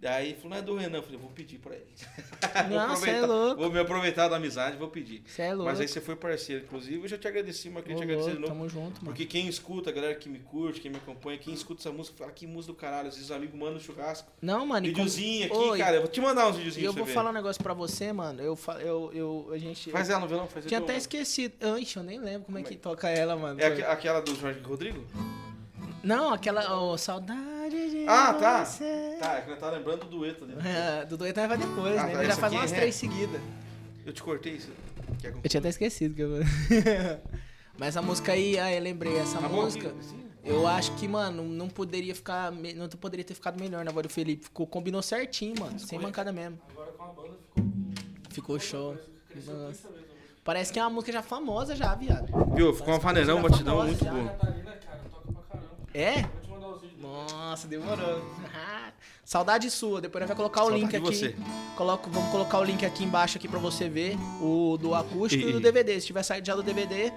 Daí 0.00 0.28
ele 0.30 0.36
falou, 0.36 0.50
não 0.52 0.56
é 0.56 0.62
do 0.62 0.76
Renan. 0.76 0.98
Eu 0.98 1.02
falei, 1.02 1.18
vou 1.18 1.28
pedir 1.30 1.58
pra 1.58 1.74
ele. 1.74 1.84
vou, 2.70 2.78
Não, 2.78 2.96
cê 2.96 3.10
é 3.10 3.20
louco. 3.26 3.60
vou 3.60 3.70
me 3.70 3.78
aproveitar 3.78 4.28
da 4.28 4.36
amizade, 4.36 4.78
vou 4.78 4.88
pedir. 4.88 5.22
Você 5.26 5.42
é 5.42 5.52
louco. 5.52 5.64
Mas 5.70 5.78
aí 5.78 5.86
você 5.86 6.00
foi 6.00 6.16
parceiro, 6.16 6.64
inclusive. 6.64 7.02
Eu 7.02 7.06
já 7.08 7.18
te 7.18 7.28
agradeci, 7.28 7.68
mas 7.68 7.82
queria 7.82 7.98
te 7.98 8.02
agradecer 8.04 8.30
de 8.30 8.38
novo. 8.38 8.46
Tamo 8.50 8.66
junto, 8.66 8.94
mano. 8.96 9.04
Porque 9.04 9.26
quem 9.26 9.46
escuta, 9.46 9.90
a 9.90 9.92
galera 9.92 10.14
que 10.14 10.26
me 10.30 10.38
curte, 10.38 10.80
quem 10.80 10.90
me 10.90 10.96
acompanha, 10.96 11.36
quem 11.36 11.52
escuta 11.52 11.82
essa 11.82 11.92
música, 11.92 12.16
fala 12.16 12.30
que 12.32 12.46
música 12.46 12.72
do 12.72 12.78
caralho. 12.78 13.08
Às 13.08 13.14
vezes 13.16 13.28
os 13.28 13.36
amigos 13.36 13.58
mandam 13.60 13.78
churrasco. 13.78 14.32
Não, 14.40 14.64
mano. 14.64 14.86
e 14.86 14.92
como- 14.92 15.04
Videozinho 15.04 15.46
aqui, 15.46 15.56
Oi, 15.56 15.78
cara. 15.78 15.96
Eu 15.96 16.00
vou 16.00 16.10
te 16.10 16.20
mandar 16.22 16.48
uns 16.48 16.54
E 16.54 16.58
videozinhos 16.58 16.86
eu 16.86 16.92
pra 16.94 17.00
vou 17.02 17.06
você 17.08 17.12
falar 17.14 17.30
ver. 17.32 17.36
um 17.36 17.38
negócio 17.42 17.62
pra 17.62 17.74
você, 17.74 18.10
mano. 18.10 18.40
Eu, 18.40 18.58
eu, 18.80 19.10
eu, 19.12 19.50
a 19.52 19.58
gente. 19.58 19.90
Faz 19.90 20.08
eu 20.08 20.14
ela 20.14 20.22
no 20.22 20.28
violão, 20.28 20.46
faz 20.46 20.64
tinha 20.64 20.80
até 20.80 20.96
esquecido. 20.96 21.54
Ixi, 21.78 21.98
eu 21.98 22.02
nem 22.02 22.18
lembro 22.18 22.46
como 22.46 22.56
é 22.56 22.62
que 22.62 22.74
toca 22.74 23.06
ela, 23.10 23.36
mano. 23.36 23.60
É 23.60 23.66
aqu- 23.66 23.82
aquela 23.86 24.20
do 24.20 24.34
Jorge 24.34 24.60
Rodrigo? 24.60 25.04
Não, 26.02 26.32
aquela. 26.32 26.80
Oh, 26.80 26.96
saudade 26.96 27.59
de. 27.70 28.04
Ah, 28.08 28.34
tá. 28.34 28.64
você. 28.64 29.16
Tá, 29.18 29.38
é 29.38 29.40
que 29.42 29.50
eu 29.50 29.56
tava 29.58 29.76
lembrando 29.76 30.00
do 30.00 30.06
dueto 30.18 30.44
ali. 30.44 30.54
É, 30.66 31.04
do 31.06 31.16
dueto 31.16 31.40
vai 31.46 31.56
depois, 31.56 31.96
Ah, 31.98 32.06
né? 32.06 32.12
tá, 32.12 32.18
Ele 32.18 32.26
já 32.30 32.36
faz 32.36 32.52
umas 32.52 32.72
é 32.72 32.76
três 32.76 32.94
seguidas. 32.94 33.40
Eu 34.04 34.12
te 34.12 34.22
cortei 34.22 34.54
isso. 34.54 34.70
Quer 35.20 35.32
que 35.32 35.38
Eu 35.46 35.48
tinha 35.50 35.58
até 35.60 35.68
esquecido 35.70 36.14
que 36.14 36.22
eu. 36.22 36.30
Mas 37.78 37.96
a 37.96 38.02
música 38.02 38.32
aí, 38.32 38.58
ah, 38.58 38.72
eu 38.72 38.82
lembrei, 38.82 39.16
essa 39.16 39.38
Tá 39.38 39.48
bom 39.48 39.62
música. 39.62 39.94
Eu 40.44 40.66
acho 40.66 40.92
que, 40.96 41.06
mano, 41.06 41.42
não 41.42 41.68
poderia 41.68 42.14
ficar. 42.14 42.50
Não 42.50 42.88
poderia 42.88 43.24
ter 43.24 43.34
ficado 43.34 43.60
melhor 43.60 43.84
na 43.84 43.90
voz 43.90 44.06
do 44.06 44.12
Felipe. 44.12 44.44
Ficou, 44.44 44.66
combinou 44.66 45.02
certinho, 45.02 45.54
mano. 45.58 45.78
Sem 45.78 45.98
mancada 45.98 46.32
mesmo. 46.32 46.58
Agora 46.70 46.92
com 46.92 47.02
a 47.04 47.06
banda 47.08 47.38
ficou. 47.54 47.70
Ficou 48.30 48.58
show. 48.60 48.92
Nossa. 48.94 49.04
30 49.30 49.34
vezes. 49.34 49.48
a 49.50 49.88
música. 49.88 49.88
Parece 50.42 50.72
que 50.72 50.78
é 50.78 50.82
uma 50.82 50.90
música 50.90 51.12
já 51.12 51.22
famosa 51.22 51.76
já, 51.76 51.94
viado. 51.94 52.26
Viu? 52.54 52.72
Ficou 52.74 52.94
uma 52.94 53.00
Parece 53.00 53.04
vaneirão, 53.04 53.36
uma 53.36 53.48
música 53.48 53.64
batidão 53.64 53.86
muito 53.86 54.04
já. 54.04 54.10
boa. 54.10 54.28
Pra 54.30 54.72
caramba. 54.76 55.86
É? 55.92 56.24
Nossa, 57.10 57.66
demorou. 57.66 58.22
Saudade 59.24 59.70
sua. 59.70 60.00
Depois 60.00 60.22
a 60.22 60.26
gente 60.26 60.28
vai 60.28 60.36
colocar 60.36 60.60
o 60.62 60.64
Saudade 60.66 60.82
link 60.82 60.90
de 60.90 60.96
aqui. 60.96 61.06
você. 61.06 61.36
Coloco, 61.76 62.10
vamos 62.10 62.30
colocar 62.30 62.58
o 62.58 62.64
link 62.64 62.84
aqui 62.84 63.04
embaixo 63.04 63.36
aqui 63.38 63.48
pra 63.48 63.58
você 63.58 63.88
ver. 63.88 64.16
O 64.40 64.76
do 64.80 64.94
acústico 64.94 65.44
e, 65.46 65.50
E- 65.50 65.52
do 65.52 65.60
DVD. 65.60 66.00
Se 66.00 66.06
tiver 66.06 66.22
saído 66.22 66.46
já 66.46 66.54
do 66.54 66.62
DVD, 66.62 67.12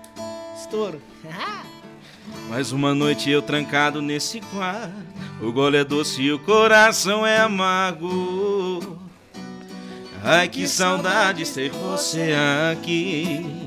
estouro. 0.59 1.01
Mais 2.49 2.71
uma 2.71 2.93
noite 2.95 3.29
eu 3.29 3.41
trancado 3.41 4.01
nesse 4.01 4.39
quarto. 4.41 4.93
O 5.41 5.51
gole 5.51 5.77
é 5.77 5.83
doce 5.83 6.21
e 6.21 6.31
o 6.31 6.39
coração 6.39 7.25
é 7.25 7.37
amargo. 7.39 8.99
Ai 10.23 10.47
que 10.47 10.67
saudade 10.67 11.45
ter 11.51 11.69
você 11.71 12.33
aqui. 12.71 13.62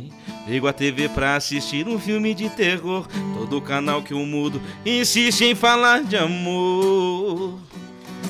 Ligo 0.46 0.68
a 0.68 0.72
TV 0.72 1.08
pra 1.08 1.34
assistir 1.36 1.88
um 1.88 1.98
filme 1.98 2.32
de 2.32 2.48
terror. 2.48 3.06
Todo 3.34 3.60
canal 3.60 4.02
que 4.02 4.12
eu 4.12 4.24
mudo 4.24 4.62
insiste 4.84 5.42
em 5.42 5.54
falar 5.54 6.04
de 6.04 6.16
amor. 6.16 7.58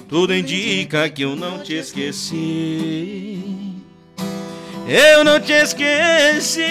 Tudo 0.09 0.35
indica 0.35 1.11
que 1.11 1.23
eu 1.23 1.37
não 1.37 1.62
te 1.62 1.75
esqueci. 1.75 3.66
Eu 4.89 5.24
não 5.24 5.41
te 5.41 5.53
esqueci 5.53 6.62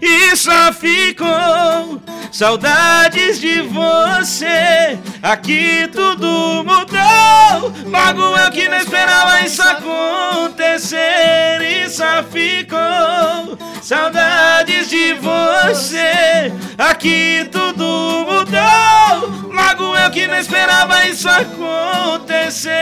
e 0.00 0.36
só 0.36 0.72
ficou 0.72 2.00
saudades 2.30 3.40
de 3.40 3.62
você. 3.62 4.96
Aqui 5.20 5.88
tudo 5.90 6.62
mudou. 6.64 7.72
Logo 7.84 8.36
eu 8.38 8.50
que 8.52 8.68
não 8.68 8.78
esperava 8.78 9.40
isso 9.40 9.60
acontecer 9.60 10.98
e 11.60 11.90
só 11.90 12.22
ficou 12.22 13.58
saudades 13.82 14.88
de 14.88 15.14
você. 15.14 16.52
Aqui 16.78 17.48
tudo 17.50 18.24
mudou. 18.24 19.52
Logo 19.52 19.96
eu 19.96 20.10
que 20.12 20.28
não 20.28 20.38
esperava 20.38 21.08
isso 21.08 21.28
acontecer. 21.28 22.78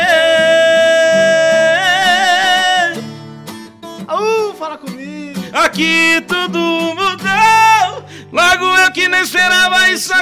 Tudo 6.27 6.59
mudou. 6.59 8.05
Logo 8.33 8.77
eu 8.79 8.93
que 8.93 9.09
não 9.09 9.21
esperava 9.21 9.91
isso 9.91 10.13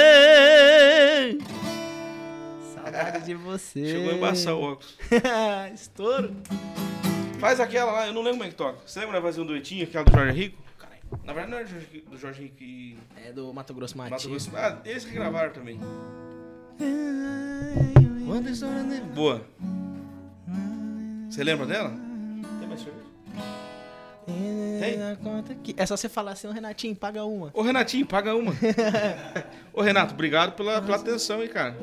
acontecer. 0.00 1.38
Saudade 2.74 3.24
de 3.26 3.34
você. 3.34 3.84
Chegou 3.86 4.10
a 4.10 4.14
embaçar 4.14 4.54
o 4.54 4.62
óculos. 4.62 4.96
Estouro. 5.74 6.34
Faz 7.38 7.60
aquela 7.60 7.92
lá, 7.92 8.06
eu 8.06 8.12
não 8.12 8.22
lembro 8.22 8.38
como 8.38 8.44
é 8.44 8.48
que 8.50 8.54
toca. 8.56 8.78
Você 8.86 9.00
lembra 9.00 9.20
fazer 9.22 9.40
um 9.40 9.46
duetinho, 9.46 9.84
aquela 9.84 10.04
do 10.04 10.12
Jorge 10.12 10.32
Rico? 10.38 10.58
Na 11.24 11.32
verdade 11.32 11.50
não 11.50 11.58
é 11.58 11.64
do 11.64 11.70
Jorge, 11.70 12.04
do 12.10 12.18
Jorge 12.18 12.42
Rico 12.42 12.62
e 12.62 12.96
É 13.26 13.32
do 13.32 13.52
Mato 13.52 13.74
Grosso 13.74 13.96
Mato 13.98 14.10
Matias. 14.10 14.46
Grosso. 14.46 14.50
Ah, 14.56 14.78
esse 14.84 15.06
que 15.06 15.12
gravaram 15.14 15.52
também. 15.52 15.78
Na- 15.78 15.86
Boa. 19.14 19.42
Você 21.28 21.42
lembra 21.44 21.66
dela? 21.66 21.92
Tem. 24.80 25.74
É 25.76 25.86
só 25.86 25.96
você 25.96 26.08
falar 26.08 26.32
assim, 26.32 26.46
ô 26.46 26.52
Renatinho, 26.52 26.96
paga 26.96 27.24
uma. 27.24 27.50
Ô 27.52 27.62
Renatinho, 27.62 28.06
paga 28.06 28.34
uma. 28.34 28.52
Ô 29.72 29.82
Renato, 29.82 30.14
obrigado 30.14 30.52
pela, 30.52 30.80
pela 30.80 30.96
atenção 30.96 31.40
aí, 31.40 31.48
cara. 31.48 31.76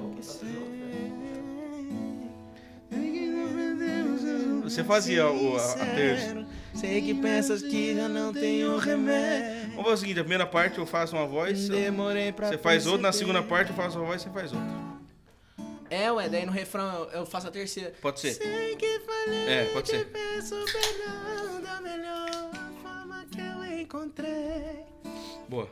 Você 4.63 4.83
fazia 4.83 5.27
o, 5.27 5.57
a, 5.57 5.73
a 5.73 5.85
terça. 5.95 6.45
Sei 6.73 7.01
que 7.01 7.13
pensas 7.13 7.61
que 7.61 7.95
já 7.95 8.07
não 8.07 8.33
tenho 8.33 8.77
remédio. 8.77 9.69
Vamos 9.69 9.83
fazer 9.83 9.93
o 9.93 9.97
seguinte, 9.97 10.19
a 10.19 10.23
primeira 10.23 10.45
parte 10.45 10.77
eu 10.77 10.85
faço 10.85 11.15
uma 11.15 11.25
voz, 11.25 11.67
você 11.67 12.57
faz 12.57 12.85
outra, 12.85 13.01
na 13.03 13.11
segunda 13.11 13.41
parte 13.41 13.69
eu 13.69 13.75
faço 13.75 13.97
uma 13.97 14.05
voz, 14.07 14.21
você 14.21 14.29
faz 14.29 14.51
outra. 14.51 14.96
É, 15.89 16.11
ué, 16.11 16.27
daí 16.27 16.45
no 16.45 16.51
refrão 16.51 17.07
eu- 17.13 17.25
faço 17.25 17.47
a 17.47 17.51
terceira. 17.51 17.93
Pode 18.01 18.19
ser? 18.19 18.33
Sei 18.33 18.75
que 18.75 18.99
falei, 18.99 19.47
É, 19.49 19.65
pode 19.73 19.87
ser. 19.89 20.05
peço 20.07 20.55
perdão 20.65 21.61
da 21.61 21.79
melhor 21.81 22.51
forma 22.83 23.25
que 23.31 23.39
eu 23.39 23.79
encontrei. 23.79 24.83
Boa. 25.47 25.69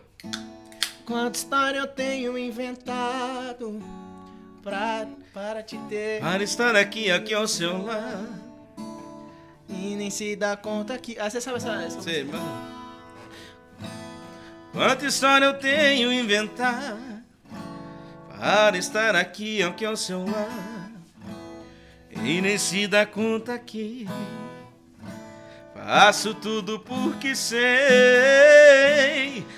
Quanta 1.05 1.37
história 1.37 1.79
eu 1.79 1.87
tenho 1.87 2.37
inventado 2.37 3.79
pra, 4.63 5.05
para 5.33 5.61
te 5.61 5.77
ter. 5.89 6.21
Para 6.21 6.43
estar 6.43 6.75
aqui, 6.75 7.11
aqui 7.11 7.33
ao 7.33 7.47
seu 7.47 7.83
lado. 7.85 8.27
E 9.69 9.95
nem 9.95 10.09
se 10.09 10.35
dá 10.35 10.55
conta 10.55 10.97
que. 10.97 11.19
Ah, 11.19 11.29
você 11.29 11.41
sabe 11.41 11.57
essa. 11.57 11.73
essa 11.73 12.01
Você, 12.01 12.23
mano. 12.23 12.75
Quanta 14.71 15.05
história 15.05 15.45
eu 15.45 15.59
tenho 15.59 16.11
inventar 16.11 16.97
para 18.39 18.77
estar 18.77 19.15
aqui, 19.15 19.63
aqui 19.63 19.85
ao 19.85 19.95
seu 19.95 20.25
lado. 20.25 20.75
E 22.23 22.41
nem 22.41 22.57
se 22.57 22.87
dá 22.87 23.05
conta 23.05 23.57
que 23.59 24.07
faço 25.73 26.33
tudo 26.33 26.79
porque 26.79 27.35
sei. 27.35 27.55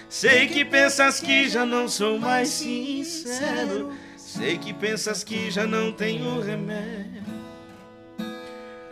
Sei 0.09 0.47
que 0.47 0.65
pensas 0.65 1.19
que 1.19 1.49
já 1.49 1.65
não 1.65 1.87
sou 1.87 2.19
mais 2.19 2.49
sincero. 2.49 3.93
Sei 4.15 4.57
que 4.57 4.73
pensas 4.73 5.23
que 5.23 5.51
já 5.51 5.65
não 5.65 5.91
tenho 5.91 6.41
remédio. 6.41 7.23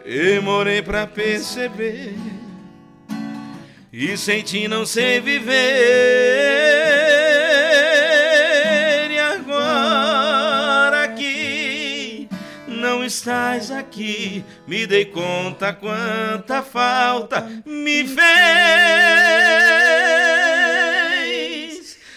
Demorei 0.04 0.82
pra 0.82 1.08
perceber. 1.08 2.16
E 3.92 4.16
sem 4.18 4.44
ti 4.44 4.68
não 4.68 4.86
sei 4.86 5.20
viver. 5.20 7.25
Estás 13.06 13.72
aqui, 13.72 14.44
me 14.68 14.88
dei 14.88 15.06
conta 15.06 15.72
quanta 15.72 16.62
falta 16.64 17.48
me 17.66 18.06
fez. 18.08 18.26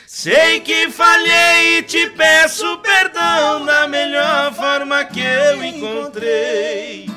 Sei 0.07 0.61
que 0.61 0.91
falhei 0.91 1.78
e 1.78 1.82
te 1.82 2.11
peço 2.11 2.78
perdão 2.78 3.64
da 3.64 3.86
melhor 3.86 4.53
forma 4.55 5.05
que 5.05 5.20
eu 5.20 5.62
encontrei. 5.62 7.09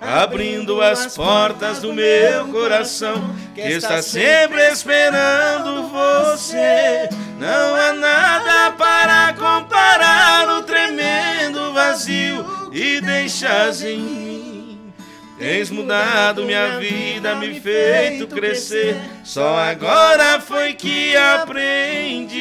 Abrindo 0.00 0.80
as 0.80 1.14
portas 1.14 1.80
do 1.80 1.92
meu 1.92 2.48
coração, 2.48 3.36
que 3.54 3.60
está 3.60 4.00
sempre 4.00 4.66
esperando 4.68 5.88
você. 5.88 7.08
Não 7.38 7.74
há 7.76 7.92
nada 7.92 8.72
para 8.72 9.34
comparar 9.34 10.48
o 10.58 10.62
tremendo 10.62 11.72
vazio 11.74 12.59
e 12.72 13.00
deixas 13.00 13.82
em 13.82 13.98
mim. 13.98 14.92
Tens 15.38 15.70
mudado 15.70 16.44
minha 16.44 16.78
vida, 16.78 17.34
me 17.36 17.58
feito 17.58 18.26
crescer. 18.26 18.94
Só 19.24 19.56
agora 19.56 20.38
foi 20.40 20.74
que 20.74 21.16
aprendi 21.16 22.38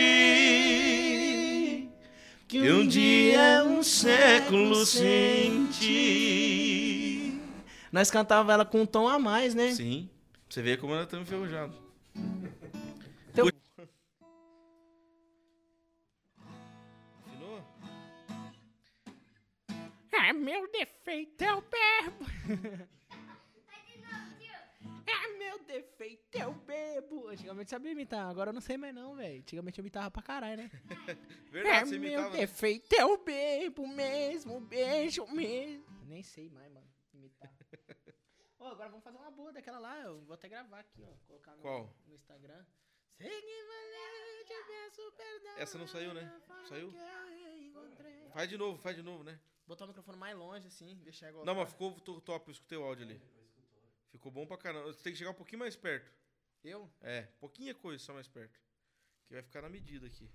que 2.48 2.70
um 2.72 2.86
dia 2.86 3.38
é 3.40 3.64
um 3.64 3.82
século 3.82 4.86
sem 4.86 5.68
ti. 5.68 7.40
Nós 7.92 8.12
cantava 8.12 8.52
ela 8.54 8.66
com 8.66 8.82
um 8.82 8.86
tom 8.86 9.08
a 9.08 9.18
mais, 9.18 9.56
né? 9.56 9.72
Sim. 9.72 10.10
Você 10.50 10.62
vê 10.62 10.76
como 10.76 10.94
ela 10.94 11.06
tá 11.06 11.18
enferrujada. 11.18 11.74
Então- 13.32 13.50
É 20.28 20.34
meu 20.34 20.70
defeito, 20.72 21.44
eu 21.44 21.62
bebo. 21.62 22.26
É 25.08 25.28
meu 25.38 25.60
defeito, 25.64 26.38
eu 26.38 26.54
bebo. 26.54 27.28
Antigamente 27.30 27.70
sabia 27.70 27.92
imitar, 27.92 28.30
agora 28.30 28.50
eu 28.50 28.54
não 28.54 28.62
sei 28.62 28.78
mais 28.78 28.94
não, 28.94 29.16
velho. 29.16 29.40
Antigamente 29.40 29.80
eu 29.80 29.82
imitava 29.82 30.12
pra 30.12 30.22
caralho, 30.22 30.58
né? 30.58 30.70
Verdade, 31.52 31.78
é 31.78 31.86
você 31.86 31.98
meu 32.00 32.12
imitava. 32.14 32.38
defeito, 32.38 32.94
eu 32.94 33.18
bebo 33.24 33.88
mesmo, 33.88 34.60
beijo 34.60 35.26
mesmo. 35.28 35.86
Nem 36.06 36.22
sei 36.22 36.50
mais, 36.50 36.72
mano, 36.72 36.88
imitar. 37.14 37.50
Ô, 38.60 38.66
agora 38.68 38.90
vamos 38.90 39.04
fazer 39.04 39.18
uma 39.18 39.32
boa 39.32 39.54
daquela 39.54 39.80
lá, 39.80 40.00
eu 40.02 40.22
vou 40.22 40.34
até 40.34 40.50
gravar 40.50 40.80
aqui, 40.80 41.02
ó. 41.04 41.28
Colocar 41.28 41.56
no, 41.56 41.62
Qual? 41.62 41.96
no 42.06 42.14
Instagram. 42.14 42.66
Essa 45.58 45.78
não 45.78 45.88
saiu, 45.88 46.14
né? 46.14 46.32
Saiu? 46.68 46.94
Faz 48.34 48.50
de 48.50 48.58
novo, 48.58 48.78
faz 48.82 48.96
de 48.96 49.04
novo, 49.04 49.24
né? 49.24 49.40
Botar 49.70 49.86
o 49.86 49.88
microfone 49.90 50.18
mais 50.18 50.36
longe, 50.36 50.66
assim, 50.68 50.96
deixar 51.04 51.30
igual. 51.30 51.46
Não, 51.46 51.54
mas 51.54 51.70
ficou 51.70 51.92
to- 52.02 52.20
top, 52.22 52.48
eu 52.48 52.52
escutei 52.54 52.76
o 52.76 52.84
áudio 52.84 53.06
ali. 53.06 53.22
Ficou 54.12 54.32
bom 54.32 54.48
pra 54.48 54.58
caramba. 54.58 54.92
Você 54.92 55.04
tem 55.04 55.14
que 55.14 55.20
chegar 55.20 55.30
um 55.30 55.36
pouquinho 55.36 55.60
mais 55.60 55.76
perto. 55.76 56.12
Eu? 56.64 56.90
É, 57.02 57.22
pouquinha 57.40 57.76
coisa 57.76 58.04
só 58.04 58.12
mais 58.12 58.28
perto. 58.28 58.60
Que 59.28 59.36
vai 59.36 59.44
ficar 59.44 59.62
na 59.62 59.70
medida 59.70 60.08
aqui. 60.08 60.28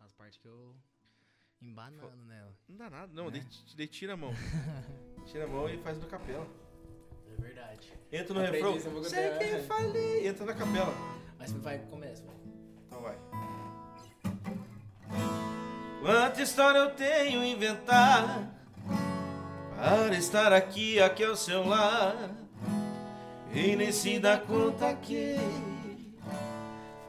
As 0.00 0.12
partes 0.12 0.38
que 0.38 0.46
eu 0.48 0.74
embanando 1.60 2.16
nela. 2.24 2.29
Não 2.80 2.88
dá 2.88 2.96
nada, 2.96 3.12
não. 3.12 3.30
Daí, 3.30 3.42
daí 3.76 3.86
tira 3.86 4.14
a 4.14 4.16
mão. 4.16 4.32
tira 5.30 5.44
a 5.44 5.46
mão 5.46 5.68
e 5.68 5.76
faz 5.76 5.98
na 5.98 6.06
capela. 6.06 6.46
É 7.30 7.42
verdade. 7.42 7.92
Entra 8.10 8.32
no 8.32 8.40
refrão. 8.40 8.74
isso, 8.74 8.88
eu 8.88 9.04
Sei 9.04 9.30
que 9.32 9.58
falei. 9.66 10.26
Entra 10.26 10.46
na 10.46 10.54
capela. 10.54 10.94
Mas 11.38 11.52
vai, 11.52 11.78
começa, 11.90 12.24
vai. 12.24 12.34
Então 12.86 13.02
vai. 13.02 13.18
Quanta 16.00 16.40
história 16.40 16.78
eu 16.78 16.94
tenho 16.94 17.44
inventar 17.44 18.50
para 19.76 20.16
estar 20.16 20.50
aqui, 20.50 20.98
aqui 21.02 21.22
ao 21.22 21.36
seu 21.36 21.68
lado. 21.68 22.34
E 23.52 23.76
nem 23.76 23.92
se 23.92 24.18
dá 24.18 24.38
conta 24.38 24.94
que 24.94 25.36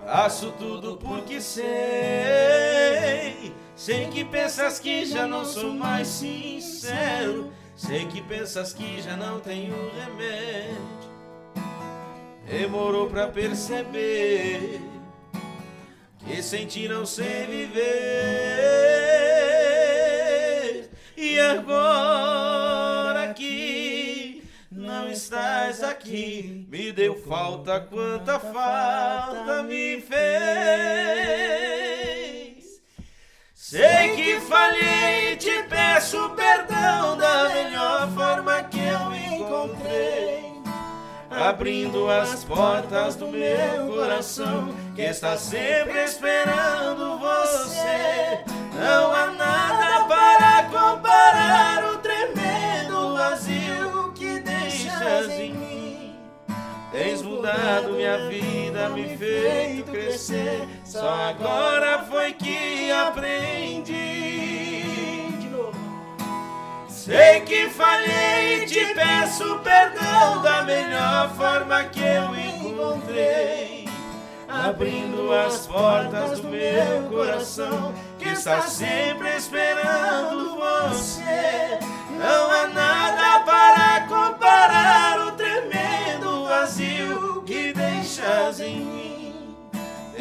faço 0.04 0.52
tudo 0.52 0.98
porque 0.98 1.40
sei. 1.40 2.92
Sei 3.84 4.06
que 4.10 4.24
pensas 4.24 4.78
que 4.78 5.04
já 5.08 5.26
não 5.26 5.44
sou 5.44 5.74
mais 5.74 6.08
sincero. 6.08 7.52
Sei 7.76 8.06
que 8.06 8.22
pensas 8.22 8.74
que 8.74 9.02
já 9.02 9.18
não 9.18 9.40
tenho 9.40 9.74
remédio. 9.94 10.78
Demorou 12.46 13.10
pra 13.10 13.28
perceber 13.28 14.80
que 16.20 16.44
sem 16.44 16.68
não 16.88 17.08
sei 17.08 17.48
viver. 17.48 17.82
E 21.18 21.40
agora 21.40 23.34
que 23.34 24.44
não 24.72 25.10
estás 25.10 25.82
aqui, 25.82 26.68
me 26.70 26.92
deu 26.92 27.16
falta, 27.16 27.80
quanta 27.80 28.40
falta 28.40 29.64
me 29.64 30.00
fez. 30.02 31.91
Sei 33.72 34.18
que 34.18 34.38
falhei, 34.42 35.38
te 35.38 35.64
peço 35.70 36.30
perdão 36.32 37.16
da 37.16 37.48
melhor 37.48 38.12
forma 38.12 38.62
que 38.64 38.78
eu 38.78 39.16
encontrei. 39.16 40.62
Abrindo 41.30 42.10
as 42.10 42.44
portas 42.44 43.16
do 43.16 43.28
meu 43.28 43.88
coração, 43.96 44.76
que 44.94 45.04
está 45.04 45.38
sempre 45.38 46.04
esperando 46.04 47.18
você. 47.18 48.44
Não 48.78 49.16
há 49.16 49.28
nada 49.28 50.04
para 50.04 50.64
comparar 50.64 51.91
o 51.91 51.91
Tens 56.92 57.22
mudado 57.22 57.94
minha 57.94 58.28
vida, 58.28 58.90
me 58.90 59.16
feito 59.16 59.92
crescer. 59.92 60.68
Só 60.84 61.10
agora 61.10 62.04
foi 62.04 62.34
que 62.34 62.92
aprendi. 62.92 63.94
De 65.40 65.48
novo. 65.48 65.72
Sei 66.90 67.40
que 67.42 67.70
falhei, 67.70 68.66
te 68.66 68.94
peço 68.94 69.58
perdão 69.60 70.42
da 70.42 70.64
melhor 70.64 71.34
forma 71.36 71.82
que 71.86 72.02
eu 72.02 72.36
encontrei. 72.36 73.88
Abrindo 74.50 75.32
as 75.32 75.66
portas 75.66 76.42
do 76.42 76.50
meu 76.50 77.04
coração, 77.10 77.94
que 78.20 78.28
está 78.28 78.64
sempre 78.64 79.38
esperando 79.38 80.58
você. 80.58 81.80
Não 82.20 82.52
há 82.52 82.68
nada 82.68 83.11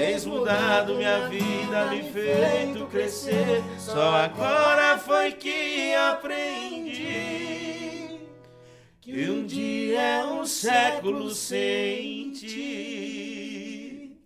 Tens 0.00 0.24
mudado 0.24 0.94
minha 0.94 1.28
vida, 1.28 1.90
me 1.90 2.02
feito 2.02 2.86
crescer. 2.86 3.62
Só 3.78 4.14
agora 4.14 4.96
foi 4.96 5.32
que 5.32 5.94
aprendi 5.94 7.38
que 8.98 9.28
um 9.28 9.44
dia 9.44 10.00
é 10.00 10.24
um 10.24 10.46
século 10.46 11.28
sem 11.34 12.32
ti. 12.32 14.18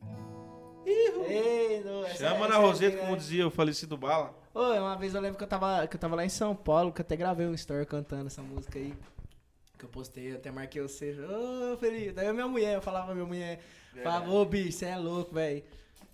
Ei, 0.86 1.82
não, 1.84 2.04
Chama 2.10 2.46
essa 2.46 2.48
na 2.50 2.54
é 2.54 2.58
Roseta, 2.58 2.98
como 2.98 3.16
dizia 3.16 3.44
o 3.44 3.50
falecido 3.50 3.96
Bala. 3.96 4.32
Ô, 4.54 4.60
uma 4.60 4.94
vez 4.94 5.12
eu 5.12 5.20
lembro 5.20 5.36
que 5.36 5.42
eu 5.42 5.48
tava, 5.48 5.88
que 5.88 5.96
eu 5.96 6.00
tava 6.00 6.14
lá 6.14 6.24
em 6.24 6.28
São 6.28 6.54
Paulo, 6.54 6.92
que 6.92 7.00
eu 7.00 7.04
até 7.04 7.16
gravei 7.16 7.48
um 7.48 7.54
story 7.54 7.84
cantando 7.84 8.28
essa 8.28 8.42
música 8.42 8.78
aí. 8.78 8.94
Que 9.84 9.86
eu 9.86 9.88
postei, 9.90 10.34
até 10.34 10.50
marquei 10.50 10.80
você. 10.80 11.14
Ô, 11.20 11.76
Felipe. 11.76 12.12
Daí 12.12 12.26
a 12.26 12.32
minha 12.32 12.48
mulher, 12.48 12.76
eu 12.76 12.80
falava 12.80 13.06
pra 13.06 13.14
minha 13.14 13.26
mulher, 13.26 13.60
falava, 14.02 14.30
ô, 14.30 14.42
Bi, 14.44 14.72
você 14.72 14.86
é 14.86 14.96
louco, 14.96 15.34
velho. 15.34 15.62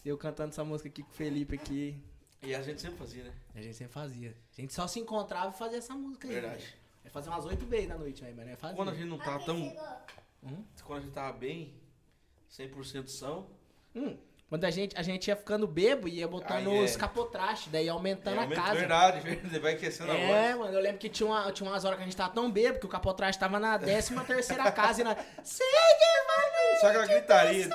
Eu 0.04 0.18
cantando 0.18 0.50
essa 0.50 0.64
música 0.64 0.88
aqui 0.88 1.04
com 1.04 1.10
o 1.10 1.14
Felipe 1.14 1.54
aqui. 1.54 1.96
E 2.42 2.52
a 2.52 2.62
gente 2.62 2.80
sempre 2.80 2.98
fazia, 2.98 3.22
né? 3.22 3.32
A 3.54 3.60
gente 3.60 3.76
sempre 3.76 3.92
fazia. 3.92 4.34
A 4.56 4.60
gente 4.60 4.74
só 4.74 4.88
se 4.88 4.98
encontrava 4.98 5.54
e 5.54 5.58
fazia 5.58 5.78
essa 5.78 5.94
música 5.94 6.26
aí. 6.26 6.34
Verdade. 6.34 6.74
Vai 7.02 7.12
fazer 7.12 7.30
umas 7.30 7.44
8 7.44 7.64
vezes 7.66 7.88
da 7.88 7.96
noite 7.96 8.24
aí, 8.24 8.34
mas 8.34 8.44
não 8.44 8.52
é 8.52 8.56
fazer. 8.56 8.74
Quando 8.74 8.88
a 8.88 8.94
gente 8.94 9.08
não 9.08 9.18
tá 9.18 9.38
tão. 9.38 9.56
Hum? 10.42 10.64
Quando 10.82 10.98
a 10.98 11.02
gente 11.02 11.12
tava 11.12 11.38
bem, 11.38 11.74
100% 12.50 13.06
são. 13.06 13.46
Hum, 13.94 14.18
Quando 14.50 14.64
a 14.64 14.70
gente, 14.70 14.98
a 14.98 15.02
gente 15.02 15.28
ia 15.28 15.36
ficando 15.36 15.64
bebo 15.66 16.08
e 16.08 16.16
ia 16.18 16.26
botando 16.28 16.68
Aí 16.70 16.78
é. 16.78 16.82
os 16.82 16.96
capotrastes, 16.96 17.70
daí 17.70 17.84
ia 17.86 17.92
aumentando 17.92 18.34
É, 18.36 18.40
a 18.40 18.42
aumenta- 18.42 18.60
casa. 18.62 18.74
Verdade, 18.74 19.20
verdade. 19.20 19.58
Vai 19.60 19.72
aquecendo 19.74 20.10
a 20.10 20.14
voz. 20.16 20.28
É, 20.28 20.54
mano, 20.56 20.74
eu 20.74 20.80
lembro 20.80 20.98
que 20.98 21.08
tinha, 21.08 21.26
uma, 21.28 21.52
tinha 21.52 21.70
umas 21.70 21.84
horas 21.84 21.96
que 21.96 22.02
a 22.02 22.04
gente 22.04 22.16
tava 22.16 22.34
tão 22.34 22.50
bebo 22.50 22.80
que 22.80 22.84
o 22.86 22.88
capotraste 22.88 23.38
tava 23.38 23.60
na 23.60 23.78
13 23.78 24.12
terceira 24.26 24.70
casa 24.72 25.00
e 25.00 25.04
na. 25.04 25.14
Que 25.14 25.22
vai 25.22 26.80
Só 26.80 26.88
aquela 26.88 27.06
gritaria. 27.06 27.68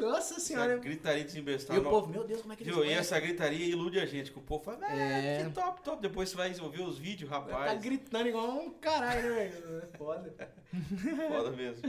Nossa 0.00 0.34
Essa 0.34 0.40
senhora. 0.40 0.76
gritaria 0.78 1.24
desembestada. 1.24 1.76
E 1.76 1.82
o 1.82 1.90
povo, 1.90 2.06
meu 2.06 2.22
Deus, 2.22 2.42
como 2.42 2.52
é 2.52 2.56
que 2.56 2.62
eles 2.62 2.72
Viu? 2.72 2.84
E 2.84 2.92
essa 2.92 3.18
gritaria 3.18 3.66
ilude 3.66 3.98
a 3.98 4.06
gente, 4.06 4.30
que 4.30 4.38
o 4.38 4.42
povo 4.42 4.62
fala, 4.62 4.78
é, 4.92 5.40
É. 5.40 5.44
que 5.44 5.50
top, 5.50 5.82
top. 5.82 6.00
Depois 6.00 6.28
você 6.28 6.36
vai 6.36 6.54
ouvir 6.60 6.82
os 6.82 6.96
vídeos, 6.96 7.28
Tá 7.28 7.38
rapaz. 7.38 7.80
gritando 7.80 8.28
igual 8.28 8.46
um 8.48 8.70
caralho, 8.74 9.22
né, 9.22 9.34
velho? 9.50 9.82
É 9.92 9.96
Foda. 9.98 10.32
Foda 11.28 11.50
mesmo. 11.50 11.82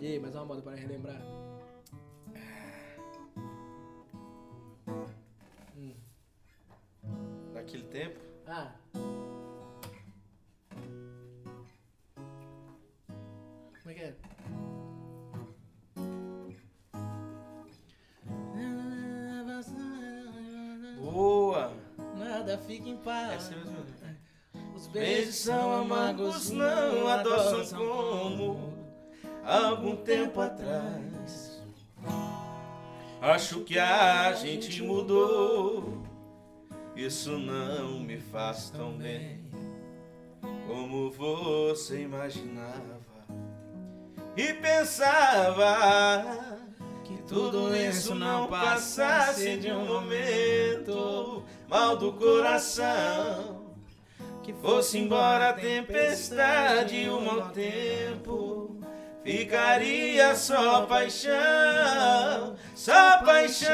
E 0.00 0.06
aí, 0.08 0.18
mais 0.18 0.34
uma 0.34 0.44
moda 0.44 0.62
para 0.62 0.74
relembrar. 0.74 1.20
Naquele 7.64 7.84
tempo. 7.84 8.20
Ah. 8.46 8.72
Como 13.82 13.90
é 13.90 13.94
que 13.94 14.00
é? 14.02 14.14
Boa! 21.00 21.72
Nada 22.18 22.58
fica 22.58 22.86
em 22.86 22.98
paz. 22.98 23.32
Essa 23.32 23.56
mesmo. 23.56 23.76
Os 24.76 24.86
Beijos 24.88 25.36
são 25.36 25.72
amargos, 25.80 26.50
não 26.50 27.08
adoçam 27.08 27.78
como 27.78 28.74
algum 29.42 29.96
tempo 29.96 30.38
atrás. 30.38 31.62
Acho 33.22 33.64
que 33.64 33.78
a 33.78 34.34
gente 34.34 34.82
mudou. 34.82 36.03
Isso 36.96 37.38
não 37.38 37.98
me 37.98 38.18
faz 38.18 38.70
tão 38.70 38.92
bem 38.92 39.40
como 40.66 41.10
você 41.10 42.02
imaginava. 42.02 43.02
E 44.36 44.52
pensava 44.54 46.58
que 47.02 47.20
tudo 47.22 47.74
isso 47.76 48.14
não 48.14 48.46
passasse 48.46 49.56
de 49.56 49.72
um 49.72 49.86
momento 49.86 51.42
mal 51.68 51.96
do 51.96 52.12
coração. 52.12 53.64
Que 54.42 54.52
fosse 54.52 54.98
embora 54.98 55.50
a 55.50 55.54
tempestade 55.54 57.08
o 57.08 57.20
mau 57.20 57.50
tempo. 57.50 58.78
Ficaria 59.24 60.36
só 60.36 60.84
paixão, 60.84 62.54
só 62.74 63.22
paixão. 63.24 63.72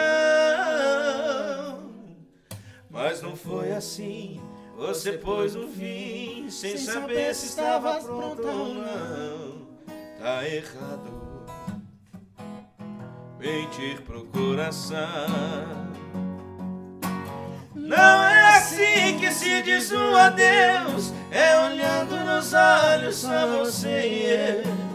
Mas 2.90 3.22
não 3.22 3.36
foi 3.36 3.70
assim. 3.70 4.40
Você 4.76 5.12
pôs 5.12 5.54
um 5.54 5.68
fim 5.68 6.50
sem 6.50 6.76
saber 6.76 7.34
se 7.34 7.46
estava 7.46 8.00
pronto 8.00 8.46
ou 8.46 8.74
não. 8.74 9.66
Tá 10.18 10.46
errado. 10.48 11.46
Mentir 13.38 14.02
pro 14.02 14.24
coração. 14.26 14.98
Não 17.74 18.24
é 18.24 18.56
assim 18.58 19.18
que 19.18 19.30
se 19.32 19.62
diz 19.62 19.92
um 19.92 20.16
adeus. 20.16 21.12
É 21.30 21.58
olhando 21.66 22.16
nos 22.24 22.52
olhos 22.52 23.16
só 23.16 23.58
você 23.58 24.08
e 24.08 24.24
eu. 24.24 24.89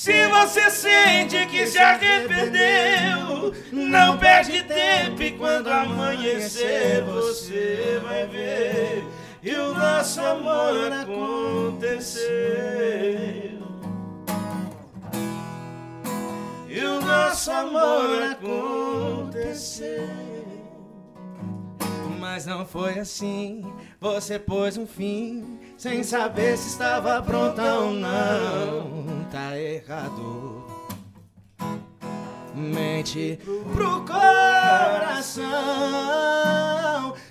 Se 0.00 0.28
você 0.28 0.70
sente 0.70 1.44
que 1.48 1.66
se 1.66 1.76
arrependeu, 1.76 3.52
não 3.70 4.16
perde 4.16 4.62
tempo 4.62 5.22
e 5.22 5.32
quando 5.32 5.68
amanhecer 5.68 7.04
você 7.04 8.00
vai 8.02 8.26
ver. 8.26 9.04
E 9.42 9.54
o 9.54 9.74
nosso 9.74 10.22
amor 10.22 10.90
aconteceu. 10.90 12.30
E 16.66 16.80
o 16.82 17.00
nosso 17.02 17.50
amor 17.50 18.22
aconteceu. 18.22 20.08
Mas 22.18 22.46
não 22.46 22.64
foi 22.64 22.98
assim. 22.98 23.70
Você 24.00 24.38
pôs 24.38 24.78
um 24.78 24.86
fim 24.86 25.59
sem 25.80 26.04
saber 26.04 26.58
se 26.58 26.68
estava 26.68 27.22
pronta 27.22 27.62
ou 27.62 27.92
não. 27.92 29.24
Tá 29.32 29.58
errado. 29.58 30.62
Mente 32.54 33.38
pro 33.72 34.04
coração. 34.04 35.40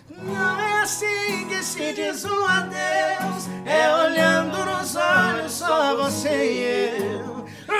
Não 0.09 0.59
é 0.59 0.81
assim 0.81 1.47
que 1.47 1.63
se 1.63 1.93
diz 1.93 2.25
um 2.25 2.43
adeus. 2.43 3.47
É 3.67 3.93
olhando 3.93 4.65
nos 4.65 4.95
olhos 4.95 5.51
só 5.51 5.95
você 5.95 6.51
e 6.51 6.63
eu. 6.97 7.29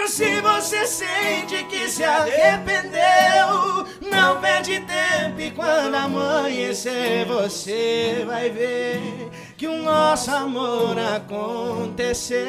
Se 0.09 0.41
você 0.41 0.85
sente 0.85 1.63
que 1.65 1.87
se 1.87 2.03
arrependeu, 2.03 3.87
não 4.11 4.41
perde 4.41 4.81
tempo 4.81 5.39
e 5.39 5.49
quando 5.51 5.95
amanhecer 5.95 7.25
você 7.25 8.23
vai 8.27 8.49
ver 8.49 9.28
que 9.59 9.67
o 9.67 9.81
nosso 9.83 10.31
amor 10.31 10.97
aconteceu. 10.97 12.39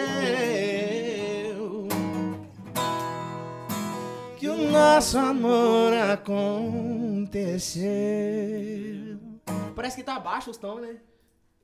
Que 4.38 4.48
o 4.48 4.70
nosso 4.70 5.18
amor 5.18 5.92
aconteceu. 5.92 7.82
Parece 9.74 9.96
que 9.96 10.04
tá 10.04 10.20
baixo 10.20 10.52
os 10.52 10.56
tons, 10.56 10.80
né? 10.82 10.98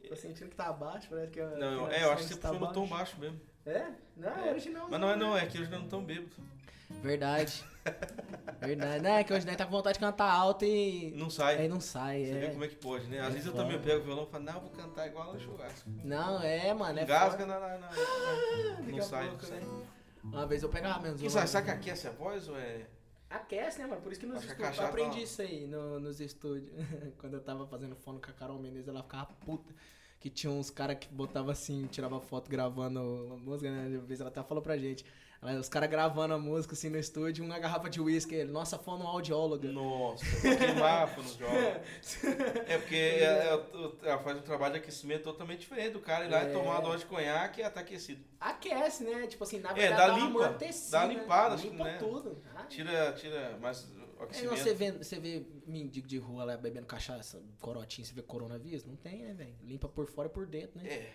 Tô 0.08 0.16
sentindo 0.16 0.50
que 0.50 0.56
tá 0.56 0.72
baixo, 0.72 1.06
parece 1.08 1.30
que. 1.30 1.40
Não, 1.40 1.88
é, 1.90 2.02
eu 2.02 2.12
acho 2.12 2.24
que 2.26 2.34
você 2.34 2.40
puxou 2.40 2.58
no 2.58 2.72
tom 2.72 2.86
baixo 2.88 3.16
mesmo. 3.20 3.40
É? 3.64 3.86
Não, 4.16 4.46
É. 4.46 4.52
hoje 4.52 4.68
não. 4.70 4.88
Mas 4.88 5.00
não 5.00 5.10
é 5.10 5.16
não, 5.16 5.36
é 5.36 5.46
que 5.46 5.60
hoje 5.60 5.70
não 5.70 5.82
estão 5.82 6.02
bêbados. 6.02 6.36
Verdade. 6.90 7.64
Verdade. 8.60 9.02
Não, 9.02 9.10
é 9.10 9.24
que 9.24 9.32
hoje 9.32 9.46
nós 9.46 9.56
tá 9.56 9.64
com 9.64 9.70
vontade 9.72 9.94
de 9.94 10.00
cantar 10.04 10.30
alto 10.32 10.64
e. 10.64 11.12
Não 11.16 11.28
sai. 11.30 11.58
Aí 11.58 11.68
não 11.68 11.80
sai, 11.80 12.24
Você 12.24 12.32
vê 12.38 12.46
é. 12.46 12.50
como 12.50 12.64
é 12.64 12.68
que 12.68 12.76
pode, 12.76 13.06
né? 13.06 13.20
Às 13.20 13.26
É 13.28 13.30
vezes 13.30 13.46
eu 13.46 13.52
foda. 13.52 13.64
também 13.64 13.80
pego 13.80 14.00
o 14.00 14.04
violão 14.04 14.24
e 14.24 14.26
falo, 14.30 14.44
não, 14.44 14.60
vou 14.60 14.70
cantar 14.70 15.06
igual 15.06 15.32
no 15.32 15.40
churrasco. 15.40 15.88
Não, 16.04 16.42
é, 16.42 16.72
mano. 16.74 16.98
É 16.98 17.02
Engasga 17.02 17.46
na, 17.46 17.58
na, 17.60 17.78
na- 17.78 17.88
Daqui 17.88 18.92
Não 18.92 19.02
sai, 19.02 19.22
não 19.24 19.30
pouco, 19.30 19.46
sai. 19.46 19.60
né? 19.60 19.66
Uma 20.24 20.46
vez 20.46 20.62
eu 20.62 20.68
pegava 20.68 21.00
menos. 21.00 21.20
Que 21.20 21.30
sabe, 21.30 21.48
sabe 21.48 21.66
que 21.66 21.72
aquece 21.72 22.08
a 22.08 22.10
voz 22.10 22.48
ou 22.48 22.58
é. 22.58 22.86
Aquece, 23.30 23.78
né, 23.80 23.86
mano? 23.86 24.00
Por 24.00 24.10
isso 24.12 24.20
que 24.20 24.26
nos 24.26 24.42
estúdios. 24.44 24.78
Eu 24.78 24.86
aprendi 24.86 25.16
tá- 25.18 25.22
isso 25.22 25.42
aí 25.42 25.66
no- 25.66 26.00
nos 26.00 26.20
estúdios. 26.20 26.70
Quando 27.18 27.34
eu 27.34 27.40
tava 27.40 27.66
fazendo 27.66 27.94
fono 27.96 28.20
com 28.20 28.30
a 28.30 28.34
Carol 28.34 28.58
Menezes, 28.58 28.88
ela 28.88 29.02
ficava 29.02 29.26
puta. 29.44 29.72
Que 30.18 30.30
tinha 30.30 30.50
uns 30.50 30.70
caras 30.70 30.96
que 30.98 31.08
botavam 31.08 31.50
assim, 31.50 31.86
tirava 31.86 32.18
foto 32.20 32.50
gravando 32.50 32.98
a 32.98 33.36
música, 33.36 33.70
né? 33.70 33.96
Uma 33.98 34.06
vez 34.06 34.20
ela 34.20 34.30
até 34.30 34.42
falou 34.42 34.62
pra 34.62 34.76
gente. 34.76 35.04
Os 35.60 35.68
caras 35.68 35.88
gravando 35.90 36.34
a 36.34 36.38
música 36.38 36.72
assim 36.74 36.88
no 36.88 36.98
estúdio, 36.98 37.44
uma 37.44 37.58
garrafa 37.58 37.88
de 37.90 38.00
uísque. 38.00 38.34
ele, 38.34 38.50
Nossa, 38.50 38.78
fonoaudióloga. 38.78 39.70
Nossa, 39.70 40.24
vou 40.24 40.56
queimar 40.56 41.14
quando 41.14 41.38
joga. 41.38 41.82
É 42.66 42.78
porque 42.78 42.94
é- 42.96 43.22
é- 43.22 44.08
ela 44.08 44.18
faz 44.18 44.38
um 44.38 44.42
trabalho 44.42 44.72
de 44.74 44.80
aquecimento 44.80 45.22
totalmente 45.24 45.60
diferente 45.60 45.92
do 45.92 46.00
cara 46.00 46.24
ir 46.24 46.30
lá 46.30 46.42
É. 46.42 46.50
e 46.50 46.52
tomar 46.52 46.72
uma 46.72 46.80
dose 46.80 46.98
de 47.00 47.06
conhaque 47.06 47.60
e 47.60 47.70
tá 47.70 47.80
aquecido. 47.80 48.24
Aquece, 48.40 49.04
né? 49.04 49.26
Tipo 49.26 49.44
assim, 49.44 49.60
na 49.60 49.70
É, 49.70 49.74
verdade 49.74 49.96
dá 50.00 50.06
dá, 50.08 50.14
uma 50.14 50.26
limpa, 50.26 50.46
amortecida. 50.46 50.98
dá 50.98 51.04
limpada, 51.06 51.54
acho 51.54 51.62
que, 51.64 51.68
limpa 51.70 51.84
né? 51.84 51.98
tudo. 51.98 52.42
Ah, 52.54 52.64
Tira, 52.64 53.12
tira 53.12 53.58
mais 53.60 53.86
É, 54.32 54.46
você, 54.48 54.72
vê, 54.74 54.92
você 54.92 55.20
vê 55.20 55.44
mendigo 55.66 56.08
de 56.08 56.16
rua 56.18 56.42
lá 56.44 56.56
bebendo 56.56 56.86
cachaça, 56.86 57.42
corotinho, 57.60 58.06
você 58.06 58.14
vê 58.14 58.22
coronavírus? 58.22 58.84
Não 58.84 58.96
tem, 58.96 59.22
né, 59.22 59.34
velho? 59.34 59.54
Limpa 59.62 59.88
por 59.88 60.06
fora 60.06 60.26
e 60.28 60.30
por 60.30 60.46
dentro, 60.46 60.80
né? 60.80 60.88
É. 60.88 61.12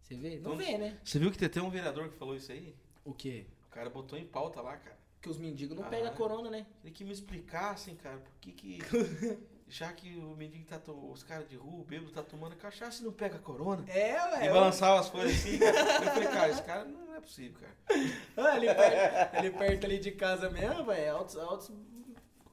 Você 0.00 0.14
vê? 0.14 0.30
Não 0.38 0.54
Então- 0.54 0.56
vê, 0.56 0.78
né? 0.78 0.96
Você 1.02 1.18
viu 1.18 1.30
que 1.32 1.36
tem 1.38 1.46
até 1.46 1.60
um 1.60 1.68
vereador 1.70 2.08
que 2.08 2.16
falou 2.16 2.36
isso 2.36 2.52
aí? 2.52 2.74
O 3.04 3.12
quê? 3.12 3.44
O 3.74 3.76
cara 3.76 3.90
botou 3.90 4.16
em 4.16 4.24
pauta 4.24 4.60
lá, 4.60 4.76
cara. 4.76 4.96
Que 5.20 5.28
os 5.28 5.36
mendigos 5.36 5.76
não 5.76 5.82
Ah. 5.84 5.88
pegam 5.88 6.14
corona, 6.14 6.48
né? 6.48 6.64
Ele 6.84 6.92
que 6.92 7.02
me 7.04 7.10
explicassem, 7.10 7.96
cara, 7.96 8.18
por 8.18 8.30
que 8.40 8.52
que. 8.52 8.78
já 9.66 9.92
que 9.92 10.16
o 10.16 10.36
mendigo 10.36 10.64
tá. 10.64 10.78
To... 10.78 11.10
Os 11.10 11.24
caras 11.24 11.48
de 11.48 11.56
rua, 11.56 11.80
o 11.80 11.84
bêbado, 11.84 12.12
tá 12.12 12.22
tomando 12.22 12.54
cachaça 12.54 13.02
e 13.02 13.04
não 13.04 13.10
pega 13.12 13.36
corona. 13.36 13.84
É, 13.90 14.46
E 14.46 14.48
balançava 14.48 15.00
as 15.00 15.08
folhas 15.08 15.32
assim. 15.32 15.58
cara. 15.58 15.76
Eu 16.04 16.12
falei, 16.12 16.28
cara, 16.28 16.48
esse 16.50 16.62
cara 16.62 16.84
não 16.84 17.16
é 17.16 17.20
possível, 17.20 17.58
cara. 17.60 17.74
Ah, 18.36 18.52
ali, 18.54 18.66
perto, 18.68 19.36
ali 19.38 19.50
perto 19.50 19.86
ali 19.86 19.98
de 19.98 20.12
casa 20.12 20.48
mesmo, 20.50 20.84
velho, 20.84 21.16
altos, 21.16 21.36
altos 21.36 21.72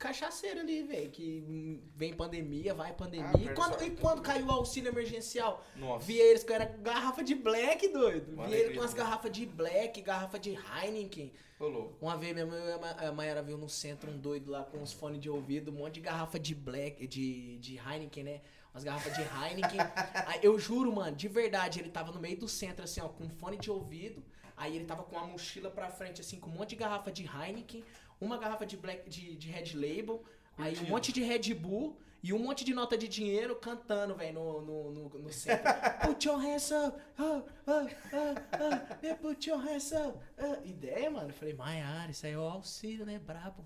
cachaceiro 0.01 0.59
ali, 0.61 0.81
velho, 0.83 1.09
que 1.11 1.79
vem 1.95 2.13
pandemia, 2.13 2.73
vai 2.73 2.91
pandemia. 2.93 3.29
Ah, 3.33 3.39
e, 3.39 3.53
quando, 3.53 3.79
só- 3.79 3.85
e 3.85 3.91
quando 3.91 4.21
caiu 4.21 4.47
o 4.47 4.51
auxílio 4.51 4.89
emergencial? 4.89 5.63
Nossa. 5.75 6.05
Via 6.05 6.23
eles 6.23 6.43
com 6.43 6.51
era 6.53 6.65
garrafa 6.65 7.23
de 7.23 7.35
black, 7.35 7.87
doido. 7.89 8.33
Uma 8.33 8.47
Via 8.47 8.55
eles 8.55 8.65
alegria, 8.65 8.79
com 8.79 8.85
as 8.85 8.93
garrafas 8.93 9.31
de 9.31 9.45
black, 9.45 10.01
garrafa 10.01 10.39
de 10.39 10.57
Heineken. 10.57 11.31
Ô, 11.59 11.67
louco. 11.67 11.95
Uma 12.01 12.17
vez 12.17 12.33
mesmo 12.33 12.53
eu 12.53 12.69
e 12.69 12.71
a 12.73 12.77
Ma- 12.79 12.91
a 13.09 13.11
Mayara 13.11 13.43
viu 13.43 13.57
no 13.57 13.69
centro 13.69 14.09
um 14.09 14.17
doido 14.17 14.49
lá 14.49 14.63
com 14.63 14.77
uns 14.79 14.91
fones 14.91 15.19
de 15.21 15.29
ouvido, 15.29 15.69
um 15.71 15.75
monte 15.75 15.95
de 15.95 16.01
garrafa 16.01 16.39
de 16.39 16.55
black, 16.55 17.05
de, 17.05 17.57
de 17.59 17.77
Heineken, 17.77 18.23
né? 18.23 18.41
Umas 18.73 18.83
garrafas 18.83 19.13
de 19.13 19.21
Heineken. 19.21 19.79
Aí, 20.27 20.39
eu 20.41 20.57
juro, 20.57 20.91
mano, 20.91 21.15
de 21.15 21.27
verdade, 21.27 21.79
ele 21.79 21.89
tava 21.89 22.11
no 22.11 22.19
meio 22.19 22.37
do 22.39 22.47
centro, 22.47 22.83
assim, 22.83 23.01
ó, 23.01 23.07
com 23.09 23.25
um 23.25 23.29
fone 23.29 23.57
de 23.57 23.69
ouvido. 23.69 24.23
Aí 24.57 24.75
ele 24.75 24.85
tava 24.85 25.03
com 25.03 25.15
uma 25.15 25.27
mochila 25.27 25.69
pra 25.69 25.89
frente, 25.89 26.21
assim, 26.21 26.39
com 26.39 26.49
um 26.49 26.53
monte 26.53 26.69
de 26.69 26.75
garrafa 26.77 27.11
de 27.11 27.23
Heineken, 27.25 27.83
uma 28.21 28.37
garrafa 28.37 28.65
de 28.65 28.77
black 28.77 29.09
de, 29.09 29.35
de 29.35 29.49
Red 29.49 29.73
Label, 29.75 30.23
aí 30.57 30.77
um 30.79 30.89
monte 30.89 31.11
de 31.11 31.21
Red 31.21 31.53
Bull 31.55 31.97
e 32.23 32.31
um 32.31 32.37
monte 32.39 32.63
de 32.63 32.73
nota 32.73 32.95
de 32.97 33.07
dinheiro 33.07 33.55
cantando, 33.55 34.13
velho, 34.15 34.33
no, 34.35 34.61
no, 34.61 34.91
no, 34.91 35.09
no 35.19 35.31
centro. 35.33 35.63
Put 36.05 36.27
your 36.27 36.37
hands 36.39 36.71
up, 36.71 36.97
ah, 37.17 37.41
ah, 37.65 37.87
ah, 38.13 38.97
yeah, 39.03 39.19
put 39.19 39.49
your 39.49 39.59
hands 39.59 39.91
up. 39.91 40.17
ah. 40.37 40.59
Ideia, 40.63 41.09
mano. 41.09 41.29
Eu 41.29 41.33
falei, 41.33 41.53
Maiara, 41.55 42.11
isso 42.11 42.25
aí 42.27 42.33
é 42.33 42.37
o 42.37 42.41
auxílio, 42.41 43.05
né? 43.05 43.17
Brabo. 43.19 43.65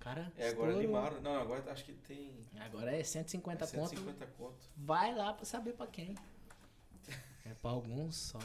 Cara, 0.00 0.30
É, 0.36 0.48
agora 0.48 0.72
estourou. 0.72 0.78
animaram. 0.80 1.20
Não, 1.22 1.34
agora 1.40 1.64
acho 1.72 1.84
que 1.84 1.92
tem 1.94 2.34
Agora 2.60 2.94
é 2.94 3.02
150 3.02 3.66
conto. 3.68 3.88
150 3.90 4.26
conto. 4.36 4.68
Vai 4.76 5.14
lá 5.14 5.32
pra 5.32 5.44
saber 5.46 5.72
pra 5.72 5.86
quem. 5.86 6.14
É 7.46 7.54
pra 7.54 7.70
alguns 7.70 8.16
só. 8.16 8.38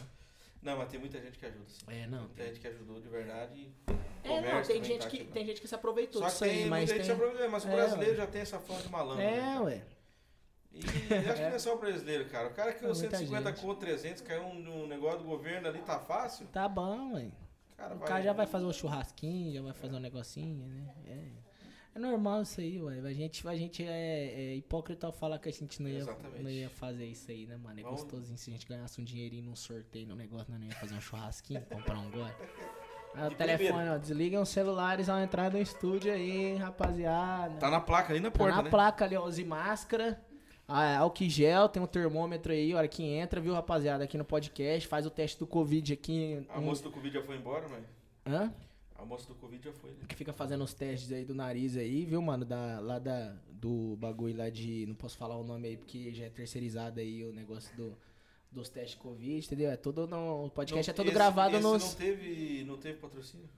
Não, 0.61 0.77
mas 0.77 0.89
tem 0.89 0.99
muita 0.99 1.19
gente 1.21 1.37
que 1.39 1.45
ajuda, 1.45 1.65
sim. 1.69 1.85
É, 1.87 2.05
não. 2.07 2.19
Muita 2.23 2.45
gente 2.45 2.59
que 2.59 2.67
ajudou 2.67 2.99
de 2.99 3.07
verdade. 3.07 3.55
e 3.59 3.73
É, 4.23 4.41
não, 4.53 4.61
tem 4.61 4.83
gente, 4.83 5.03
tá 5.03 5.09
que, 5.09 5.23
tem 5.25 5.45
gente 5.45 5.61
que 5.61 5.67
se 5.67 5.75
aproveitou 5.75 6.21
Só 6.21 6.25
que 6.27 6.31
disso 6.31 6.43
aí, 6.43 6.57
tem 6.57 6.65
mas 6.67 6.89
tem... 6.89 6.99
que 6.99 7.05
se 7.05 7.11
aproveita, 7.11 7.47
mas 7.47 7.63
o 7.63 7.67
É, 7.69 7.75
brasileiro 7.75 8.11
ué. 8.11 8.17
já 8.17 8.27
tem 8.27 8.41
essa 8.41 8.59
fama 8.59 8.81
de 8.81 8.89
malandro. 8.89 9.17
né, 9.23 9.37
É, 9.37 9.41
cara? 9.41 9.61
ué. 9.63 9.81
E 10.71 10.79
acho 10.83 11.35
que 11.35 11.41
não 11.41 11.47
é 11.55 11.59
só 11.59 11.75
o 11.75 11.79
brasileiro, 11.79 12.25
cara. 12.29 12.47
O 12.49 12.53
cara 12.53 12.73
que 12.73 12.85
É, 12.85 12.87
os 12.89 12.99
muita 13.01 13.17
150 13.17 13.49
gente. 13.51 13.61
conto, 13.61 13.79
300, 13.79 14.21
caiu 14.21 14.43
um, 14.43 14.83
um 14.83 14.87
negócio 14.87 15.19
do 15.19 15.25
governo 15.25 15.67
ali, 15.67 15.79
tá 15.79 15.97
fácil. 15.99 16.45
Tá 16.47 16.67
bom, 16.67 17.13
ué. 17.13 17.31
Cara, 17.77 17.95
O 17.95 17.99
cara 17.99 18.21
já 18.21 18.33
vai 18.33 18.45
fazer 18.45 18.65
um 18.65 18.73
churrasquinho, 18.73 19.53
já 19.53 19.61
vai 19.61 19.73
fazer 19.73 19.95
um 19.95 19.99
negocinho, 19.99 20.67
né? 20.67 20.93
É. 21.07 21.48
É 21.95 21.99
normal 21.99 22.43
isso 22.43 22.61
aí, 22.61 22.79
ué. 22.81 22.99
A 22.99 23.13
gente, 23.13 23.47
a 23.47 23.55
gente 23.55 23.83
é, 23.83 24.51
é 24.51 24.55
hipócrita 24.55 25.07
ao 25.07 25.11
falar 25.13 25.39
que 25.39 25.49
a 25.49 25.51
gente 25.51 25.81
não 25.81 25.89
ia, 25.89 25.97
Exatamente. 25.99 26.43
não 26.43 26.49
ia 26.49 26.69
fazer 26.69 27.05
isso 27.05 27.29
aí, 27.31 27.45
né, 27.47 27.57
mano? 27.57 27.79
É 27.79 27.83
Vamos- 27.83 28.01
gostosinho 28.03 28.37
se 28.37 28.49
a 28.49 28.53
gente 28.53 28.67
ganhasse 28.67 29.01
um 29.01 29.03
dinheirinho 29.03 29.43
num 29.45 29.55
sorteio 29.55 30.07
no 30.07 30.15
negócio, 30.15 30.53
não 30.53 30.63
ia 30.65 30.71
fazer 30.75 30.93
um 30.95 31.01
churrasquinho, 31.01 31.61
comprar 31.65 31.99
um 31.99 32.09
gole. 32.11 32.31
Ah, 33.15 33.25
o 33.25 33.29
De 33.31 33.35
telefone, 33.37 33.69
primeira. 33.69 33.95
ó. 33.95 33.97
Desliguem 33.97 34.37
os 34.39 34.49
celulares 34.49 35.09
ao 35.09 35.17
entrar 35.19 35.51
no 35.51 35.59
estúdio 35.59 36.13
aí, 36.13 36.53
rapaziada. 36.57 37.55
Tá 37.57 37.67
na 37.71 37.79
placa 37.81 38.13
ali 38.13 38.19
na 38.19 38.29
Tá 38.29 38.37
porta, 38.37 38.55
na 38.57 38.61
né? 38.61 38.69
placa 38.69 39.03
ali, 39.03 39.15
ó, 39.17 39.25
use 39.25 39.43
máscara. 39.43 40.23
Ah, 40.67 40.99
álcool 40.99 41.23
em 41.23 41.29
gel, 41.29 41.67
tem 41.67 41.81
um 41.81 41.87
termômetro 41.87 42.53
aí, 42.53 42.71
hora 42.75 42.87
que 42.87 43.03
entra, 43.03 43.41
viu, 43.41 43.51
rapaziada? 43.55 44.03
Aqui 44.03 44.15
no 44.15 44.23
podcast, 44.23 44.87
faz 44.87 45.07
o 45.07 45.09
teste 45.09 45.39
do 45.39 45.47
Covid 45.47 45.91
aqui. 45.91 46.45
A 46.49 46.59
um- 46.59 46.65
moça 46.65 46.83
do 46.83 46.91
Covid 46.91 47.15
já 47.15 47.23
foi 47.23 47.35
embora, 47.37 47.67
mas. 47.67 47.83
Hã? 48.31 48.53
A 49.01 49.05
moça 49.05 49.27
do 49.27 49.35
Covid 49.35 49.63
já 49.63 49.71
foi, 49.73 49.91
né? 49.91 49.97
que 50.07 50.15
fica 50.15 50.33
fazendo 50.33 50.63
os 50.63 50.73
testes 50.73 51.11
aí 51.11 51.23
do 51.23 51.33
nariz 51.33 51.77
aí, 51.77 52.05
viu, 52.05 52.21
mano? 52.21 52.43
Da, 52.45 52.79
lá 52.79 52.99
da, 52.99 53.35
do 53.49 53.95
bagulho 53.97 54.35
lá 54.37 54.49
de. 54.49 54.85
Não 54.85 54.95
posso 54.95 55.17
falar 55.17 55.37
o 55.37 55.43
nome 55.43 55.67
aí 55.69 55.77
porque 55.77 56.13
já 56.13 56.25
é 56.25 56.29
terceirizado 56.29 56.99
aí 56.99 57.23
o 57.23 57.31
negócio 57.31 57.75
do, 57.77 57.97
dos 58.51 58.67
testes 58.69 58.91
de 58.97 58.97
Covid, 58.97 59.45
entendeu? 59.45 59.71
É 59.71 59.77
tudo 59.77 60.05
no. 60.05 60.45
O 60.45 60.49
podcast 60.49 60.87
Não- 60.87 60.93
é 60.93 60.95
todo 60.95 61.05
esse- 61.07 61.13
gravado 61.15 61.53
esse 61.55 61.63
nos. 61.63 61.83
Não 61.83 61.95
teve, 61.95 62.63
não 62.65 62.77
teve 62.77 62.97
patrocínio 62.99 63.49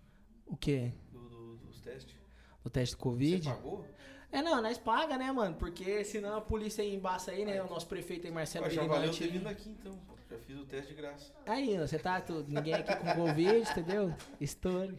O 0.46 0.56
quê? 0.56 0.92
do, 1.12 1.20
do- 1.28 1.56
dos 1.58 1.80
testes? 1.82 2.16
O 2.64 2.70
teste 2.70 2.96
de 2.96 3.02
Você 3.02 3.04
Covid? 3.04 3.50
pagou? 3.50 3.86
É, 4.32 4.42
não, 4.42 4.62
nós 4.62 4.78
paga, 4.78 5.18
né, 5.18 5.30
mano? 5.32 5.56
Porque 5.56 6.06
senão 6.06 6.38
a 6.38 6.42
polícia 6.42 6.84
aí 6.84 6.94
embaça 6.96 7.32
aí, 7.32 7.44
né? 7.44 7.62
O 7.64 7.68
nosso 7.70 7.88
prefeito 7.88 8.28
aí, 8.28 8.32
Marcelo 8.34 8.70
já 8.70 8.84
valeu 8.86 9.12
ter 9.12 9.28
vindo 9.28 9.48
aqui 9.48 9.70
então. 9.70 10.00
Já 10.32 10.38
fiz 10.40 10.58
o 10.58 10.66
teste 10.66 10.94
de 10.94 11.02
graça. 11.02 11.32
Aí, 11.46 11.78
ó, 11.78 11.86
você 11.86 12.00
tá. 12.00 12.22
Tu, 12.22 12.46
ninguém 12.48 12.74
aqui 12.74 12.96
com 12.96 13.14
Covid, 13.14 13.70
entendeu? 13.70 14.14
Story. 14.40 14.98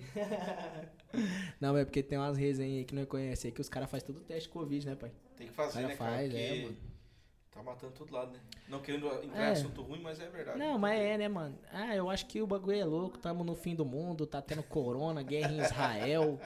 não, 1.61 1.77
é 1.77 1.85
porque 1.85 2.03
tem 2.03 2.19
umas 2.19 2.37
resenhas 2.37 2.79
aí 2.79 2.85
que 2.85 2.95
não 2.95 3.05
conhece 3.07 3.47
aí 3.47 3.53
que 3.53 3.61
os 3.61 3.69
caras 3.69 3.91
fazem 3.91 4.07
tudo 4.07 4.21
teste 4.21 4.45
de 4.45 4.49
Covid, 4.51 4.87
né, 4.87 4.95
pai? 4.95 5.11
Tem 5.37 5.47
que 5.47 5.53
fazer, 5.55 5.73
Cara 5.75 5.89
né, 5.89 5.97
cara? 5.97 6.11
faz, 6.13 6.29
Porque 6.31 6.43
é, 6.45 6.63
mano. 6.65 6.77
tá 7.51 7.63
matando 7.63 7.93
todo 7.93 8.13
lado, 8.13 8.33
né? 8.33 8.41
Não 8.69 8.81
querendo 8.81 9.07
entrar 9.23 9.43
É. 9.45 9.49
em 9.49 9.53
assunto 9.53 9.83
ruim, 9.83 10.01
mas 10.03 10.21
é 10.21 10.29
verdade. 10.29 10.59
Não, 10.59 10.79
mas 10.79 11.01
é, 11.01 11.19
né, 11.19 11.29
mano? 11.29 11.59
Ah, 11.73 11.95
eu 11.97 12.09
acho 12.11 12.27
que 12.27 12.41
o 12.43 12.47
bagulho 12.47 12.79
é 12.79 12.85
louco, 12.85 13.19
tamo 13.19 13.43
no 13.45 13.55
fim 13.55 13.75
do 13.75 13.85
mundo, 13.85 14.27
tá 14.27 14.41
tendo 14.43 14.63
corona, 14.63 15.23
guerra 15.23 15.53
em 15.53 15.61
Israel. 15.61 16.39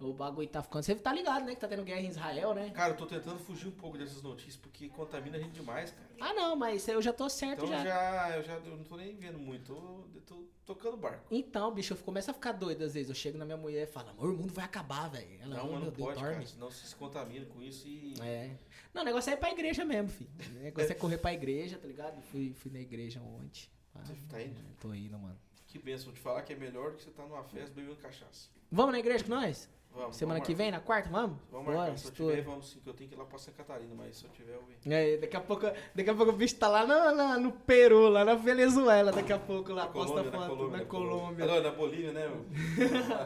O 0.00 0.12
bagulho 0.12 0.46
tá 0.48 0.62
ficando. 0.62 0.84
Você 0.84 0.94
tá 0.94 1.12
ligado, 1.12 1.44
né? 1.44 1.54
Que 1.54 1.60
tá 1.60 1.66
tendo 1.66 1.82
guerra 1.82 2.00
em 2.00 2.08
Israel, 2.08 2.54
né? 2.54 2.70
Cara, 2.70 2.92
eu 2.92 2.96
tô 2.96 3.04
tentando 3.06 3.38
fugir 3.38 3.66
um 3.68 3.72
pouco 3.72 3.98
dessas 3.98 4.22
notícias, 4.22 4.56
porque 4.56 4.88
contamina 4.88 5.36
a 5.36 5.40
gente 5.40 5.52
demais, 5.52 5.90
cara. 5.90 6.08
Ah, 6.20 6.32
não, 6.34 6.54
mas 6.54 6.86
eu 6.86 7.02
já 7.02 7.12
tô 7.12 7.28
certo 7.28 7.64
Então 7.64 7.76
já. 7.78 7.84
já, 7.84 8.36
eu 8.36 8.42
já 8.44 8.54
eu 8.54 8.76
não 8.76 8.84
tô 8.84 8.96
nem 8.96 9.16
vendo 9.16 9.38
muito, 9.38 9.72
eu 10.14 10.20
tô, 10.22 10.44
tocando 10.64 10.96
barco. 10.96 11.24
Então, 11.30 11.72
bicho, 11.72 11.94
eu 11.94 11.96
começo 11.96 12.30
a 12.30 12.34
ficar 12.34 12.52
doido 12.52 12.84
às 12.84 12.94
vezes. 12.94 13.08
Eu 13.08 13.14
chego 13.14 13.38
na 13.38 13.44
minha 13.44 13.56
mulher 13.56 13.84
e 13.84 13.90
falo, 13.90 14.10
amor, 14.10 14.30
o 14.30 14.36
mundo 14.36 14.52
vai 14.52 14.64
acabar, 14.64 15.08
velho. 15.08 15.40
Ela, 15.40 15.56
não, 15.56 15.66
meu 15.66 15.74
não 15.80 15.90
Deus, 15.90 15.96
pode, 15.96 16.20
dorme. 16.20 16.34
cara, 16.34 16.46
senão 16.46 16.70
você 16.70 16.86
se 16.86 16.94
contamina 16.94 17.46
com 17.46 17.62
isso 17.62 17.88
e... 17.88 18.14
É. 18.20 18.50
Não, 18.94 19.02
o 19.02 19.04
negócio 19.04 19.30
é 19.30 19.34
ir 19.34 19.38
pra 19.38 19.50
igreja 19.50 19.84
mesmo, 19.84 20.08
filho. 20.10 20.30
O 20.56 20.62
negócio 20.62 20.92
é 20.92 20.94
correr 20.94 21.18
pra 21.18 21.32
igreja, 21.32 21.78
tá 21.78 21.86
ligado? 21.86 22.20
Fui, 22.22 22.52
fui 22.54 22.70
na 22.70 22.80
igreja 22.80 23.20
ontem. 23.20 23.68
Ah, 23.94 24.00
Você 24.04 24.14
tá 24.28 24.42
indo? 24.42 24.60
Tô 24.80 24.94
indo, 24.94 25.18
mano. 25.18 25.38
Que 25.66 25.78
benção, 25.78 26.12
te 26.12 26.20
falar 26.20 26.42
que 26.42 26.52
é 26.52 26.56
melhor 26.56 26.92
do 26.92 26.96
que 26.96 27.02
você 27.04 27.10
tá 27.10 27.22
numa 27.24 27.42
festa 27.44 27.74
bebendo 27.74 27.96
cachaça. 27.96 28.48
Vamos 28.70 28.92
na 28.92 28.98
igreja 28.98 29.24
com 29.24 29.30
nós? 29.30 29.68
Vamos, 29.98 30.16
Semana 30.16 30.38
vamos 30.38 30.46
que 30.46 30.54
vem, 30.54 30.70
na 30.70 30.78
quarta, 30.80 31.08
vamos? 31.10 31.38
Vamos 31.50 31.66
Bora, 31.66 31.78
marcar. 31.78 31.98
Se 31.98 32.06
eu 32.06 32.10
estoura. 32.12 32.36
tiver, 32.36 32.48
vamos 32.48 32.70
sim, 32.70 32.78
que 32.78 32.88
eu 32.88 32.94
tenho 32.94 33.08
que 33.10 33.16
ir 33.16 33.18
lá 33.18 33.24
pra 33.24 33.36
Santa 33.38 33.56
Catarina, 33.64 33.94
mas 33.96 34.16
se 34.16 34.24
eu 34.26 34.30
tiver, 34.30 34.54
eu 34.54 34.62
venho. 34.62 34.78
É, 34.96 35.16
daqui 35.16 35.36
a 35.36 35.40
pouco, 35.40 35.66
daqui 35.94 36.10
a 36.10 36.14
pouco 36.14 36.30
o 36.32 36.36
bicho 36.36 36.54
tá 36.56 36.68
lá 36.68 36.86
no, 36.86 37.16
na- 37.16 37.36
no 37.38 37.50
Peru, 37.50 38.08
lá 38.08 38.24
na 38.24 38.34
Venezuela, 38.34 39.10
daqui 39.10 39.32
a 39.32 39.38
pouco 39.40 39.72
lá, 39.72 39.86
Na 39.86 39.90
posta 39.90 40.22
Colômbia, 40.22 40.40
foto 40.40 40.68
na 40.70 40.84
Colômbia. 40.84 41.44
Ah, 41.44 41.48
não, 41.48 41.62
na 41.62 41.70
Bolívia, 41.72 42.12
né? 42.12 42.30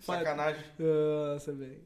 Sacanagem. 0.00 0.64
Nossa, 0.78 1.52
velho. 1.52 1.82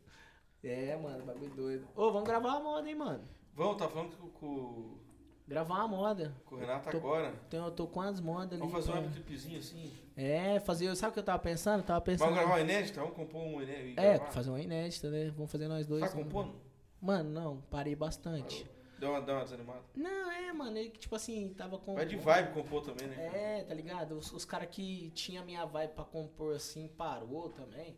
É, 0.65 0.97
mano, 0.97 1.25
bagulho 1.25 1.51
doido. 1.55 1.89
Ô, 1.97 2.13
vamos 2.13 2.29
gravar 2.29 2.51
uma 2.57 2.61
moda, 2.61 2.89
hein, 2.89 2.95
mano. 2.95 3.25
Vamos, 3.55 3.77
tá 3.77 3.89
falando 3.89 4.17
com, 4.17 4.29
com, 4.31 4.99
Gravar 5.47 5.75
uma 5.85 5.89
moda. 5.89 6.35
com 6.47 6.55
o 6.55 6.59
Renato 6.59 6.91
Tô- 6.91 6.97
agora. 6.97 7.35
Então, 7.49 7.65
eu 7.67 7.71
tô 7.73 7.87
com 7.87 8.01
as 8.01 8.21
modas 8.21 8.61
ali. 8.61 8.71
Vamos 8.71 8.87
fazer 8.87 8.99
um 8.99 9.11
clipezinho 9.11 9.59
assim. 9.59 9.93
É, 10.17 10.61
fazer. 10.61 10.95
Sabe 10.97 11.11
o 11.11 11.13
que 11.15 11.19
eu 11.21 11.25
tava 11.25 11.39
pensando? 11.39 11.81
Eu 11.81 11.87
tava 11.87 12.01
pensando. 12.01 12.29
Vamos 12.29 12.39
gravar 12.39 12.59
um 12.59 12.63
inédito? 12.63 13.01
Vamos 13.01 13.17
compor 13.17 13.41
um 13.43 13.63
inédito. 13.63 14.01
É, 14.01 14.19
fazer 14.31 14.51
uma 14.51 14.61
inédita, 14.61 15.11
né? 15.11 15.31
Vamos 15.35 15.51
fazer 15.51 15.69
nós 15.69 15.87
dois. 15.87 16.03
Tá 16.03 16.17
né? 16.17 16.23
compondo? 16.23 16.55
Mano, 17.01 17.31
não, 17.31 17.61
parei 17.71 17.97
bastante. 17.97 18.69
Deu 18.99 19.11
uma, 19.11 19.21
deu 19.21 19.35
uma 19.35 19.43
desanimada. 19.43 19.83
Não, 19.97 20.31
é, 20.31 20.53
mano, 20.53 20.79
ele 20.79 20.91
que 20.91 21.01
tipo 21.01 21.17
assim, 21.17 21.53
tava 21.57 21.77
com. 21.79 21.95
Vai 21.95 22.07
de 22.07 22.17
vibe 22.17 22.53
compor 22.53 22.83
também, 22.83 23.09
né? 23.09 23.31
É, 23.35 23.65
tá 23.65 23.75
ligado? 23.75 24.17
Os, 24.17 24.33
os 24.33 24.45
caras 24.45 24.69
que 24.71 25.11
tinha 25.11 25.41
a 25.41 25.45
minha 25.45 25.65
vibe 25.65 25.95
pra 25.95 26.05
compor 26.05 26.55
assim, 26.55 26.89
parou 26.97 27.49
também. 27.49 27.97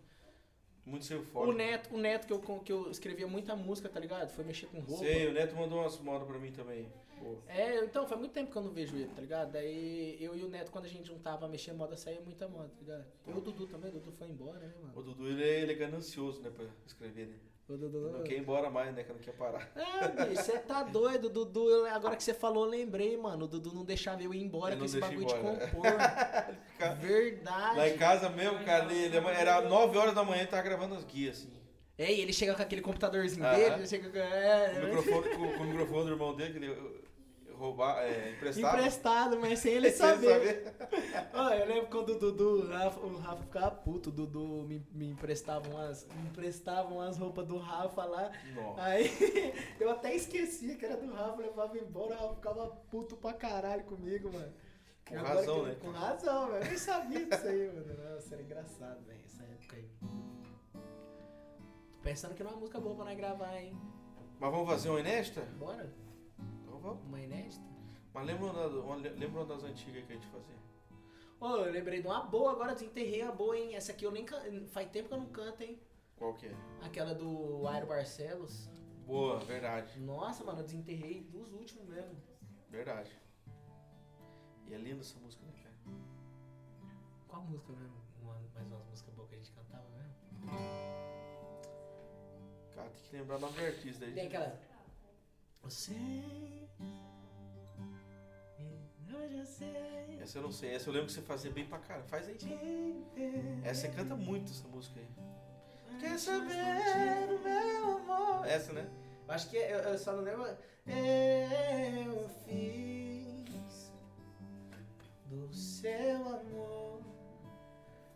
Muito 0.87 1.05
seu 1.05 1.23
forte. 1.23 1.51
O 1.51 1.53
Neto, 1.53 1.95
o 1.95 1.99
Neto 1.99 2.27
que 2.27 2.33
eu, 2.33 2.41
que 2.61 2.73
eu 2.73 2.91
escrevia 2.91 3.27
muita 3.27 3.57
música, 3.57 3.89
tá 3.89 3.99
ligado? 3.99 4.31
Foi 4.31 4.45
mexer 4.45 4.67
com 4.67 4.81
roupa. 4.81 5.05
Sei, 5.05 5.27
o 5.27 5.33
Neto 5.33 5.55
mandou 5.57 5.81
umas 5.81 5.99
modas 5.99 6.27
pra 6.27 6.39
mim 6.39 6.53
também. 6.53 6.91
É, 7.49 7.85
então, 7.85 8.07
faz 8.07 8.21
muito 8.21 8.33
tempo 8.33 8.51
que 8.51 8.57
eu 8.57 8.63
não 8.63 8.71
vejo 8.71 8.97
ele, 8.97 9.09
tá 9.15 9.21
ligado? 9.21 9.53
Daí 9.53 10.17
eu 10.21 10.35
e 10.37 10.43
o 10.45 10.49
Neto, 10.49 10.71
quando 10.71 10.85
a 10.85 10.89
gente 10.89 11.07
juntava 11.09 11.47
a 11.47 11.49
mexer 11.49 11.73
moda, 11.73 11.97
saía 11.97 12.21
muita 12.21 12.47
moda, 12.49 12.69
tá 12.69 12.81
ligado? 12.81 13.05
Eu 13.27 13.35
e 13.35 13.39
o 13.39 13.41
Dudu 13.41 13.67
também, 13.67 13.91
o 13.91 13.95
Dudu 13.95 14.13
foi 14.13 14.29
embora, 14.29 14.59
né, 14.59 14.73
O 14.79 14.87
mano? 14.87 15.03
Dudu, 15.03 15.29
ele 15.29 15.43
é, 15.43 15.61
ele 15.61 15.73
é 15.73 15.75
ganancioso, 15.77 16.41
né, 16.43 16.51
pra 16.51 16.65
escrever, 16.87 17.27
né? 17.27 17.35
O 17.67 17.79
Dudu. 17.79 18.11
Não 18.11 18.23
quer 18.23 18.35
ir 18.35 18.41
embora 18.41 18.69
mais, 18.69 18.95
né, 18.95 19.03
que 19.05 19.11
não 19.13 19.19
quer 19.21 19.33
parar. 19.33 19.73
É, 19.75 20.27
bicho, 20.27 20.43
você 20.43 20.59
tá 20.59 20.83
doido, 20.83 21.31
Dudu. 21.31 21.67
eu- 21.71 21.87
agora 21.87 22.15
que 22.15 22.23
você 22.23 22.35
falou, 22.35 22.65
eu 22.67 22.71
lembrei, 22.71 23.17
mano. 23.17 23.47
O 23.47 23.49
Dudu 23.49 23.73
não 23.73 23.85
deixava 23.87 24.23
eu 24.23 24.35
ir 24.35 24.43
embora 24.43 24.73
Ele 24.75 24.81
com 24.81 24.85
esse 24.85 25.01
bagulho 25.01 25.23
embora, 25.23 25.41
de 25.67 25.71
compor. 25.73 25.87
Verdade. 27.01 27.77
Lá 27.79 27.89
em 27.89 27.97
casa 27.97 28.29
mesmo, 28.29 28.63
cara, 28.65 28.85
ele, 28.93 29.17
ele- 29.17 29.17
era 29.29 29.63
9 29.63 29.97
horas 29.97 30.15
da 30.15 30.23
manhã 30.23 30.43
e 30.43 30.47
tava 30.47 30.63
gravando 30.63 30.95
as 30.95 31.05
guias, 31.05 31.39
assim. 31.39 31.53
É, 31.97 32.13
e 32.13 32.21
ele 32.21 32.33
chega 32.33 32.55
com 32.55 32.61
aquele 32.63 32.83
computadorzinho 32.83 33.47
Ah. 33.47 33.55
dele, 33.55 33.75
ele 33.77 33.87
chega 33.87 34.11
com. 34.11 34.19
É, 34.19 34.73
O 34.81 34.85
microfone, 34.85 35.29
com, 35.37 35.53
com 35.59 35.63
o 35.63 35.67
microfone 35.67 36.05
do 36.05 36.11
irmão 36.11 36.35
dele, 36.37 36.53
que 36.53 36.59
ele 36.65 37.04
roubar, 37.57 38.03
é, 38.03 38.33
emprestava. 38.33 38.79
Emprestado, 38.79 39.41
mas 39.41 39.59
sem 39.59 39.73
ele 39.75 39.91
saber. 39.91 40.75
Eu 41.33 41.67
lembro 41.67 41.87
quando 41.91 42.11
o 42.11 42.19
Dudu, 42.19 42.63
o 42.65 42.69
Rafa, 42.69 43.01
o 43.01 43.17
Rafa 43.19 43.43
ficava 43.43 43.71
puto, 43.71 44.11
o 44.11 44.13
Dudu 44.13 44.65
me, 44.67 44.87
me 44.93 45.11
emprestava 45.11 45.69
umas, 45.69 46.07
me 46.09 46.29
emprestava 46.29 46.89
umas 46.93 47.17
roupas 47.19 47.47
do 47.47 47.57
Rafa 47.59 48.05
lá. 48.05 48.31
Nossa. 48.55 48.83
Aí 48.83 49.11
eu 49.81 49.91
até 49.91 50.15
esquecia 50.15 50.77
que 50.77 50.85
era 50.85 50.97
do 50.97 51.13
Rafa, 51.13 51.41
levava 51.43 51.77
embora, 51.79 52.15
o 52.15 52.19
Rafa 52.19 52.35
ficava 52.35 52.67
puto 52.91 53.17
pra 53.17 53.33
caralho 53.33 53.85
comigo, 53.85 54.33
mano. 54.33 54.53
Com 55.09 55.17
Agora 55.19 55.35
razão, 55.35 55.61
que- 55.61 55.67
né? 55.69 55.77
Com 55.81 55.91
razão, 55.91 56.47
velho. 56.49 56.63
Eu 56.65 56.69
nem 56.69 56.79
sabia 56.79 57.27
disso 57.27 57.47
aí, 57.47 57.67
mano. 57.73 58.15
Nossa, 58.15 58.35
era 58.35 58.43
engraçado, 58.43 59.05
velho, 59.05 59.21
essa 59.27 59.43
época 59.43 59.77
aí. 59.77 59.89
Tô 61.93 61.99
pensando 62.03 62.35
que 62.35 62.43
não 62.43 62.51
é 62.51 62.55
uma 62.55 62.61
música 62.61 62.81
boa 62.81 62.95
pra 62.97 63.05
nós 63.07 63.17
gravar, 63.17 63.57
hein? 63.61 63.77
Mas 64.41 64.51
vamos 64.51 64.69
fazer 64.69 64.89
uma 64.91 65.01
inédita? 65.01 65.43
Bora? 65.59 65.91
Uma 66.93 67.21
inédita? 67.21 67.65
Mas 68.13 68.27
lembra 68.27 68.47
uma, 68.47 68.97
lembra 68.97 69.41
uma 69.41 69.47
das 69.47 69.65
antigas 69.65 70.05
que 70.05 70.13
a 70.13 70.15
gente 70.15 70.27
fazia? 70.29 70.57
Ô, 71.41 71.57
eu 71.57 71.73
lembrei 71.73 72.01
de 72.01 72.07
uma 72.07 72.21
boa 72.23 72.53
agora, 72.53 72.75
desenterrei 72.75 73.23
a 73.23 73.33
boa, 73.33 73.59
hein? 73.59 73.75
Essa 73.75 73.93
aqui 73.93 74.05
eu 74.05 74.11
nem 74.11 74.25
can... 74.25 74.41
Faz 74.69 74.89
tempo 74.91 75.09
que 75.09 75.15
eu 75.15 75.19
não 75.19 75.27
canto, 75.27 75.63
hein? 75.63 75.81
Qual 76.17 76.35
que 76.35 76.47
é? 76.47 76.55
Aquela 76.83 77.15
do 77.15 77.67
Aero 77.67 77.87
Barcelos. 77.87 78.69
Boa, 79.07 79.39
verdade. 79.41 79.99
Nossa, 80.01 80.45
mano, 80.45 80.61
eu 80.61 80.65
desenterrei 80.65 81.23
dos 81.23 81.53
últimos 81.53 81.87
mesmo. 81.89 82.17
Verdade. 82.71 83.11
E 84.69 84.75
é 84.75 84.79
linda 84.79 85.01
essa 85.01 85.19
música, 85.19 85.45
né, 85.45 85.53
cara? 85.63 85.75
Qual 87.29 87.43
música 87.43 87.73
mesmo? 87.73 87.97
Uma, 88.23 88.35
mais 88.55 88.67
umas 88.67 88.87
músicas 88.87 89.15
boas 89.15 89.29
que 89.29 89.35
a 89.35 89.39
gente 89.39 89.53
cantava 89.53 89.85
mesmo? 89.91 90.15
Cara, 92.75 92.89
tem 92.89 93.03
que 93.03 93.17
lembrar 93.17 93.37
o 93.37 93.41
nome 93.41 93.59
do 93.59 93.65
artista 93.65 94.05
aí. 94.05 94.13
Tem 94.13 94.27
aquela. 94.27 94.74
Hoje 95.65 95.89
eu 99.39 99.47
sei. 99.47 100.19
Essa 100.21 100.39
eu 100.39 100.43
não 100.43 100.53
sei. 100.53 100.75
Essa 100.75 100.89
eu 100.89 100.93
lembro 100.93 101.07
que 101.07 101.15
você 101.15 101.23
fazia 101.23 101.51
bem 101.51 101.67
pra 101.67 101.79
cara. 101.79 102.03
Faz 102.05 102.29
aí. 102.29 102.37
Essa 103.65 103.83
você 103.83 103.89
canta 103.89 104.15
muito 104.15 104.51
essa 104.51 104.69
música 104.69 105.01
aí. 105.01 105.09
Quer 105.99 106.19
saber 106.19 107.31
o 107.31 107.43
meu 107.43 107.97
amor? 107.97 108.47
Essa, 108.47 108.73
né? 108.73 108.87
Acho 109.29 109.49
que 109.49 109.57
eu, 109.57 109.79
eu 109.79 109.99
só 109.99 110.13
não 110.13 110.23
lembro. 110.23 110.45
Eu 110.87 112.29
fiz 112.45 113.91
do 115.27 115.51
seu 115.53 116.29
amor 116.29 117.01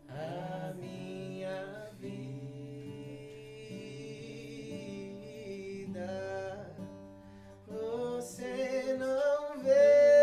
a 0.08 0.74
minha 0.74 1.90
vida. 1.98 2.38
Você 8.39 8.94
não 8.97 9.59
vê, 9.59 10.18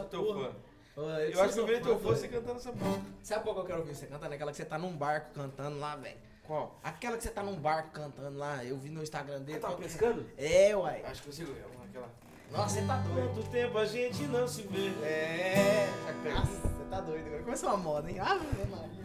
teu 0.00 0.24
porra. 0.24 0.50
fã. 0.94 1.02
Eu 1.20 1.32
sou 1.32 1.42
acho 1.44 1.54
que 1.54 1.60
eu 1.60 1.66
virei 1.66 1.80
teu 1.80 1.98
fã 1.98 2.08
você 2.10 2.28
cantando 2.28 2.56
essa 2.58 2.72
música. 2.72 3.02
Sabe 3.22 3.42
qual 3.44 3.54
que 3.54 3.60
eu 3.60 3.64
quero 3.64 3.78
ouvir 3.80 3.94
você 3.94 4.06
cantando? 4.06 4.34
Aquela 4.34 4.50
que 4.50 4.56
você 4.56 4.64
tá 4.64 4.78
num 4.78 4.96
barco 4.96 5.30
cantando 5.34 5.78
lá, 5.78 5.96
velho. 5.96 6.16
Qual? 6.46 6.78
Aquela 6.82 7.16
que 7.16 7.22
você 7.22 7.30
tá 7.30 7.42
num 7.42 7.56
barco 7.56 7.90
cantando 7.92 8.36
lá, 8.38 8.64
eu 8.64 8.76
vi 8.76 8.90
no 8.90 9.02
Instagram 9.02 9.40
dele. 9.40 9.58
Tava 9.60 9.74
Qual 9.74 9.82
que- 9.82 9.88
pescando? 9.88 10.26
É, 10.36 10.76
uai. 10.76 11.02
Acho 11.04 11.22
que 11.22 11.28
eu 11.28 11.32
sei 11.32 11.44
aquela. 11.46 12.08
Nossa, 12.50 12.74
você 12.80 12.86
tá 12.86 12.96
doido. 12.98 13.34
Quanto 13.34 13.50
tempo 13.50 13.78
a 13.78 13.84
gente 13.86 14.22
não 14.24 14.46
se 14.46 14.62
vê? 14.62 14.88
É. 15.06 15.88
Nossa, 16.34 16.46
você 16.68 16.84
tá 16.90 17.00
doido. 17.00 17.26
Agora 17.28 17.42
começou 17.44 17.68
uma 17.70 17.78
moda, 17.78 18.10
hein? 18.10 18.18
Ah, 18.20 18.34
meu 18.34 18.66
Maria. 18.66 19.02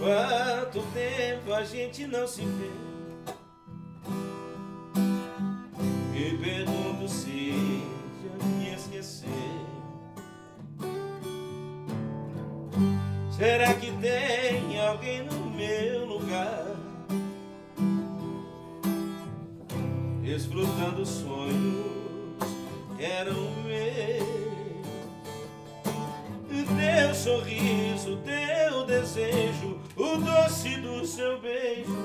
Quanto 0.00 0.82
tempo 0.92 1.52
a 1.54 1.64
gente 1.64 2.06
não 2.06 2.26
se 2.26 2.42
vê? 2.42 2.70
Me 6.12 6.36
pergunto 6.38 7.08
se 7.08 7.47
Será 13.38 13.72
que 13.74 13.92
tem 13.92 14.80
alguém 14.80 15.22
no 15.22 15.48
meu 15.50 16.06
lugar? 16.06 16.74
Desfrutando 20.20 21.06
sonhos 21.06 21.86
que 22.96 23.04
eram 23.04 23.34
meus. 23.64 24.38
Teu 26.66 27.14
sorriso, 27.14 28.18
teu 28.24 28.84
desejo, 28.84 29.78
o 29.96 30.16
doce 30.16 30.76
do 30.78 31.06
seu 31.06 31.40
beijo. 31.40 31.97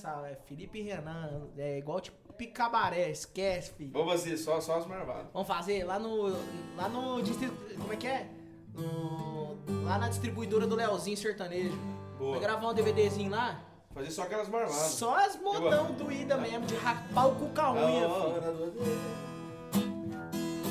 Pensar. 0.00 0.30
É 0.30 0.34
Felipe 0.46 0.80
Renan, 0.82 1.48
é 1.58 1.78
igual 1.78 2.00
tipo 2.00 2.32
picabaré, 2.32 3.10
esquece, 3.10 3.72
filho. 3.72 3.92
Vamos 3.92 4.12
fazer 4.12 4.36
só, 4.38 4.60
só 4.60 4.78
as 4.78 4.86
marvadas. 4.86 5.26
Vamos 5.32 5.46
fazer 5.46 5.84
lá 5.84 5.98
no. 5.98 6.28
Lá 6.76 6.88
no 6.88 7.22
distrito. 7.22 7.54
Como 7.78 7.92
é 7.92 7.96
que 7.96 8.06
é? 8.06 8.26
No, 8.74 9.58
lá 9.84 9.98
na 9.98 10.08
distribuidora 10.08 10.66
do 10.66 10.74
Leozinho 10.74 11.16
Sertanejo. 11.16 11.78
Boa. 12.18 12.32
Vai 12.32 12.40
gravar 12.40 12.68
um 12.68 12.74
DVDzinho 12.74 13.30
lá? 13.30 13.62
Fazer 13.92 14.10
só 14.10 14.22
aquelas 14.22 14.48
marvadas. 14.48 14.92
Só 14.92 15.18
as 15.18 15.36
modão 15.36 15.92
do 15.92 16.10
Ida 16.10 16.36
mesmo, 16.36 16.64
de 16.64 16.76
rapar 16.76 17.28
o 17.28 17.34
cu 17.34 17.48
com 17.48 17.60
a 17.60 17.72
unha, 17.72 18.08
filho. 18.08 18.74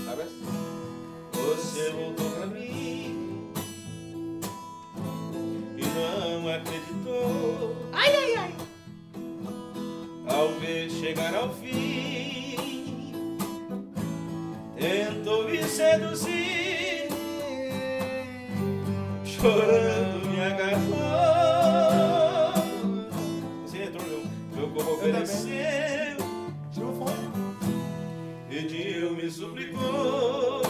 Sabe 0.06 0.22
essa? 0.22 0.70
Você 1.34 1.92
voltou 1.92 2.30
pra 2.32 2.46
mim 2.48 3.52
e 5.78 5.86
não 5.86 6.56
acreditou 6.56 7.76
Ai, 7.92 8.16
ai, 8.16 8.36
ai. 8.36 8.59
Ao 10.30 10.50
ver 10.60 10.90
chegar 10.90 11.34
ao 11.36 11.54
fim. 11.54 12.56
Tentou 14.78 15.50
me 15.50 15.64
seduzir, 15.64 17.10
chorando 19.26 20.30
me 20.30 20.42
agarrou. 20.42 21.00
Você 23.66 23.84
entrou, 23.84 24.06
meu, 24.08 24.24
meu 24.56 24.70
corpo 24.70 24.92
ofereceu. 24.94 26.18
Tira 26.72 26.86
o 26.86 26.94
fone. 26.94 27.30
pediu, 28.50 29.12
me 29.16 29.30
suplicou, 29.30 30.62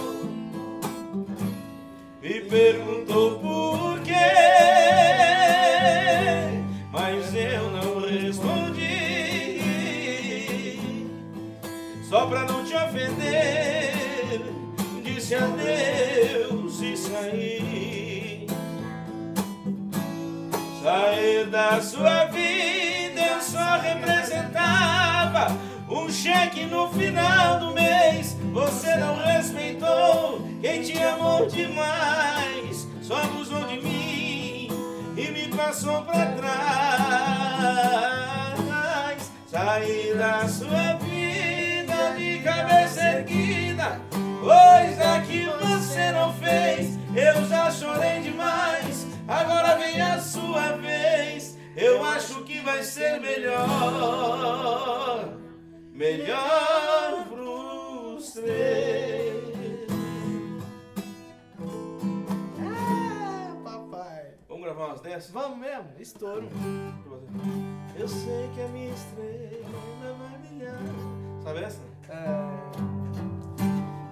me 2.22 2.41
perguntou 2.41 3.40
por 3.40 3.99
quê, 4.02 4.14
pra 12.30 12.45
não 12.45 12.64
te 12.64 12.76
ofender, 12.76 14.41
disse 15.03 15.34
adeus 15.34 16.80
e 16.81 16.95
saí. 16.95 18.47
Sair 20.84 21.47
da 21.47 21.81
sua 21.81 22.26
vida 22.26 23.19
eu 23.19 23.41
só 23.41 23.80
representava 23.80 25.57
um 25.89 26.07
cheque 26.10 26.65
no 26.65 26.88
final 26.89 27.60
do 27.60 27.73
mês. 27.73 28.38
Você 28.53 28.95
não 28.97 29.15
respeitou 29.15 30.47
quem 30.61 30.84
te 30.84 31.01
amou 31.01 31.47
demais. 31.47 32.88
Só 33.01 33.15
abusou 33.18 33.64
de 33.64 33.81
mim 33.81 34.69
e 35.18 35.31
me 35.31 35.47
passou 35.47 36.03
pra 36.03 36.27
trás. 36.27 36.60
Sair 39.47 40.15
da 40.15 40.47
sua 40.47 40.93
vida 40.93 41.18
de 42.19 42.39
cabeça 42.39 43.01
erguida. 43.01 44.01
Coisa 44.41 45.21
que 45.25 45.45
você 45.45 46.11
não 46.11 46.33
fez, 46.33 46.97
eu 47.15 47.45
já 47.47 47.71
chorei 47.71 48.21
demais. 48.21 49.07
Agora 49.27 49.77
vem 49.77 50.01
a 50.01 50.19
sua 50.19 50.73
vez. 50.77 51.57
Eu 51.75 52.03
acho 52.03 52.43
que 52.43 52.59
vai 52.59 52.83
ser 52.83 53.21
melhor. 53.21 53.69
Melhor 55.93 57.25
pros 57.29 58.33
três. 58.33 59.89
Ah, 62.59 63.55
papai. 63.63 64.33
Vamos 64.47 64.63
gravar 64.63 64.87
umas 64.87 65.01
dessas? 65.01 65.31
Vamos 65.31 65.57
mesmo, 65.57 65.87
estouro. 65.99 66.49
Eu 67.97 68.07
sei 68.07 68.49
que 68.55 68.61
a 68.61 68.67
minha 68.69 68.93
estrela 68.93 70.15
vai 70.17 70.37
brilhar. 70.39 71.18
Sabe 71.43 71.59
essa? 71.63 71.79
É, 72.09 72.49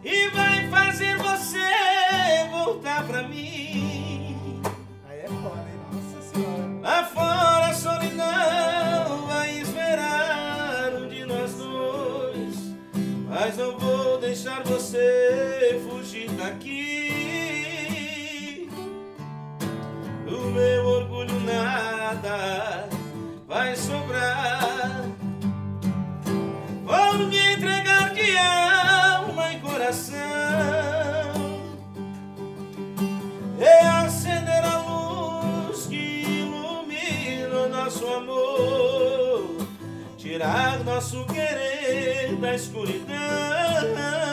E 0.04 0.30
vai 0.30 0.70
fazer 0.70 1.18
você 1.18 2.48
voltar 2.52 3.06
pra 3.06 3.24
mim. 3.24 4.62
aí 5.10 5.20
é 5.20 5.28
foda, 5.28 5.66
hein? 5.70 5.80
Nossa 5.92 6.22
senhora. 6.22 6.80
Lá 6.82 7.04
fora 7.06 7.68
a 7.68 7.74
solidão 7.74 9.28
vai 9.28 9.60
esperar 9.60 10.94
um 10.96 11.08
de 11.10 11.26
nós 11.26 11.54
dois. 11.56 12.56
Mas 13.28 13.58
não 13.58 13.78
vou 13.78 14.18
deixar 14.20 14.64
você 14.64 15.82
fugir 15.90 16.30
daqui. 16.32 16.87
Nosso 40.98 41.24
querer 41.26 42.36
da 42.38 42.56
escuridão. 42.56 44.27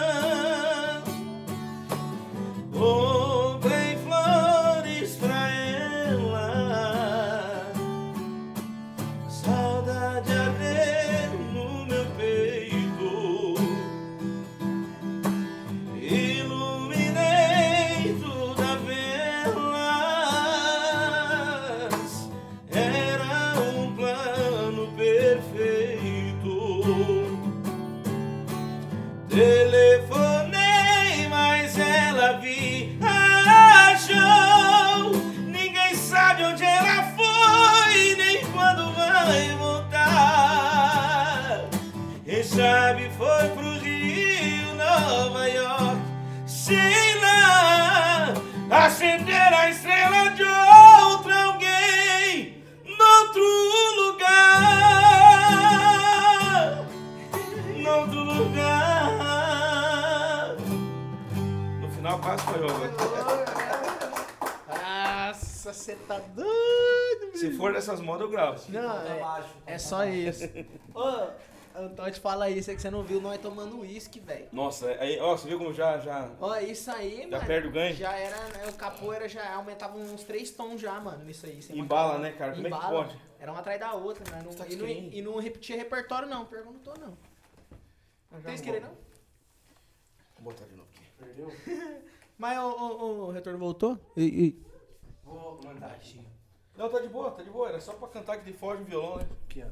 Tá 66.06 66.18
doido, 66.18 67.36
Se 67.36 67.50
for 67.56 67.72
dessas 67.72 68.00
modas, 68.00 68.22
eu 68.22 68.30
gravo. 68.30 68.60
Não, 68.70 68.96
é, 69.02 69.42
é 69.66 69.78
só 69.78 70.04
isso. 70.04 70.44
Ô, 70.94 71.28
Antônio, 71.76 72.14
fala 72.20 72.48
isso, 72.48 72.70
é 72.70 72.74
que 72.74 72.80
você 72.82 72.90
não 72.90 73.02
viu 73.02 73.20
nós 73.20 73.40
tomando 73.40 73.80
uísque, 73.80 74.20
velho. 74.20 74.46
Nossa, 74.52 74.86
aí, 75.00 75.18
ó, 75.18 75.36
você 75.36 75.48
viu 75.48 75.58
como 75.58 75.72
já, 75.74 75.98
já 75.98 76.30
Ó, 76.40 76.56
isso 76.58 76.88
aí, 76.90 77.22
Já 77.22 77.28
mano. 77.28 77.46
perde 77.46 77.68
o 77.68 77.72
ganho? 77.72 77.94
Já 77.96 78.12
era, 78.12 78.36
né, 78.50 78.68
o 78.68 78.74
capoeira 78.74 79.28
já 79.28 79.54
aumentava 79.54 79.98
uns 79.98 80.22
três 80.22 80.52
tons 80.52 80.80
já, 80.80 81.00
mano, 81.00 81.24
nisso 81.24 81.46
aí. 81.46 81.60
sem 81.60 81.76
embala, 81.78 82.18
né, 82.18 82.30
cara? 82.32 82.52
Como 82.52 82.66
é 82.66 82.70
que 82.70 82.76
Embala. 82.76 83.04
pode? 83.04 83.18
Era 83.40 83.50
uma 83.50 83.60
atrás 83.60 83.80
da 83.80 83.92
outra, 83.92 84.24
né? 84.30 84.42
Não- 84.44 84.54
tá 84.54 84.66
e, 84.68 84.76
não, 84.76 84.88
e 84.88 85.20
não 85.22 85.36
repetia 85.38 85.76
repertório, 85.76 86.28
não. 86.28 86.46
Perguntou, 86.46 86.94
não. 86.98 87.18
Não 88.30 88.40
tem 88.40 88.54
isqueiro, 88.54 88.80
não? 88.80 88.90
Vou 90.38 90.52
botar 90.52 90.64
de 90.66 90.74
novo 90.76 90.88
aqui. 90.94 91.04
Perdeu? 91.18 91.52
Mas 92.38 92.58
o, 92.58 92.62
o, 92.68 93.26
o 93.26 93.30
retorno 93.30 93.58
voltou? 93.58 93.98
E, 94.16 94.24
e... 94.24 94.63
Vou 95.56 95.64
mandar. 95.74 95.98
Não, 96.76 96.88
tá 96.90 96.98
de 97.00 97.08
boa, 97.08 97.30
tá 97.30 97.42
de 97.42 97.50
boa. 97.50 97.68
Era 97.68 97.80
só 97.80 97.92
pra 97.94 98.08
cantar 98.08 98.38
que 98.38 98.44
de 98.50 98.56
foge 98.56 98.82
o 98.82 98.84
violão, 98.84 99.16
né? 99.18 99.26
Aqui, 99.48 99.62
ó. 99.62 99.68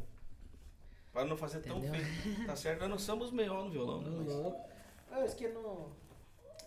Pra 1.12 1.24
não 1.24 1.36
fazer 1.36 1.60
tão 1.60 1.78
Entendeu? 1.78 2.00
feio. 2.00 2.46
Tá 2.46 2.56
certo, 2.56 2.80
nós 2.80 2.90
não 2.90 2.98
somos 2.98 3.30
melhor 3.30 3.64
no 3.64 3.70
violão, 3.70 4.00
né? 4.00 4.10
Mas- 4.24 4.34
louco. 4.34 4.68
Ah, 5.10 5.18
o 5.18 5.24
isqueiro 5.24 5.54
não... 5.54 5.92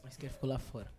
O 0.04 0.08
isqueiro 0.08 0.34
ficou 0.36 0.50
lá 0.50 0.60
fora. 0.60 0.92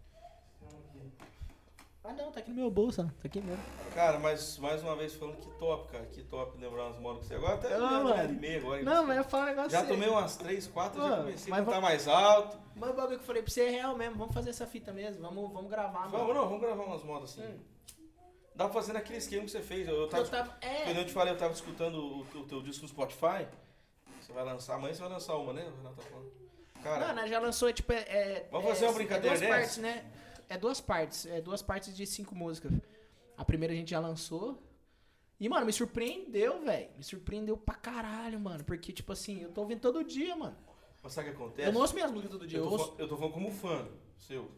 Ah, 2.02 2.12
não, 2.12 2.30
tá 2.30 2.38
aqui 2.38 2.50
no 2.50 2.56
meu 2.56 2.70
bolso, 2.70 3.02
ó. 3.02 3.04
Tá 3.04 3.10
aqui 3.24 3.40
mesmo. 3.40 3.62
Cara, 3.92 4.18
mas 4.20 4.58
mais 4.58 4.80
uma 4.80 4.94
vez 4.94 5.14
falando 5.14 5.38
que 5.38 5.50
top, 5.58 5.90
cara. 5.90 6.06
Que 6.06 6.22
top 6.22 6.56
lembrar 6.56 6.84
umas 6.86 6.98
modas 7.00 7.22
com 7.22 7.24
você. 7.28 7.34
Agora 7.34 7.54
até 7.54 7.74
Ah, 7.74 7.78
uma 7.78 7.98
hora 7.98 8.16
mano. 8.22 8.32
e 8.32 8.36
meia 8.40 8.58
agora. 8.58 8.82
Não, 8.82 9.04
mas 9.06 9.16
eu 9.18 9.24
falo 9.24 9.42
um 9.42 9.46
negócio 9.46 9.70
Já 9.70 9.80
sério. 9.80 9.94
tomei 9.94 10.08
umas 10.08 10.36
três, 10.36 10.66
quatro, 10.68 11.00
já 11.02 11.08
Mano, 11.08 11.22
comecei 11.24 11.50
mas 11.50 11.62
a 11.62 11.64
cantar 11.64 11.80
mais 11.80 12.06
alto. 12.08 12.58
Mas 12.76 12.90
o 12.90 12.92
bagulho 12.94 13.16
que 13.16 13.22
eu 13.22 13.26
falei 13.26 13.42
pra 13.42 13.50
você 13.50 13.62
é 13.62 13.70
real 13.70 13.96
mesmo. 13.96 14.16
Vamos 14.16 14.34
fazer 14.34 14.50
essa 14.50 14.66
fita 14.68 14.92
mesmo. 14.92 15.20
Vamos, 15.22 15.52
vamos 15.52 15.68
gravar, 15.68 16.06
Vamos, 16.06 16.28
mano. 16.28 16.34
não, 16.34 16.44
vamos 16.44 16.60
gravar 16.60 16.84
umas 16.84 17.02
modas 17.02 17.30
assim. 17.38 17.42
Hum. 17.48 17.58
Dá 18.56 18.64
pra 18.64 18.72
fazer 18.74 18.92
naquele 18.94 19.18
esquema 19.18 19.44
que 19.44 19.50
você 19.50 19.60
fez. 19.60 19.86
Eu, 19.86 19.94
eu 20.02 20.08
tava, 20.08 20.22
Eu 20.24 20.28
tava. 20.30 20.48
Quando 20.50 20.96
É. 20.96 21.00
eu 21.00 21.04
te 21.06 21.12
falei, 21.12 21.32
eu 21.34 21.38
tava 21.38 21.52
escutando 21.52 21.96
o, 21.96 22.20
o 22.38 22.44
teu 22.46 22.62
disco 22.62 22.82
no 22.82 22.88
Spotify. 22.88 23.46
Você 24.20 24.32
vai 24.32 24.44
lançar, 24.44 24.74
amanhã 24.76 24.94
você 24.94 25.00
vai 25.02 25.10
lançar 25.10 25.36
uma, 25.36 25.52
né? 25.52 25.62
O 25.64 25.76
Renato 25.76 25.96
tá 25.96 26.02
falando. 26.02 26.32
Cara, 26.82 27.14
Mano, 27.14 27.28
já 27.28 27.38
lançou, 27.38 27.72
tipo, 27.72 27.92
é. 27.92 28.00
é- 28.00 28.48
Vamos 28.50 28.66
é- 28.66 28.74
fazer 28.74 28.86
uma 28.86 28.94
brincadeira 28.94 29.36
é 29.36 29.38
duas 29.38 29.48
partes, 29.50 29.76
né? 29.78 30.04
É 30.48 30.56
duas 30.58 30.80
partes. 30.80 31.26
É 31.26 31.40
duas 31.40 31.62
partes 31.62 31.94
de 31.96 32.06
cinco 32.06 32.34
músicas. 32.34 32.72
A 33.36 33.44
primeira 33.44 33.74
a 33.74 33.76
gente 33.76 33.90
já 33.90 34.00
lançou. 34.00 34.62
E, 35.38 35.48
mano, 35.50 35.66
me 35.66 35.72
surpreendeu, 35.72 36.62
velho. 36.64 36.88
Me 36.96 37.04
surpreendeu 37.04 37.56
pra 37.58 37.74
caralho, 37.74 38.40
mano. 38.40 38.64
Porque, 38.64 38.90
tipo 38.92 39.12
assim, 39.12 39.42
eu 39.42 39.50
tô 39.50 39.60
ouvindo 39.60 39.80
todo 39.80 40.02
dia, 40.02 40.34
mano. 40.34 40.56
mas 41.02 41.12
sabe 41.12 41.28
o 41.28 41.32
que 41.32 41.36
acontece? 41.42 41.68
Eu 41.68 41.72
não 41.74 41.80
ouço 41.82 41.92
minhas 41.94 42.10
músicas 42.10 42.32
todo 42.32 42.46
dia. 42.46 42.58
eu, 42.58 42.64
Eu 42.64 42.70
tô, 42.70 42.72
ouço. 42.76 42.86
fal- 42.88 42.96
eu 42.98 43.08
tô 43.08 43.16
falando 43.16 43.32
como 43.34 43.50
fã 43.50 43.86
seu. 44.18 44.50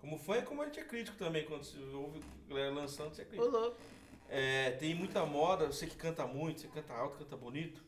Como 0.00 0.18
fã 0.18 0.38
e 0.38 0.42
como 0.42 0.62
a 0.62 0.66
gente 0.66 0.80
é 0.80 0.84
crítico 0.84 1.16
também. 1.18 1.44
Quando 1.44 1.64
você 1.64 1.78
ouve 1.94 2.20
a 2.46 2.48
galera 2.48 2.72
lançando, 2.74 3.14
você 3.14 3.22
é 3.22 3.24
Ô, 3.24 3.28
crítico. 3.28 3.50
louco. 3.50 3.76
É, 4.28 4.70
tem 4.72 4.94
muita 4.94 5.26
moda, 5.26 5.66
você 5.66 5.86
que 5.86 5.96
canta 5.96 6.26
muito, 6.26 6.60
você 6.60 6.68
canta 6.68 6.94
alto, 6.94 7.18
canta 7.18 7.36
bonito. 7.36 7.82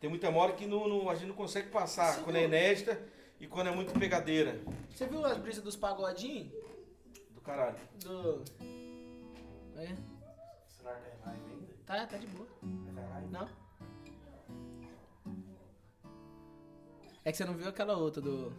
Tem 0.00 0.08
muita 0.10 0.30
moda 0.30 0.52
que 0.54 0.66
não, 0.66 0.88
não- 0.88 1.08
a 1.08 1.14
gente 1.14 1.28
não 1.28 1.34
consegue 1.34 1.68
passar 1.68 2.14
Sim, 2.16 2.22
quando 2.24 2.36
é 2.36 2.44
inédita 2.44 3.00
e 3.38 3.46
quando 3.46 3.68
é 3.68 3.70
muito 3.70 3.92
pegadeira. 3.98 4.58
Você 4.90 5.06
viu 5.06 5.24
as 5.24 5.36
brisas 5.36 5.62
dos 5.62 5.76
pagodinhos? 5.76 6.50
Do 7.30 7.40
caralho. 7.40 7.76
Do. 8.00 8.42
É. 9.76 9.92
O 9.92 10.70
celular 10.70 11.00
tá 11.00 11.08
em 11.08 11.26
live 11.26 11.50
ainda? 11.52 11.74
Tá, 11.86 12.06
tá 12.06 12.16
de 12.16 12.26
boa. 12.26 12.48
Tá? 12.94 13.20
Não. 13.30 13.48
É 17.24 17.30
que 17.30 17.36
você 17.36 17.44
não 17.44 17.54
viu 17.54 17.68
aquela 17.68 17.96
outra 17.96 18.20
do. 18.20 18.52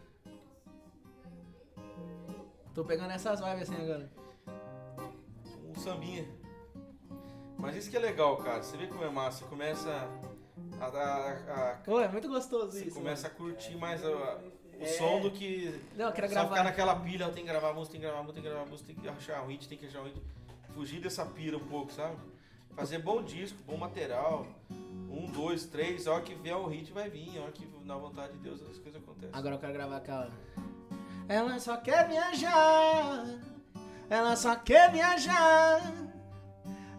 Tô 2.73 2.83
pegando 2.83 3.11
essas 3.11 3.39
vibes 3.39 3.69
assim 3.69 3.81
agora. 3.81 4.09
Um 5.67 5.75
sambinha. 5.75 6.25
Mas 7.57 7.75
isso 7.75 7.89
que 7.89 7.95
é 7.97 7.99
legal, 7.99 8.37
cara. 8.37 8.61
Você 8.63 8.75
vê 8.77 8.87
como 8.87 9.03
é 9.03 9.09
massa. 9.09 9.39
Você 9.39 9.45
começa 9.45 9.89
a, 10.79 10.85
a- 10.85 11.71
a- 11.71 11.75
Pô, 11.85 11.99
é 11.99 12.07
muito 12.07 12.27
gostoso 12.27 12.71
você 12.71 12.85
isso. 12.85 12.95
começa 12.95 13.27
a 13.27 13.29
curtir 13.29 13.75
mais 13.75 14.03
a- 14.03 14.09
o 14.79 14.81
É. 14.83 14.85
som 14.85 15.21
do 15.21 15.31
que 15.31 15.65
mano. 15.67 15.79
Não, 15.95 16.05
eu 16.07 16.11
quero 16.11 16.27
só 16.27 16.33
gravar. 16.33 16.49
ficar 16.49 16.63
naquela 16.63 16.95
pilha, 16.99 17.25
tem 17.29 17.43
que 17.45 17.49
gravar 17.49 17.73
música, 17.73 17.91
tem 17.93 18.01
que 18.01 18.07
gravar 18.07 18.21
música, 18.23 18.33
tem 18.35 18.43
que 18.43 18.49
gravar 18.49 18.65
música, 18.69 18.87
tem 18.93 18.95
que 19.01 19.07
achar 19.07 19.43
um 19.43 19.47
hit, 19.47 19.67
tem 19.69 19.77
que 19.77 19.85
achar 19.85 20.01
um 20.01 20.05
hit. 20.05 20.21
Fugir 20.73 20.99
dessa 20.99 21.25
pira 21.25 21.57
um 21.57 21.67
pouco, 21.67 21.91
sabe? 21.93 22.17
Fazer 22.75 22.97
bom 22.97 23.21
disco, 23.21 23.57
bom 23.67 23.77
material. 23.77 24.47
Um, 24.71 25.27
dois, 25.31 25.65
três, 25.67 26.07
a 26.07 26.13
hora 26.13 26.23
que 26.23 26.33
vier 26.33 26.57
o 26.57 26.65
hit 26.67 26.91
vai 26.91 27.07
vir, 27.07 27.37
a 27.37 27.43
hora 27.43 27.51
que 27.51 27.67
na 27.85 27.95
vontade 27.95 28.33
de 28.33 28.39
Deus 28.39 28.59
as 28.63 28.79
coisas 28.79 28.95
acontecem. 29.01 29.29
Agora 29.31 29.55
eu 29.55 29.59
quero 29.59 29.73
gravar 29.73 29.97
aquela. 29.97 30.31
Ela 31.27 31.59
só 31.59 31.77
quer 31.77 32.07
viajar. 32.07 33.25
Ela 34.09 34.35
só 34.35 34.55
quer 34.55 34.91
viajar. 34.91 35.81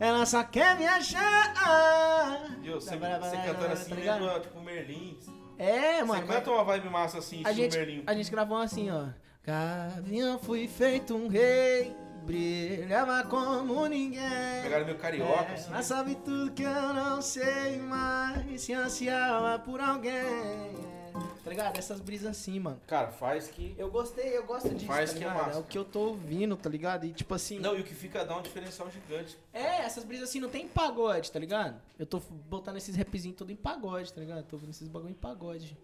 Ela 0.00 0.26
só 0.26 0.42
quer 0.42 0.76
viajar. 0.76 2.46
Viu? 2.60 2.80
Você, 2.80 2.96
você 2.96 3.36
cantando 3.36 3.72
assim, 3.72 3.94
tá 3.94 4.16
lembra 4.16 4.40
tipo 4.40 4.60
Merlin. 4.60 5.18
É, 5.58 5.98
Você 5.98 6.04
mano. 6.04 6.26
mas- 6.26 6.36
canta 6.36 6.50
uma 6.50 6.64
vibe 6.64 6.88
massa 6.90 7.18
assim, 7.18 7.42
A 7.44 7.52
gente, 7.52 7.76
Merlin. 7.76 8.02
a 8.06 8.14
gente 8.14 8.30
gravou 8.30 8.56
assim, 8.58 8.90
ó. 8.90 9.06
Gavião 9.44 10.38
fui 10.38 10.66
feito 10.66 11.14
um 11.14 11.28
rei, 11.28 11.94
brilhava 12.24 13.22
como 13.24 13.86
ninguém. 13.86 14.62
Pegaram 14.62 14.86
meu 14.86 14.96
carioca, 14.96 15.52
assim. 15.52 15.70
Ela 15.70 15.82
sabe 15.82 16.14
tudo 16.16 16.50
que 16.52 16.62
eu 16.64 16.94
não 16.94 17.22
sei, 17.22 17.78
mas 17.78 18.62
se 18.62 18.72
ansiava 18.72 19.58
por 19.60 19.80
alguém. 19.80 20.74
Tá 21.44 21.50
ligado? 21.50 21.76
Essas 21.76 22.00
brisas 22.00 22.30
assim, 22.30 22.58
mano. 22.58 22.80
Cara, 22.86 23.12
faz 23.12 23.48
que. 23.48 23.74
Eu 23.76 23.90
gostei, 23.90 24.34
eu 24.34 24.44
gosto 24.46 24.70
disso, 24.70 24.86
Faz 24.86 25.12
tá 25.12 25.18
que 25.18 25.24
é 25.24 25.28
massa. 25.28 25.58
o 25.58 25.64
que 25.64 25.76
eu 25.76 25.84
tô 25.84 26.00
ouvindo, 26.00 26.56
tá 26.56 26.70
ligado? 26.70 27.04
E 27.04 27.12
tipo 27.12 27.34
assim... 27.34 27.58
Não, 27.58 27.76
e 27.76 27.82
o 27.82 27.84
que 27.84 27.94
fica 27.94 28.24
dá 28.24 28.38
um 28.38 28.40
diferencial 28.40 28.90
gigante. 28.90 29.38
É, 29.52 29.82
essas 29.82 30.04
brisas 30.04 30.30
assim 30.30 30.40
não 30.40 30.48
tem 30.48 30.66
pagode, 30.66 31.30
tá 31.30 31.38
ligado? 31.38 31.78
Eu 31.98 32.06
tô 32.06 32.18
botando 32.18 32.78
esses 32.78 32.96
rapzinhos 32.96 33.36
tudo 33.36 33.52
em 33.52 33.56
pagode, 33.56 34.10
tá 34.10 34.20
ligado? 34.22 34.42
Tô 34.44 34.56
ouvindo 34.56 34.70
esses 34.70 34.88
bagulho 34.88 35.10
em 35.10 35.14
pagode. 35.14 35.76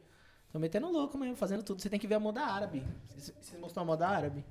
Tô 0.50 0.58
metendo 0.58 0.90
louco 0.90 1.18
mesmo, 1.18 1.36
fazendo 1.36 1.62
tudo. 1.62 1.82
Você 1.82 1.90
tem 1.90 2.00
que 2.00 2.06
ver 2.06 2.14
a 2.14 2.20
moda 2.20 2.40
árabe. 2.40 2.82
Vocês 3.14 3.60
mostraram 3.60 3.86
a 3.86 3.92
moda 3.92 4.08
árabe? 4.08 4.44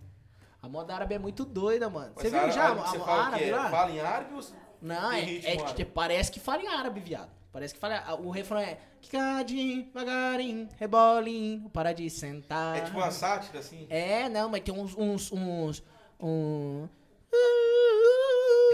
A 0.61 0.69
moda 0.69 0.93
árabe 0.93 1.15
é 1.15 1.19
muito 1.19 1.43
doida, 1.43 1.89
mano. 1.89 2.13
Você 2.15 2.29
viu 2.29 2.51
já 2.51 2.71
a, 2.71 2.75
fala 2.75 3.25
árabe 3.25 3.43
quê? 3.43 3.51
lá? 3.51 3.69
Fala 3.71 3.91
em 3.91 3.99
árabe 3.99 4.33
ou... 4.35 4.41
Não, 4.81 5.11
é, 5.11 5.23
é 5.23 5.39
que 5.39 5.61
árabe? 5.61 5.85
parece 5.85 6.31
que 6.31 6.39
fala 6.39 6.61
em 6.61 6.67
árabe, 6.67 6.99
viado. 6.99 7.38
Parece 7.51 7.73
que 7.73 7.79
fala. 7.79 8.15
O 8.15 8.29
refrão 8.29 8.59
é. 8.59 8.77
Kikadinho, 9.01 9.83
devagarinho, 9.85 10.67
rebolinho, 10.77 11.69
para 11.69 11.93
de 11.93 12.09
sentar. 12.09 12.77
É 12.77 12.81
tipo 12.81 12.97
uma 12.97 13.11
sátira, 13.11 13.59
assim? 13.59 13.87
É, 13.89 14.27
não, 14.27 14.49
mas 14.49 14.61
tem 14.61 14.73
uns. 14.73 14.95
uns, 14.95 15.31
uns 15.31 15.83
um... 16.19 16.87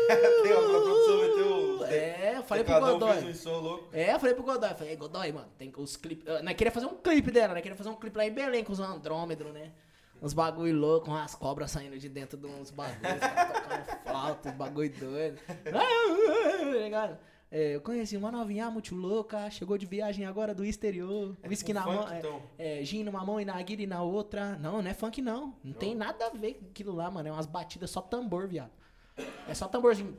Tem 0.07 0.51
a 0.51 0.57
produção 0.57 1.21
meteu... 1.21 1.85
É, 1.85 2.37
eu 2.37 2.43
falei 2.43 2.63
pro 2.63 2.79
Godoy. 2.79 3.17
um. 3.23 3.79
É, 3.91 4.13
eu 4.13 4.19
falei 4.19 4.35
pro 4.35 4.43
Godoy, 4.43 4.69
eu 4.71 4.75
falei, 4.75 4.91
"Ei, 4.91 4.97
Godoy, 4.97 5.31
mano, 5.31 5.47
tem 5.57 5.71
os 5.77 5.95
clipes. 5.95 6.25
Nós 6.43 6.55
queria 6.55 6.71
fazer 6.71 6.85
um 6.85 6.95
clipe 6.95 7.31
dela, 7.31 7.53
nós 7.53 7.61
queria 7.61 7.77
fazer 7.77 7.89
um 7.89 7.95
clipe 7.95 8.17
lá 8.17 8.25
em 8.25 8.31
Belém 8.31 8.63
com 8.63 8.73
os 8.73 8.79
Andrômedos, 8.79 9.51
né? 9.53 9.71
Uns 10.21 10.33
bagulho 10.33 10.75
louco, 10.75 11.09
umas 11.09 11.35
cobras 11.35 11.71
saindo 11.71 11.97
de 11.99 12.07
dentro 12.09 12.37
de 12.37 12.47
uns 12.47 12.71
bagulhos, 12.71 13.19
tocando 13.19 14.01
flauta, 14.03 14.49
uns 14.49 14.55
bagulho 14.55 14.89
doido. 14.97 15.39
Ligado? 16.83 17.17
É, 17.51 17.75
eu 17.75 17.81
conheci 17.81 18.17
uma 18.17 18.31
novinha 18.31 18.69
muito 18.69 18.95
louca, 18.95 19.49
chegou 19.49 19.77
de 19.77 19.85
viagem 19.85 20.25
agora 20.25 20.53
do 20.53 20.65
exterior. 20.65 21.37
É 21.41 21.47
whisky 21.47 21.73
tipo 21.73 21.79
na 21.79 21.85
funk, 21.85 21.97
mão. 21.97 22.13
é, 22.13 22.19
então. 22.19 22.41
É, 22.57 22.83
gin 22.83 23.03
numa 23.03 23.23
mão 23.23 23.39
e 23.39 23.45
naguiri 23.45 23.87
na 23.87 24.01
outra. 24.01 24.57
Não, 24.57 24.81
não 24.81 24.89
é 24.89 24.93
funk 24.93 25.21
não. 25.21 25.55
Não 25.63 25.73
tem 25.73 25.95
nada 25.95 26.27
a 26.27 26.29
ver 26.31 26.55
com 26.55 26.65
aquilo 26.65 26.93
lá, 26.93 27.09
mano. 27.09 27.29
É 27.29 27.31
umas 27.31 27.45
batidas 27.45 27.89
só 27.91 28.01
tambor, 28.01 28.47
viado. 28.47 28.71
É 29.47 29.53
só 29.53 29.67
tamborzinho. 29.67 30.17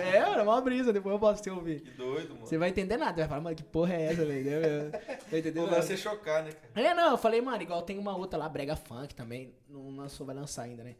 É, 0.00 0.16
era 0.16 0.42
uma 0.42 0.60
brisa, 0.60 0.92
depois 0.92 1.12
eu 1.14 1.18
posso 1.20 1.42
te 1.42 1.50
ouvir. 1.50 1.80
Que 1.80 1.90
doido, 1.92 2.34
mano. 2.34 2.46
Você 2.46 2.58
vai 2.58 2.68
entender 2.70 2.96
nada, 2.96 3.16
vai 3.16 3.28
falar, 3.28 3.40
mano, 3.40 3.56
que 3.56 3.62
porra 3.62 3.94
é 3.94 4.02
essa, 4.06 4.24
velho? 4.24 4.90
Vai 5.30 5.40
entender 5.40 5.60
nada. 5.60 5.92
é 5.92 5.96
chocar, 5.96 6.42
né, 6.44 6.50
cara? 6.52 6.86
É, 6.88 6.94
não, 6.94 7.10
eu 7.12 7.18
falei, 7.18 7.40
mano, 7.40 7.62
igual 7.62 7.82
tem 7.82 7.98
uma 7.98 8.16
outra 8.16 8.38
lá, 8.38 8.48
Brega 8.48 8.76
Funk 8.76 9.14
também. 9.14 9.52
Não 9.68 9.96
lançou, 9.96 10.26
vai 10.26 10.34
lançar 10.34 10.62
ainda, 10.62 10.82
né? 10.82 10.96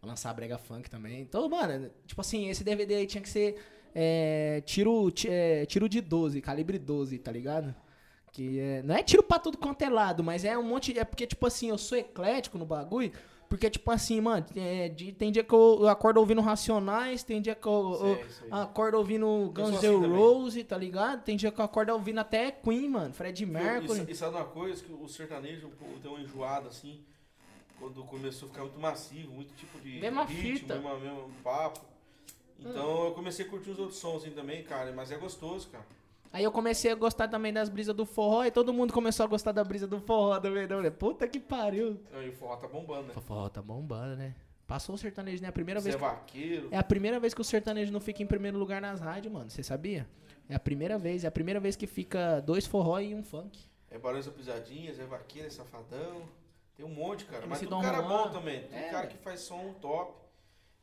Vai 0.00 0.10
lançar 0.10 0.30
a 0.30 0.34
Brega 0.34 0.58
Funk 0.58 0.88
também. 0.88 1.20
Então, 1.20 1.48
mano, 1.48 1.90
tipo 2.06 2.20
assim, 2.20 2.48
esse 2.48 2.62
DVD 2.64 2.94
aí 2.96 3.06
tinha 3.06 3.22
que 3.22 3.28
ser 3.28 3.56
é, 3.94 4.62
tiro, 4.64 5.10
ti- 5.10 5.28
é, 5.30 5.66
tiro 5.66 5.88
de 5.88 6.00
12, 6.00 6.40
calibre 6.40 6.78
12, 6.78 7.18
tá 7.18 7.30
ligado? 7.32 7.74
Que 8.32 8.58
é, 8.58 8.82
não 8.82 8.94
é 8.96 9.02
tiro 9.02 9.22
pra 9.22 9.38
tudo 9.38 9.56
quanto 9.58 9.82
é 9.82 9.88
lado, 9.88 10.24
mas 10.24 10.44
é 10.44 10.58
um 10.58 10.62
monte. 10.62 10.98
É 10.98 11.04
porque, 11.04 11.26
tipo 11.26 11.46
assim, 11.46 11.68
eu 11.68 11.78
sou 11.78 11.96
eclético 11.96 12.58
no 12.58 12.66
bagulho. 12.66 13.12
Porque, 13.54 13.70
tipo 13.70 13.88
assim, 13.92 14.20
mano, 14.20 14.44
é, 14.56 14.88
de- 14.88 15.12
tem 15.12 15.30
dia 15.30 15.44
que 15.44 15.54
eu, 15.54 15.86
acordo 15.86 16.18
ouvindo 16.18 16.40
Racionais, 16.40 17.22
tem 17.22 17.40
dia 17.40 17.54
que 17.54 17.68
eu, 17.68 17.92
eu 18.02 18.16
Sei, 18.16 18.30
sei. 18.30 18.48
acordo 18.50 18.98
ouvindo 18.98 19.48
Guns 19.54 19.78
sou 19.78 20.00
N' 20.00 20.06
assim. 20.06 20.12
Roses, 20.12 20.64
tá 20.64 20.76
ligado? 20.76 21.22
Tem 21.22 21.36
dia 21.36 21.52
que 21.52 21.60
eu 21.60 21.64
acordo 21.64 21.92
ouvindo 21.92 22.18
até 22.18 22.50
Queen, 22.50 22.88
mano, 22.88 23.14
Fred 23.14 23.40
E, 23.40 23.46
Mercury. 23.46 24.06
e 24.10 24.14
sabe 24.16 24.34
uma 24.34 24.44
coisa? 24.44 24.82
Que 24.82 24.92
o 24.92 25.06
sertanejo 25.06 25.70
deu 26.02 26.14
uma 26.14 26.20
enjoada, 26.20 26.68
assim, 26.68 27.00
quando 27.78 28.02
começou 28.02 28.48
a 28.48 28.50
ficar 28.50 28.62
muito 28.64 28.80
massivo, 28.80 29.32
muito 29.34 29.54
tipo 29.54 29.78
de 29.78 30.00
Mesma 30.00 30.24
ritmo, 30.24 30.58
fita. 30.58 30.74
mesmo, 30.74 30.98
mesmo 30.98 31.30
papo. 31.44 31.78
Então 32.58 33.04
eu 33.06 33.12
comecei 33.12 33.46
a 33.46 33.48
curtir 33.48 33.70
os 33.70 33.78
outros 33.78 34.00
sons 34.00 34.22
assim 34.24 34.32
também, 34.32 34.64
cara, 34.64 34.90
mas 34.90 35.12
é 35.12 35.16
gostoso, 35.16 35.68
cara. 35.68 35.86
Aí 36.34 36.42
eu 36.42 36.50
comecei 36.50 36.90
a 36.90 36.96
gostar 36.96 37.28
também 37.28 37.52
das 37.52 37.68
brisas 37.68 37.94
do 37.94 38.04
forró 38.04 38.44
e 38.44 38.50
todo 38.50 38.72
mundo 38.72 38.92
começou 38.92 39.22
a 39.22 39.28
gostar 39.28 39.52
da 39.52 39.62
brisa 39.62 39.86
do 39.86 40.00
forró 40.00 40.40
também. 40.40 40.66
Falei, 40.66 40.90
puta 40.90 41.28
que 41.28 41.38
pariu. 41.38 42.00
Aí 42.12 42.28
o 42.28 42.32
forró 42.32 42.56
tá 42.56 42.66
bombando, 42.66 43.02
né? 43.04 43.12
O 43.16 43.20
forró 43.20 43.48
tá 43.48 43.62
bombando, 43.62 44.16
né? 44.16 44.34
Passou 44.66 44.96
o 44.96 44.98
sertanejo, 44.98 45.40
né? 45.40 45.48
A 45.48 45.52
primeira 45.52 45.80
Você 45.80 45.90
vez 45.90 45.94
é 45.94 45.98
que... 45.98 46.04
vaqueiro. 46.04 46.68
É 46.72 46.76
a 46.76 46.82
primeira 46.82 47.20
vez 47.20 47.32
que 47.34 47.40
o 47.40 47.44
sertanejo 47.44 47.92
não 47.92 48.00
fica 48.00 48.20
em 48.20 48.26
primeiro 48.26 48.58
lugar 48.58 48.80
nas 48.82 49.00
rádios, 49.00 49.32
mano. 49.32 49.48
Você 49.48 49.62
sabia? 49.62 50.08
É 50.48 50.56
a 50.56 50.58
primeira 50.58 50.98
vez. 50.98 51.22
É 51.22 51.28
a 51.28 51.30
primeira 51.30 51.60
vez 51.60 51.76
que 51.76 51.86
fica 51.86 52.40
dois 52.40 52.66
forró 52.66 52.98
e 52.98 53.14
um 53.14 53.22
funk. 53.22 53.60
É 53.88 53.96
Barões 53.96 54.26
da 54.26 54.32
Pisadinhas, 54.32 54.98
é 54.98 55.04
Vaqueiro, 55.04 55.46
é 55.46 55.50
Safadão. 55.50 56.22
Tem 56.76 56.84
um 56.84 56.88
monte, 56.88 57.26
cara. 57.26 57.46
Mas 57.46 57.62
MC 57.62 57.66
tudo 57.66 57.76
Dom 57.76 57.82
cara 57.82 57.98
Juan. 58.02 58.08
bom 58.08 58.30
também. 58.30 58.62
Tem 58.64 58.76
É, 58.80 58.88
cara 58.88 59.06
velho. 59.06 59.10
que 59.10 59.18
faz 59.22 59.38
som 59.38 59.72
top. 59.80 60.14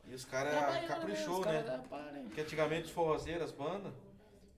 E 0.08 0.14
os 0.14 0.24
caras 0.24 0.52
Trabalhando, 0.56 0.86
caprichou, 0.88 1.44
né? 1.44 1.62
né? 1.62 2.22
Porque 2.24 2.40
antigamente 2.40 2.84
os 2.86 2.90
forrozeiros, 2.92 3.42
as 3.42 3.52
bandas, 3.52 3.92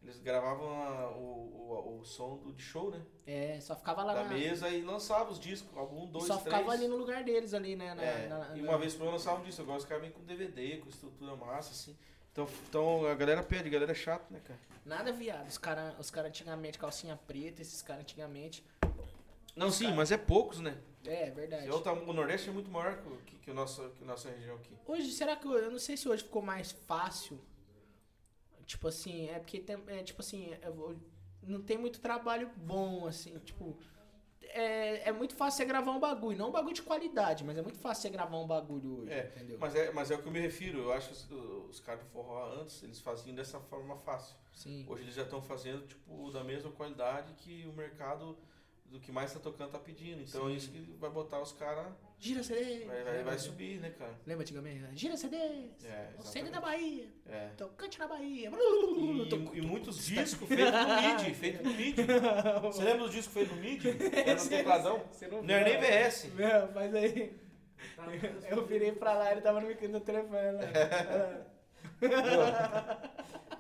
eles 0.05 0.21
gravavam 0.21 0.69
a- 0.83 1.11
o, 1.17 1.97
o, 1.97 1.99
o 2.01 2.05
som 2.05 2.37
do, 2.37 2.53
de 2.53 2.63
show, 2.63 2.91
né? 2.91 3.01
É, 3.27 3.59
só 3.61 3.75
ficava 3.75 4.05
lá 4.05 4.13
da 4.15 4.25
na... 4.25 4.31
mesa 4.35 4.69
e 4.69 4.83
lançava 4.83 5.31
os 5.33 5.41
discos. 5.41 5.75
Algum, 5.77 6.07
dois, 6.07 6.27
só 6.27 6.37
três. 6.37 6.57
ficava 6.57 6.73
ali 6.73 6.87
no 6.87 6.97
lugar 6.97 7.25
deles 7.25 7.55
ali, 7.55 7.75
né? 7.75 7.95
Na, 7.95 8.03
É, 8.03 8.29
na- 8.29 8.57
e 8.57 8.61
uma 8.63 8.77
vez 8.79 8.95
por 8.95 9.03
ano 9.05 9.13
lançava 9.13 9.41
um 9.41 9.45
disco. 9.45 9.63
Agora 9.63 9.79
os 9.79 9.85
caras 9.85 10.03
vêm 10.03 10.13
com 10.13 10.23
DVD, 10.23 10.77
com 10.79 10.89
estrutura 10.89 11.35
massa, 11.35 11.71
assim. 11.73 11.97
Então, 12.33 12.49
então 12.69 13.07
a 13.07 13.15
galera 13.15 13.43
pede, 13.43 13.69
a 13.69 13.73
galera 13.73 13.93
é 13.93 13.95
chata, 13.95 14.27
né, 14.31 14.41
cara? 14.45 14.59
Nada 14.85 15.13
viado. 15.13 15.49
Os 15.49 15.57
caras 15.57 15.95
os 15.99 16.11
cara 16.11 16.29
antigamente, 16.29 16.79
calcinha 16.79 17.17
preta, 17.27 17.63
esses 17.63 17.81
caras 17.81 18.03
antigamente... 18.03 18.63
Não, 19.57 19.71
sim, 19.71 19.85
cara- 19.85 19.97
mas 19.97 20.11
é 20.11 20.17
poucos, 20.19 20.59
né? 20.59 20.77
É, 21.07 21.31
verdade. 21.31 21.69
É 21.69 21.73
o, 21.73 21.81
tam- 21.81 22.03
o 22.07 22.13
Nordeste 22.13 22.49
é 22.49 22.53
muito 22.53 22.69
maior 22.71 22.99
que, 23.25 23.37
que, 23.37 23.51
o 23.51 23.55
nosso, 23.55 23.89
que 23.91 24.03
a 24.03 24.07
nossa 24.07 24.29
região 24.29 24.57
aqui. 24.57 24.77
Hoje, 24.85 25.13
será 25.13 25.37
que 25.37 25.47
eu, 25.47 25.53
eu 25.53 25.71
não 25.71 25.79
sei 25.79 25.97
se 25.97 26.09
hoje 26.09 26.25
ficou 26.25 26.43
mais 26.43 26.73
fácil? 26.73 27.39
Tipo 28.67 28.89
assim, 28.89 29.29
é 29.29 29.39
porque 29.39 29.61
tem, 29.61 29.77
é, 29.89 30.03
tipo 30.03 30.21
assim, 30.21 30.55
eu 30.63 30.73
vou- 30.75 30.97
não 31.43 31.61
tem 31.63 31.77
muito 31.77 32.01
trabalho 32.01 32.51
bom 32.57 33.07
assim, 33.07 33.39
tipo, 33.41 33.77
é, 34.43 35.09
é 35.09 35.13
muito 35.13 35.35
fácil 35.35 35.59
você 35.59 35.65
gravar 35.65 35.91
um 35.93 36.01
bagulho. 36.01 36.39
Não 36.39 36.49
um 36.49 36.53
bagulho 36.53 36.75
de 36.75 36.83
qualidade, 36.83 37.43
mas 37.45 37.59
é 37.59 37.63
muito 37.63 37.79
fácil 37.79 38.03
você 38.03 38.11
gravar 38.11 38.39
um 38.39 38.47
bagulho 38.47 39.01
hoje, 39.03 39.11
É, 39.13 39.27
entendeu? 39.35 39.59
Mas 39.59 39.75
é, 39.75 39.93
mas 39.93 40.11
é 40.11 40.15
o 40.15 40.23
que 40.23 40.29
eu 40.29 40.33
me 40.33 40.41
refiro. 40.41 40.79
Eu 40.79 40.93
acho 40.93 41.09
que 41.09 41.35
os, 41.35 41.71
os 41.71 41.81
caras 41.81 42.05
do 42.05 42.11
forró 42.11 42.53
antes, 42.61 42.83
eles 42.83 43.01
faziam 43.01 43.35
dessa 43.35 43.59
forma 43.61 43.97
fácil. 43.97 44.37
Sim. 44.55 44.87
Hoje 44.89 45.03
eles 45.03 45.15
já 45.15 45.23
estão 45.23 45.43
fazendo, 45.43 45.87
tipo, 45.87 46.31
da 46.31 46.45
mesma 46.45 46.71
qualidade 46.71 47.35
que 47.35 47.67
o 47.67 47.73
mercado 47.73 48.39
do 48.87 49.01
que 49.01 49.11
mais 49.11 49.33
tá 49.33 49.41
tocando 49.41 49.73
tá 49.73 49.79
pedindo. 49.79 50.23
Então 50.23 50.47
é 50.47 50.51
Sim. 50.51 50.57
isso 50.57 50.71
que 50.71 50.79
vai 51.01 51.11
botar 51.11 51.41
os 51.41 51.51
caras. 51.53 51.93
Gira 52.25 52.43
CD. 52.43 52.87
Vai, 52.87 53.05
vai, 53.05 53.23
vai 53.23 53.39
subir, 53.39 53.81
né, 53.81 53.91
cara? 53.99 54.15
Lembra 54.27 54.45
antigamente? 54.45 54.83
Gira 54.95 55.15
CD. 55.15 55.37
É, 55.37 56.09
o 56.19 56.23
CD 56.23 56.49
da 56.49 56.59
Bahia. 56.59 57.07
É. 57.29 57.49
Tocante 57.55 57.99
na 57.99 58.09
Bahia. 58.09 58.51
E, 58.51 59.59
e 59.59 59.61
muitos 59.61 60.07
discos 60.07 60.49
feitos 60.49 60.73
no 60.73 61.03
MIDI, 61.03 61.35
feito 61.37 61.63
no 61.63 61.75
MIDI. 61.75 62.03
Você 62.63 62.83
lembra 62.83 62.99
dos 63.01 63.11
discos 63.13 63.35
feitos 63.35 63.55
no 63.55 63.61
MIDI? 63.63 63.91
Era 64.25 64.43
no 64.43 64.49
tecladão. 64.49 65.03
Você 65.13 65.29
não 65.29 65.43
Não 65.43 65.55
era 65.55 65.69
nem 65.69 65.79
VS. 65.79 66.31
Meu, 66.35 66.73
mas 66.75 66.95
aí. 66.95 67.37
Tá, 67.95 68.05
Eu 68.49 68.65
virei 68.67 68.93
pra 68.93 69.13
lá, 69.13 69.31
ele 69.33 69.43
tava 69.43 69.61
no, 69.61 69.69
mic- 69.69 69.87
no 69.87 70.01
telefone. 70.01 70.39
Lá. 72.01 73.01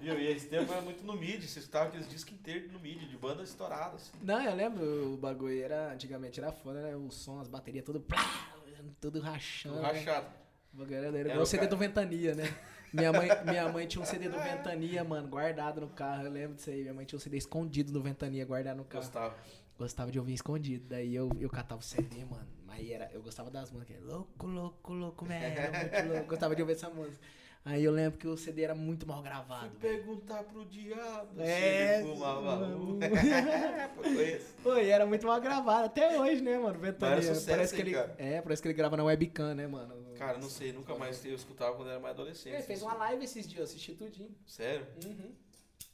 Viu? 0.00 0.18
E 0.18 0.26
esse 0.26 0.48
tempo 0.48 0.72
era 0.72 0.80
muito 0.82 1.04
no 1.04 1.14
MIDI. 1.14 1.46
Você 1.46 1.58
escutava 1.60 1.88
aqueles 1.88 2.08
discos 2.08 2.32
inteiros 2.32 2.70
no 2.72 2.78
MIDI, 2.78 3.06
de 3.06 3.16
bandas 3.16 3.50
estouradas. 3.50 4.10
Não, 4.22 4.42
eu 4.42 4.54
lembro, 4.54 5.14
o 5.14 5.16
bagulho 5.16 5.62
era, 5.62 5.92
antigamente 5.92 6.40
era 6.40 6.50
foda, 6.52 6.80
né? 6.82 6.96
O 6.96 7.10
som, 7.10 7.40
as 7.40 7.48
baterias, 7.48 7.84
tudo 7.84 8.00
plá, 8.00 8.53
tudo 9.00 9.20
rachando. 9.20 9.76
Tudo 9.76 9.86
né? 9.86 9.92
rachado. 9.92 10.26
Bagulho 10.72 10.96
era, 10.96 11.18
era 11.18 11.40
o 11.42 11.46
CD 11.46 11.58
cara- 11.58 11.70
do 11.70 11.76
Ventania, 11.76 12.34
né? 12.34 12.44
Minha 12.92 13.12
mãe, 13.12 13.28
minha 13.44 13.68
mãe 13.72 13.86
tinha 13.88 14.00
um 14.00 14.04
CD 14.04 14.28
do 14.28 14.38
Ventania, 14.38 15.02
mano, 15.02 15.26
guardado 15.28 15.80
no 15.80 15.88
carro. 15.88 16.26
Eu 16.26 16.30
lembro 16.30 16.54
disso 16.54 16.70
aí. 16.70 16.82
Minha 16.82 16.94
mãe 16.94 17.04
tinha 17.04 17.16
um 17.16 17.20
CD 17.20 17.36
escondido 17.36 17.92
do 17.92 18.00
Ventania, 18.00 18.44
guardado 18.44 18.76
no 18.76 18.84
carro. 18.84 19.04
Gostava. 19.04 19.34
Gostava 19.76 20.12
de 20.12 20.18
ouvir 20.18 20.34
escondido. 20.34 20.86
Daí 20.88 21.14
eu, 21.14 21.28
eu 21.40 21.50
catava 21.50 21.80
o 21.80 21.84
CD, 21.84 22.24
mano. 22.24 22.46
Mas 22.64 22.88
era, 22.88 23.10
eu 23.12 23.20
gostava 23.20 23.50
das 23.50 23.70
músicas. 23.72 24.00
Louco, 24.02 24.46
louco, 24.46 24.92
louco, 24.92 25.26
man. 25.26 25.34
Muito 25.34 26.12
louco. 26.12 26.28
Gostava 26.28 26.54
de 26.54 26.62
ouvir 26.62 26.74
essa 26.74 26.88
música. 26.88 27.18
Aí 27.66 27.82
eu 27.82 27.92
lembro 27.92 28.18
que 28.18 28.28
o 28.28 28.36
CD 28.36 28.60
era 28.62 28.74
muito 28.74 29.06
mal 29.06 29.22
gravado. 29.22 29.70
perguntar 29.78 30.44
pro 30.44 30.66
diabo 30.66 31.40
É, 31.40 32.00
se 32.02 32.04
ele 32.04 32.14
fumava 32.14 32.66
um. 32.76 32.98
Foi 34.62 34.88
era 34.88 35.06
muito 35.06 35.26
mal 35.26 35.40
gravado. 35.40 35.86
Até 35.86 36.20
hoje, 36.20 36.42
né, 36.42 36.58
mano? 36.58 36.78
Ventania. 36.78 37.22
Sucesso, 37.22 37.46
parece 37.48 37.74
que 37.74 37.80
ele, 37.80 37.92
cara? 37.92 38.14
É, 38.18 38.42
parece 38.42 38.60
que 38.60 38.68
ele 38.68 38.74
grava 38.74 38.98
na 38.98 39.04
webcam, 39.04 39.54
né, 39.54 39.66
mano? 39.66 39.94
Cara, 40.14 40.36
não 40.38 40.48
sei, 40.50 40.72
nunca 40.72 40.94
mais 40.94 41.24
eu 41.24 41.34
escutava 41.34 41.74
quando 41.74 41.90
era 41.90 41.98
mais 41.98 42.14
adolescente. 42.14 42.52
Ele 42.52 42.62
fez 42.62 42.82
uma 42.82 42.94
live 42.94 43.24
esses 43.24 43.46
dias, 43.46 43.58
eu 43.58 43.64
assisti 43.64 43.94
tudinho. 43.94 44.34
Sério? 44.46 44.86
Uhum. 45.04 45.32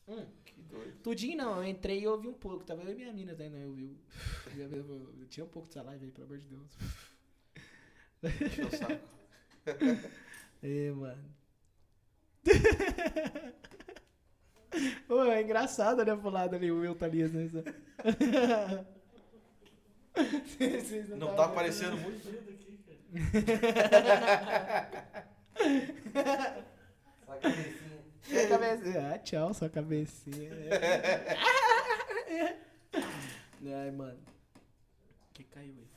Hum. 0.09 0.27
Que 0.45 0.61
doido. 0.63 0.99
Tudinho 1.05 1.37
não, 1.39 1.57
eu 1.63 1.65
entrei 1.69 2.01
e 2.01 2.09
ouvi 2.09 2.27
um 2.27 2.35
pouco. 2.35 2.65
Tava 2.65 2.83
eu 2.83 2.91
e 2.91 2.95
minha 2.97 3.13
mina, 3.13 3.33
tá, 3.35 3.45
né? 3.45 3.65
Eu 3.65 3.73
vi. 3.73 3.97
Eu, 4.59 4.69
eu- 4.73 5.15
eu 5.21 5.27
tinha 5.29 5.45
um 5.45 5.49
pouco 5.49 5.69
dessa 5.69 5.83
live 5.83 6.05
aí, 6.07 6.11
pelo 6.11 6.27
amor 6.27 6.39
de 6.39 6.47
Deus. 6.47 6.77
Encheu 8.25 8.67
o 8.67 8.71
saco. 8.77 9.09
É, 10.63 10.91
mano. 10.91 11.40
Pô, 15.07 15.25
é 15.25 15.43
engraçado, 15.43 16.05
né, 16.05 16.15
pro 16.17 16.31
lado 16.31 16.55
ali, 16.57 16.71
o 16.71 16.81
Will 16.81 16.95
tá 16.95 17.07
ali? 17.07 17.27
Vocês 17.27 17.53
Não 21.11 21.19
tavam 21.19 21.37
tá 21.37 21.43
vendo. 21.43 21.53
aparecendo 21.53 21.97
muito. 21.97 22.29
Aqui, 22.29 22.79
cara. 22.87 23.01
Só 27.27 27.33
a 27.33 27.37
cabecinha. 27.39 28.01
Sua 28.23 28.47
cabecinha. 28.49 29.13
Ah, 29.15 29.19
tchau, 29.19 29.55
sua 29.55 29.69
cabecinha. 29.69 30.51
Ai, 33.83 33.91
mano. 33.91 34.19
O 34.19 35.35
que 35.35 35.45
caiu 35.45 35.75
aí? 35.75 35.89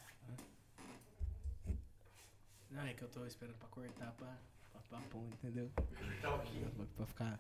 Não, 2.72 2.82
é 2.88 2.94
que 2.94 3.04
eu 3.04 3.08
tô 3.10 3.26
esperando 3.26 3.56
pra 3.58 3.68
cortar 3.70 4.12
pra, 4.14 4.36
entendeu? 5.34 5.72
Tá. 6.22 6.38
Pra, 6.96 7.06
ficar. 7.06 7.40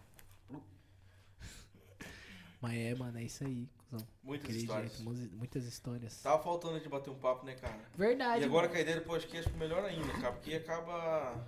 Mas 2.61 2.77
é, 2.77 2.95
mano, 2.95 3.17
é 3.19 3.23
isso 3.23 3.43
aí, 3.43 3.67
cuzão. 3.77 4.07
Muitas 4.23 4.45
Aquele 4.45 4.59
histórias. 4.63 4.97
jeito, 4.97 5.35
muitas 5.35 5.65
histórias. 5.65 6.21
Tava 6.21 6.41
faltando 6.41 6.80
de 6.80 6.88
bater 6.88 7.09
um 7.09 7.19
papo, 7.19 7.45
né, 7.45 7.55
cara? 7.55 7.77
Verdade. 7.95 8.41
E 8.41 8.45
agora 8.45 8.67
mano. 8.67 8.77
a 8.77 8.81
ideia 8.81 8.99
do 9.01 9.05
podcast 9.05 9.51
melhor 9.53 9.84
ainda, 9.84 10.13
cara, 10.13 10.31
porque 10.31 10.55
acaba. 10.55 11.45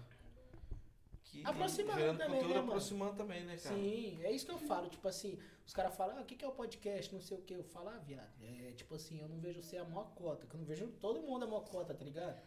Que 1.23 1.41
Aproximando 1.45 1.99
gerando 1.99 2.17
também, 2.17 2.35
conteúdo 2.35 2.53
né, 2.53 2.59
mano? 2.59 2.71
aproximando 2.71 3.15
também, 3.15 3.43
né, 3.45 3.57
cara? 3.57 3.75
Sim, 3.75 4.19
é 4.23 4.31
isso 4.31 4.45
que 4.45 4.51
eu 4.51 4.57
falo. 4.57 4.89
Tipo 4.89 5.07
assim, 5.07 5.39
os 5.65 5.73
caras 5.73 5.95
falam, 5.95 6.17
ah, 6.17 6.21
o 6.21 6.25
que, 6.25 6.35
que 6.35 6.43
é 6.43 6.47
o 6.47 6.51
podcast? 6.51 7.13
Não 7.13 7.21
sei 7.21 7.37
o 7.37 7.41
que. 7.41 7.53
Eu 7.53 7.63
falo, 7.63 7.89
ah, 7.89 7.97
viado. 7.99 8.29
É 8.41 8.71
tipo 8.73 8.93
assim, 8.95 9.21
eu 9.21 9.29
não 9.29 9.39
vejo 9.39 9.63
você 9.63 9.77
a 9.77 9.85
maior 9.85 10.11
cota. 10.15 10.45
Que 10.45 10.53
eu 10.55 10.59
não 10.59 10.65
vejo 10.65 10.87
todo 10.99 11.21
mundo 11.21 11.43
a 11.43 11.47
maior 11.47 11.61
cota, 11.63 11.93
tá 11.93 12.03
ligado? 12.03 12.37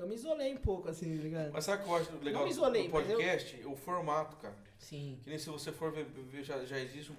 Eu 0.00 0.08
me 0.08 0.14
isolei 0.14 0.54
um 0.54 0.56
pouco, 0.56 0.88
assim, 0.88 1.14
tá 1.14 1.22
ligado? 1.22 1.52
Mas 1.52 1.62
sabe 1.66 1.82
o 1.82 1.84
que 1.84 1.90
eu 1.90 1.96
acho 1.96 2.16
legal 2.24 2.44
me 2.44 2.50
isolei, 2.50 2.88
do 2.88 2.94
mas 2.94 3.10
eu- 3.10 3.16
podcast? 3.18 3.66
O 3.66 3.76
formato, 3.76 4.34
cara. 4.38 4.56
Sim. 4.78 5.20
Que 5.22 5.28
nem 5.28 5.38
se 5.38 5.50
você 5.50 5.70
for 5.70 5.92
ver, 5.92 6.06
ver, 6.06 6.42
já, 6.42 6.64
já 6.64 6.78
existe 6.78 7.12
um. 7.12 7.16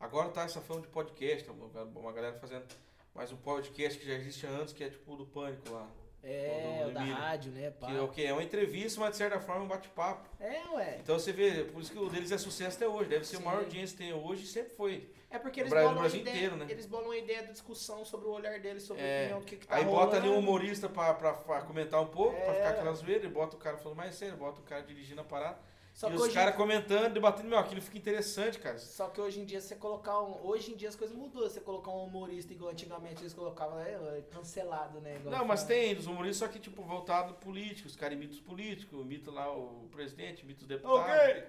Agora 0.00 0.28
tá 0.30 0.42
essa 0.42 0.60
fama 0.60 0.80
de 0.80 0.88
podcast, 0.88 1.48
uma, 1.48 2.12
galera 2.12 2.36
fazendo. 2.40 2.66
Mas 3.14 3.30
um 3.30 3.36
podcast 3.36 4.00
que 4.00 4.04
já 4.04 4.14
existe 4.14 4.44
antes, 4.48 4.74
que 4.74 4.82
é 4.82 4.90
tipo 4.90 5.12
o 5.12 5.16
do 5.16 5.26
Pânico 5.26 5.70
lá. 5.70 5.88
É, 6.24 6.82
do 6.84 6.90
o 6.90 6.92
da 6.94 7.00
Emílio. 7.00 7.16
rádio, 7.16 7.52
né, 7.52 7.70
pá. 7.70 7.86
Que 7.88 7.96
é 7.96 8.00
o 8.00 8.08
quê? 8.08 8.22
É 8.22 8.32
uma 8.32 8.42
entrevista, 8.42 9.00
mas 9.00 9.10
de 9.10 9.16
certa 9.16 9.40
forma 9.40 9.62
é 9.62 9.64
um 9.64 9.68
bate-papo. 9.68 10.28
É, 10.38 10.60
ué. 10.74 10.98
Então 11.02 11.18
você 11.18 11.32
vê, 11.32 11.64
por 11.64 11.82
isso 11.82 11.90
que 11.90 11.98
o 11.98 12.08
deles 12.08 12.30
é 12.30 12.38
sucesso 12.38 12.76
até 12.76 12.86
hoje. 12.86 13.08
Deve 13.08 13.24
ser 13.26 13.36
Sim. 13.36 13.42
a 13.42 13.46
maior 13.46 13.58
audiência 13.64 13.96
que 13.96 14.04
tem 14.04 14.12
hoje 14.12 14.44
e 14.44 14.46
sempre 14.46 14.72
foi. 14.74 15.10
É 15.30 15.38
porque 15.38 15.60
eles 15.60 15.72
bolam, 15.72 15.94
Brasil 15.94 16.20
ideia, 16.20 16.36
inteiro, 16.36 16.56
né? 16.56 16.66
eles 16.68 16.84
bolam 16.86 17.10
a 17.10 17.16
ideia 17.16 17.42
da 17.42 17.52
discussão 17.52 18.04
sobre 18.04 18.28
o 18.28 18.32
olhar 18.32 18.60
deles, 18.60 18.82
sobre 18.82 19.02
É, 19.02 19.20
opinião, 19.22 19.38
o 19.40 19.42
que, 19.44 19.56
que 19.56 19.66
tá 19.66 19.76
Aí 19.76 19.84
bota 19.84 20.16
ali 20.16 20.26
um 20.28 20.32
rolando. 20.34 20.48
humorista 20.48 20.88
pra, 20.90 21.14
pra, 21.14 21.32
pra 21.32 21.62
comentar 21.62 22.00
um 22.02 22.06
pouco, 22.06 22.34
pra 22.38 22.52
É. 22.52 22.54
ficar 22.56 22.68
aquela 22.70 22.92
zoeira, 22.92 23.24
e 23.24 23.28
bota 23.30 23.56
o 23.56 23.58
cara 23.58 23.78
falando 23.78 23.96
mais 23.96 24.14
sério, 24.14 24.36
bota 24.36 24.60
o 24.60 24.62
cara 24.62 24.82
dirigindo 24.82 25.22
a 25.22 25.24
parada. 25.24 25.58
Só 25.92 26.10
e 26.10 26.14
os 26.14 26.32
caras 26.32 26.56
comentando, 26.56 27.12
debatendo, 27.12 27.48
meu, 27.48 27.58
aquilo 27.58 27.82
fica 27.82 27.98
interessante, 27.98 28.58
cara. 28.58 28.78
só 28.78 29.08
que 29.08 29.20
hoje 29.20 29.40
em 29.40 29.44
dia, 29.44 29.60
você 29.60 29.76
colocar 29.76 30.20
um. 30.20 30.44
Hoje 30.46 30.72
em 30.72 30.76
dia 30.76 30.88
as 30.88 30.96
coisas 30.96 31.16
mudou. 31.16 31.48
Você 31.48 31.60
colocar 31.60 31.90
um 31.90 32.04
humorista 32.04 32.52
igual 32.52 32.70
antigamente 32.70 33.22
eles 33.22 33.34
colocavam, 33.34 33.78
é, 33.80 34.22
cancelado, 34.30 35.00
né? 35.00 35.16
igual 35.16 35.36
Não, 35.36 35.44
mas 35.44 35.64
tem 35.64 35.96
os 35.96 36.06
humoristas, 36.06 36.38
só 36.38 36.48
que 36.48 36.58
tipo, 36.58 36.82
voltado 36.82 37.34
político. 37.34 37.88
Os 37.88 37.96
caras 37.96 38.16
imitam 38.16 38.36
os 38.36 38.40
políticos, 38.40 39.00
imitam 39.00 39.34
lá 39.34 39.52
o 39.54 39.88
presidente, 39.90 40.42
imitam 40.42 40.62
os 40.62 40.68
deputados. 40.68 41.44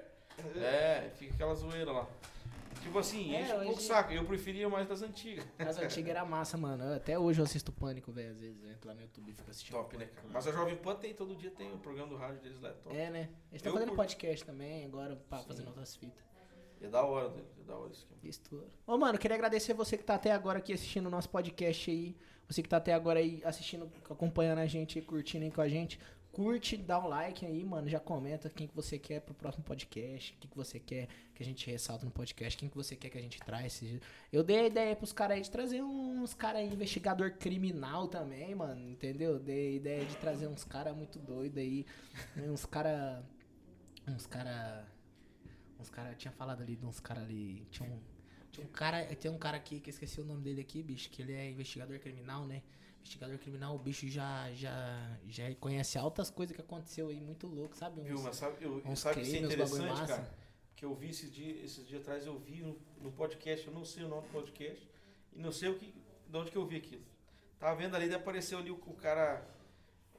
É, 0.57 1.11
fica 1.15 1.33
aquela 1.33 1.53
zoeira 1.53 1.91
lá. 1.91 2.07
Tipo 2.83 2.99
assim, 2.99 3.33
É, 3.33 3.41
enche 3.41 3.53
um 3.53 3.63
pouco 3.63 3.79
o 3.79 3.81
saco. 3.81 4.11
Eu 4.13 4.25
preferia 4.25 4.69
mais 4.69 4.87
das 4.87 5.01
antigas. 5.01 5.45
As 5.57 5.77
antigas 5.77 6.09
era 6.09 6.23
massa, 6.25 6.57
mano. 6.57 6.83
Eu- 6.83 6.93
Até 6.95 7.17
hoje 7.17 7.39
eu 7.39 7.45
assisto 7.45 7.71
Pânico, 7.71 8.11
velho. 8.11 8.31
Às 8.31 8.37
vezes 8.37 8.61
eu 8.63 8.69
entro 8.71 8.89
lá 8.89 8.93
no 8.95 9.01
YouTube 9.01 9.31
e 9.31 9.33
fico 9.33 9.49
assistindo. 9.49 9.75
Top, 9.77 9.97
né, 9.97 10.05
Pânico 10.05 10.15
cara? 10.15 10.27
lá. 10.27 10.33
Mas 10.33 10.47
a 10.47 10.51
Jovem 10.51 10.75
Pan 10.75 10.95
tem, 10.95 11.13
todo 11.13 11.35
dia 11.35 11.49
tem 11.51 11.71
o 11.73 11.77
programa 11.77 12.09
do 12.09 12.17
rádio 12.17 12.41
deles 12.41 12.59
lá, 12.61 12.69
é 12.69 12.73
top. 12.73 12.95
É, 12.95 13.09
né? 13.09 13.19
Eles 13.51 13.61
estão 13.61 13.73
fazendo 13.73 13.93
podcast 13.95 14.45
também, 14.45 14.85
agora 14.85 15.15
pá, 15.29 15.39
fazendo 15.39 15.67
outras 15.67 15.95
fitas. 15.95 16.21
É 16.81 16.87
da 16.89 17.01
hora, 17.01 17.29
né? 17.29 17.41
é 17.61 17.63
da 17.63 17.77
hora 17.77 17.91
isso 17.93 18.05
aqui. 18.11 18.27
Estouro. 18.27 18.67
Ô, 18.85 18.97
mano, 18.97 19.17
queria 19.17 19.35
agradecer 19.35 19.73
você 19.73 19.97
que 19.97 20.03
tá 20.03 20.15
até 20.15 20.31
agora 20.33 20.59
aqui 20.59 20.73
assistindo 20.73 21.07
o 21.07 21.09
nosso 21.09 21.29
podcast 21.29 21.89
aí. 21.89 22.17
Você 22.49 22.61
que 22.61 22.67
tá 22.67 22.75
até 22.75 22.93
agora 22.93 23.19
aí 23.19 23.41
assistindo, 23.45 23.89
acompanhando 24.09 24.59
a 24.59 24.65
gente, 24.65 24.99
curtindo 25.01 25.45
aí 25.45 25.51
com 25.51 25.61
a 25.61 25.69
gente. 25.69 25.97
Curte, 26.33 26.75
dá 26.77 26.97
um 26.99 27.07
like 27.07 27.45
aí, 27.45 27.63
mano. 27.63 27.87
Já 27.87 27.99
comenta 27.99 28.49
quem 28.49 28.67
que 28.67 28.75
você 28.75 28.97
quer 28.97 29.21
pro 29.21 29.35
próximo 29.35 29.63
podcast. 29.63 30.33
O 30.33 30.37
que, 30.37 30.47
que 30.47 30.57
você 30.57 30.79
quer 30.79 31.07
que 31.35 31.43
a 31.43 31.45
gente 31.45 31.69
ressalta 31.69 32.05
no 32.05 32.11
podcast. 32.11 32.57
Quem 32.57 32.67
que 32.67 32.75
você 32.75 32.95
quer 32.95 33.09
que 33.09 33.19
a 33.19 33.21
gente 33.21 33.39
traz. 33.39 33.83
Eu 34.31 34.43
dei 34.43 34.61
a 34.61 34.65
ideia 34.65 34.95
pros 34.95 35.13
caras 35.13 35.37
aí 35.37 35.43
de 35.43 35.51
trazer 35.51 35.83
uns 35.83 36.33
caras 36.33 36.63
investigador 36.63 37.33
criminal 37.33 38.07
também, 38.07 38.55
mano. 38.55 38.89
Entendeu? 38.89 39.37
Dei 39.37 39.67
a 39.67 39.71
ideia 39.73 40.05
de 40.05 40.17
trazer 40.17 40.47
uns 40.47 40.63
caras 40.63 40.95
muito 40.97 41.19
doidos 41.19 41.59
aí. 41.59 41.85
Uns 42.35 42.65
caras. 42.65 43.23
Uns 44.07 44.25
caras. 44.25 44.87
Uns 45.79 45.91
caras. 45.91 46.17
Tinha 46.17 46.31
falado 46.31 46.63
ali 46.63 46.75
de 46.75 46.83
uns 46.83 46.99
caras 46.99 47.25
ali. 47.25 47.67
Tinha 47.69 47.87
um. 47.87 47.99
Tinha 48.51 48.65
um 48.65 48.71
cara. 48.71 49.05
Tem 49.17 49.29
um 49.29 49.37
cara 49.37 49.57
aqui 49.57 49.79
que 49.79 49.91
eu 49.91 49.93
esqueci 49.93 50.19
o 50.19 50.25
nome 50.25 50.41
dele 50.41 50.61
aqui, 50.61 50.81
bicho, 50.81 51.11
que 51.11 51.21
ele 51.21 51.33
é 51.33 51.47
investigador 51.47 51.99
criminal, 51.99 52.47
né? 52.47 52.63
Investigador 53.03 53.37
criminal, 53.37 53.75
o 53.75 53.79
bicho 53.79 54.07
já, 54.07 54.49
já, 54.53 55.19
já 55.27 55.53
conhece 55.55 55.97
altas 55.97 56.29
coisas 56.29 56.55
que 56.55 56.61
aconteceu 56.61 57.09
aí, 57.09 57.19
muito 57.19 57.47
louco, 57.47 57.75
sabe? 57.75 57.99
Uns, 57.99 58.07
Viu, 58.07 58.21
mas 58.21 58.37
sabe, 58.37 58.63
eu, 58.63 58.81
uns 58.85 58.99
sabe 58.99 59.15
que 59.15 59.21
isso 59.21 59.35
é 59.35 59.39
crimes, 59.39 59.53
interessante, 59.53 60.07
cara? 60.07 60.33
Que 60.73 60.85
eu 60.85 60.95
vi 60.95 61.09
esses 61.09 61.29
dias, 61.29 61.65
esses 61.65 61.85
dias 61.85 62.01
atrás, 62.01 62.25
eu 62.25 62.39
vi 62.39 62.61
no, 62.61 62.79
no 63.01 63.11
podcast, 63.11 63.67
eu 63.67 63.73
não 63.73 63.83
sei 63.83 64.05
o 64.05 64.07
nome 64.07 64.21
do 64.27 64.31
podcast, 64.31 64.89
e 65.33 65.39
não 65.39 65.51
sei 65.51 65.67
o 65.67 65.77
que, 65.77 65.93
de 66.27 66.37
onde 66.37 66.49
que 66.49 66.57
eu 66.57 66.65
vi 66.65 66.77
aquilo. 66.77 67.03
Tava 67.59 67.75
vendo 67.75 67.93
ali, 67.93 68.11
apareceu 68.13 68.57
ali 68.57 68.71
o, 68.71 68.75
o 68.75 68.93
cara, 68.93 69.45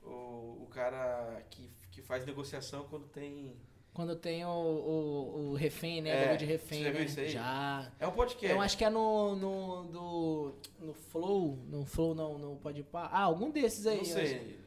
o, 0.03 0.65
o 0.65 0.69
cara 0.71 1.43
que, 1.49 1.71
que 1.91 2.03
faz 2.03 2.27
negociação 2.27 2.87
quando 2.89 3.09
tem... 3.09 3.57
Quando 3.95 4.17
tem 4.17 4.45
o, 4.45 4.49
o, 4.51 5.51
o 5.51 5.55
refém, 5.55 6.03
né? 6.03 6.35
É, 6.35 6.37
de 6.37 6.45
refém, 6.45 6.79
você 6.79 6.85
já 6.85 6.91
viu 6.91 6.99
né? 7.01 7.07
isso 7.07 7.21
aí? 7.21 7.29
Já. 7.29 7.93
É 8.01 8.07
um 8.09 8.11
podcast. 8.11 8.53
Eu 8.55 8.61
acho 8.61 8.77
que 8.77 8.85
é 8.85 8.91
no. 8.91 9.37
no. 9.37 9.83
do. 9.85 10.55
No 10.81 10.93
Flow. 10.93 11.57
No 11.69 11.85
Flow 11.87 12.13
não, 12.13 12.37
no 12.37 12.57
Pode 12.57 12.83
Pá. 12.83 13.09
Ah, 13.13 13.21
algum 13.23 13.51
desses 13.51 13.87
aí. 13.87 13.99
Não 13.99 14.05
sei. 14.05 14.59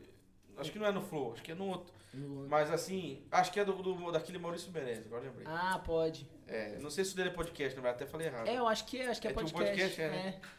Acho 0.57 0.71
que 0.71 0.79
não 0.79 0.87
é 0.87 0.91
no 0.91 1.01
Flow, 1.01 1.33
acho 1.33 1.43
que 1.43 1.51
é 1.51 1.55
no 1.55 1.67
outro. 1.67 1.93
acho. 2.07 2.17
No- 2.17 2.47
Mas 2.47 2.71
assim, 2.71 3.21
acho 3.29 3.51
que 3.51 3.59
é 3.59 3.65
do, 3.65 3.73
do- 3.73 4.11
daquele 4.11 4.39
Maurício 4.39 4.71
Meirelles, 4.71 5.05
agora 5.05 5.23
lembrei. 5.23 5.45
Ah, 5.47 5.79
pode. 5.85 6.25
É, 6.47 6.79
não 6.79 6.89
sei 6.89 7.03
se 7.03 7.13
o 7.13 7.15
dele 7.17 7.29
é 7.29 7.33
podcast, 7.33 7.75
não 7.75 7.83
vai 7.83 7.91
até 7.91 8.05
falei 8.05 8.27
errado. 8.27 8.47
É, 8.47 8.55
eu 8.57 8.65
acho 8.67 8.85
que 8.85 8.97
é, 8.97 9.07
acho 9.07 9.21
que 9.21 9.27
é, 9.27 9.31
É 9.31 9.33
tipo 9.33 9.51
podcast. 9.51 9.69
podcast, 9.69 10.01
é, 10.01 10.09
né? 10.09 10.31
Cara, 10.31 10.56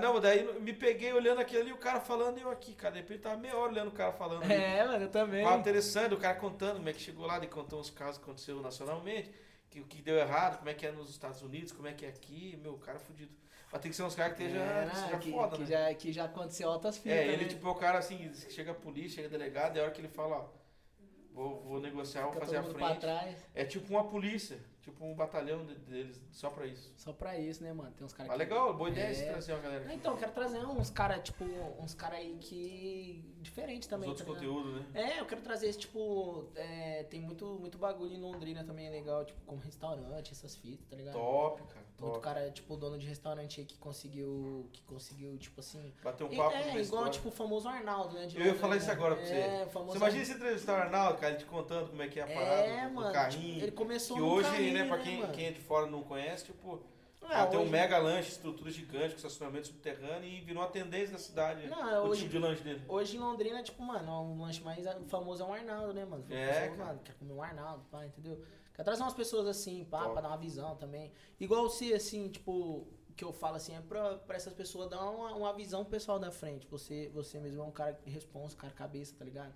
não, 0.00 0.20
daí 0.20 0.60
me 0.60 0.72
peguei 0.72 1.12
olhando 1.12 1.40
aquilo 1.40 1.62
ali, 1.62 1.72
o 1.72 1.76
cara 1.76 2.00
falando 2.00 2.38
e 2.38 2.40
eu 2.42 2.50
aqui, 2.50 2.74
cara. 2.74 2.94
De 2.94 3.00
repente 3.00 3.20
tava 3.20 3.36
meia 3.36 3.56
hora 3.56 3.70
olhando 3.70 3.88
o 3.88 3.92
cara 3.92 4.12
falando 4.12 4.42
ali. 4.42 4.52
É, 4.52 4.84
mano, 4.84 5.04
eu 5.04 5.10
também. 5.10 5.44
Papo 5.44 5.60
interessante, 5.60 6.14
o 6.14 6.18
cara 6.18 6.34
contando 6.34 6.76
como 6.76 6.88
é 6.88 6.92
que 6.92 7.00
chegou 7.00 7.26
lá, 7.26 7.36
ele 7.36 7.46
contou 7.46 7.78
uns 7.78 7.88
casos 7.88 8.18
que 8.18 8.24
aconteceu 8.24 8.60
nacionalmente, 8.60 9.30
que 9.70 9.80
o 9.80 9.84
que 9.84 10.02
deu 10.02 10.16
errado, 10.16 10.58
como 10.58 10.68
é 10.68 10.74
que 10.74 10.84
é 10.84 10.90
nos 10.90 11.08
Estados 11.10 11.42
Unidos, 11.42 11.70
como 11.70 11.86
é 11.86 11.92
que 11.92 12.04
é 12.04 12.08
aqui, 12.08 12.58
meu, 12.60 12.72
o 12.74 12.78
cara 12.78 12.96
é 12.96 13.00
fudido. 13.00 13.32
Mas 13.70 13.80
tem 13.82 13.90
que 13.90 13.96
ser 13.96 14.02
uns 14.02 14.14
caras 14.14 14.36
que 14.36 14.42
esteja 14.42 14.60
É, 14.64 14.86
não, 14.86 14.94
seja 14.94 15.18
que, 15.18 15.30
foda, 15.30 15.56
que 15.56 15.62
né? 15.62 15.68
já, 15.68 15.94
que 15.94 16.12
já 16.12 16.24
aconteceu 16.24 16.70
altas 16.70 16.96
fitas. 16.96 17.12
É, 17.12 17.28
ele 17.28 17.44
né? 17.44 17.48
tipo 17.48 17.68
é 17.68 17.70
o 17.70 17.74
cara 17.74 17.98
assim, 17.98 18.32
chega 18.50 18.72
a 18.72 18.74
polícia, 18.74 19.16
chega 19.22 19.28
delegado, 19.28 19.76
e 19.76 19.80
a 19.80 19.84
hora 19.84 19.92
que 19.92 20.00
ele 20.00 20.08
fala, 20.08 20.38
ó, 20.38 20.48
vou, 21.32 21.62
vou 21.62 21.80
negociar, 21.80 22.22
vou 22.22 22.32
Fica 22.32 22.46
fazer 22.46 22.56
a 22.56 22.62
frente. 22.64 23.00
trás. 23.00 23.36
É 23.54 23.64
tipo 23.64 23.92
uma 23.92 24.04
polícia, 24.08 24.58
tipo 24.90 25.04
um 25.04 25.14
batalhão 25.14 25.64
de- 25.66 25.74
deles 25.76 26.20
só 26.32 26.50
pra 26.50 26.66
isso. 26.66 26.92
Só 26.96 27.12
pra 27.12 27.38
isso, 27.38 27.62
né, 27.62 27.72
mano? 27.72 27.90
Tem 27.92 28.04
uns 28.04 28.12
caras 28.12 28.32
que- 28.32 28.38
legal, 28.38 28.74
boa 28.76 28.90
ideia 28.90 29.06
É. 29.08 29.30
trazer 29.30 29.52
uma 29.52 29.60
galera 29.62 29.82
Ah, 29.82 29.86
aqui. 29.86 29.94
Então, 29.96 30.12
eu 30.12 30.18
quero 30.18 30.32
trazer 30.32 30.58
uns 30.66 30.90
caras, 30.90 31.22
tipo, 31.22 31.44
uns 31.78 31.94
caras 31.94 32.18
aí 32.18 32.36
que. 32.40 33.24
diferente 33.40 33.82
Os 33.82 33.88
também. 33.88 34.08
outros 34.08 34.26
tá 34.26 34.32
conteúdos, 34.32 34.74
né? 34.74 34.86
É, 34.94 35.20
eu 35.20 35.26
quero 35.26 35.40
trazer 35.42 35.68
esse, 35.68 35.78
tipo. 35.78 36.48
é, 36.54 37.04
tem 37.04 37.20
muito, 37.20 37.44
muito 37.60 37.78
bagulho 37.78 38.12
em 38.12 38.20
Londrina 38.20 38.64
também, 38.64 38.86
é 38.86 38.90
legal, 38.90 39.24
tipo, 39.24 39.40
como 39.46 39.60
restaurante, 39.60 40.32
essas 40.32 40.56
fitas, 40.56 40.86
tá 40.88 40.96
ligado? 40.96 41.14
Top, 41.14 41.62
cara. 41.72 41.86
Muito 41.98 42.20
cara, 42.20 42.48
tipo, 42.50 42.76
dono 42.76 42.96
de 42.96 43.06
restaurante 43.06 43.60
aí 43.60 43.66
que 43.66 43.76
conseguiu. 43.76 44.68
Que 44.72 44.82
conseguiu, 44.82 45.36
tipo 45.36 45.58
assim. 45.60 45.92
Bater 46.02 46.24
um 46.24 46.36
papo 46.36 46.56
é, 46.56 46.60
igual, 46.62 46.78
história. 46.80 47.10
tipo, 47.12 47.28
o 47.28 47.32
famoso 47.32 47.68
Arnaldo, 47.68 48.14
né? 48.14 48.26
de 48.26 48.38
Eu 48.38 48.46
ia 48.46 48.54
falar 48.54 48.76
isso 48.76 48.90
agora 48.90 49.16
pra 49.16 49.24
você. 49.26 49.32
É, 49.34 49.64
o 49.66 49.70
famoso 49.70 49.92
Você 49.92 49.98
imagina 49.98 50.24
se 50.24 50.32
entrevistar 50.32 50.72
o 50.78 50.82
Arnaldo, 50.82 51.18
cara, 51.18 51.32
ele 51.34 51.38
te 51.42 51.46
contando 51.46 51.88
como 51.90 52.00
é 52.02 52.08
que 52.08 52.20
é 52.20 52.22
a 52.22 52.26
parada 52.26 52.62
É, 52.62 52.82
do, 52.84 52.88
do 52.90 52.94
mano. 52.94 53.12
carrinho. 53.12 53.52
tipo, 53.54 53.64
ele 53.64 53.72
começou 53.72 54.16
que 54.16 54.22
hoje, 54.22 54.48
carrinho, 54.50 54.74
né, 54.74 54.86
pra 54.86 54.98
quem, 54.98 55.18
mano? 55.20 55.32
quem 55.32 55.46
é 55.46 55.50
de 55.50 55.60
fora 55.60 55.86
não 55.86 56.02
conhece, 56.04 56.44
tipo, 56.44 56.80
cara, 57.20 57.46
tem 57.48 57.58
um 57.58 57.62
hoje- 57.62 57.72
mega 57.72 57.98
lanche, 57.98 58.28
estrutura 58.30 58.70
gigante, 58.70 59.10
com 59.10 59.16
estacionamento 59.16 59.66
subterrâneo 59.66 60.24
e 60.24 60.40
virou 60.40 60.62
uma 60.62 60.68
tendência 60.70 61.12
da 61.12 61.18
cidade. 61.18 61.66
Não, 61.66 62.04
o 62.04 62.08
hoje- 62.10 62.20
tipo 62.22 62.30
de 62.32 62.38
lanche 62.38 62.62
dele. 62.62 62.82
Hoje 62.88 63.16
em 63.16 63.20
Londrina, 63.20 63.60
tipo, 63.62 63.82
mano, 63.82 64.22
o 64.34 64.40
lanche 64.40 64.62
mais 64.62 64.84
famoso 65.08 65.42
é 65.42 65.46
um 65.46 65.52
Arnaldo, 65.52 65.92
né, 65.92 66.04
mano? 66.04 66.24
É, 66.30 66.68
cara. 66.68 66.76
mano, 66.76 67.00
quer 67.04 67.14
comer 67.14 67.32
um 67.32 67.42
Arnaldo, 67.42 67.84
pá, 67.90 68.06
entendeu? 68.06 68.40
Quer 68.78 68.84
trazer 68.84 69.02
umas 69.02 69.12
pessoas 69.12 69.44
assim, 69.48 69.84
pá, 69.84 70.02
Top. 70.02 70.12
pra 70.12 70.22
dar 70.22 70.28
uma 70.28 70.36
visão 70.38 70.76
também. 70.76 71.10
Igual 71.40 71.68
se, 71.68 71.92
assim, 71.92 72.28
tipo, 72.28 72.86
que 73.16 73.24
eu 73.24 73.32
falo 73.32 73.56
assim, 73.56 73.74
é 73.74 73.80
pra, 73.80 74.18
pra 74.18 74.36
essas 74.36 74.54
pessoas 74.54 74.88
dar 74.88 75.02
uma, 75.10 75.34
uma 75.34 75.52
visão 75.52 75.82
pro 75.82 75.90
pessoal 75.90 76.16
da 76.16 76.30
frente. 76.30 76.64
Você, 76.70 77.08
você 77.12 77.40
mesmo 77.40 77.60
é 77.60 77.64
um 77.64 77.72
cara 77.72 78.00
responsa, 78.06 78.54
um 78.54 78.58
cara 78.58 78.72
cabeça, 78.72 79.16
tá 79.18 79.24
ligado? 79.24 79.52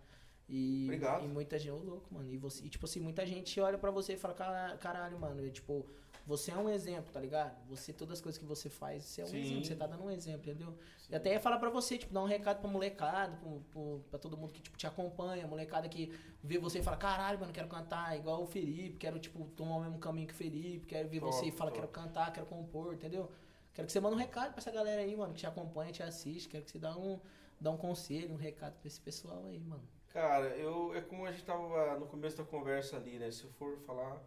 E, 0.48 0.86
Obrigado. 0.86 1.24
e 1.24 1.28
muita 1.28 1.56
gente, 1.56 1.70
ô 1.70 1.78
louco, 1.78 2.12
mano. 2.12 2.32
E, 2.32 2.36
você, 2.36 2.64
e, 2.64 2.68
tipo 2.68 2.84
assim, 2.84 2.98
muita 2.98 3.24
gente 3.24 3.60
olha 3.60 3.78
pra 3.78 3.92
você 3.92 4.14
e 4.14 4.16
fala, 4.16 4.34
"Cara- 4.34 4.76
caralho, 4.78 5.16
mano, 5.20 5.46
e, 5.46 5.52
tipo, 5.52 5.86
você 6.26 6.50
é 6.52 6.56
um 6.56 6.68
exemplo, 6.68 7.12
tá 7.12 7.18
ligado? 7.20 7.56
Você, 7.68 7.92
todas 7.92 8.18
as 8.18 8.20
coisas 8.20 8.38
que 8.38 8.44
você 8.46 8.68
faz, 8.70 9.04
você 9.04 9.22
é 9.22 9.24
um 9.24 9.28
Sim. 9.28 9.40
exemplo, 9.40 9.64
você 9.64 9.74
tá 9.74 9.86
dando 9.86 10.04
um 10.04 10.10
exemplo, 10.10 10.40
entendeu? 10.50 10.76
E 11.10 11.14
até 11.14 11.32
ia 11.32 11.40
falar 11.40 11.58
pra 11.58 11.68
você, 11.70 11.98
tipo, 11.98 12.12
dar 12.12 12.22
um 12.22 12.26
recado 12.26 12.60
pra 12.60 12.70
molecada, 12.70 13.36
pro, 13.36 13.60
pro, 13.70 14.04
pra 14.10 14.18
todo 14.18 14.36
mundo 14.36 14.52
que, 14.52 14.62
tipo, 14.62 14.76
te 14.78 14.86
acompanha, 14.86 15.46
molecada 15.46 15.88
que 15.88 16.12
vê 16.42 16.58
você 16.58 16.78
e 16.78 16.82
fala, 16.82 16.96
caralho, 16.96 17.38
mano, 17.40 17.52
quero 17.52 17.68
cantar 17.68 18.16
igual 18.16 18.42
o 18.42 18.46
Felipe, 18.46 18.96
quero, 18.98 19.18
tipo, 19.18 19.44
tomar 19.56 19.76
o 19.76 19.80
mesmo 19.82 19.98
caminho 19.98 20.26
que 20.28 20.32
o 20.34 20.36
Felipe, 20.36 20.86
quero 20.86 21.08
ver 21.08 21.20
Top, 21.20 21.32
você 21.32 21.46
e 21.46 21.50
fala, 21.50 21.70
top. 21.70 21.80
quero 21.80 21.92
cantar, 21.92 22.32
quero 22.32 22.46
compor, 22.46 22.94
entendeu? 22.94 23.30
Quero 23.74 23.86
que 23.86 23.92
você 23.92 24.00
mande 24.00 24.14
um 24.16 24.18
recado 24.18 24.50
pra 24.52 24.58
essa 24.58 24.70
galera 24.70 25.00
aí, 25.02 25.16
mano, 25.16 25.32
que 25.34 25.40
te 25.40 25.46
acompanha, 25.46 25.92
te 25.92 26.02
assiste, 26.02 26.48
quero 26.48 26.64
que 26.64 26.70
você 26.70 26.78
dá 26.78 26.96
um, 26.96 27.18
dá 27.60 27.70
um 27.70 27.76
conselho, 27.76 28.32
um 28.32 28.36
recado 28.36 28.74
pra 28.78 28.86
esse 28.86 29.00
pessoal 29.00 29.44
aí, 29.46 29.60
mano. 29.60 29.82
Cara, 30.08 30.48
eu, 30.56 30.94
é 30.94 31.00
como 31.00 31.24
a 31.24 31.32
gente 31.32 31.44
tava 31.44 31.98
no 31.98 32.06
começo 32.06 32.36
da 32.36 32.44
conversa 32.44 32.96
ali, 32.96 33.18
né? 33.18 33.30
Se 33.30 33.44
eu 33.44 33.50
for 33.52 33.78
falar 33.86 34.20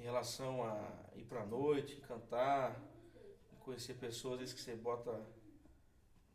em 0.00 0.02
relação 0.02 0.64
a 0.64 0.92
ir 1.14 1.24
pra 1.24 1.44
noite, 1.44 1.96
cantar, 1.96 2.80
conhecer 3.60 3.94
pessoas, 3.94 4.34
às 4.34 4.40
vezes 4.40 4.54
que 4.54 4.60
você 4.62 4.74
bota 4.74 5.22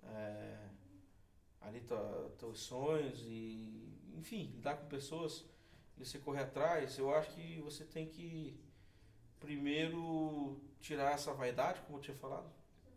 é, 0.03 0.69
ali 1.61 1.83
teus 2.37 2.59
sonhos 2.59 3.23
e, 3.23 4.13
enfim, 4.15 4.51
lidar 4.53 4.77
com 4.77 4.87
pessoas 4.87 5.43
e 5.97 6.05
você 6.05 6.19
correr 6.19 6.43
atrás, 6.43 6.97
eu 6.99 7.13
acho 7.15 7.31
que 7.31 7.59
você 7.61 7.83
tem 7.83 8.07
que 8.07 8.55
primeiro 9.39 10.61
tirar 10.79 11.13
essa 11.13 11.33
vaidade, 11.33 11.81
como 11.81 11.97
eu 11.97 12.01
tinha 12.01 12.17
falado, 12.17 12.51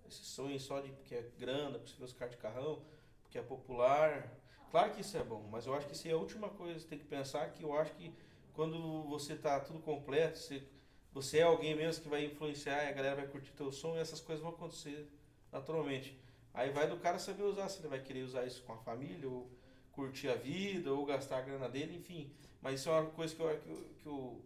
esse 0.06 0.22
sonho 0.22 0.60
só 0.60 0.80
de 0.80 0.92
porque 0.92 1.14
é 1.14 1.22
grana, 1.38 1.78
porque 1.78 1.92
você 1.92 1.98
vê 1.98 2.04
os 2.04 2.12
caras 2.12 2.34
de 2.34 2.40
carrão, 2.40 2.82
porque 3.22 3.38
é 3.38 3.42
popular. 3.42 4.30
Claro 4.70 4.92
que 4.92 5.00
isso 5.00 5.16
é 5.16 5.24
bom, 5.24 5.48
mas 5.50 5.66
eu 5.66 5.74
acho 5.74 5.86
que 5.86 5.94
isso 5.94 6.06
é 6.08 6.10
a 6.10 6.16
última 6.16 6.50
coisa 6.50 6.74
que 6.74 6.80
você 6.82 6.88
tem 6.88 6.98
que 6.98 7.06
pensar, 7.06 7.50
que 7.52 7.62
eu 7.62 7.72
acho 7.72 7.94
que 7.94 8.12
quando 8.58 9.04
você 9.04 9.36
tá 9.36 9.60
tudo 9.60 9.78
completo, 9.78 10.36
você, 10.36 10.64
você 11.12 11.38
é 11.38 11.42
alguém 11.42 11.76
mesmo 11.76 12.02
que 12.02 12.08
vai 12.08 12.24
influenciar 12.24 12.82
e 12.82 12.88
a 12.88 12.92
galera 12.92 13.14
vai 13.14 13.28
curtir 13.28 13.52
teu 13.52 13.70
som 13.70 13.94
e 13.94 14.00
essas 14.00 14.20
coisas 14.20 14.42
vão 14.42 14.52
acontecer 14.52 15.08
naturalmente. 15.52 16.18
Aí 16.52 16.68
vai 16.70 16.88
do 16.88 16.96
cara 16.96 17.20
saber 17.20 17.44
usar, 17.44 17.68
se 17.68 17.78
ele 17.78 17.86
vai 17.86 18.02
querer 18.02 18.24
usar 18.24 18.44
isso 18.46 18.64
com 18.64 18.72
a 18.72 18.76
família, 18.78 19.28
ou 19.28 19.48
curtir 19.92 20.28
a 20.28 20.34
vida, 20.34 20.92
ou 20.92 21.06
gastar 21.06 21.38
a 21.38 21.40
grana 21.42 21.68
dele, 21.68 21.98
enfim. 21.98 22.32
Mas 22.60 22.80
isso 22.80 22.88
é 22.88 22.98
uma 22.98 23.08
coisa 23.10 23.32
que 23.32 23.40
eu, 23.40 23.60
que 23.60 23.68
eu, 23.68 23.84
que 24.02 24.06
eu, 24.06 24.44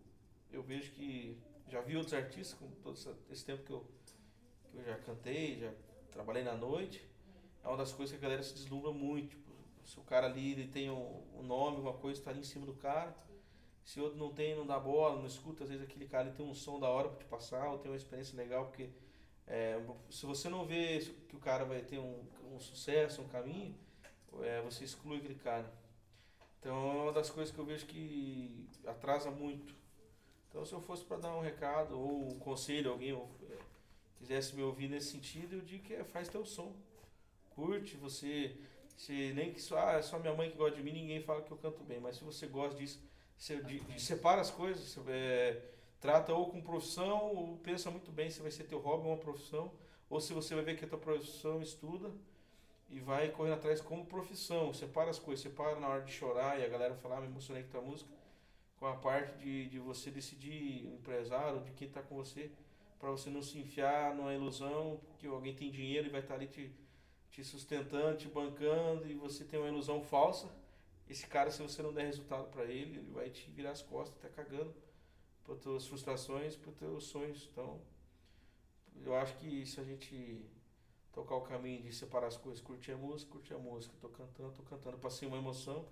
eu 0.52 0.62
vejo 0.62 0.92
que 0.92 1.40
já 1.66 1.80
vi 1.80 1.96
outros 1.96 2.12
artistas, 2.12 2.52
com 2.58 2.68
todo 2.82 2.98
esse 3.30 3.44
tempo 3.46 3.62
que 3.62 3.72
eu, 3.72 3.82
que 4.70 4.76
eu 4.76 4.84
já 4.84 4.98
cantei, 4.98 5.58
já 5.58 5.72
trabalhei 6.10 6.42
na 6.42 6.54
noite, 6.54 7.02
é 7.64 7.66
uma 7.66 7.78
das 7.78 7.92
coisas 7.92 8.14
que 8.14 8.22
a 8.22 8.28
galera 8.28 8.42
se 8.42 8.52
deslumbra 8.52 8.92
muito. 8.92 9.30
Tipo, 9.30 9.52
se 9.86 9.98
o 9.98 10.02
cara 10.02 10.26
ali 10.26 10.52
ele 10.52 10.68
tem 10.68 10.90
um, 10.90 11.22
um 11.34 11.42
nome, 11.42 11.80
uma 11.80 11.94
coisa, 11.94 12.20
está 12.20 12.30
ali 12.30 12.40
em 12.40 12.44
cima 12.44 12.66
do 12.66 12.74
cara. 12.74 13.31
Se 13.84 14.00
outro 14.00 14.18
não 14.18 14.32
tem, 14.32 14.54
não 14.54 14.66
dá 14.66 14.78
bola, 14.78 15.18
não 15.18 15.26
escuta, 15.26 15.64
às 15.64 15.70
vezes 15.70 15.84
aquele 15.84 16.06
cara 16.06 16.30
tem 16.30 16.46
um 16.46 16.54
som 16.54 16.78
da 16.78 16.88
hora 16.88 17.08
para 17.08 17.18
te 17.18 17.24
passar, 17.24 17.68
ou 17.68 17.78
tem 17.78 17.90
uma 17.90 17.96
experiência 17.96 18.36
legal, 18.36 18.66
porque 18.66 18.90
é, 19.46 19.80
se 20.08 20.24
você 20.24 20.48
não 20.48 20.64
vê 20.64 21.00
que 21.28 21.36
o 21.36 21.40
cara 21.40 21.64
vai 21.64 21.82
ter 21.82 21.98
um, 21.98 22.24
um 22.52 22.60
sucesso, 22.60 23.22
um 23.22 23.28
caminho, 23.28 23.74
é, 24.40 24.62
você 24.62 24.84
exclui 24.84 25.18
aquele 25.18 25.34
cara. 25.34 25.70
Então 26.60 26.74
é 26.74 27.02
uma 27.02 27.12
das 27.12 27.28
coisas 27.28 27.52
que 27.52 27.58
eu 27.58 27.64
vejo 27.64 27.86
que 27.86 28.68
atrasa 28.86 29.30
muito. 29.30 29.74
Então 30.48 30.64
se 30.64 30.72
eu 30.72 30.80
fosse 30.80 31.04
para 31.04 31.16
dar 31.16 31.34
um 31.34 31.40
recado 31.40 31.98
ou 31.98 32.28
um 32.28 32.38
conselho, 32.38 32.92
alguém 32.92 33.12
ou, 33.12 33.28
é, 33.50 33.56
quisesse 34.16 34.54
me 34.54 34.62
ouvir 34.62 34.88
nesse 34.88 35.10
sentido, 35.10 35.56
eu 35.56 35.60
digo 35.60 35.84
que 35.84 35.94
é, 35.94 36.04
faz 36.04 36.28
teu 36.28 36.44
som. 36.44 36.74
Curte, 37.50 37.96
você. 37.96 38.56
Se 38.96 39.32
nem 39.32 39.52
que 39.52 39.60
só, 39.60 39.78
ah, 39.78 39.92
é 39.94 40.02
só 40.02 40.18
minha 40.18 40.34
mãe 40.34 40.50
que 40.50 40.56
gosta 40.56 40.76
de 40.76 40.82
mim, 40.82 40.92
ninguém 40.92 41.22
fala 41.22 41.42
que 41.42 41.50
eu 41.50 41.56
canto 41.56 41.82
bem. 41.82 41.98
Mas 41.98 42.16
se 42.16 42.24
você 42.24 42.46
gosta 42.46 42.78
disso, 42.78 43.02
você 43.42 43.60
de- 43.60 44.00
separa 44.00 44.40
as 44.40 44.52
coisas, 44.52 44.84
você, 44.94 45.00
é, 45.10 45.62
trata 46.00 46.32
ou 46.32 46.48
com 46.48 46.62
profissão, 46.62 47.34
ou 47.34 47.56
pensa 47.58 47.90
muito 47.90 48.12
bem 48.12 48.30
se 48.30 48.40
vai 48.40 48.52
ser 48.52 48.64
teu 48.64 48.78
hobby 48.78 49.04
ou 49.04 49.10
uma 49.10 49.16
profissão, 49.18 49.72
ou 50.08 50.20
se 50.20 50.32
você 50.32 50.54
vai 50.54 50.62
ver 50.62 50.76
que 50.76 50.84
é 50.84 50.88
tua 50.88 50.98
profissão, 50.98 51.60
estuda 51.60 52.12
e 52.88 53.00
vai 53.00 53.30
correndo 53.30 53.54
atrás 53.54 53.80
como 53.80 54.06
profissão. 54.06 54.72
Separa 54.72 55.10
as 55.10 55.18
coisas, 55.18 55.42
separa 55.42 55.80
na 55.80 55.88
hora 55.88 56.02
de 56.02 56.12
chorar 56.12 56.60
e 56.60 56.64
a 56.64 56.68
galera 56.68 56.94
falar, 56.94 57.18
ah, 57.18 57.20
me 57.20 57.26
emocionei 57.26 57.64
com 57.64 57.70
tua 57.70 57.80
música, 57.82 58.10
com 58.76 58.86
a 58.86 58.94
parte 58.94 59.36
de, 59.38 59.68
de 59.68 59.78
você 59.80 60.08
decidir, 60.10 60.86
o 60.86 60.94
empresário, 60.94 61.60
de 61.62 61.72
quem 61.72 61.88
está 61.88 62.00
com 62.00 62.14
você, 62.14 62.48
para 63.00 63.10
você 63.10 63.28
não 63.28 63.42
se 63.42 63.58
enfiar 63.58 64.14
numa 64.14 64.32
ilusão 64.32 65.00
que 65.18 65.26
alguém 65.26 65.54
tem 65.54 65.68
dinheiro 65.68 66.06
e 66.06 66.10
vai 66.10 66.20
estar 66.20 66.34
ali 66.34 66.46
te, 66.46 66.70
te 67.30 67.42
sustentando, 67.42 68.16
te 68.18 68.28
bancando 68.28 69.04
e 69.10 69.14
você 69.14 69.44
tem 69.44 69.58
uma 69.58 69.68
ilusão 69.68 70.00
falsa. 70.00 70.48
Esse 71.08 71.26
cara, 71.26 71.50
se 71.50 71.62
você 71.62 71.82
não 71.82 71.92
der 71.92 72.06
resultado 72.06 72.48
para 72.50 72.64
ele, 72.64 72.98
ele 72.98 73.10
vai 73.10 73.30
te 73.30 73.50
virar 73.50 73.72
as 73.72 73.82
costas, 73.82 74.20
tá 74.20 74.28
cagando 74.28 74.74
para 75.44 75.56
tuas 75.56 75.86
frustrações, 75.86 76.56
para 76.56 76.72
teus 76.72 77.04
sonhos. 77.04 77.48
Então, 77.52 77.80
eu 79.04 79.14
acho 79.14 79.36
que 79.36 79.66
se 79.66 79.80
a 79.80 79.84
gente 79.84 80.44
tocar 81.12 81.36
o 81.36 81.42
caminho 81.42 81.82
de 81.82 81.92
separar 81.92 82.28
as 82.28 82.36
coisas, 82.36 82.60
curtir 82.62 82.92
a 82.92 82.96
música, 82.96 83.30
curtir 83.30 83.54
a 83.54 83.58
música, 83.58 83.94
tô 84.00 84.08
cantando, 84.08 84.52
tô 84.52 84.62
cantando, 84.62 84.98
passei 84.98 85.28
uma 85.28 85.36
emoção. 85.36 85.86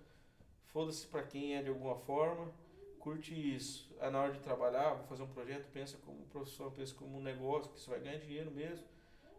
Foda-se 0.66 1.06
para 1.06 1.22
quem 1.22 1.56
é 1.56 1.62
de 1.62 1.68
alguma 1.68 1.96
forma, 1.96 2.52
curte 2.98 3.34
isso. 3.34 3.92
É 3.98 4.08
na 4.08 4.22
hora 4.22 4.32
de 4.32 4.40
trabalhar, 4.40 4.94
vou 4.94 5.06
fazer 5.06 5.22
um 5.22 5.28
projeto, 5.28 5.70
pensa 5.72 5.98
como 5.98 6.24
profissão, 6.26 6.70
pensa 6.70 6.94
como 6.94 7.18
um 7.18 7.22
negócio, 7.22 7.70
que 7.72 7.80
você 7.80 7.90
vai 7.90 8.00
ganhar 8.00 8.18
dinheiro 8.18 8.50
mesmo, 8.50 8.86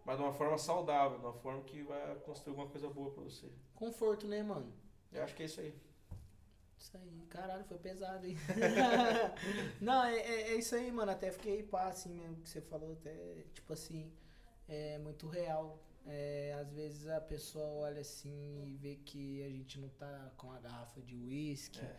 mas 0.06 0.18
de 0.18 0.24
uma 0.24 0.34
forma 0.34 0.58
saudável, 0.58 1.18
de 1.18 1.26
uma 1.26 1.34
forma 1.34 1.62
que 1.64 1.82
vai 1.84 2.16
construir 2.18 2.52
alguma 2.52 2.70
coisa 2.70 2.90
boa 2.90 3.12
para 3.12 3.24
você. 3.24 3.50
Conforto, 3.74 4.28
né, 4.28 4.44
mano? 4.44 4.72
Eu 5.12 5.24
acho 5.24 5.36
que 5.36 5.44
é 5.44 5.46
isso 5.46 5.60
aí. 5.62 5.74
Isso 6.78 6.98
aí, 6.98 7.26
caralho, 7.30 7.64
foi 7.66 7.78
pesado, 7.78 8.26
hein? 8.26 8.36
Não, 9.80 10.04
é, 10.04 10.16
é, 10.18 10.42
é 10.52 10.56
isso 10.56 10.74
aí, 10.76 10.92
mano. 10.92 11.12
Até 11.12 11.32
fiquei 11.32 11.64
pá, 11.64 11.84
assim 11.88 12.10
mesmo 12.14 12.38
que 12.38 12.50
você 12.50 12.62
falou, 12.62 12.94
até, 12.94 13.14
tipo 13.54 13.72
assim, 13.74 14.12
é 14.68 14.98
muito 14.98 15.28
real. 15.28 15.80
É, 16.08 16.58
às 16.60 16.72
vezes 16.74 17.08
a 17.08 17.22
pessoa 17.22 17.66
olha 17.66 18.02
assim 18.02 18.64
e 18.66 18.74
vê 18.74 18.96
que 19.06 19.44
a 19.44 19.50
gente 19.50 19.80
não 19.80 19.90
tá 19.90 20.32
com 20.36 20.52
a 20.52 20.60
garrafa 20.60 21.00
de 21.02 21.16
uísque, 21.16 21.80
É. 21.80 21.96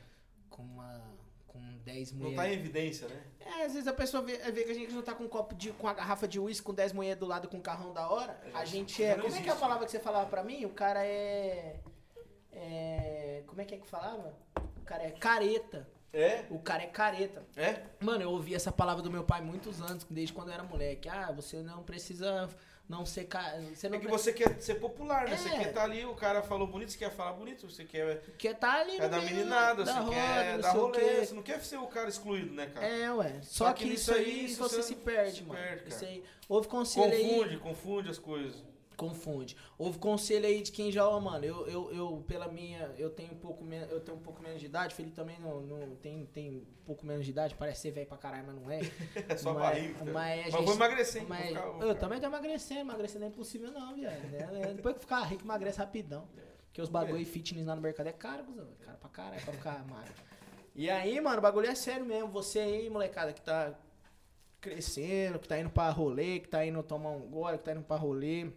com 0.51 0.63
uma. 0.63 1.01
com 1.47 1.61
10 1.85 2.11
Não 2.13 2.19
mulheres. 2.19 2.37
tá 2.39 2.49
em 2.49 2.53
evidência, 2.55 3.07
né? 3.09 3.25
É, 3.41 3.65
às 3.67 3.75
vezes 3.75 3.87
a 3.87 3.93
pessoa 3.93 4.21
vê, 4.25 4.37
vê 4.51 4.65
que 4.65 4.71
a 4.73 4.75
gente 4.75 4.93
não 4.93 5.03
tá 5.03 5.15
com 5.15 5.23
um 5.25 5.29
copo 5.29 5.55
de. 5.55 5.71
com 5.73 5.87
a 5.87 5.93
garrafa 5.95 6.27
de 6.27 6.41
uísque 6.41 6.65
com 6.67 6.75
10 6.75 6.93
mulheres 6.93 7.21
do 7.21 7.27
lado 7.27 7.47
com 7.47 7.59
um 7.59 7.63
carrão 7.63 7.93
da 7.93 8.09
hora. 8.11 8.33
É, 8.47 8.51
A 8.55 8.65
gente 8.65 9.01
já 9.01 9.09
é. 9.11 9.17
não 9.17 9.23
Como 9.25 9.37
é 9.37 9.39
que 9.41 9.45
é 9.45 9.51
a 9.51 9.53
existe. 9.53 9.61
palavra 9.61 9.85
que 9.87 9.93
você 9.93 10.01
falava 10.01 10.29
pra 10.29 10.43
mim? 10.43 10.65
O 10.65 10.71
cara 10.71 11.07
é. 11.07 11.79
É. 12.53 13.43
Como 13.47 13.61
é 13.61 13.65
que 13.65 13.75
é 13.75 13.79
que 13.79 13.87
falava? 13.87 14.35
O 14.57 14.85
cara 14.85 15.03
é 15.05 15.11
careta. 15.11 15.89
É? 16.13 16.45
O 16.51 16.59
cara 16.59 16.83
é 16.83 16.87
careta. 16.87 17.43
É? 17.57 17.81
Mano, 18.01 18.23
eu 18.23 18.31
ouvi 18.31 18.55
essa 18.55 18.71
palavra 18.71 19.03
do 19.03 19.11
meu 19.11 19.25
pai 19.25 19.41
muitos 19.41 19.81
anos, 19.81 20.05
desde 20.11 20.33
quando 20.35 20.49
eu 20.49 20.55
era 20.55 20.63
moleque. 20.63 21.09
Ah, 21.09 21.33
você 21.33 21.63
não 21.63 21.83
precisa 21.83 22.51
não 22.87 23.07
ser. 23.07 23.25
Ca... 23.25 23.55
Você 23.75 23.89
não 23.89 23.97
É 23.97 23.99
que 24.01 24.07
pre- 24.07 24.13
você 24.19 24.31
quer 24.31 24.61
ser 24.61 24.75
popular, 24.75 25.27
né? 25.27 25.35
Você 25.39 25.49
É. 25.49 25.59
quer 25.59 25.69
estar 25.69 25.85
ali, 25.85 26.05
o 26.05 26.15
cara 26.15 26.43
falou 26.43 26.67
bonito, 26.67 26.93
você 26.93 26.99
quer 26.99 27.11
falar 27.11 27.33
bonito, 27.33 27.67
você 27.71 27.85
quer, 27.85 28.21
quer 28.37 28.55
tá 28.59 28.75
ali 28.81 28.99
quer 28.99 29.09
dar 29.09 29.23
meninada, 29.23 29.85
da 29.85 29.93
você 29.95 29.99
roda, 30.01 30.13
quer 30.15 30.59
dar 30.59 30.73
rolê, 30.73 31.25
você 31.27 31.35
não 31.35 31.43
quer 31.43 31.61
ser 31.65 31.79
o 31.79 31.87
cara 31.87 32.11
excluído, 32.11 32.53
né, 32.53 32.67
cara? 32.67 32.87
É, 32.87 33.11
ué. 33.15 33.41
Só, 33.41 33.69
Só 33.69 33.73
que, 33.73 33.85
que 33.89 33.95
isso 33.95 34.13
aí 34.13 34.49
se 34.51 34.57
você 34.57 34.77
você 34.77 34.83
se 34.83 34.97
perde, 34.97 35.39
se 35.39 35.43
mano. 35.45 35.59
perde, 35.59 35.89
Isso 35.89 36.01
cara. 36.01 36.13
aí. 36.13 36.25
Houve 36.47 36.69
conselho 36.69 37.11
aí. 37.11 37.29
Confunde, 37.31 37.57
confunde 37.57 38.11
as 38.11 38.19
coisas. 38.19 38.63
Confunde. 39.09 39.57
Houve 39.77 39.99
conselho 39.99 40.47
aí 40.47 40.63
de 40.63 40.71
quem 40.71 40.93
já, 40.93 41.09
ó, 41.09 41.19
mano, 41.19 41.45
eu, 41.45 41.67
eu, 41.67 41.93
eu, 41.93 42.25
pela 42.27 42.47
minha, 42.49 42.93
eu 42.97 43.11
tenho 43.11 43.33
um 43.33 43.37
pouco 43.39 43.65
menos, 43.65 43.91
eu 43.91 44.01
tenho 44.01 44.17
um 44.17 44.21
pouco 44.21 44.41
menos 44.43 44.61
de 44.61 44.67
idade, 44.67 44.93
o 44.95 44.97
Felipe 44.97 45.15
também 45.17 45.39
não, 45.41 45.61
não 45.61 45.97
tem, 45.97 46.25
tem 46.27 46.51
um 46.59 46.85
pouco 46.85 47.05
menos 47.05 47.25
de 47.25 47.31
idade, 47.33 47.55
parece 47.57 47.81
ser 47.83 47.91
velho 47.91 48.07
pra 48.07 48.17
caralho, 48.17 48.45
mas 48.47 48.55
não 48.57 48.71
é. 48.71 48.81
É 49.29 49.37
só 49.37 49.53
Mas- 49.55 49.63
barriga. 49.63 50.05
mas 50.05 50.13
Mas 50.45 50.53
gente- 50.55 50.65
vou 50.65 50.75
emagrecer, 50.75 51.23
hein? 51.23 51.27
Mas 51.29 51.41
vou 51.41 51.49
ficar- 51.49 51.61
vou 51.67 51.83
eu 51.83 51.89
ficar- 51.89 51.95
também 52.01 52.21
tô 52.21 52.27
emagrecendo, 52.27 52.81
emagrecer 52.81 53.21
não 53.21 53.27
é 53.27 53.31
impossível 53.31 53.71
não, 53.73 53.95
viado. 53.95 54.23
né? 54.31 54.73
Depois 54.75 54.95
que 54.95 55.01
ficar 55.01 55.23
rico, 55.23 55.43
emagrece 55.45 55.79
rapidão. 55.79 56.29
Porque 56.67 56.81
os 56.81 56.89
bagulho 56.89 57.19
e 57.19 57.25
fitness 57.25 57.67
lá 57.67 57.75
no 57.77 57.83
mercado 57.83 58.07
é 58.07 58.13
caro, 58.13 58.45
cuzão. 58.45 58.67
É 58.81 58.85
caro 58.85 58.99
pra 58.99 59.11
caralho 59.11 59.43
pra 59.45 59.53
ficar 59.53 59.85
magro. 59.87 60.13
E 60.75 60.89
aí, 60.89 61.21
mano, 61.21 61.39
o 61.39 61.43
bagulho 61.43 61.67
é 61.67 61.75
sério 61.75 62.07
mesmo. 62.07 62.29
Você 62.31 62.61
aí, 62.61 62.89
molecada, 62.89 63.33
que 63.33 63.43
tá 63.43 63.75
crescendo, 64.61 65.39
que 65.39 65.49
tá 65.49 65.59
indo 65.59 65.71
pra 65.71 65.91
rolê, 65.91 66.39
que 66.41 66.49
tá 66.49 66.65
indo 66.65 66.83
tomar 66.83 67.11
um 67.11 67.21
gole, 67.29 67.59
que 67.59 67.65
tá 67.65 67.73
indo 67.73 67.83
pra 67.83 67.97
rolê. 67.97 68.51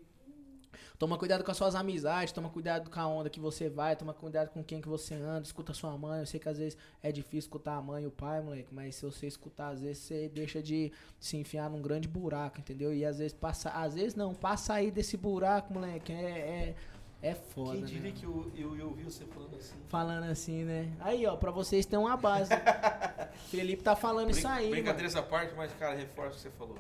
Toma 0.98 1.18
cuidado 1.18 1.44
com 1.44 1.52
as 1.52 1.58
suas 1.58 1.76
amizades, 1.76 2.32
toma 2.32 2.50
cuidado 2.50 2.90
com 2.90 3.00
a 3.00 3.08
onda 3.08 3.30
que 3.30 3.40
você 3.40 3.70
vai, 3.70 3.96
toma 3.96 4.14
cuidado 4.14 4.50
com 4.50 4.64
quem 4.64 4.82
que 4.82 4.88
você 4.88 5.14
anda, 5.16 5.44
escuta 5.44 5.74
sua 5.74 5.98
mãe. 5.98 6.20
Eu 6.20 6.26
sei 6.26 6.40
que 6.40 6.50
às 6.50 6.58
vezes 6.58 6.78
é 7.02 7.12
difícil 7.12 7.40
escutar 7.40 7.76
a 7.76 7.82
mãe 7.82 8.04
e 8.04 8.08
o 8.08 8.12
pai, 8.12 8.42
moleque, 8.42 8.74
mas 8.74 8.96
se 8.96 9.06
você 9.06 9.28
escutar, 9.28 9.70
às 9.70 9.82
vezes 9.82 10.04
você 10.04 10.30
deixa 10.30 10.62
de 10.62 10.92
se 11.20 11.38
enfiar 11.38 11.70
num 11.70 11.82
grande 11.82 12.08
buraco, 12.08 12.60
entendeu? 12.60 12.94
E 12.94 13.06
às 13.06 13.18
vezes 13.18 13.34
passa, 13.34 13.70
às 13.70 13.96
vezes 13.96 14.16
não, 14.16 14.34
passa 14.34 14.74
aí 14.74 14.92
desse 14.92 15.18
buraco, 15.18 15.74
moleque, 15.74 16.12
é, 16.12 16.16
é, 16.16 16.76
é 17.22 17.34
foda. 17.34 17.72
Quem 17.72 17.82
né? 17.82 17.88
diria 17.88 18.12
que 18.12 18.24
eu, 18.24 18.52
eu, 18.56 18.76
eu 18.78 18.88
ouvi 18.88 19.04
você 19.04 19.26
falando 19.26 19.56
assim? 19.56 19.76
Falando 19.88 20.24
assim, 20.26 20.64
né? 20.64 20.92
Aí, 21.00 21.26
ó, 21.26 21.36
pra 21.36 21.52
vocês 21.52 21.86
tem 21.86 21.98
uma 21.98 22.16
base. 22.16 22.52
Felipe 23.50 23.84
tá 23.84 23.96
falando 23.96 24.30
isso 24.30 24.42
Brin- 24.42 24.50
aí, 24.50 24.64
mano. 24.64 24.76
Brincadeira 24.76 25.08
essa 25.08 25.24
parte, 25.24 25.54
mas, 25.56 25.74
cara, 25.74 25.96
reforça 25.96 26.32
o 26.32 26.36
que 26.36 26.42
você 26.42 26.50
falou. 26.52 26.78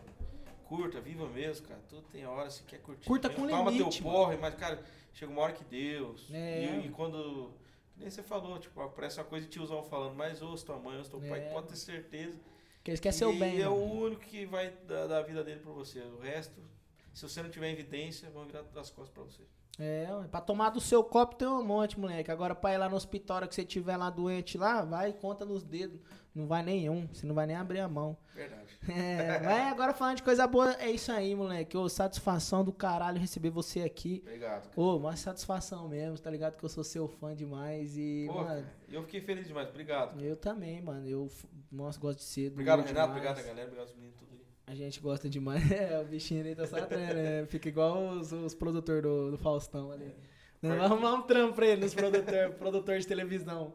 Curta, 0.67 0.99
viva 0.99 1.27
mesmo, 1.27 1.67
cara. 1.67 1.79
Tudo 1.87 2.01
tem 2.11 2.25
hora, 2.25 2.49
você 2.49 2.63
quer 2.67 2.79
curtir. 2.79 3.07
Curta 3.07 3.27
mesmo. 3.29 3.43
com 3.43 3.49
Toma 3.49 3.71
limite, 3.71 4.01
teu 4.01 4.11
porre, 4.11 4.37
mas, 4.37 4.55
cara, 4.55 4.83
chega 5.13 5.31
uma 5.31 5.41
hora 5.41 5.53
que 5.53 5.63
Deus. 5.63 6.27
É. 6.31 6.65
E, 6.81 6.87
e 6.87 6.89
quando. 6.89 7.51
Nem 7.97 8.09
você 8.09 8.21
falou, 8.23 8.59
tipo, 8.59 8.89
parece 8.89 9.19
uma 9.19 9.25
coisa 9.25 9.45
de 9.45 9.51
tiozão 9.51 9.81
falando, 9.83 10.15
mas 10.15 10.41
ouça 10.41 10.65
tua 10.65 10.77
mãe, 10.77 10.97
ouça 10.97 11.09
teu 11.11 11.19
pai, 11.21 11.39
É. 11.39 11.49
pode 11.51 11.67
ter 11.67 11.77
certeza. 11.77 12.37
Que 12.83 12.91
eles 12.91 12.99
querem 12.99 13.17
seu 13.17 13.33
e 13.33 13.39
bem, 13.39 13.61
é 13.61 13.69
o 13.69 13.71
mano. 13.79 14.01
único 14.05 14.21
que 14.21 14.45
vai 14.45 14.71
dar, 14.87 15.07
dar 15.07 15.19
a 15.19 15.21
vida 15.23 15.43
dele 15.43 15.59
pra 15.61 15.71
você. 15.71 16.01
O 16.01 16.19
resto, 16.19 16.61
se 17.13 17.23
você 17.27 17.41
não 17.41 17.49
tiver 17.49 17.71
evidência, 17.71 18.29
vão 18.31 18.45
virar 18.45 18.63
as 18.75 18.89
costas 18.89 19.09
pra 19.09 19.23
você. 19.23 19.41
É, 19.79 20.07
pra 20.31 20.39
tomar 20.39 20.69
do 20.69 20.79
seu 20.79 21.03
copo 21.03 21.35
tem 21.35 21.47
um 21.47 21.63
monte, 21.63 21.99
moleque. 21.99 22.29
Agora 22.31 22.53
pra 22.55 22.73
ir 22.73 22.77
lá 22.77 22.87
no 22.89 22.95
hospital, 22.95 23.45
que 23.47 23.55
você 23.55 23.65
tiver 23.65 23.97
lá 23.97 24.09
doente 24.09 24.57
lá, 24.57 24.83
vai 24.83 25.09
e 25.09 25.13
conta 25.13 25.43
nos 25.45 25.63
dedos. 25.63 25.99
Não 26.33 26.47
vai 26.47 26.61
nenhum, 26.63 27.07
você 27.07 27.25
não 27.25 27.33
vai 27.35 27.45
nem 27.47 27.55
abrir 27.55 27.79
a 27.79 27.87
mão. 27.87 28.17
Verdade. 28.33 28.64
É, 28.87 29.39
mas 29.39 29.71
agora 29.71 29.93
falando 29.93 30.17
de 30.17 30.23
coisa 30.23 30.45
boa, 30.45 30.73
é 30.79 30.91
isso 30.91 31.11
aí, 31.11 31.33
moleque. 31.35 31.75
Ô, 31.75 31.89
satisfação 31.89 32.63
do 32.63 32.71
caralho 32.71 33.19
receber 33.19 33.49
você 33.49 33.81
aqui. 33.81 34.21
Obrigado. 34.25 34.69
cara. 34.69 34.73
Ô, 34.75 34.97
uma 34.97 35.15
satisfação 35.15 35.87
mesmo, 35.87 36.17
tá 36.19 36.29
ligado? 36.29 36.57
Que 36.57 36.63
eu 36.63 36.69
sou 36.69 36.83
seu 36.83 37.07
fã 37.07 37.35
demais 37.35 37.97
e, 37.97 38.25
Pô, 38.27 38.35
mano, 38.35 38.47
cara, 38.47 38.65
eu 38.89 39.01
fiquei 39.03 39.21
feliz 39.21 39.47
demais. 39.47 39.69
Obrigado. 39.69 40.21
eu 40.21 40.35
também, 40.35 40.81
mano. 40.81 41.07
Eu, 41.07 41.29
nossa, 41.71 41.99
gosto 41.99 42.19
de 42.19 42.25
ser. 42.25 42.51
Obrigado, 42.51 42.79
Renato. 42.79 42.93
demais. 42.93 43.09
Obrigado, 43.09 43.45
galera. 43.45 43.67
Obrigado, 43.67 43.87
os 43.87 43.95
meninos, 43.95 44.15
tudo 44.17 44.29
aí. 44.33 44.41
A 44.67 44.75
gente 44.75 44.99
gosta 44.99 45.29
demais. 45.29 45.63
É, 45.71 45.99
o 45.99 46.05
bichinho 46.05 46.41
ali 46.41 46.55
tá 46.55 46.65
só 46.67 46.77
atrás, 46.77 47.15
né? 47.15 47.45
Fica 47.47 47.69
igual 47.69 48.09
os, 48.09 48.31
os 48.31 48.53
produtores 48.55 49.01
do, 49.01 49.31
do 49.31 49.37
Faustão 49.37 49.91
ali. 49.91 50.13
Não, 50.61 50.69
Vamos 50.69 50.85
arrumar 50.85 51.13
um 51.13 51.21
trampo 51.21 51.53
pra 51.53 51.67
ele, 51.67 51.81
nos 51.81 51.93
produtor, 51.93 52.51
produtor 52.57 52.97
de 52.97 53.07
televisão. 53.07 53.73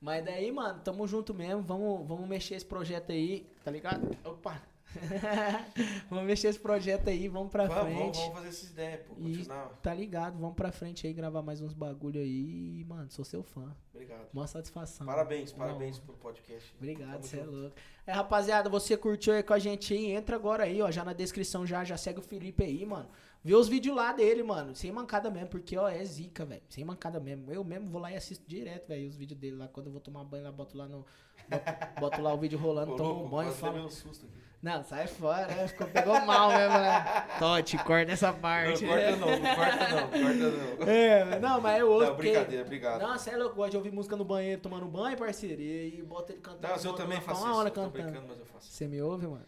Mas 0.00 0.24
daí, 0.24 0.50
mano, 0.52 0.80
tamo 0.80 1.06
junto 1.06 1.34
mesmo. 1.34 1.62
Vamos, 1.62 2.06
vamos 2.06 2.28
mexer 2.28 2.54
esse 2.54 2.66
projeto 2.66 3.10
aí, 3.12 3.50
tá 3.64 3.70
ligado? 3.70 4.16
Opa! 4.24 4.62
vamos 6.08 6.24
mexer 6.24 6.48
esse 6.48 6.58
projeto 6.58 7.08
aí, 7.08 7.28
vamos 7.28 7.50
pra 7.50 7.66
Vamos, 7.66 7.82
frente. 7.84 7.98
vamos, 7.98 8.18
vamos 8.18 8.34
fazer 8.34 8.48
essas 8.48 8.70
ideias, 8.70 9.00
pô. 9.02 9.14
E- 9.18 9.36
Continuar. 9.36 9.68
Tá 9.82 9.92
ligado? 9.94 10.38
Vamos 10.38 10.56
pra 10.56 10.72
frente 10.72 11.06
aí, 11.06 11.12
gravar 11.12 11.42
mais 11.42 11.60
uns 11.60 11.74
bagulho 11.74 12.20
aí. 12.20 12.80
E, 12.80 12.84
mano, 12.88 13.10
sou 13.10 13.24
seu 13.24 13.42
fã. 13.42 13.74
Obrigado. 13.92 14.26
Mó 14.32 14.46
satisfação. 14.46 15.06
Parabéns, 15.06 15.52
Uma 15.52 15.66
parabéns 15.66 15.98
pelo 15.98 16.16
podcast. 16.16 16.74
Obrigado, 16.78 17.22
você 17.22 17.38
é 17.40 17.44
louco. 17.44 17.76
É, 18.06 18.12
rapaziada, 18.12 18.70
você 18.70 18.96
curtiu 18.96 19.34
aí 19.34 19.42
com 19.42 19.52
a 19.52 19.58
gente 19.58 19.92
aí? 19.92 20.12
Entra 20.12 20.36
agora 20.36 20.64
aí, 20.64 20.80
ó. 20.80 20.90
Já 20.90 21.04
na 21.04 21.12
descrição 21.12 21.66
já, 21.66 21.84
já 21.84 21.96
segue 21.98 22.20
o 22.20 22.22
Felipe 22.22 22.64
aí, 22.64 22.86
mano. 22.86 23.08
Vê 23.44 23.54
os 23.54 23.68
vídeos 23.68 23.94
lá 23.96 24.12
dele, 24.12 24.42
mano. 24.42 24.74
Sem 24.74 24.90
mancada 24.92 25.30
mesmo, 25.30 25.48
porque, 25.48 25.76
ó, 25.76 25.88
é 25.88 26.04
zica, 26.04 26.44
velho. 26.44 26.62
Sem 26.68 26.84
mancada 26.84 27.18
mesmo. 27.20 27.50
Eu 27.52 27.64
mesmo 27.64 27.88
vou 27.88 28.00
lá 28.00 28.12
e 28.12 28.16
assisto 28.16 28.44
direto, 28.46 28.88
velho, 28.88 29.08
os 29.08 29.16
vídeos 29.16 29.38
dele 29.38 29.56
lá. 29.56 29.68
Quando 29.68 29.86
eu 29.86 29.92
vou 29.92 30.00
tomar 30.00 30.24
banho 30.24 30.44
lá, 30.44 30.52
boto 30.52 30.76
lá 30.76 30.86
no. 30.88 31.06
Boto, 31.48 32.00
boto 32.00 32.20
lá 32.22 32.34
o 32.34 32.36
vídeo 32.38 32.58
rolando, 32.58 32.92
Ô, 32.92 32.96
tomo 32.96 33.10
louco, 33.10 33.26
um 33.26 33.30
banho 33.30 33.50
e 33.50 33.54
falo. 33.54 33.78
um 33.84 33.88
susto 33.90 34.26
aqui. 34.26 34.48
Não, 34.60 34.82
sai 34.82 35.06
fora, 35.06 35.46
né? 35.46 35.68
Ficou, 35.68 35.86
pegou 35.86 36.20
mal 36.22 36.48
mesmo, 36.48 36.74
né? 36.78 37.04
Tote, 37.38 37.78
corta 37.84 38.10
essa 38.10 38.32
parte. 38.32 38.84
Não, 38.84 38.92
corta 38.92 39.16
não, 39.16 39.28
não 39.30 39.54
corta 39.54 39.88
não, 39.88 40.08
corta 40.08 40.34
não. 40.34 40.88
É, 40.92 41.38
não, 41.38 41.60
mas 41.60 41.78
eu 41.78 41.90
ouço. 41.92 42.06
Não, 42.06 42.14
porque- 42.16 42.30
brincadeira, 42.32 42.64
obrigado. 42.64 43.00
Não, 43.00 43.16
você 43.16 43.30
é 43.30 43.36
louco, 43.36 43.52
eu 43.52 43.56
gosto 43.56 43.70
de 43.70 43.76
ouvir 43.76 43.92
música 43.92 44.16
no 44.16 44.24
banheiro, 44.24 44.60
tomando 44.60 44.86
banho, 44.86 45.16
parceiro. 45.16 45.62
E, 45.62 46.00
e 46.00 46.02
bota 46.02 46.32
ele 46.32 46.40
cantando. 46.40 46.62
Não, 46.64 46.70
mas 46.70 46.84
eu 46.84 46.92
também 46.92 47.20
faço 47.20 47.28
fica 47.28 47.34
isso. 47.38 47.44
uma 47.46 47.56
hora 47.56 47.68
eu 47.68 47.72
tô 47.72 47.80
cantando. 47.82 48.02
brincando, 48.10 48.26
mas 48.28 48.38
eu 48.40 48.46
faço. 48.46 48.66
Você 48.68 48.88
me 48.88 49.00
ouve, 49.00 49.28
mano? 49.28 49.46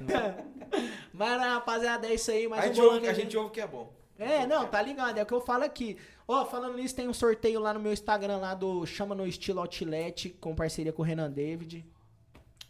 Mas, 1.12 1.40
rapaziada, 1.40 2.06
é 2.06 2.14
isso 2.14 2.30
aí. 2.30 2.48
Mais 2.48 2.64
a, 2.64 2.66
um 2.66 2.74
gente 2.74 2.80
ouve, 2.80 3.08
a 3.08 3.12
gente 3.12 3.36
ouve 3.36 3.50
que 3.50 3.60
é 3.60 3.66
bom. 3.66 3.92
É, 4.18 4.46
não, 4.46 4.66
tá 4.66 4.80
ligado. 4.80 5.18
É 5.18 5.22
o 5.22 5.26
que 5.26 5.34
eu 5.34 5.40
falo 5.40 5.64
aqui. 5.64 5.96
Ó, 6.26 6.44
falando 6.46 6.76
nisso, 6.76 6.94
tem 6.94 7.08
um 7.08 7.12
sorteio 7.12 7.60
lá 7.60 7.74
no 7.74 7.80
meu 7.80 7.92
Instagram, 7.92 8.38
lá 8.38 8.54
do 8.54 8.86
Chama 8.86 9.14
no 9.14 9.26
Estilo 9.26 9.60
Outlet, 9.60 10.30
com 10.40 10.54
parceria 10.54 10.92
com 10.92 11.02
o 11.02 11.04
Renan 11.04 11.30
David. 11.30 11.84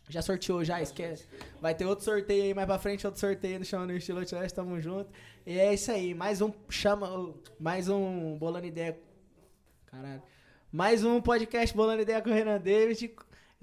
Já 0.08 0.20
sorteou, 0.20 0.64
já, 0.64 0.82
esquece. 0.82 1.26
Vai 1.60 1.74
ter 1.74 1.86
outro 1.86 2.04
sorteio 2.04 2.44
aí 2.44 2.54
mais 2.54 2.66
pra 2.66 2.78
frente, 2.78 3.06
outro 3.06 3.20
sorteio 3.20 3.58
do 3.58 3.64
Chama 3.64 3.86
no 3.86 3.96
Estilo 3.96 4.18
Outlet, 4.18 4.52
tamo 4.52 4.80
junto. 4.80 5.10
E 5.46 5.58
é 5.58 5.72
isso 5.72 5.90
aí, 5.90 6.14
mais 6.14 6.42
um 6.42 6.52
Chama. 6.68 7.34
Mais 7.58 7.88
um 7.88 8.36
Bolando 8.36 8.66
Ideia. 8.66 8.98
Caralho. 9.86 10.22
Mais 10.72 11.04
um 11.04 11.20
podcast 11.20 11.74
Bolando 11.76 12.02
Ideia 12.02 12.20
com 12.20 12.30
o 12.30 12.32
Renan 12.34 12.60
David. 12.60 13.14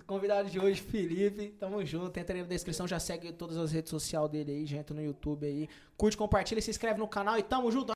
Convidado 0.06 0.49
de 0.49 0.60
hoje, 0.60 0.82
Felipe. 0.82 1.49
Tamo 1.60 1.84
junto. 1.86 2.18
Entra 2.18 2.36
aí 2.36 2.41
na 2.41 2.48
descrição, 2.48 2.88
já 2.88 2.99
segue 2.99 3.32
todas 3.32 3.57
as 3.57 3.72
redes 3.72 3.90
sociais 3.90 4.30
dele 4.30 4.52
aí, 4.52 4.65
já 4.65 4.78
entra 4.78 4.95
no 4.95 5.02
YouTube 5.02 5.45
aí. 5.45 5.69
Curte, 5.98 6.18
compartilha, 6.18 6.61
se 6.61 6.69
inscreve 6.69 6.99
no 6.99 7.07
canal 7.07 7.38
e 7.38 7.44
tamo 7.44 7.72
junto. 7.72 7.88